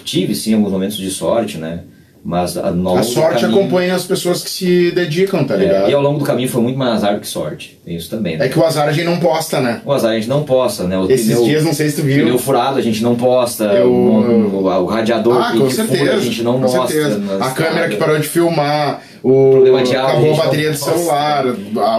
tive 0.04 0.36
sim 0.36 0.54
alguns 0.54 0.72
momentos 0.72 0.98
de 0.98 1.10
sorte, 1.10 1.58
né? 1.58 1.82
Mas 2.24 2.58
a, 2.58 2.70
a 2.70 3.04
sorte 3.04 3.42
caminho, 3.42 3.60
acompanha 3.62 3.96
as 3.96 4.04
pessoas 4.04 4.44
que 4.44 4.50
se 4.50 4.92
dedicam, 4.92 5.46
tá 5.46 5.56
ligado? 5.56 5.86
É, 5.86 5.92
e 5.92 5.94
ao 5.94 6.02
longo 6.02 6.20
do 6.20 6.26
caminho 6.26 6.50
foi 6.50 6.62
muito 6.62 6.78
mais 6.78 6.96
azar 6.96 7.16
do 7.16 7.22
que 7.22 7.28
sorte. 7.28 7.80
Isso 7.88 8.10
também, 8.10 8.36
né? 8.36 8.48
É 8.48 8.50
que 8.50 8.60
o 8.60 8.66
azar 8.66 8.86
a 8.86 8.92
gente 8.92 9.06
não 9.06 9.18
posta, 9.18 9.62
né? 9.62 9.82
O 9.86 9.94
azar 9.94 10.12
a 10.12 10.16
gente 10.16 10.28
não 10.28 10.44
posta, 10.44 10.84
né? 10.84 10.98
O 10.98 11.10
Esses 11.10 11.28
pneu, 11.28 11.46
dias, 11.46 11.64
não 11.64 11.74
sei 11.74 11.90
se 11.90 11.96
tu 11.96 12.02
viu. 12.02 12.26
Pneu 12.26 12.38
furado 12.38 12.80
a 12.80 12.82
gente 12.82 13.02
não 13.02 13.16
posta. 13.16 13.64
Eu, 13.66 13.90
o, 13.90 14.58
o, 14.58 14.84
o, 14.84 14.86
radiador 14.88 15.42
ah, 15.42 15.54
que, 15.54 15.68
que 15.68 15.84
fura, 15.84 16.16
a 16.16 16.20
gente 16.20 16.44
não 16.44 16.58
mostra. 16.58 16.88
Certeza. 16.88 17.22
A 17.40 17.52
câmera 17.52 17.88
que 17.88 17.96
parou 17.96 18.20
de 18.20 18.28
filmar 18.28 19.02
o 19.24 19.52
problema 19.52 19.84
de 19.84 19.96
áudio, 19.96 20.12
acabou 20.12 20.34
a 20.34 20.46
bateria 20.46 20.72
do 20.72 20.78
celular, 20.78 21.46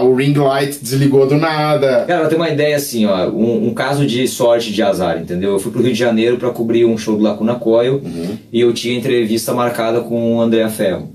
o 0.03 0.15
ring 0.15 0.33
light 0.33 0.79
desligou 0.81 1.27
do 1.27 1.35
nada. 1.35 2.05
Cara, 2.07 2.23
eu 2.23 2.29
tenho 2.29 2.41
uma 2.41 2.49
ideia 2.49 2.75
assim, 2.75 3.05
ó, 3.05 3.29
um, 3.29 3.67
um, 3.67 3.73
caso 3.73 4.05
de 4.05 4.27
sorte 4.27 4.71
de 4.71 4.81
azar, 4.81 5.19
entendeu? 5.19 5.51
Eu 5.51 5.59
fui 5.59 5.71
pro 5.71 5.81
Rio 5.81 5.93
de 5.93 5.99
Janeiro 5.99 6.37
para 6.37 6.49
cobrir 6.49 6.85
um 6.85 6.97
show 6.97 7.17
do 7.17 7.23
Lacuna 7.23 7.55
Coil 7.55 8.01
uhum. 8.03 8.37
e 8.51 8.61
eu 8.61 8.73
tinha 8.73 8.97
entrevista 8.97 9.53
marcada 9.53 10.01
com 10.01 10.35
o 10.35 10.41
André 10.41 10.67
Ferro. 10.69 11.11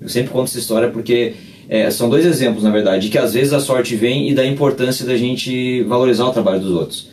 Eu 0.00 0.08
sempre 0.08 0.30
conto 0.30 0.48
essa 0.48 0.58
história 0.58 0.88
porque 0.88 1.34
é, 1.68 1.90
são 1.90 2.08
dois 2.08 2.24
exemplos, 2.24 2.62
na 2.62 2.70
verdade, 2.70 3.06
de 3.06 3.10
que 3.10 3.18
às 3.18 3.34
vezes 3.34 3.52
a 3.52 3.60
sorte 3.60 3.96
vem 3.96 4.30
e 4.30 4.34
da 4.34 4.44
importância 4.44 5.04
da 5.04 5.16
gente 5.16 5.82
valorizar 5.84 6.24
o 6.26 6.32
trabalho 6.32 6.60
dos 6.60 6.70
outros. 6.70 7.08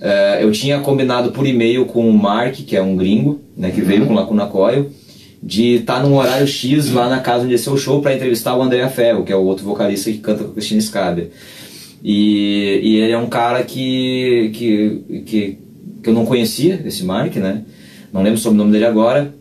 É, 0.00 0.38
eu 0.42 0.50
tinha 0.50 0.80
combinado 0.80 1.30
por 1.30 1.46
e-mail 1.46 1.84
com 1.84 2.08
o 2.08 2.12
Mark, 2.12 2.54
que 2.54 2.74
é 2.74 2.82
um 2.82 2.96
gringo, 2.96 3.40
né, 3.54 3.70
que 3.70 3.82
uhum. 3.82 3.86
veio 3.86 4.06
com 4.06 4.14
o 4.14 4.16
Lacuna 4.16 4.46
Coil, 4.46 4.90
de 5.42 5.76
estar 5.76 6.00
tá 6.00 6.06
num 6.06 6.16
horário 6.16 6.46
X 6.46 6.90
lá 6.92 7.08
na 7.08 7.20
casa 7.20 7.44
onde 7.44 7.54
é 7.54 7.58
seu 7.58 7.76
show 7.76 8.02
para 8.02 8.14
entrevistar 8.14 8.56
o 8.56 8.62
André 8.62 8.86
Ferro, 8.88 9.24
que 9.24 9.32
é 9.32 9.36
o 9.36 9.42
outro 9.42 9.64
vocalista 9.64 10.10
que 10.10 10.18
canta 10.18 10.44
com 10.44 10.50
a 10.50 10.54
Cristina 10.54 10.80
Scaber. 10.80 11.30
E, 12.02 12.80
e 12.82 12.96
ele 12.96 13.12
é 13.12 13.18
um 13.18 13.28
cara 13.28 13.62
que, 13.62 14.50
que, 14.54 15.22
que, 15.26 15.58
que 16.02 16.08
eu 16.08 16.14
não 16.14 16.26
conhecia, 16.26 16.82
esse 16.84 17.04
Mark, 17.04 17.36
né? 17.36 17.62
Não 18.12 18.22
lembro 18.22 18.38
sobre 18.38 18.56
o 18.56 18.58
nome 18.58 18.72
dele 18.72 18.86
agora. 18.86 19.34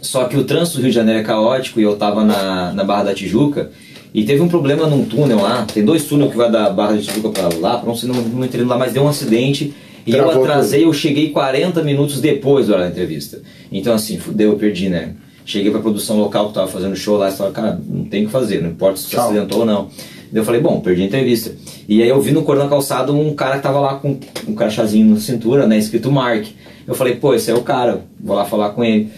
Só 0.00 0.24
que 0.24 0.36
o 0.36 0.44
trânsito 0.44 0.78
do 0.78 0.82
Rio 0.82 0.90
de 0.90 0.96
Janeiro 0.96 1.20
é 1.20 1.22
caótico 1.22 1.78
e 1.78 1.82
eu 1.82 1.96
tava 1.96 2.24
na, 2.24 2.72
na 2.72 2.84
Barra 2.84 3.04
da 3.04 3.14
Tijuca 3.14 3.70
e 4.14 4.24
teve 4.24 4.40
um 4.40 4.48
problema 4.48 4.86
num 4.86 5.04
túnel 5.04 5.40
lá. 5.40 5.66
Tem 5.72 5.84
dois 5.84 6.04
túneis 6.04 6.30
que 6.30 6.36
vai 6.36 6.50
da 6.50 6.70
Barra 6.70 6.94
da 6.94 7.02
Tijuca 7.02 7.28
para 7.28 7.54
lá, 7.58 7.78
para 7.78 7.86
não 7.86 7.94
ser 7.94 8.06
não, 8.06 8.14
não 8.14 8.44
entendendo 8.44 8.68
lá, 8.68 8.78
mas 8.78 8.92
deu 8.92 9.02
um 9.02 9.08
acidente 9.08 9.74
e 10.06 10.12
Travou 10.12 10.32
eu 10.32 10.44
atrasei, 10.44 10.80
tudo. 10.80 10.88
eu 10.88 10.94
cheguei 10.94 11.30
40 11.30 11.82
minutos 11.82 12.20
depois 12.20 12.68
da 12.68 12.74
hora 12.74 12.84
da 12.84 12.90
entrevista. 12.90 13.42
Então 13.70 13.92
assim, 13.94 14.18
fudeu, 14.18 14.52
eu 14.52 14.56
perdi, 14.56 14.88
né? 14.88 15.14
Cheguei 15.44 15.70
pra 15.70 15.80
produção 15.80 16.18
local 16.18 16.48
que 16.48 16.54
tava 16.54 16.68
fazendo 16.68 16.94
show 16.94 17.16
lá 17.16 17.28
e 17.28 17.32
falei, 17.32 17.52
cara, 17.52 17.80
não 17.88 18.04
tem 18.04 18.22
o 18.22 18.26
que 18.26 18.32
fazer, 18.32 18.62
não 18.62 18.70
importa 18.70 18.98
se 18.98 19.08
você 19.08 19.16
acidentou 19.16 19.60
ou 19.60 19.66
não. 19.66 19.88
eu 20.32 20.44
falei, 20.44 20.60
bom, 20.60 20.80
perdi 20.80 21.02
a 21.02 21.06
entrevista. 21.06 21.52
E 21.88 22.02
aí 22.02 22.08
eu 22.08 22.20
vi 22.20 22.32
no 22.32 22.42
cor 22.42 22.56
na 22.56 22.68
calçada 22.68 23.12
um 23.12 23.34
cara 23.34 23.56
que 23.56 23.62
tava 23.62 23.80
lá 23.80 23.94
com 23.94 24.18
um 24.46 24.54
crachazinho 24.54 25.14
na 25.14 25.20
cintura, 25.20 25.66
né, 25.66 25.78
escrito 25.78 26.10
Mark. 26.10 26.46
Eu 26.86 26.94
falei, 26.94 27.16
pô, 27.16 27.34
esse 27.34 27.50
é 27.50 27.54
o 27.54 27.62
cara, 27.62 28.00
vou 28.18 28.36
lá 28.36 28.44
falar 28.44 28.70
com 28.70 28.84
ele. 28.84 29.10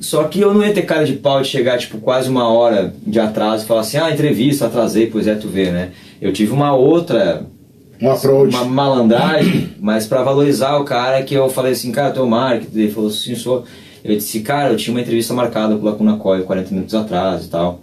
Só 0.00 0.24
que 0.24 0.40
eu 0.40 0.54
não 0.54 0.64
ia 0.64 0.72
ter 0.72 0.82
cara 0.82 1.04
de 1.04 1.12
pau 1.12 1.42
de 1.42 1.48
chegar, 1.48 1.78
tipo, 1.78 1.98
quase 1.98 2.28
uma 2.28 2.48
hora 2.48 2.94
de 3.06 3.20
atraso 3.20 3.64
e 3.64 3.66
falar 3.66 3.82
assim, 3.82 3.98
ah, 3.98 4.10
entrevista, 4.10 4.66
atrasei, 4.66 5.06
pois 5.06 5.26
é, 5.26 5.34
tu 5.34 5.46
vê, 5.46 5.70
né? 5.70 5.90
Eu 6.20 6.32
tive 6.32 6.52
uma 6.52 6.74
outra 6.74 7.46
um 8.00 8.10
approach. 8.10 8.54
Uma 8.54 8.64
malandragem, 8.64 9.70
mas 9.78 10.06
para 10.06 10.22
valorizar 10.22 10.78
o 10.78 10.84
cara 10.84 11.22
que 11.22 11.34
eu 11.34 11.50
falei 11.50 11.72
assim, 11.72 11.92
cara, 11.92 12.12
teu 12.12 12.26
Mark, 12.26 12.62
ele 12.74 12.90
falou 12.90 13.10
assim, 13.10 13.34
sou 13.34 13.64
eu 14.04 14.16
disse, 14.16 14.40
cara, 14.40 14.72
eu 14.72 14.76
tinha 14.76 14.94
uma 14.94 15.00
entrevista 15.00 15.34
marcada 15.34 15.74
com 15.76 15.82
o 15.82 15.84
Lacuna 15.84 16.16
Coil 16.16 16.44
40 16.44 16.70
minutos 16.70 16.94
atrás 16.94 17.44
e 17.44 17.48
tal. 17.48 17.80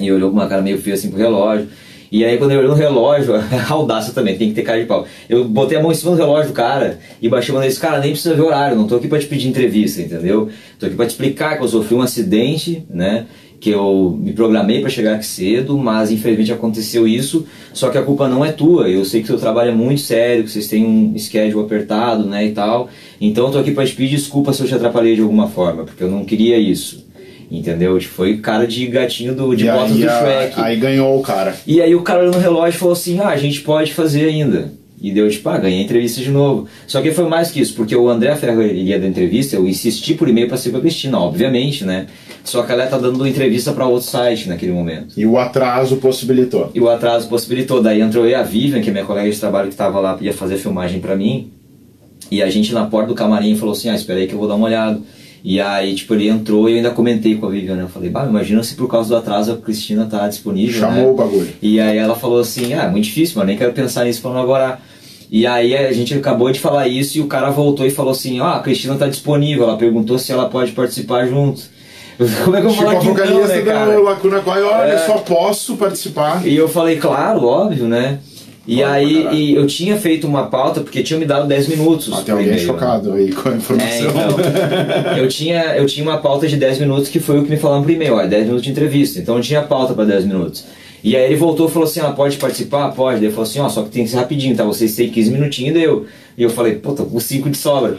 E 0.00 0.10
olhou 0.12 0.30
com 0.30 0.36
uma 0.36 0.46
cara 0.46 0.62
meio 0.62 0.78
feia 0.78 0.94
assim 0.94 1.10
pro 1.10 1.18
relógio. 1.18 1.68
E 2.10 2.24
aí 2.24 2.38
quando 2.38 2.52
eu 2.52 2.58
olhei 2.58 2.68
no 2.68 2.74
relógio, 2.74 3.34
audácia 3.68 4.12
também, 4.14 4.36
tem 4.36 4.48
que 4.48 4.54
ter 4.54 4.62
cara 4.62 4.80
de 4.80 4.86
pau. 4.86 5.06
Eu 5.28 5.44
botei 5.44 5.76
a 5.76 5.82
mão 5.82 5.92
em 5.92 5.94
cima 5.94 6.12
do 6.12 6.16
relógio 6.16 6.52
do 6.52 6.54
cara 6.54 6.98
e 7.20 7.28
baixei 7.28 7.52
a 7.52 7.58
mão 7.58 7.66
desse 7.66 7.78
cara, 7.78 7.98
nem 7.98 8.12
precisa 8.12 8.34
ver 8.34 8.42
horário, 8.42 8.76
não 8.76 8.86
tô 8.86 8.96
aqui 8.96 9.08
para 9.08 9.18
te 9.18 9.26
pedir 9.26 9.48
entrevista, 9.48 10.00
entendeu? 10.00 10.48
Tô 10.78 10.86
aqui 10.86 10.94
para 10.94 11.06
te 11.06 11.10
explicar 11.10 11.56
que 11.56 11.64
eu 11.64 11.68
sofri 11.68 11.94
um 11.94 12.00
acidente, 12.00 12.84
né? 12.88 13.26
Que 13.60 13.70
eu 13.70 14.16
me 14.20 14.32
programei 14.32 14.80
para 14.80 14.90
chegar 14.90 15.14
aqui 15.14 15.26
cedo, 15.26 15.76
mas 15.76 16.10
infelizmente 16.10 16.52
aconteceu 16.52 17.08
isso. 17.08 17.46
Só 17.72 17.90
que 17.90 17.98
a 17.98 18.02
culpa 18.02 18.28
não 18.28 18.44
é 18.44 18.52
tua. 18.52 18.88
Eu 18.88 19.04
sei 19.04 19.20
que 19.20 19.26
o 19.26 19.28
seu 19.28 19.38
trabalho 19.38 19.70
é 19.70 19.74
muito 19.74 20.00
sério, 20.00 20.44
que 20.44 20.50
vocês 20.50 20.68
têm 20.68 20.84
um 20.86 21.18
schedule 21.18 21.64
apertado, 21.64 22.24
né, 22.24 22.46
e 22.46 22.52
tal. 22.52 22.88
Então 23.20 23.46
eu 23.46 23.52
tô 23.52 23.58
aqui 23.58 23.72
para 23.72 23.84
te 23.84 23.94
pedir 23.94 24.16
desculpa 24.16 24.52
se 24.52 24.62
eu 24.62 24.66
te 24.66 24.74
atrapalhei 24.74 25.14
de 25.14 25.22
alguma 25.22 25.48
forma, 25.48 25.84
porque 25.84 26.02
eu 26.02 26.10
não 26.10 26.24
queria 26.24 26.56
isso. 26.56 27.06
Entendeu? 27.50 27.98
Tipo, 27.98 28.14
foi 28.14 28.36
cara 28.36 28.66
de 28.66 28.86
gatinho 28.86 29.34
do, 29.34 29.56
de 29.56 29.64
botas 29.64 29.92
do 29.92 30.00
Shrek. 30.00 30.52
Aí 30.56 30.76
ganhou 30.76 31.18
o 31.18 31.22
cara. 31.22 31.56
E 31.66 31.80
aí 31.80 31.94
o 31.94 32.02
cara 32.02 32.30
no 32.30 32.38
relógio 32.38 32.78
falou 32.78 32.92
assim: 32.92 33.18
ah, 33.20 33.28
a 33.28 33.36
gente 33.38 33.62
pode 33.62 33.94
fazer 33.94 34.26
ainda. 34.26 34.70
E 35.00 35.12
deu 35.12 35.30
tipo, 35.30 35.48
ah, 35.48 35.56
ganhei 35.56 35.80
a 35.80 35.82
entrevista 35.82 36.20
de 36.20 36.30
novo. 36.30 36.66
Só 36.86 37.00
que 37.00 37.12
foi 37.12 37.26
mais 37.28 37.50
que 37.50 37.60
isso, 37.60 37.74
porque 37.74 37.94
o 37.94 38.08
André 38.08 38.34
Ferro 38.34 38.62
ia 38.62 38.98
da 38.98 39.06
entrevista, 39.06 39.56
eu 39.56 39.66
insisti 39.66 40.12
por 40.14 40.28
e-mail 40.28 40.48
para 40.48 40.56
ser 40.56 40.70
pra 40.70 40.80
Cristina, 40.80 41.18
obviamente, 41.18 41.84
né? 41.84 42.06
Só 42.48 42.62
que 42.62 42.72
ela 42.72 42.86
tá 42.86 42.96
dando 42.96 43.26
entrevista 43.26 43.72
para 43.72 43.86
outro 43.86 44.08
site 44.08 44.48
naquele 44.48 44.72
momento. 44.72 45.14
E 45.16 45.26
o 45.26 45.38
atraso 45.38 45.96
possibilitou. 45.96 46.70
E 46.74 46.80
o 46.80 46.88
atraso 46.88 47.28
possibilitou. 47.28 47.82
Daí 47.82 48.00
entrou 48.00 48.24
eu 48.24 48.30
e 48.30 48.34
a 48.34 48.42
Vivian, 48.42 48.80
que 48.80 48.88
é 48.88 48.92
minha 48.92 49.04
colega 49.04 49.30
de 49.30 49.38
trabalho 49.38 49.68
que 49.68 49.74
estava 49.74 50.00
lá, 50.00 50.16
ia 50.20 50.32
fazer 50.32 50.56
filmagem 50.56 50.98
para 50.98 51.14
mim. 51.14 51.52
E 52.30 52.42
a 52.42 52.48
gente 52.48 52.72
na 52.72 52.86
porta 52.86 53.08
do 53.08 53.14
camarim 53.14 53.54
falou 53.56 53.72
assim: 53.72 53.90
ah, 53.90 53.94
espera 53.94 54.18
aí 54.18 54.26
que 54.26 54.34
eu 54.34 54.38
vou 54.38 54.48
dar 54.48 54.54
uma 54.54 54.66
olhada. 54.66 55.00
E 55.44 55.60
aí, 55.60 55.94
tipo, 55.94 56.14
ele 56.14 56.28
entrou 56.28 56.68
e 56.68 56.72
eu 56.72 56.76
ainda 56.78 56.90
comentei 56.90 57.36
com 57.36 57.46
a 57.46 57.50
Vivian, 57.50 57.76
né? 57.76 57.82
Eu 57.84 57.88
falei, 57.88 58.10
bah, 58.10 58.26
imagina 58.26 58.62
se 58.62 58.74
por 58.74 58.88
causa 58.88 59.08
do 59.10 59.16
atraso 59.16 59.52
a 59.52 59.56
Cristina 59.56 60.04
tá 60.04 60.26
disponível. 60.26 60.80
Chamou 60.80 61.04
né? 61.04 61.10
o 61.10 61.14
bagulho. 61.14 61.48
E 61.62 61.78
aí 61.78 61.96
ela 61.96 62.16
falou 62.16 62.40
assim: 62.40 62.72
ah, 62.74 62.88
muito 62.88 63.04
difícil, 63.04 63.34
mas 63.38 63.46
nem 63.46 63.56
quero 63.56 63.72
pensar 63.72 64.04
nisso 64.04 64.22
pra 64.22 64.32
não 64.32 64.40
agora. 64.40 64.78
E 65.30 65.46
aí 65.46 65.76
a 65.76 65.92
gente 65.92 66.14
acabou 66.14 66.50
de 66.50 66.58
falar 66.58 66.88
isso 66.88 67.18
e 67.18 67.20
o 67.20 67.26
cara 67.26 67.50
voltou 67.50 67.86
e 67.86 67.90
falou 67.90 68.12
assim: 68.12 68.40
ah, 68.40 68.56
a 68.56 68.60
Cristina 68.60 68.96
tá 68.96 69.06
disponível. 69.06 69.64
Ela 69.64 69.76
perguntou 69.76 70.18
se 70.18 70.32
ela 70.32 70.48
pode 70.48 70.72
participar 70.72 71.26
junto. 71.26 71.77
Como 72.44 72.56
é 72.56 72.60
que 72.60 72.66
eu 72.66 72.70
vou 72.70 72.78
tipo, 72.78 72.84
falar 72.84 73.00
que 73.00 73.32
não, 73.32 73.46
né, 73.46 73.62
cara? 73.62 73.98
Lacuna 74.00 74.40
Coil, 74.40 74.66
olha, 74.66 74.92
é. 74.92 74.98
só 74.98 75.18
posso 75.18 75.76
participar. 75.76 76.46
E 76.46 76.56
eu 76.56 76.68
falei, 76.68 76.96
claro, 76.96 77.44
óbvio, 77.44 77.86
né? 77.86 78.18
E 78.66 78.82
aí 78.82 79.26
e 79.32 79.54
eu 79.54 79.66
tinha 79.66 79.96
feito 79.96 80.26
uma 80.26 80.46
pauta 80.46 80.82
porque 80.82 81.02
tinham 81.02 81.18
me 81.18 81.24
dado 81.24 81.48
10 81.48 81.68
minutos. 81.68 82.22
Tem 82.22 82.34
alguém 82.34 82.50
né? 82.50 82.58
chocado 82.58 83.14
aí 83.14 83.32
com 83.32 83.48
a 83.48 83.52
informação. 83.52 83.88
É, 83.88 84.10
então, 84.10 85.16
eu, 85.16 85.28
tinha, 85.28 85.76
eu 85.76 85.86
tinha 85.86 86.04
uma 86.06 86.18
pauta 86.18 86.46
de 86.46 86.56
10 86.56 86.80
minutos 86.80 87.08
que 87.08 87.18
foi 87.18 87.38
o 87.38 87.44
que 87.44 87.50
me 87.50 87.56
falaram 87.56 87.82
por 87.82 87.90
e-mail, 87.90 88.16
ó, 88.16 88.26
10 88.26 88.44
minutos 88.44 88.62
de 88.62 88.70
entrevista. 88.70 89.18
Então 89.18 89.36
eu 89.36 89.42
tinha 89.42 89.62
pauta 89.62 89.94
para 89.94 90.04
10 90.04 90.26
minutos. 90.26 90.64
E 91.02 91.16
aí 91.16 91.24
ele 91.24 91.36
voltou 91.36 91.68
e 91.68 91.70
falou 91.70 91.88
assim, 91.88 92.00
ah, 92.00 92.10
pode 92.10 92.36
participar? 92.36 92.90
Pode. 92.90 93.16
Daí 93.16 93.26
ele 93.26 93.32
falou 93.32 93.48
assim, 93.48 93.60
ó, 93.60 93.68
só 93.68 93.82
que 93.82 93.90
tem 93.90 94.04
que 94.04 94.10
ser 94.10 94.16
rapidinho, 94.16 94.56
tá? 94.56 94.64
Vocês 94.64 94.94
têm 94.96 95.08
15 95.08 95.30
minutinhos, 95.30 95.74
deu. 95.74 96.06
E 96.36 96.42
eu 96.42 96.50
falei, 96.50 96.76
tô 96.76 96.92
com 96.92 97.18
5 97.18 97.50
de 97.50 97.56
sobra. 97.56 97.96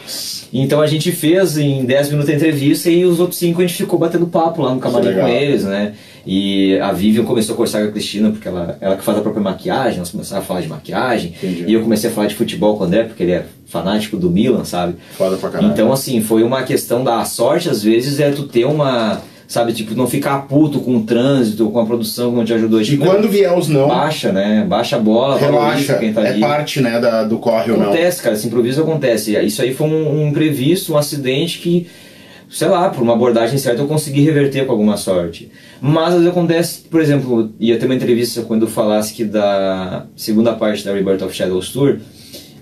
Então 0.53 0.81
a 0.81 0.87
gente 0.87 1.11
fez 1.11 1.57
em 1.57 1.83
10 1.83 2.09
minutos 2.11 2.29
a 2.29 2.33
entrevista 2.33 2.89
e 2.89 3.05
os 3.05 3.19
outros 3.19 3.37
5 3.39 3.61
a 3.61 3.67
gente 3.67 3.77
ficou 3.77 3.99
batendo 3.99 4.27
papo 4.27 4.61
lá 4.61 4.73
no 4.73 4.79
camarim 4.79 5.13
com 5.13 5.27
eles, 5.27 5.63
né? 5.63 5.93
E 6.25 6.77
a 6.79 6.91
Vivian 6.91 7.23
começou 7.23 7.53
a 7.53 7.57
conversar 7.57 7.81
com 7.81 7.89
a 7.89 7.91
Cristina, 7.91 8.29
porque 8.29 8.47
ela, 8.47 8.77
ela 8.79 8.95
que 8.95 9.03
faz 9.03 9.17
a 9.17 9.21
própria 9.21 9.41
maquiagem, 9.41 9.99
nós 9.99 10.09
começamos 10.09 10.43
a 10.43 10.45
falar 10.45 10.61
de 10.61 10.67
maquiagem. 10.67 11.33
Entendi. 11.37 11.65
E 11.67 11.73
eu 11.73 11.81
comecei 11.81 12.09
a 12.09 12.13
falar 12.13 12.27
de 12.27 12.35
futebol 12.35 12.77
com 12.77 12.83
o 12.83 12.87
André, 12.87 13.03
porque 13.03 13.23
ele 13.23 13.31
é 13.31 13.45
fanático 13.65 14.17
do 14.17 14.29
Milan, 14.29 14.63
sabe? 14.63 14.95
Foda 15.17 15.37
pra 15.37 15.49
caralho. 15.49 15.71
Então, 15.71 15.91
assim, 15.91 16.21
foi 16.21 16.43
uma 16.43 16.63
questão 16.63 17.03
da 17.03 17.23
sorte, 17.25 17.69
às 17.69 17.81
vezes, 17.81 18.19
é 18.19 18.31
tu 18.31 18.43
ter 18.43 18.65
uma. 18.65 19.21
Sabe, 19.49 19.73
tipo, 19.73 19.95
não 19.95 20.05
ficar 20.05 20.47
puto 20.47 20.79
com 20.79 20.97
o 20.97 21.01
trânsito, 21.01 21.71
com 21.71 21.79
a 21.79 21.85
produção 21.85 22.29
que 22.29 22.37
não 22.37 22.45
te 22.45 22.53
ajudou. 22.53 22.79
E 22.79 22.85
Tipo, 22.85 23.03
quando 23.03 23.27
vier 23.27 23.51
os 23.57 23.67
não, 23.67 23.87
Baixa, 23.87 24.31
né? 24.31 24.63
Baixa 24.69 24.95
a 24.95 24.99
bola, 24.99 25.39
relaxa. 25.39 25.95
quem 25.95 26.13
tá 26.13 26.21
É 26.21 26.29
ali. 26.29 26.39
parte, 26.39 26.79
né, 26.79 26.99
da, 26.99 27.23
do 27.23 27.39
corre 27.39 27.71
ou 27.71 27.77
não. 27.79 27.85
Acontece, 27.87 28.21
cara, 28.21 28.35
esse 28.35 28.45
improviso 28.45 28.83
acontece. 28.83 29.35
Isso 29.43 29.59
aí 29.63 29.73
foi 29.73 29.87
um, 29.87 30.21
um 30.21 30.27
imprevisto, 30.27 30.93
um 30.93 30.97
acidente 30.97 31.57
que, 31.57 31.87
sei 32.47 32.67
lá, 32.67 32.91
por 32.91 33.01
uma 33.01 33.13
abordagem 33.13 33.57
certa 33.57 33.81
eu 33.81 33.87
consegui 33.87 34.21
reverter 34.21 34.67
com 34.67 34.71
alguma 34.71 34.97
sorte. 34.97 35.49
Mas 35.81 36.09
às 36.09 36.13
vezes 36.13 36.27
acontece, 36.27 36.81
por 36.81 37.01
exemplo, 37.01 37.51
ia 37.59 37.79
ter 37.79 37.87
uma 37.87 37.95
entrevista 37.95 38.43
quando 38.43 38.67
eu 38.67 38.69
falasse 38.69 39.15
que 39.15 39.23
da 39.23 40.05
segunda 40.15 40.53
parte 40.53 40.85
da 40.85 40.93
Rebirth 40.93 41.23
of 41.23 41.35
Shadows 41.35 41.71
Tour 41.71 41.97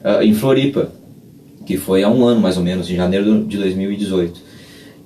ah, 0.06 0.24
em 0.24 0.34
Floripa, 0.34 0.90
que 1.66 1.76
foi 1.76 2.02
há 2.04 2.10
um 2.10 2.24
ano 2.26 2.40
mais 2.40 2.56
ou 2.56 2.64
menos, 2.64 2.90
em 2.90 2.96
janeiro 2.96 3.44
de 3.44 3.58
2018. 3.58 4.47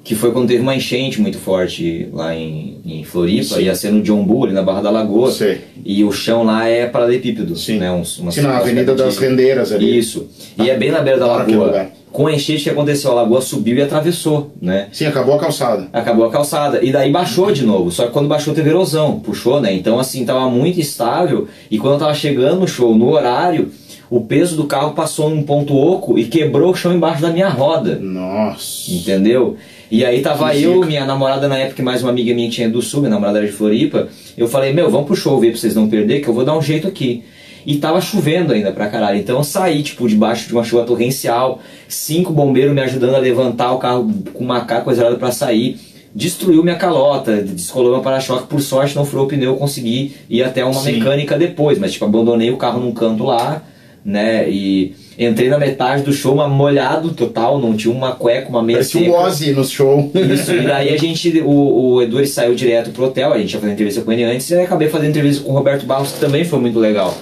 Que 0.04 0.16
foi 0.16 0.32
quando 0.32 0.48
teve 0.48 0.62
uma 0.64 0.76
enchente 0.76 1.22
muito 1.22 1.38
forte 1.38 2.10
lá 2.12 2.36
em, 2.36 2.80
em 2.84 3.04
Floripa, 3.04 3.56
Sim. 3.56 3.62
ia 3.62 3.76
ser 3.76 3.92
no 3.92 4.02
John 4.02 4.24
Bull, 4.24 4.46
ali 4.46 4.54
na 4.54 4.64
Barra 4.64 4.82
da 4.82 4.90
Lagoa. 4.90 5.32
Sei. 5.32 5.62
E 5.86 6.04
o 6.04 6.12
chão 6.12 6.44
lá 6.44 6.68
é 6.68 6.88
paralelepípedo, 6.88 7.56
Sim. 7.56 7.78
né? 7.78 7.92
Uns, 7.92 8.18
umas- 8.18 8.34
Sim, 8.34 8.42
na 8.42 8.58
Avenida 8.58 8.96
das 8.96 9.14
de- 9.16 9.20
Rendeiras 9.20 9.72
ali. 9.72 9.98
Isso. 9.98 10.28
E 10.58 10.70
é 10.72 10.76
bem 10.76 10.90
na 10.92 11.02
beira 11.02 11.20
da 11.20 11.42
aquele 11.42 11.58
lagoa. 11.58 11.88
Com 12.12 12.28
a 12.28 12.34
enchente 12.34 12.64
que 12.64 12.70
aconteceu, 12.70 13.12
a 13.12 13.14
lagoa 13.14 13.40
subiu 13.42 13.78
e 13.78 13.82
atravessou, 13.82 14.52
né? 14.62 14.88
Sim, 14.92 15.06
acabou 15.06 15.36
a 15.36 15.40
calçada. 15.40 15.88
Acabou 15.94 16.26
a 16.26 16.32
calçada. 16.32 16.84
E 16.84 16.92
daí 16.92 17.10
baixou 17.12 17.52
de 17.52 17.64
novo. 17.64 17.90
Só 17.92 18.08
que 18.08 18.12
quando 18.12 18.28
baixou 18.28 18.54
teve 18.56 18.70
erosão, 18.70 19.20
puxou, 19.20 19.62
né? 19.62 19.72
Então 19.72 19.98
assim, 20.00 20.26
tava 20.26 20.50
muito 20.50 20.80
instável. 20.80 21.48
E 21.70 21.78
quando 21.78 21.94
eu 21.94 22.00
tava 22.00 22.14
chegando 22.16 22.60
no 22.62 22.68
show, 22.68 22.94
no 22.94 23.10
horário, 23.12 23.72
o 24.10 24.20
peso 24.22 24.58
do 24.58 24.66
carro 24.66 24.92
passou 24.94 25.30
num 25.30 25.44
ponto 25.44 25.74
oco 25.74 26.18
e 26.20 26.26
quebrou 26.26 26.72
o 26.72 26.76
chão 26.76 26.92
embaixo 26.94 27.22
da 27.22 27.30
minha 27.30 27.48
roda. 27.48 27.98
Nossa. 28.02 28.92
Entendeu? 28.92 29.56
E 29.92 30.06
aí 30.06 30.22
tava 30.22 30.50
Que 30.52 30.64
eu, 30.64 30.86
minha 30.86 31.06
namorada 31.06 31.50
na 31.50 31.58
época, 31.58 31.84
mais 31.84 32.02
uma 32.02 32.12
amiga 32.12 32.34
minha 32.34 32.50
tinha 32.50 32.70
do 32.70 32.82
sul, 32.82 33.02
minha 33.02 33.10
namorada 33.10 33.40
era 33.40 33.48
de 33.48 33.52
Floripa. 33.52 34.08
Eu 34.38 34.48
falei, 34.48 34.72
meu, 34.72 34.90
vamos 34.90 35.06
pro 35.06 35.18
show 35.18 35.38
ver 35.38 35.50
pra 35.52 35.60
vocês 35.60 35.76
não 35.76 35.90
perder, 35.90 36.22
que 36.22 36.30
eu 36.30 36.34
vou 36.34 36.46
dar 36.46 36.58
um 36.58 36.62
jeito 36.62 36.88
aqui. 36.88 37.26
E 37.66 37.76
tava 37.76 38.00
chovendo 38.00 38.54
ainda 38.54 38.72
pra 38.72 38.88
caralho. 38.88 39.20
Então 39.20 39.38
eu 39.38 39.44
saí, 39.44 39.84
tipo, 39.84 40.08
debaixo 40.08 40.48
de 40.48 40.54
uma 40.54 40.64
chuva 40.64 40.86
torrencial, 40.86 41.60
cinco 41.90 42.32
bombeiros 42.32 42.74
me 42.74 42.80
ajudando 42.80 43.16
a 43.16 43.20
levantar 43.20 43.74
o 43.74 43.80
carro 43.80 44.10
com 44.34 44.46
macaco 44.46 44.90
exagerado 44.90 45.20
pra 45.20 45.30
sair. 45.30 45.78
Destruiu 46.16 46.64
minha 46.64 46.78
calota, 46.78 47.42
descolou 47.42 47.92
meu 47.92 48.02
para-choque. 48.02 48.48
Por 48.48 48.62
sorte 48.62 48.96
não 48.96 49.04
furou 49.04 49.26
o 49.26 49.28
pneu, 49.28 49.52
eu 49.52 49.58
consegui 49.58 50.16
ir 50.30 50.42
até 50.42 50.64
uma 50.64 50.74
Sim. 50.74 50.94
mecânica 50.94 51.38
depois. 51.38 51.78
Mas, 51.78 51.92
tipo, 51.92 52.06
abandonei 52.06 52.50
o 52.50 52.56
carro 52.56 52.80
num 52.80 52.94
canto 52.94 53.26
lá, 53.26 53.62
né? 54.06 54.50
E 54.50 54.96
entrei 55.18 55.50
na 55.50 55.58
metade 55.58 56.04
do 56.04 56.14
show, 56.14 56.36
mas 56.36 56.52
molhado 56.52 57.10
total, 57.12 57.60
não 57.60 57.76
tinha 57.76 57.94
uma 57.94 58.14
cueca, 58.14 58.50
uma 58.50 58.64
meia 58.64 58.78
Parecia 58.80 59.02
seca. 59.06 59.18
Ozzy 59.18 59.52
no 59.52 59.64
show. 59.66 60.12
Isso, 60.14 60.54
e 60.54 60.62
daí 60.64 60.94
a 60.94 60.98
gente, 60.98 61.42
o, 61.42 61.94
o 61.96 62.02
Edu 62.02 62.18
ele 62.20 62.28
saiu 62.28 62.56
direto 62.56 62.92
pro 62.92 63.06
hotel, 63.06 63.34
a 63.34 63.38
gente 63.38 63.54
ia 63.54 63.60
fazer 63.60 63.74
entrevista 63.74 64.02
com 64.02 64.12
ele 64.12 64.24
antes, 64.24 64.50
e 64.50 64.56
acabei 64.56 64.90
fazendo 64.90 65.10
entrevista 65.10 65.44
com 65.44 65.52
o 65.52 65.56
Roberto 65.56 65.86
Barros, 65.86 66.12
que 66.14 66.20
também 66.20 66.44
foi 66.44 66.60
muito 66.60 66.80
legal. 66.80 67.16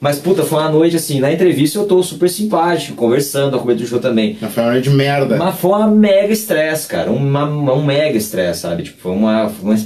Mas 0.00 0.18
puta, 0.18 0.42
foi 0.42 0.58
uma 0.58 0.68
noite 0.68 0.96
assim, 0.96 1.20
na 1.20 1.32
entrevista 1.32 1.78
eu 1.78 1.84
tô 1.86 2.02
super 2.02 2.28
simpático, 2.28 2.96
conversando, 2.96 3.54
a 3.54 3.58
cobertura 3.60 3.86
do 3.86 3.88
show 3.90 4.00
também. 4.00 4.36
Não 4.40 4.50
foi 4.50 4.62
uma 4.64 4.72
noite 4.72 4.88
de 4.88 4.94
merda. 4.96 5.36
Mas 5.36 5.56
foi 5.58 5.70
uma 5.70 5.86
mega 5.86 6.32
estresse, 6.32 6.88
cara, 6.88 7.10
uma, 7.10 7.44
um 7.44 7.84
mega 7.84 8.16
estresse, 8.18 8.60
sabe? 8.60 8.82
Tipo, 8.82 9.00
foi 9.00 9.12
uma, 9.12 9.52
uma- 9.62 9.76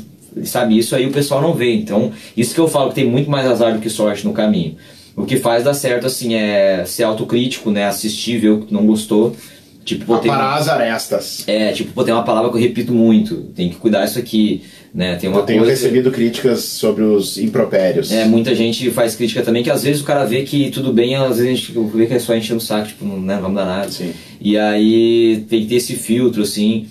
Sabe, 0.44 0.76
isso 0.78 0.94
aí 0.94 1.06
o 1.06 1.10
pessoal 1.10 1.40
não 1.40 1.54
vê. 1.54 1.72
Então, 1.74 2.12
isso 2.36 2.54
que 2.54 2.60
eu 2.60 2.68
falo, 2.68 2.90
que 2.90 2.96
tem 2.96 3.06
muito 3.10 3.30
mais 3.30 3.46
azar 3.46 3.72
do 3.72 3.78
que 3.78 3.88
sorte 3.88 4.22
no 4.26 4.34
caminho. 4.34 4.76
O 5.16 5.24
que 5.24 5.36
faz 5.38 5.64
dar 5.64 5.72
certo, 5.74 6.06
assim, 6.06 6.34
é 6.34 6.84
ser 6.84 7.04
autocrítico, 7.04 7.70
né? 7.70 7.86
Assistir, 7.86 8.38
ver 8.38 8.50
o 8.50 8.60
que 8.60 8.72
não 8.74 8.86
gostou. 8.86 9.34
Tipo, 9.84 10.04
pô, 10.04 10.14
Aparar 10.14 10.56
as 10.58 10.68
arestas. 10.68 11.44
é, 11.46 11.72
tipo, 11.72 11.92
pô, 11.92 12.02
tem 12.04 12.12
uma 12.12 12.24
palavra 12.24 12.50
que 12.50 12.56
eu 12.56 12.60
repito 12.60 12.92
muito, 12.92 13.36
tem 13.54 13.68
que 13.68 13.76
cuidar 13.76 14.04
isso 14.04 14.18
aqui, 14.18 14.62
né? 14.92 15.14
Tem 15.14 15.30
uma 15.30 15.38
Eu 15.38 15.44
tenho 15.44 15.60
coisa. 15.60 15.72
recebido 15.72 16.10
críticas 16.10 16.64
sobre 16.64 17.04
os 17.04 17.38
impropérios. 17.38 18.10
É, 18.12 18.24
muita 18.24 18.52
gente 18.52 18.90
faz 18.90 19.14
crítica 19.14 19.42
também, 19.42 19.62
que 19.62 19.70
às 19.70 19.84
vezes 19.84 20.02
o 20.02 20.04
cara 20.04 20.24
vê 20.24 20.42
que 20.42 20.70
tudo 20.70 20.92
bem, 20.92 21.14
às 21.14 21.36
vezes 21.38 21.44
a 21.52 21.54
gente 21.54 21.72
vê 21.94 22.06
que 22.06 22.14
é 22.14 22.18
só 22.18 22.34
enchendo 22.34 22.58
o 22.58 22.60
saco, 22.60 22.88
tipo, 22.88 23.04
não, 23.04 23.20
né, 23.20 23.38
vamos 23.40 23.54
dar 23.56 23.64
nada. 23.64 23.88
Sim. 23.88 24.12
E 24.40 24.58
aí 24.58 25.44
tem 25.48 25.60
que 25.62 25.68
ter 25.68 25.76
esse 25.76 25.94
filtro, 25.94 26.42
assim, 26.42 26.88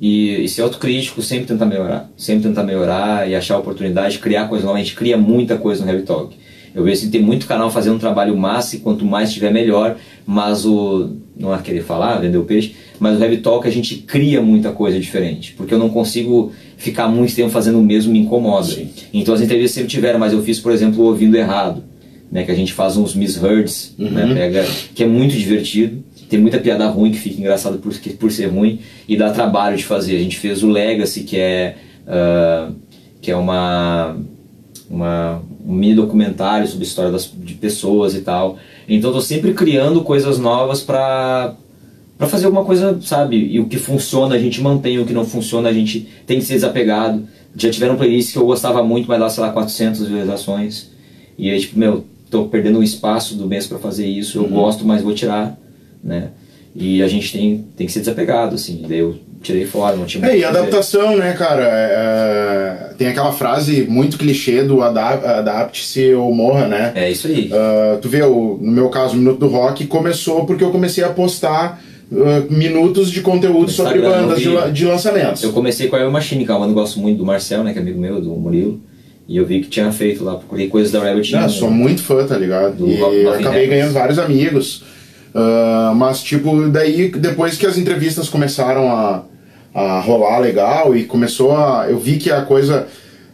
e, 0.00 0.44
e 0.44 0.48
ser 0.48 0.62
autocrítico, 0.62 1.20
sempre 1.22 1.46
tentar 1.46 1.66
melhorar. 1.66 2.08
Sempre 2.16 2.48
tentar 2.48 2.62
melhorar 2.62 3.28
e 3.28 3.34
achar 3.34 3.58
oportunidade, 3.58 4.20
criar 4.20 4.46
coisa 4.46 4.64
nova. 4.64 4.78
A 4.78 4.80
gente 4.80 4.94
cria 4.94 5.16
muita 5.18 5.58
coisa 5.58 5.84
no 5.84 5.90
Heavy 5.90 6.04
Talk. 6.04 6.36
Eu 6.76 6.84
vejo 6.84 6.98
assim, 7.00 7.10
tem 7.10 7.22
muito 7.22 7.46
canal 7.46 7.70
fazendo 7.70 7.96
um 7.96 7.98
trabalho 7.98 8.36
massa 8.36 8.76
e 8.76 8.80
quanto 8.80 9.04
mais 9.04 9.32
tiver 9.32 9.50
melhor, 9.52 9.96
mas 10.26 10.64
o. 10.66 11.10
Não 11.38 11.54
é 11.54 11.58
querer 11.58 11.82
falar, 11.82 12.18
vender 12.18 12.38
o 12.38 12.44
peixe, 12.44 12.74
mas 13.00 13.18
o 13.18 13.22
Heavy 13.22 13.38
Talk 13.38 13.66
a 13.66 13.70
gente 13.70 13.96
cria 13.96 14.40
muita 14.40 14.72
coisa 14.72 14.98
diferente. 15.00 15.52
Porque 15.56 15.72
eu 15.74 15.78
não 15.78 15.88
consigo 15.90 16.52
ficar 16.76 17.08
muito 17.08 17.34
tempo 17.34 17.50
fazendo 17.50 17.78
o 17.78 17.82
mesmo, 17.82 18.12
me 18.12 18.18
incomoda. 18.20 18.66
Sim. 18.66 18.88
Então 19.12 19.34
as 19.34 19.40
entrevistas 19.40 19.72
sempre 19.72 19.90
tiveram, 19.90 20.18
mas 20.18 20.32
eu 20.32 20.42
fiz, 20.42 20.58
por 20.60 20.70
exemplo, 20.72 21.02
o 21.02 21.06
ouvindo 21.08 21.34
errado. 21.36 21.82
Né, 22.30 22.42
que 22.42 22.50
a 22.50 22.54
gente 22.54 22.72
faz 22.72 22.96
uns 22.96 23.14
misheards, 23.14 23.94
né, 23.96 24.34
pega, 24.34 24.66
que 24.96 25.04
é 25.04 25.06
muito 25.06 25.36
divertido. 25.36 26.02
Tem 26.28 26.40
muita 26.40 26.58
piada 26.58 26.84
ruim 26.88 27.12
que 27.12 27.18
fica 27.18 27.38
engraçado 27.40 27.78
por, 27.78 27.92
que- 27.94 28.10
por 28.10 28.32
ser 28.32 28.46
ruim 28.46 28.80
e 29.08 29.16
dá 29.16 29.30
trabalho 29.30 29.76
de 29.76 29.84
fazer. 29.84 30.16
A 30.16 30.18
gente 30.18 30.36
fez 30.36 30.62
o 30.64 30.68
Legacy, 30.68 31.20
que 31.20 31.36
é, 31.38 31.76
ah, 32.06 32.70
que 33.22 33.30
é 33.30 33.36
uma, 33.36 34.16
uma, 34.90 35.42
um 35.66 35.74
mini 35.74 35.94
documentário 35.94 36.66
sobre 36.66 36.84
a 36.84 36.88
história 36.88 37.10
das, 37.10 37.30
de 37.34 37.54
pessoas 37.54 38.14
e 38.14 38.20
tal. 38.20 38.56
Então 38.88 39.12
tô 39.12 39.20
sempre 39.20 39.52
criando 39.54 40.02
coisas 40.02 40.38
novas 40.38 40.80
para 40.82 41.54
para 42.18 42.26
fazer 42.28 42.46
alguma 42.46 42.64
coisa, 42.64 42.98
sabe? 43.02 43.36
E 43.36 43.60
o 43.60 43.66
que 43.66 43.76
funciona 43.76 44.36
a 44.36 44.38
gente 44.38 44.62
mantém, 44.62 44.98
o 44.98 45.04
que 45.04 45.12
não 45.12 45.26
funciona 45.26 45.68
a 45.68 45.72
gente 45.72 46.08
tem 46.26 46.38
que 46.38 46.46
ser 46.46 46.54
desapegado. 46.54 47.28
Já 47.54 47.70
tiveram 47.70 47.94
playlists 47.96 48.32
que 48.32 48.38
eu 48.38 48.46
gostava 48.46 48.82
muito, 48.82 49.06
mas 49.06 49.20
dá, 49.20 49.28
sei 49.28 49.42
lá, 49.42 49.50
400 49.52 50.00
visualizações. 50.00 50.88
E 51.36 51.50
aí, 51.50 51.60
tipo, 51.60 51.78
meu, 51.78 52.06
tô 52.30 52.46
perdendo 52.46 52.78
um 52.78 52.82
espaço 52.82 53.34
do 53.34 53.46
mês 53.46 53.66
para 53.66 53.78
fazer 53.78 54.06
isso, 54.06 54.38
eu 54.38 54.44
Uhum. 54.44 54.48
gosto, 54.50 54.82
mas 54.86 55.02
vou 55.02 55.12
tirar, 55.12 55.58
né? 56.02 56.30
E 56.74 57.02
a 57.02 57.08
gente 57.08 57.30
tem, 57.32 57.66
tem 57.76 57.86
que 57.86 57.92
ser 57.92 58.00
desapegado, 58.00 58.54
assim. 58.54 58.82
Daí 58.88 58.98
eu 59.00 59.16
tirei 59.42 59.64
fora, 59.66 59.96
não 59.96 60.04
tinha 60.04 60.26
É, 60.26 60.38
e 60.38 60.44
adaptação, 60.44 61.16
né, 61.16 61.32
cara? 61.32 61.62
É, 61.64 62.94
tem 62.98 63.08
aquela 63.08 63.32
frase 63.32 63.82
muito 63.88 64.18
clichê 64.18 64.62
do 64.62 64.82
ada- 64.82 65.38
adapte-se 65.38 66.14
ou 66.14 66.34
morra, 66.34 66.66
né? 66.66 66.92
É 66.94 67.10
isso 67.10 67.26
aí. 67.26 67.50
Ah, 67.52 67.98
tu 68.00 68.08
vê, 68.08 68.22
o, 68.22 68.58
no 68.60 68.72
meu 68.72 68.88
caso, 68.88 69.14
o 69.14 69.16
Minuto 69.18 69.38
do 69.38 69.48
Rock 69.48 69.86
começou 69.86 70.44
porque 70.44 70.64
eu 70.64 70.70
comecei 70.70 71.04
a 71.04 71.08
postar 71.08 71.80
ah, 72.12 72.42
minutos 72.50 73.10
de 73.10 73.20
conteúdo 73.20 73.70
sobre 73.70 74.00
bandas 74.00 74.40
de, 74.40 74.72
de 74.72 74.84
lançamentos. 74.84 75.42
Eu 75.42 75.52
comecei 75.52 75.88
com 75.88 75.96
a 75.96 76.00
Eva 76.00 76.10
Machine, 76.10 76.44
que 76.44 76.50
é 76.50 76.54
eu 76.54 76.72
gosto 76.72 76.98
muito 77.00 77.18
do 77.18 77.24
Marcel, 77.24 77.62
né? 77.62 77.72
Que 77.72 77.78
é 77.78 77.82
amigo 77.82 78.00
meu, 78.00 78.20
do 78.20 78.30
Murilo. 78.30 78.80
E 79.28 79.36
eu 79.36 79.44
vi 79.44 79.60
que 79.60 79.68
tinha 79.68 79.90
feito 79.90 80.22
lá, 80.22 80.36
procurei 80.36 80.68
coisas 80.68 80.92
da 80.92 81.00
Rebel 81.02 81.20
Team. 81.22 81.42
Ah, 81.44 81.48
sou 81.48 81.68
muito 81.68 82.00
fã, 82.00 82.24
tá 82.24 82.38
ligado? 82.38 82.76
Do 82.76 82.88
e 82.88 83.26
acabei 83.26 83.66
ganhando 83.66 83.92
vários 83.92 84.18
amigos. 84.20 84.84
Ah, 85.36 85.92
mas, 85.94 86.22
tipo, 86.22 86.66
daí, 86.70 87.10
depois 87.10 87.58
que 87.58 87.66
as 87.66 87.76
entrevistas 87.76 88.26
começaram 88.26 88.90
a, 88.90 89.22
a 89.74 90.00
rolar 90.00 90.38
legal 90.38 90.96
e 90.96 91.04
começou 91.04 91.54
a. 91.54 91.86
Eu 91.90 91.98
vi 91.98 92.16
que 92.16 92.30
a 92.30 92.40
coisa. 92.40 92.86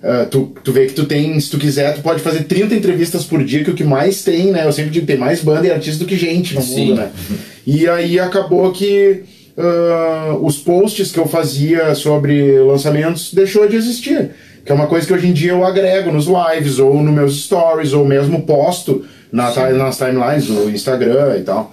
ah, 0.02 0.26
tu, 0.28 0.52
tu 0.64 0.72
vê 0.72 0.86
que 0.86 0.94
tu 0.94 1.04
tem, 1.04 1.38
se 1.38 1.48
tu 1.48 1.58
quiser, 1.58 1.94
tu 1.94 2.02
pode 2.02 2.20
fazer 2.20 2.42
30 2.42 2.74
entrevistas 2.74 3.24
por 3.24 3.44
dia, 3.44 3.62
que 3.62 3.70
o 3.70 3.74
que 3.74 3.84
mais 3.84 4.24
tem, 4.24 4.50
né? 4.50 4.66
Eu 4.66 4.72
sempre 4.72 4.90
digo, 4.90 5.06
tem 5.06 5.16
mais 5.16 5.42
banda 5.42 5.64
e 5.64 5.70
artista 5.70 6.02
do 6.02 6.08
que 6.08 6.16
gente 6.16 6.56
no 6.56 6.62
Sim. 6.62 6.88
mundo, 6.88 6.94
né? 6.96 7.10
E 7.64 7.88
aí 7.88 8.18
acabou 8.18 8.72
que 8.72 9.22
ah, 9.56 10.36
os 10.40 10.58
posts 10.58 11.12
que 11.12 11.20
eu 11.20 11.28
fazia 11.28 11.94
sobre 11.94 12.58
lançamentos 12.58 13.32
deixou 13.32 13.68
de 13.68 13.76
existir. 13.76 14.30
Que 14.64 14.72
é 14.72 14.74
uma 14.74 14.88
coisa 14.88 15.06
que 15.06 15.12
hoje 15.12 15.28
em 15.28 15.32
dia 15.32 15.52
eu 15.52 15.64
agrego 15.64 16.10
nos 16.10 16.26
lives, 16.26 16.80
ou 16.80 17.00
nos 17.00 17.14
meus 17.14 17.44
stories, 17.44 17.92
ou 17.92 18.04
mesmo 18.04 18.42
posto 18.42 19.04
na, 19.30 19.54
nas 19.72 19.96
timelines 19.96 20.46
do 20.46 20.68
Instagram 20.68 21.36
e 21.38 21.42
tal. 21.42 21.72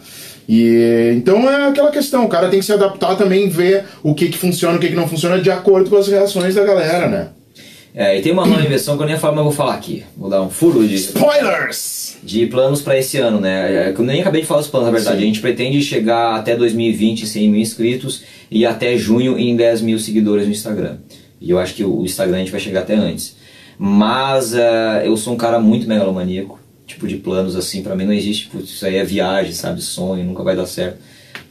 E 0.50 1.14
então 1.16 1.48
é 1.48 1.68
aquela 1.68 1.92
questão, 1.92 2.26
o 2.26 2.28
cara 2.28 2.50
tem 2.50 2.60
que 2.60 2.66
se 2.66 2.74
adaptar 2.74 3.16
também, 3.16 3.48
ver 3.48 3.86
o 4.02 4.16
que, 4.16 4.30
que 4.30 4.38
funciona, 4.38 4.78
o 4.78 4.80
que, 4.80 4.88
que 4.88 4.96
não 4.96 5.08
funciona 5.08 5.40
de 5.40 5.52
acordo 5.52 5.92
com 5.92 5.96
as 5.96 6.08
reações 6.08 6.56
da 6.56 6.66
galera, 6.66 7.08
né? 7.08 7.28
É, 7.94 8.18
e 8.18 8.22
tem 8.22 8.32
uma 8.32 8.46
nova 8.46 8.62
invenção 8.64 8.98
que 8.98 9.04
eu 9.04 9.06
nem 9.06 9.16
ia 9.16 9.22
falar, 9.22 9.34
mas 9.34 9.40
eu 9.40 9.46
vou 9.46 9.54
falar 9.54 9.76
aqui. 9.76 10.04
Vou 10.18 10.30
dar 10.30 10.42
um 10.42 10.50
furo 10.50 10.88
de, 10.88 10.96
Spoilers! 10.96 12.18
de 12.24 12.48
planos 12.48 12.82
para 12.82 12.98
esse 12.98 13.18
ano, 13.18 13.40
né? 13.40 13.90
É, 13.90 13.94
Eu 13.96 14.04
nem 14.04 14.22
acabei 14.22 14.42
de 14.42 14.48
falar 14.48 14.62
os 14.62 14.68
planos, 14.68 14.88
na 14.88 14.94
verdade. 14.94 15.18
Sim. 15.18 15.24
A 15.24 15.26
gente 15.28 15.42
pretende 15.42 15.82
chegar 15.82 16.36
até 16.36 16.56
2020 16.56 17.24
em 17.24 17.26
100 17.26 17.50
mil 17.50 17.62
inscritos 17.62 18.24
e 18.50 18.66
até 18.66 18.98
junho 18.98 19.38
em 19.38 19.56
10 19.56 19.82
mil 19.82 20.00
seguidores 20.00 20.46
no 20.46 20.52
Instagram. 20.52 20.98
E 21.42 21.50
eu 21.52 21.60
acho 21.60 21.74
que 21.74 21.84
o 21.84 22.04
Instagram 22.04 22.38
a 22.38 22.40
gente 22.40 22.52
vai 22.52 22.60
chegar 22.60 22.82
até 22.82 22.96
antes. 22.96 23.36
Mas 23.78 24.54
uh, 24.54 25.02
eu 25.04 25.16
sou 25.16 25.34
um 25.34 25.38
cara 25.38 25.60
muito 25.60 25.88
megalomaníaco, 25.88 26.60
tipo 26.90 27.08
de 27.08 27.18
planos 27.18 27.56
assim, 27.56 27.82
para 27.82 27.96
mim 27.96 28.06
não 28.06 28.14
existe, 28.14 28.46
tipo, 28.46 28.60
isso 28.60 28.86
aí 28.86 28.96
é 28.96 29.04
viagem, 29.04 29.54
sabe, 29.54 29.82
sonho, 29.82 30.26
nunca 30.26 30.44
vai 30.44 30.56
dar 30.56 30.66
certo. 30.66 30.98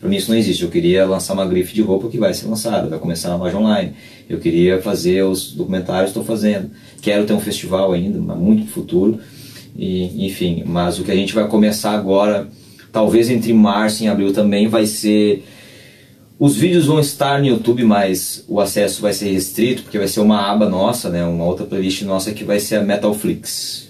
Para 0.00 0.08
mim 0.08 0.16
isso 0.16 0.30
não 0.30 0.38
existe. 0.38 0.62
Eu 0.62 0.70
queria 0.70 1.06
lançar 1.06 1.34
uma 1.34 1.46
grife 1.46 1.74
de 1.74 1.82
roupa 1.82 2.08
que 2.08 2.18
vai 2.18 2.32
ser 2.34 2.46
lançada, 2.46 2.88
vai 2.88 2.98
começar 2.98 3.30
na 3.30 3.36
loja 3.36 3.56
online. 3.56 3.92
Eu 4.28 4.38
queria 4.38 4.80
fazer 4.80 5.24
os 5.24 5.52
documentários, 5.52 6.10
estou 6.10 6.24
fazendo. 6.24 6.70
Quero 7.00 7.24
ter 7.24 7.32
um 7.32 7.40
festival 7.40 7.92
ainda, 7.92 8.18
muito 8.18 8.70
futuro. 8.70 9.18
E, 9.76 10.26
enfim, 10.26 10.62
mas 10.66 10.98
o 10.98 11.04
que 11.04 11.10
a 11.10 11.16
gente 11.16 11.34
vai 11.34 11.48
começar 11.48 11.92
agora, 11.92 12.48
talvez 12.92 13.30
entre 13.30 13.52
março 13.52 14.04
e 14.04 14.08
abril 14.08 14.32
também, 14.32 14.68
vai 14.68 14.86
ser 14.86 15.44
os 16.38 16.56
vídeos 16.56 16.86
vão 16.86 17.00
estar 17.00 17.40
no 17.40 17.46
YouTube, 17.46 17.82
mas 17.82 18.44
o 18.46 18.60
acesso 18.60 19.02
vai 19.02 19.12
ser 19.12 19.32
restrito, 19.32 19.82
porque 19.82 19.98
vai 19.98 20.06
ser 20.06 20.20
uma 20.20 20.48
aba 20.48 20.68
nossa, 20.68 21.10
né, 21.10 21.24
uma 21.24 21.44
outra 21.44 21.66
playlist 21.66 22.02
nossa 22.02 22.30
que 22.30 22.44
vai 22.44 22.60
ser 22.60 22.76
a 22.76 22.82
Metalflix. 22.84 23.87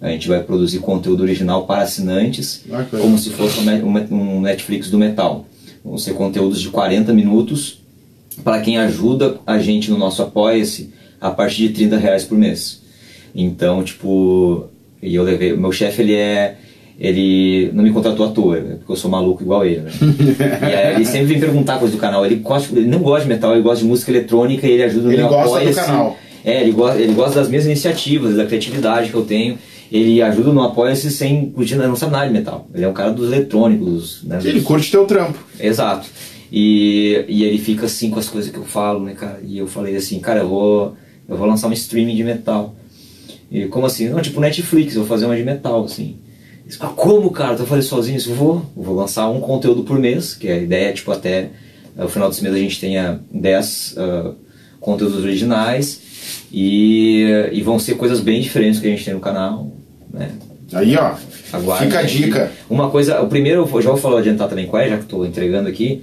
A 0.00 0.08
gente 0.08 0.28
vai 0.28 0.42
produzir 0.42 0.78
conteúdo 0.78 1.22
original 1.22 1.66
para 1.66 1.82
assinantes, 1.82 2.64
ah, 2.72 2.86
como 2.90 3.18
se 3.18 3.30
fosse 3.30 3.60
um 3.60 4.40
Netflix 4.40 4.88
do 4.88 4.98
metal. 4.98 5.44
Vão 5.84 5.98
ser 5.98 6.14
conteúdos 6.14 6.60
de 6.60 6.70
40 6.70 7.12
minutos 7.12 7.80
para 8.42 8.60
quem 8.60 8.78
ajuda 8.78 9.36
a 9.46 9.58
gente 9.58 9.90
no 9.90 9.98
nosso 9.98 10.22
Apoia-se 10.22 10.90
a 11.20 11.30
partir 11.30 11.68
de 11.68 11.74
30 11.74 11.98
reais 11.98 12.24
por 12.24 12.38
mês. 12.38 12.80
Então, 13.34 13.82
tipo, 13.82 14.66
e 15.02 15.14
eu 15.14 15.22
levei. 15.22 15.54
Meu 15.54 15.72
chefe, 15.72 16.02
ele 16.02 16.14
é. 16.14 16.56
Ele 16.98 17.70
não 17.72 17.82
me 17.82 17.90
contratou 17.90 18.26
à 18.26 18.30
toa, 18.30 18.60
né, 18.60 18.74
porque 18.76 18.92
eu 18.92 18.96
sou 18.96 19.10
maluco 19.10 19.42
igual 19.42 19.64
ele, 19.64 19.80
né? 19.80 19.90
e 20.60 20.74
aí, 20.74 20.94
ele 20.96 21.06
sempre 21.06 21.28
vem 21.28 21.40
perguntar 21.40 21.78
coisas 21.78 21.96
do 21.96 22.00
canal. 22.00 22.26
Ele, 22.26 22.36
gosta, 22.36 22.78
ele 22.78 22.88
não 22.88 22.98
gosta 22.98 23.22
de 23.22 23.28
metal, 23.28 23.52
ele 23.52 23.62
gosta 23.62 23.82
de 23.82 23.88
música 23.88 24.10
eletrônica 24.10 24.66
e 24.66 24.72
ele 24.72 24.82
ajuda 24.82 25.06
no 25.06 25.12
ele 25.12 25.22
meu 25.22 25.28
gosta 25.30 25.64
do 25.64 25.74
canal. 25.74 26.18
É, 26.44 26.60
ele 26.60 26.72
gosta, 26.72 27.00
ele 27.00 27.14
gosta 27.14 27.40
das 27.40 27.48
minhas 27.48 27.64
iniciativas, 27.64 28.36
da 28.36 28.44
criatividade 28.44 29.08
que 29.08 29.14
eu 29.14 29.24
tenho 29.24 29.58
ele 29.90 30.22
ajuda 30.22 30.52
no 30.52 30.62
Apoia-se 30.62 31.10
sem 31.10 31.50
curtir, 31.50 31.74
não 31.76 31.96
sabe 31.96 32.12
nada 32.12 32.26
de 32.26 32.32
metal. 32.32 32.68
Ele 32.72 32.84
é 32.84 32.88
um 32.88 32.92
cara 32.92 33.10
dos 33.10 33.26
eletrônicos. 33.32 34.22
Né, 34.22 34.38
ele 34.44 34.60
curte 34.60 34.90
teu 34.90 35.04
trampo. 35.04 35.38
Exato. 35.58 36.08
E, 36.52 37.24
e 37.28 37.44
ele 37.44 37.58
fica 37.58 37.86
assim 37.86 38.10
com 38.10 38.18
as 38.18 38.28
coisas 38.28 38.50
que 38.50 38.58
eu 38.58 38.64
falo, 38.64 39.04
né, 39.04 39.14
cara? 39.14 39.40
E 39.42 39.58
eu 39.58 39.66
falei 39.66 39.96
assim, 39.96 40.18
cara, 40.20 40.40
eu 40.40 40.48
vou, 40.48 40.96
eu 41.28 41.36
vou 41.36 41.46
lançar 41.46 41.68
um 41.68 41.72
streaming 41.72 42.14
de 42.14 42.24
metal. 42.24 42.74
E 43.50 43.66
como 43.66 43.86
assim? 43.86 44.08
Não, 44.08 44.20
tipo 44.20 44.40
Netflix, 44.40 44.94
eu 44.94 45.00
vou 45.00 45.08
fazer 45.08 45.26
uma 45.26 45.36
de 45.36 45.42
metal, 45.42 45.84
assim. 45.84 46.18
Eles 46.64 46.76
falam, 46.76 46.94
como, 46.94 47.30
cara? 47.30 47.56
Vai 47.56 47.66
fazer 47.66 47.82
sozinho? 47.82 48.18
Eu 48.24 48.34
vou, 48.34 48.66
eu 48.76 48.82
vou 48.82 48.94
lançar 48.94 49.28
um 49.28 49.40
conteúdo 49.40 49.82
por 49.82 49.98
mês, 49.98 50.34
que 50.34 50.48
a 50.48 50.56
ideia 50.56 50.90
é, 50.90 50.92
tipo, 50.92 51.10
até 51.10 51.50
o 51.96 52.08
final 52.08 52.28
desse 52.28 52.42
mês 52.42 52.54
a 52.54 52.58
gente 52.58 52.80
tenha 52.80 53.20
10 53.32 53.96
uh, 53.96 54.34
conteúdos 54.78 55.22
originais 55.24 56.00
e, 56.52 57.24
e 57.52 57.60
vão 57.62 57.78
ser 57.78 57.96
coisas 57.96 58.20
bem 58.20 58.40
diferentes 58.40 58.80
que 58.80 58.86
a 58.86 58.90
gente 58.90 59.04
tem 59.04 59.14
no 59.14 59.20
canal. 59.20 59.72
Né? 60.12 60.30
Aí, 60.72 60.96
ó. 60.96 61.14
Aguarde, 61.52 61.84
fica 61.86 61.98
a 61.98 62.02
dica. 62.02 62.52
Uma 62.68 62.90
coisa, 62.90 63.20
o 63.20 63.28
primeiro, 63.28 63.68
eu 63.72 63.82
já 63.82 63.90
vou 63.90 63.98
falar 63.98 64.20
adiantar 64.20 64.48
também 64.48 64.66
qual 64.66 64.82
é, 64.82 64.88
já 64.88 64.96
que 64.96 65.04
estou 65.04 65.26
entregando 65.26 65.68
aqui. 65.68 66.02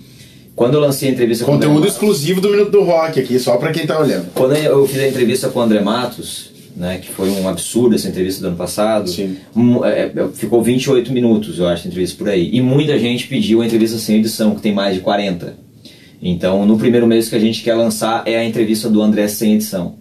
Quando 0.56 0.74
eu 0.74 0.80
lancei 0.80 1.10
a 1.10 1.12
entrevista 1.12 1.46
Conteúdo 1.46 1.62
com 1.62 1.76
Conteúdo 1.76 1.88
exclusivo 1.88 2.42
do 2.42 2.50
Minuto 2.50 2.72
do 2.72 2.82
Rock 2.84 3.20
aqui, 3.20 3.38
só 3.40 3.58
para 3.58 3.72
quem 3.72 3.86
tá 3.86 4.00
olhando. 4.00 4.32
Quando 4.34 4.56
eu 4.56 4.88
fiz 4.88 5.00
a 5.00 5.08
entrevista 5.08 5.50
com 5.50 5.60
o 5.60 5.62
André 5.62 5.82
Matos, 5.82 6.52
né, 6.76 6.98
que 6.98 7.10
foi 7.10 7.30
um 7.30 7.48
absurdo 7.48 7.96
essa 7.96 8.08
entrevista 8.08 8.42
do 8.42 8.48
ano 8.48 8.58
passado, 8.58 9.10
um, 9.56 9.86
é, 9.86 10.12
é 10.16 10.28
ficou 10.34 10.62
28 10.62 11.14
minutos, 11.14 11.60
eu 11.60 11.68
acho, 11.68 11.86
a 11.86 11.88
entrevista 11.88 12.18
por 12.18 12.28
aí. 12.28 12.50
E 12.52 12.60
muita 12.60 12.98
gente 12.98 13.28
pediu 13.28 13.62
a 13.62 13.66
entrevista 13.66 14.00
sem 14.00 14.18
edição, 14.18 14.56
que 14.56 14.62
tem 14.62 14.74
mais 14.74 14.96
de 14.96 15.02
40. 15.02 15.56
Então, 16.22 16.66
no 16.66 16.78
primeiro 16.78 17.06
mês 17.06 17.30
que 17.30 17.36
a 17.36 17.40
gente 17.40 17.62
quer 17.62 17.76
lançar 17.76 18.24
é 18.26 18.38
a 18.38 18.44
entrevista 18.44 18.90
do 18.90 19.02
André 19.02 19.28
sem 19.28 19.54
edição. 19.54 19.96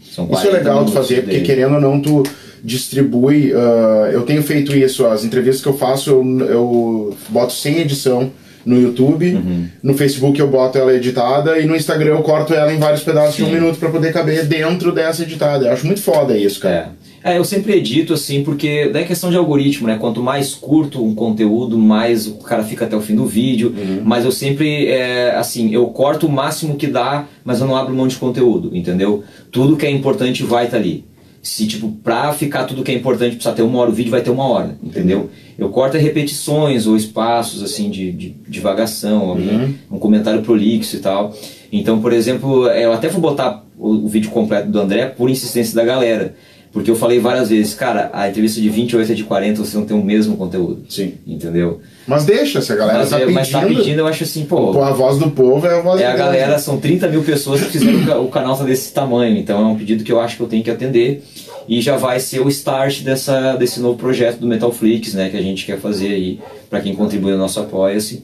Isso 0.00 0.48
é 0.48 0.50
legal 0.50 0.84
de 0.84 0.92
fazer, 0.92 1.22
porque 1.22 1.40
querendo 1.40 1.74
ou 1.74 1.80
não, 1.80 2.00
tu 2.00 2.22
distribui. 2.62 3.52
Uh, 3.52 4.12
eu 4.12 4.22
tenho 4.22 4.42
feito 4.42 4.76
isso, 4.76 5.06
as 5.06 5.24
entrevistas 5.24 5.62
que 5.62 5.68
eu 5.68 5.76
faço 5.76 6.10
eu, 6.10 6.40
eu 6.46 7.16
boto 7.28 7.52
sem 7.52 7.78
edição 7.78 8.30
no 8.64 8.80
YouTube, 8.80 9.34
uhum. 9.34 9.66
no 9.82 9.94
Facebook 9.94 10.38
eu 10.38 10.48
boto 10.48 10.76
ela 10.76 10.94
editada 10.94 11.58
e 11.58 11.66
no 11.66 11.74
Instagram 11.74 12.16
eu 12.16 12.22
corto 12.22 12.52
ela 12.52 12.72
em 12.72 12.78
vários 12.78 13.02
pedaços 13.02 13.36
Sim. 13.36 13.44
de 13.44 13.50
um 13.50 13.54
minuto 13.54 13.78
para 13.78 13.88
poder 13.88 14.12
caber 14.12 14.46
dentro 14.46 14.92
dessa 14.92 15.22
editada. 15.22 15.66
Eu 15.66 15.72
acho 15.72 15.86
muito 15.86 16.02
foda 16.02 16.36
isso, 16.36 16.60
cara. 16.60 16.92
É. 17.06 17.10
É, 17.22 17.36
eu 17.36 17.44
sempre 17.44 17.74
edito 17.74 18.14
assim, 18.14 18.42
porque 18.42 18.88
daí 18.88 19.02
é 19.02 19.06
questão 19.06 19.30
de 19.30 19.36
algoritmo, 19.36 19.86
né? 19.86 19.98
Quanto 20.00 20.22
mais 20.22 20.54
curto 20.54 21.04
um 21.04 21.14
conteúdo, 21.14 21.78
mais 21.78 22.26
o 22.26 22.36
cara 22.36 22.64
fica 22.64 22.86
até 22.86 22.96
o 22.96 23.00
fim 23.00 23.14
do 23.14 23.26
vídeo. 23.26 23.74
Uhum. 23.76 24.00
Mas 24.04 24.24
eu 24.24 24.32
sempre, 24.32 24.86
é, 24.86 25.34
assim, 25.36 25.70
eu 25.70 25.86
corto 25.88 26.26
o 26.26 26.32
máximo 26.32 26.76
que 26.76 26.86
dá, 26.86 27.26
mas 27.44 27.60
eu 27.60 27.66
não 27.66 27.76
abro 27.76 27.94
mão 27.94 28.08
de 28.08 28.16
conteúdo, 28.16 28.74
entendeu? 28.74 29.22
Tudo 29.50 29.76
que 29.76 29.84
é 29.84 29.90
importante 29.90 30.42
vai 30.42 30.64
estar 30.64 30.78
tá 30.78 30.82
ali 30.82 31.04
se 31.42 31.66
tipo 31.66 31.88
pra 32.02 32.32
ficar 32.32 32.64
tudo 32.64 32.82
que 32.82 32.92
é 32.92 32.94
importante 32.94 33.36
precisa 33.36 33.54
ter 33.54 33.62
uma 33.62 33.78
hora 33.78 33.90
o 33.90 33.94
vídeo 33.94 34.10
vai 34.10 34.20
ter 34.20 34.30
uma 34.30 34.46
hora 34.46 34.76
entendeu? 34.82 35.30
Eu 35.58 35.70
corto 35.70 35.96
repetições 35.96 36.86
ou 36.86 36.96
espaços 36.96 37.62
assim 37.62 37.90
de, 37.90 38.12
de 38.12 38.30
divagação 38.46 39.32
uhum. 39.32 39.74
um 39.90 39.98
comentário 39.98 40.42
prolixo 40.42 40.96
e 40.96 41.00
tal. 41.00 41.34
Então 41.72 42.00
por 42.00 42.12
exemplo 42.12 42.66
eu 42.68 42.92
até 42.92 43.08
vou 43.08 43.20
botar 43.20 43.64
o, 43.78 43.88
o 43.88 44.08
vídeo 44.08 44.30
completo 44.30 44.68
do 44.68 44.78
André 44.80 45.06
por 45.06 45.30
insistência 45.30 45.74
da 45.74 45.84
galera 45.84 46.34
porque 46.72 46.88
eu 46.88 46.94
falei 46.94 47.18
várias 47.18 47.50
vezes, 47.50 47.74
cara, 47.74 48.10
a 48.12 48.28
entrevista 48.28 48.60
de 48.60 48.68
28 48.68 49.10
é 49.10 49.14
de 49.14 49.24
40, 49.24 49.64
você 49.64 49.76
não 49.76 49.84
tem 49.84 49.96
o 49.96 50.04
mesmo 50.04 50.36
conteúdo. 50.36 50.84
Sim. 50.88 51.14
Entendeu? 51.26 51.80
Mas 52.06 52.24
deixa, 52.24 52.62
se 52.62 52.72
a 52.72 52.76
galera 52.76 53.00
mas, 53.00 53.10
tá 53.10 53.16
pedindo. 53.16 53.30
É, 53.30 53.34
mas 53.34 53.50
tá 53.50 53.60
pedindo, 53.62 53.98
eu 53.98 54.06
acho 54.06 54.22
assim, 54.22 54.44
pô. 54.44 54.72
Pô, 54.72 54.82
a 54.82 54.92
voz 54.92 55.18
do 55.18 55.30
povo 55.32 55.66
é 55.66 55.76
a 55.76 55.80
voz 55.80 56.00
É 56.00 56.06
a 56.06 56.14
galera, 56.14 56.58
são 56.60 56.78
30 56.78 57.08
mil 57.08 57.24
pessoas 57.24 57.60
que 57.62 57.72
fizeram 57.72 58.24
o 58.24 58.28
canal 58.28 58.56
tá 58.56 58.62
desse 58.62 58.92
tamanho. 58.92 59.36
Então 59.36 59.60
é 59.60 59.64
um 59.64 59.76
pedido 59.76 60.04
que 60.04 60.12
eu 60.12 60.20
acho 60.20 60.36
que 60.36 60.42
eu 60.42 60.46
tenho 60.46 60.62
que 60.62 60.70
atender. 60.70 61.24
E 61.68 61.80
já 61.80 61.96
vai 61.96 62.20
ser 62.20 62.40
o 62.40 62.48
start 62.48 63.02
dessa, 63.02 63.56
desse 63.56 63.80
novo 63.80 63.98
projeto 63.98 64.38
do 64.38 64.46
Metalflix, 64.46 65.14
né? 65.14 65.28
Que 65.28 65.36
a 65.36 65.42
gente 65.42 65.66
quer 65.66 65.78
fazer 65.78 66.08
aí 66.08 66.38
para 66.68 66.80
quem 66.80 66.94
contribui 66.94 67.32
no 67.32 67.38
nosso 67.38 67.58
Apoia-se. 67.58 68.22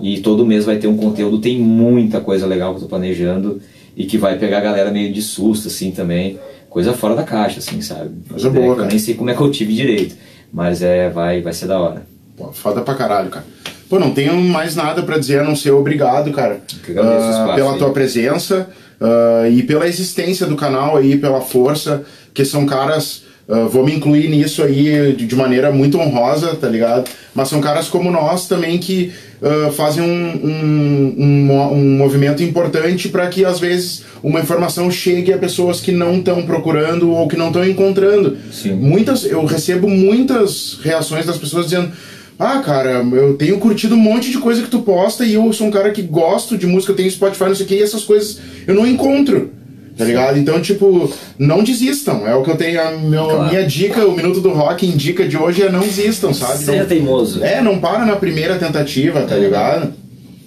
E 0.00 0.20
todo 0.20 0.46
mês 0.46 0.64
vai 0.64 0.76
ter 0.76 0.86
um 0.86 0.96
conteúdo, 0.96 1.38
tem 1.38 1.58
muita 1.58 2.20
coisa 2.20 2.46
legal 2.46 2.70
que 2.70 2.78
eu 2.78 2.82
tô 2.82 2.88
planejando 2.88 3.60
e 3.96 4.04
que 4.04 4.16
vai 4.16 4.38
pegar 4.38 4.58
a 4.58 4.60
galera 4.60 4.92
meio 4.92 5.12
de 5.12 5.20
susto, 5.20 5.66
assim, 5.66 5.90
também 5.90 6.38
coisa 6.68 6.92
fora 6.92 7.14
da 7.14 7.22
caixa, 7.22 7.58
assim, 7.58 7.80
sabe? 7.80 8.10
Coisa 8.28 8.50
boa, 8.50 8.74
cara. 8.74 8.86
Eu 8.86 8.90
nem 8.90 8.98
sei 8.98 9.14
como 9.14 9.30
é 9.30 9.34
que 9.34 9.40
eu 9.40 9.50
tive 9.50 9.74
direito, 9.74 10.16
mas 10.52 10.82
é, 10.82 11.08
vai, 11.10 11.40
vai 11.40 11.52
ser 11.52 11.66
da 11.66 11.78
hora. 11.78 12.02
Pô, 12.36 12.52
foda 12.52 12.82
pra 12.82 12.94
caralho, 12.94 13.30
cara. 13.30 13.44
Pô, 13.88 13.98
não 13.98 14.12
tenho 14.12 14.34
mais 14.40 14.76
nada 14.76 15.02
para 15.02 15.18
dizer 15.18 15.40
a 15.40 15.44
não 15.44 15.56
ser 15.56 15.70
obrigado, 15.70 16.30
cara, 16.30 16.60
uh, 16.90 17.54
pela 17.54 17.72
aí. 17.72 17.78
tua 17.78 17.90
presença 17.90 18.68
uh, 19.00 19.50
e 19.50 19.62
pela 19.62 19.88
existência 19.88 20.46
do 20.46 20.56
canal 20.56 20.96
aí, 20.96 21.16
pela 21.16 21.40
força, 21.40 22.04
que 22.34 22.44
são 22.44 22.66
caras 22.66 23.24
Uh, 23.48 23.66
vou 23.66 23.82
me 23.82 23.94
incluir 23.94 24.28
nisso 24.28 24.62
aí 24.62 25.14
de, 25.16 25.26
de, 25.26 25.34
maneira 25.34 25.72
muito 25.72 25.98
honrosa, 25.98 26.54
tá 26.54 26.68
ligado? 26.68 27.08
Mas 27.34 27.48
são 27.48 27.62
caras 27.62 27.88
como 27.88 28.10
nós 28.10 28.46
também 28.46 28.76
que 28.76 29.10
uh, 29.40 29.72
fazem 29.72 30.04
um, 30.04 30.06
um, 30.44 31.14
um, 31.18 31.72
um, 31.72 31.96
movimento 31.96 32.42
importante 32.42 33.08
para 33.08 33.26
que 33.28 33.46
às 33.46 33.58
vezes 33.58 34.02
uma 34.22 34.40
informação 34.40 34.90
chegue 34.90 35.32
a 35.32 35.38
pessoas 35.38 35.80
que 35.80 35.90
não 35.90 36.18
estão 36.18 36.42
procurando 36.44 37.10
ou 37.10 37.26
que 37.26 37.38
não 37.38 37.46
estão 37.46 37.66
encontrando. 37.66 38.36
Sim. 38.52 38.74
Muitas, 38.74 39.24
eu 39.24 39.42
recebo 39.46 39.88
muitas 39.88 40.78
reações 40.82 41.24
das 41.24 41.38
pessoas 41.38 41.64
dizendo. 41.64 41.90
Ah, 42.38 42.58
cara, 42.58 43.02
eu 43.12 43.34
tenho 43.34 43.58
curtido 43.58 43.94
um 43.94 43.98
monte 43.98 44.30
de 44.30 44.38
coisa 44.38 44.62
que 44.62 44.68
tu 44.68 44.80
posta 44.80 45.24
e 45.24 45.34
eu 45.34 45.50
sou 45.54 45.68
um 45.68 45.70
cara 45.70 45.90
que 45.90 46.02
gosto 46.02 46.56
de 46.56 46.66
música, 46.66 46.92
eu 46.92 46.96
tenho 46.96 47.10
Spotify, 47.10 47.44
não 47.44 47.54
sei 47.54 47.64
o 47.64 47.68
que, 47.68 47.74
e 47.76 47.82
essas 47.82 48.04
coisas 48.04 48.38
eu 48.66 48.74
não 48.74 48.86
encontro. 48.86 49.57
Tá 49.98 50.04
ligado? 50.04 50.38
Então, 50.38 50.62
tipo, 50.62 51.12
não 51.36 51.64
desistam. 51.64 52.24
É 52.24 52.32
o 52.32 52.44
que 52.44 52.50
eu 52.52 52.56
tenho. 52.56 52.80
A 52.80 52.92
meu, 52.92 53.24
claro. 53.24 53.48
minha 53.50 53.66
dica, 53.66 54.06
o 54.06 54.14
Minuto 54.14 54.40
do 54.40 54.50
Rock 54.50 54.86
indica 54.86 55.26
de 55.26 55.36
hoje 55.36 55.64
é 55.64 55.72
não 55.72 55.80
desistam, 55.80 56.32
sabe? 56.32 56.58
Seja 56.62 56.78
não, 56.78 56.86
teimoso. 56.86 57.42
É, 57.42 57.60
não 57.60 57.80
para 57.80 58.06
na 58.06 58.14
primeira 58.14 58.56
tentativa, 58.56 59.22
tá 59.22 59.34
é. 59.34 59.40
ligado? 59.40 59.92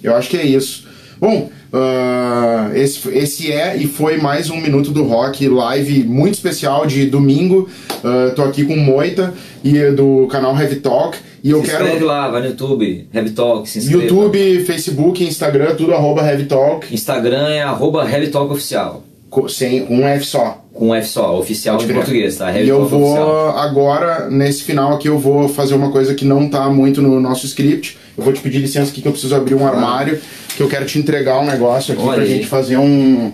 Eu 0.02 0.16
acho 0.16 0.30
que 0.30 0.38
é 0.38 0.46
isso. 0.46 0.86
Bom, 1.20 1.50
uh, 1.70 2.74
esse, 2.74 3.06
esse 3.10 3.52
é 3.52 3.76
e 3.76 3.86
foi 3.86 4.16
mais 4.16 4.48
um 4.48 4.56
Minuto 4.56 4.90
do 4.90 5.04
Rock 5.04 5.46
live 5.46 6.02
muito 6.04 6.32
especial 6.32 6.86
de 6.86 7.04
domingo. 7.04 7.68
Uh, 8.02 8.34
tô 8.34 8.42
aqui 8.44 8.64
com 8.64 8.74
Moita 8.74 9.34
e 9.62 9.90
do 9.90 10.26
canal 10.28 10.58
Heavy 10.58 10.76
Talk. 10.76 11.18
E 11.44 11.50
eu 11.50 11.60
se 11.60 11.66
quero. 11.70 11.84
inscreve 11.84 12.04
lá, 12.06 12.30
vai 12.30 12.40
no 12.40 12.48
YouTube, 12.48 13.06
Heavy 13.12 13.30
Talk, 13.30 13.68
se 13.68 13.80
inscreva. 13.80 14.02
YouTube, 14.02 14.64
Facebook, 14.64 15.22
Instagram, 15.22 15.74
tudo 15.74 15.92
arroba 15.92 16.26
Heavy 16.26 16.44
Talk. 16.44 16.92
Instagram 16.92 17.48
é 17.48 17.60
arroba 17.60 18.10
Heavy 18.10 18.28
Talk 18.28 18.50
Oficial 18.50 19.04
sem 19.48 19.86
um 19.88 20.06
F 20.06 20.24
só. 20.24 20.58
Com 20.72 20.88
um 20.88 20.94
F 20.94 21.08
só, 21.08 21.38
oficial 21.38 21.76
de 21.76 21.92
português, 21.92 22.36
tá? 22.36 22.58
e 22.58 22.68
eu 22.68 22.86
vou 22.86 23.02
oficial. 23.02 23.58
agora, 23.58 24.30
nesse 24.30 24.62
final 24.62 24.94
aqui, 24.94 25.08
eu 25.08 25.18
vou 25.18 25.48
fazer 25.48 25.74
uma 25.74 25.90
coisa 25.90 26.14
que 26.14 26.24
não 26.24 26.48
tá 26.48 26.68
muito 26.70 27.02
no 27.02 27.20
nosso 27.20 27.44
script. 27.46 27.98
Eu 28.16 28.24
vou 28.24 28.32
te 28.32 28.40
pedir 28.40 28.58
licença 28.58 28.90
aqui 28.90 29.02
que 29.02 29.08
eu 29.08 29.12
preciso 29.12 29.34
abrir 29.34 29.54
um 29.54 29.66
armário, 29.66 30.20
que 30.56 30.62
eu 30.62 30.68
quero 30.68 30.86
te 30.86 30.98
entregar 30.98 31.40
um 31.40 31.46
negócio 31.46 31.92
aqui 31.94 32.02
Olha 32.02 32.14
pra 32.14 32.22
aí. 32.24 32.28
gente 32.28 32.46
fazer 32.46 32.78
um, 32.78 33.32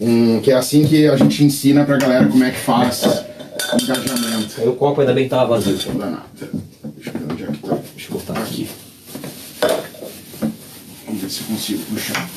um. 0.00 0.40
Que 0.40 0.50
é 0.50 0.54
assim 0.54 0.84
que 0.84 1.06
a 1.06 1.16
gente 1.16 1.44
ensina 1.44 1.84
pra 1.84 1.96
galera 1.96 2.26
como 2.26 2.42
é 2.42 2.50
que 2.50 2.58
faz 2.58 3.24
engajamento. 3.80 4.68
O 4.68 4.74
copo 4.74 5.00
ainda 5.00 5.12
bem 5.12 5.28
tava 5.28 5.54
vazio. 5.54 5.74
Deixa 5.74 5.88
eu 5.88 5.94
ver 5.94 7.32
onde 7.32 7.44
é 7.44 7.46
que 7.46 7.58
tá. 7.58 7.78
Deixa 7.94 8.10
eu 8.10 8.18
botar 8.18 8.38
aqui. 8.40 8.68
Vamos 11.06 11.22
ver 11.22 11.30
se 11.30 11.40
eu 11.40 11.46
consigo 11.46 11.82
puxar. 11.84 12.28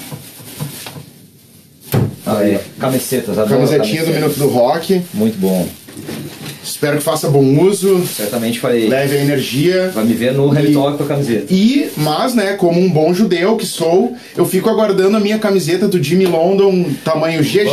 Ah, 2.26 2.44
é. 2.44 2.60
Camisetas, 2.80 3.38
adoro 3.38 3.50
Camisetinha 3.50 4.04
do. 4.04 4.12
Minuto 4.12 4.38
do 4.40 4.48
Rock. 4.48 5.02
Muito 5.14 5.38
bom. 5.38 5.68
Espero 6.64 6.98
que 6.98 7.04
faça 7.04 7.30
bom 7.30 7.62
uso, 7.64 8.04
Certamente 8.08 8.60
farei. 8.60 8.90
leve 8.90 9.16
a 9.16 9.22
energia. 9.22 9.92
Vai 9.94 10.04
me 10.04 10.16
ver 10.16 10.34
no 10.34 10.52
E- 10.60 10.74
Talk 10.74 10.98
com 10.98 11.04
a 11.04 11.08
camiseta. 11.08 11.54
E, 11.54 11.90
mas, 11.96 12.34
né, 12.34 12.54
como 12.54 12.82
um 12.82 12.90
bom 12.90 13.14
judeu 13.14 13.56
que 13.56 13.68
sou, 13.68 14.16
eu 14.36 14.46
fico 14.46 14.68
aguardando 14.68 15.16
a 15.16 15.20
minha 15.20 15.38
camiseta 15.38 15.88
do 15.88 16.02
Jimmy 16.02 16.26
London, 16.26 16.86
tamanho 17.04 17.44
GG. 17.44 17.66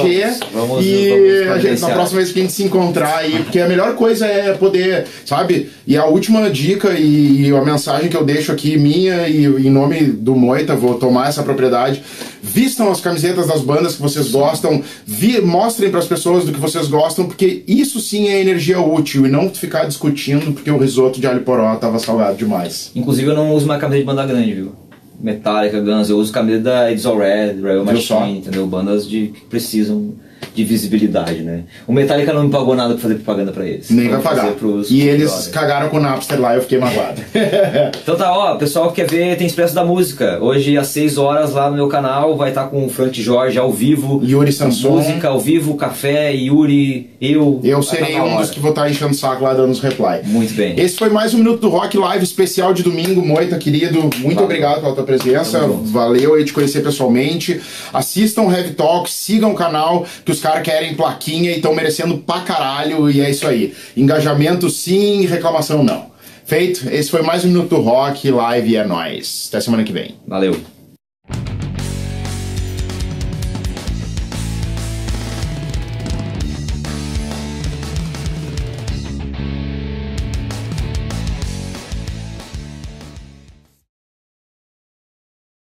Vamos, 0.53 0.69
vamos, 0.69 0.85
e 0.87 1.09
vamos 1.09 1.53
a 1.53 1.59
gente, 1.59 1.81
na 1.81 1.89
próxima 1.89 2.21
vez 2.21 2.33
que 2.33 2.39
a 2.39 2.43
gente 2.43 2.53
se 2.53 2.63
encontrar 2.65 3.17
aí, 3.17 3.39
porque 3.43 3.59
a 3.61 3.67
melhor 3.67 3.95
coisa 3.95 4.27
é 4.27 4.53
poder, 4.53 5.07
sabe? 5.25 5.71
E 5.87 5.97
a 5.97 6.05
última 6.05 6.51
dica 6.51 6.91
e, 6.93 7.51
a 7.51 7.65
mensagem 7.65 8.11
que 8.11 8.17
eu 8.17 8.25
deixo 8.25 8.53
aqui, 8.53 8.77
minha 8.77 9.27
e 9.27 9.47
em 9.47 9.71
nome 9.71 10.01
do 10.05 10.37
Moita, 10.37 10.77
vou 10.77 10.95
tomar 10.95 11.29
essa 11.31 11.43
propriedade. 11.43 12.03
Vistam 12.45 12.91
as 12.91 13.01
camisetas 13.01 13.47
das 13.47 13.61
bandas 13.61 13.95
que 13.95 14.03
vocês 14.03 14.33
gostam, 14.33 14.83
vi, 15.07 15.41
mostrem 15.41 15.91
para 15.91 16.01
as 16.01 16.07
pessoas 16.07 16.45
do 16.45 16.53
que 16.53 16.59
vocês 16.59 16.89
gostam, 16.89 17.25
porque 17.25 17.63
isso 17.69 18.01
sim 18.01 18.29
é 18.29 18.41
energia 18.41 18.81
útil 18.81 19.25
e 19.25 19.31
não 19.31 19.49
ficar 19.49 19.85
discutindo 19.85 20.53
porque 20.53 20.71
o 20.71 20.77
risoto 20.77 21.21
de 21.21 21.27
alho 21.29 21.43
poró 21.43 21.77
tava 21.77 22.01
salgado 22.01 22.37
demais. 22.37 22.91
Inclusive 22.97 23.29
eu 23.29 23.35
não 23.37 23.55
uso 23.55 23.67
mais 23.67 23.81
camiseta 23.81 24.01
de 24.01 24.07
banda 24.07 24.27
grande, 24.27 24.55
viu? 24.55 24.73
Metallica, 25.21 25.81
Guns, 25.81 26.11
eu 26.11 26.19
uso 26.19 26.33
camiseta 26.33 26.65
da 26.65 26.91
It's 26.91 27.07
All 27.07 27.17
Red, 27.17 27.61
Royal 27.61 27.87
só? 28.01 28.19
Machine, 28.19 28.39
entendeu? 28.39 28.67
Bandas 28.67 29.09
de, 29.09 29.29
que 29.29 29.41
precisam 29.43 30.13
de 30.55 30.65
visibilidade, 30.65 31.43
né? 31.43 31.63
O 31.87 31.93
Metallica 31.93 32.33
não 32.33 32.45
me 32.45 32.51
pagou 32.51 32.75
nada 32.75 32.95
pra 32.95 33.03
fazer 33.03 33.15
propaganda 33.17 33.53
pra 33.53 33.67
eles. 33.67 33.91
Nem 33.91 34.07
Então 34.07 34.21
vai 34.21 34.35
pagar. 34.35 34.55
E 34.91 35.03
eles 35.03 35.49
cagaram 35.49 35.89
com 35.89 35.97
o 35.97 36.01
Napster 36.01 36.41
lá 36.41 36.55
e 36.55 36.57
eu 36.59 36.63
fiquei 36.63 36.79
magoado. 36.79 37.21
Então 38.03 38.17
tá, 38.17 38.33
ó, 38.37 38.57
pessoal 38.57 38.91
que 38.91 38.97
quer 38.97 39.11
ver, 39.11 39.37
tem 39.37 39.47
Expresso 39.47 39.75
da 39.75 39.85
Música. 39.85 40.39
Hoje 40.41 40.77
às 40.77 40.89
6 40.89 41.19
horas 41.19 41.53
lá 41.53 41.71
no 41.71 41.77
meu 41.77 41.89
canal 41.89 42.37
vai 42.37 42.49
estar 42.51 42.65
com 42.65 42.85
o 42.85 42.89
Frank 42.89 43.21
Jorge 43.21 43.59
ao 43.59 43.73
vivo. 43.73 44.21
Yuri 44.25 44.53
Sanson. 44.53 44.91
Música 44.91 45.29
ao 45.29 45.41
vivo, 45.41 45.75
café, 45.77 46.33
Yuri, 46.33 47.11
eu. 47.21 47.61
Eu 47.63 47.83
serei 47.83 48.15
tá 48.15 48.25
um 48.25 48.37
dos 48.37 48.51
que 48.51 48.61
vou 48.61 48.71
estar 48.71 48.91
enchendo 48.91 49.13
o 49.13 49.15
saco 49.15 49.45
lá 49.45 49.55
dando 49.55 49.71
os 49.71 49.81
reply. 49.81 50.21
Muito 50.25 50.55
bem. 50.55 50.79
Esse 50.79 50.97
foi 50.97 51.11
mais 51.11 51.35
um 51.35 51.39
Minuto 51.39 51.61
do 51.61 51.69
Rock 51.69 51.97
Live 51.97 52.25
especial 52.25 52.73
de 52.73 52.83
domingo, 52.83 53.25
Moita, 53.25 53.57
querido. 53.59 54.01
Muito 54.01 54.23
Valeu. 54.23 54.45
obrigado 54.45 54.81
pela 54.81 54.95
tua 54.95 55.05
presença. 55.05 55.61
Valeu 55.67 56.35
aí 56.35 56.45
te 56.45 56.53
conhecer 56.53 56.83
pessoalmente. 56.83 57.61
Assistam 57.93 58.43
o 58.43 58.53
Heavy 58.53 58.75
Talk, 58.75 59.11
sigam 59.11 59.53
o 59.53 59.55
canal, 59.55 60.05
que 60.33 60.37
os 60.37 60.41
caras 60.41 60.63
querem 60.63 60.95
plaquinha 60.95 61.51
e 61.51 61.57
estão 61.57 61.75
merecendo 61.75 62.17
pra 62.19 62.41
caralho. 62.41 63.11
E 63.11 63.21
é 63.21 63.31
isso 63.31 63.47
aí. 63.47 63.75
Engajamento 63.95 64.71
sim, 64.71 65.27
reclamação 65.27 65.85
não. 65.85 66.11
Feito? 66.45 66.89
Esse 66.91 67.11
foi 67.11 67.23
mais 67.23 67.45
um 67.45 67.49
Minuto 67.49 67.77
do 67.77 67.81
Rock 67.81 68.31
Live 68.31 68.77
é 68.77 68.85
nóis. 68.85 69.47
Até 69.49 69.61
semana 69.61 69.85
que 69.85 69.93
vem. 69.93 70.17
Valeu. 70.27 70.57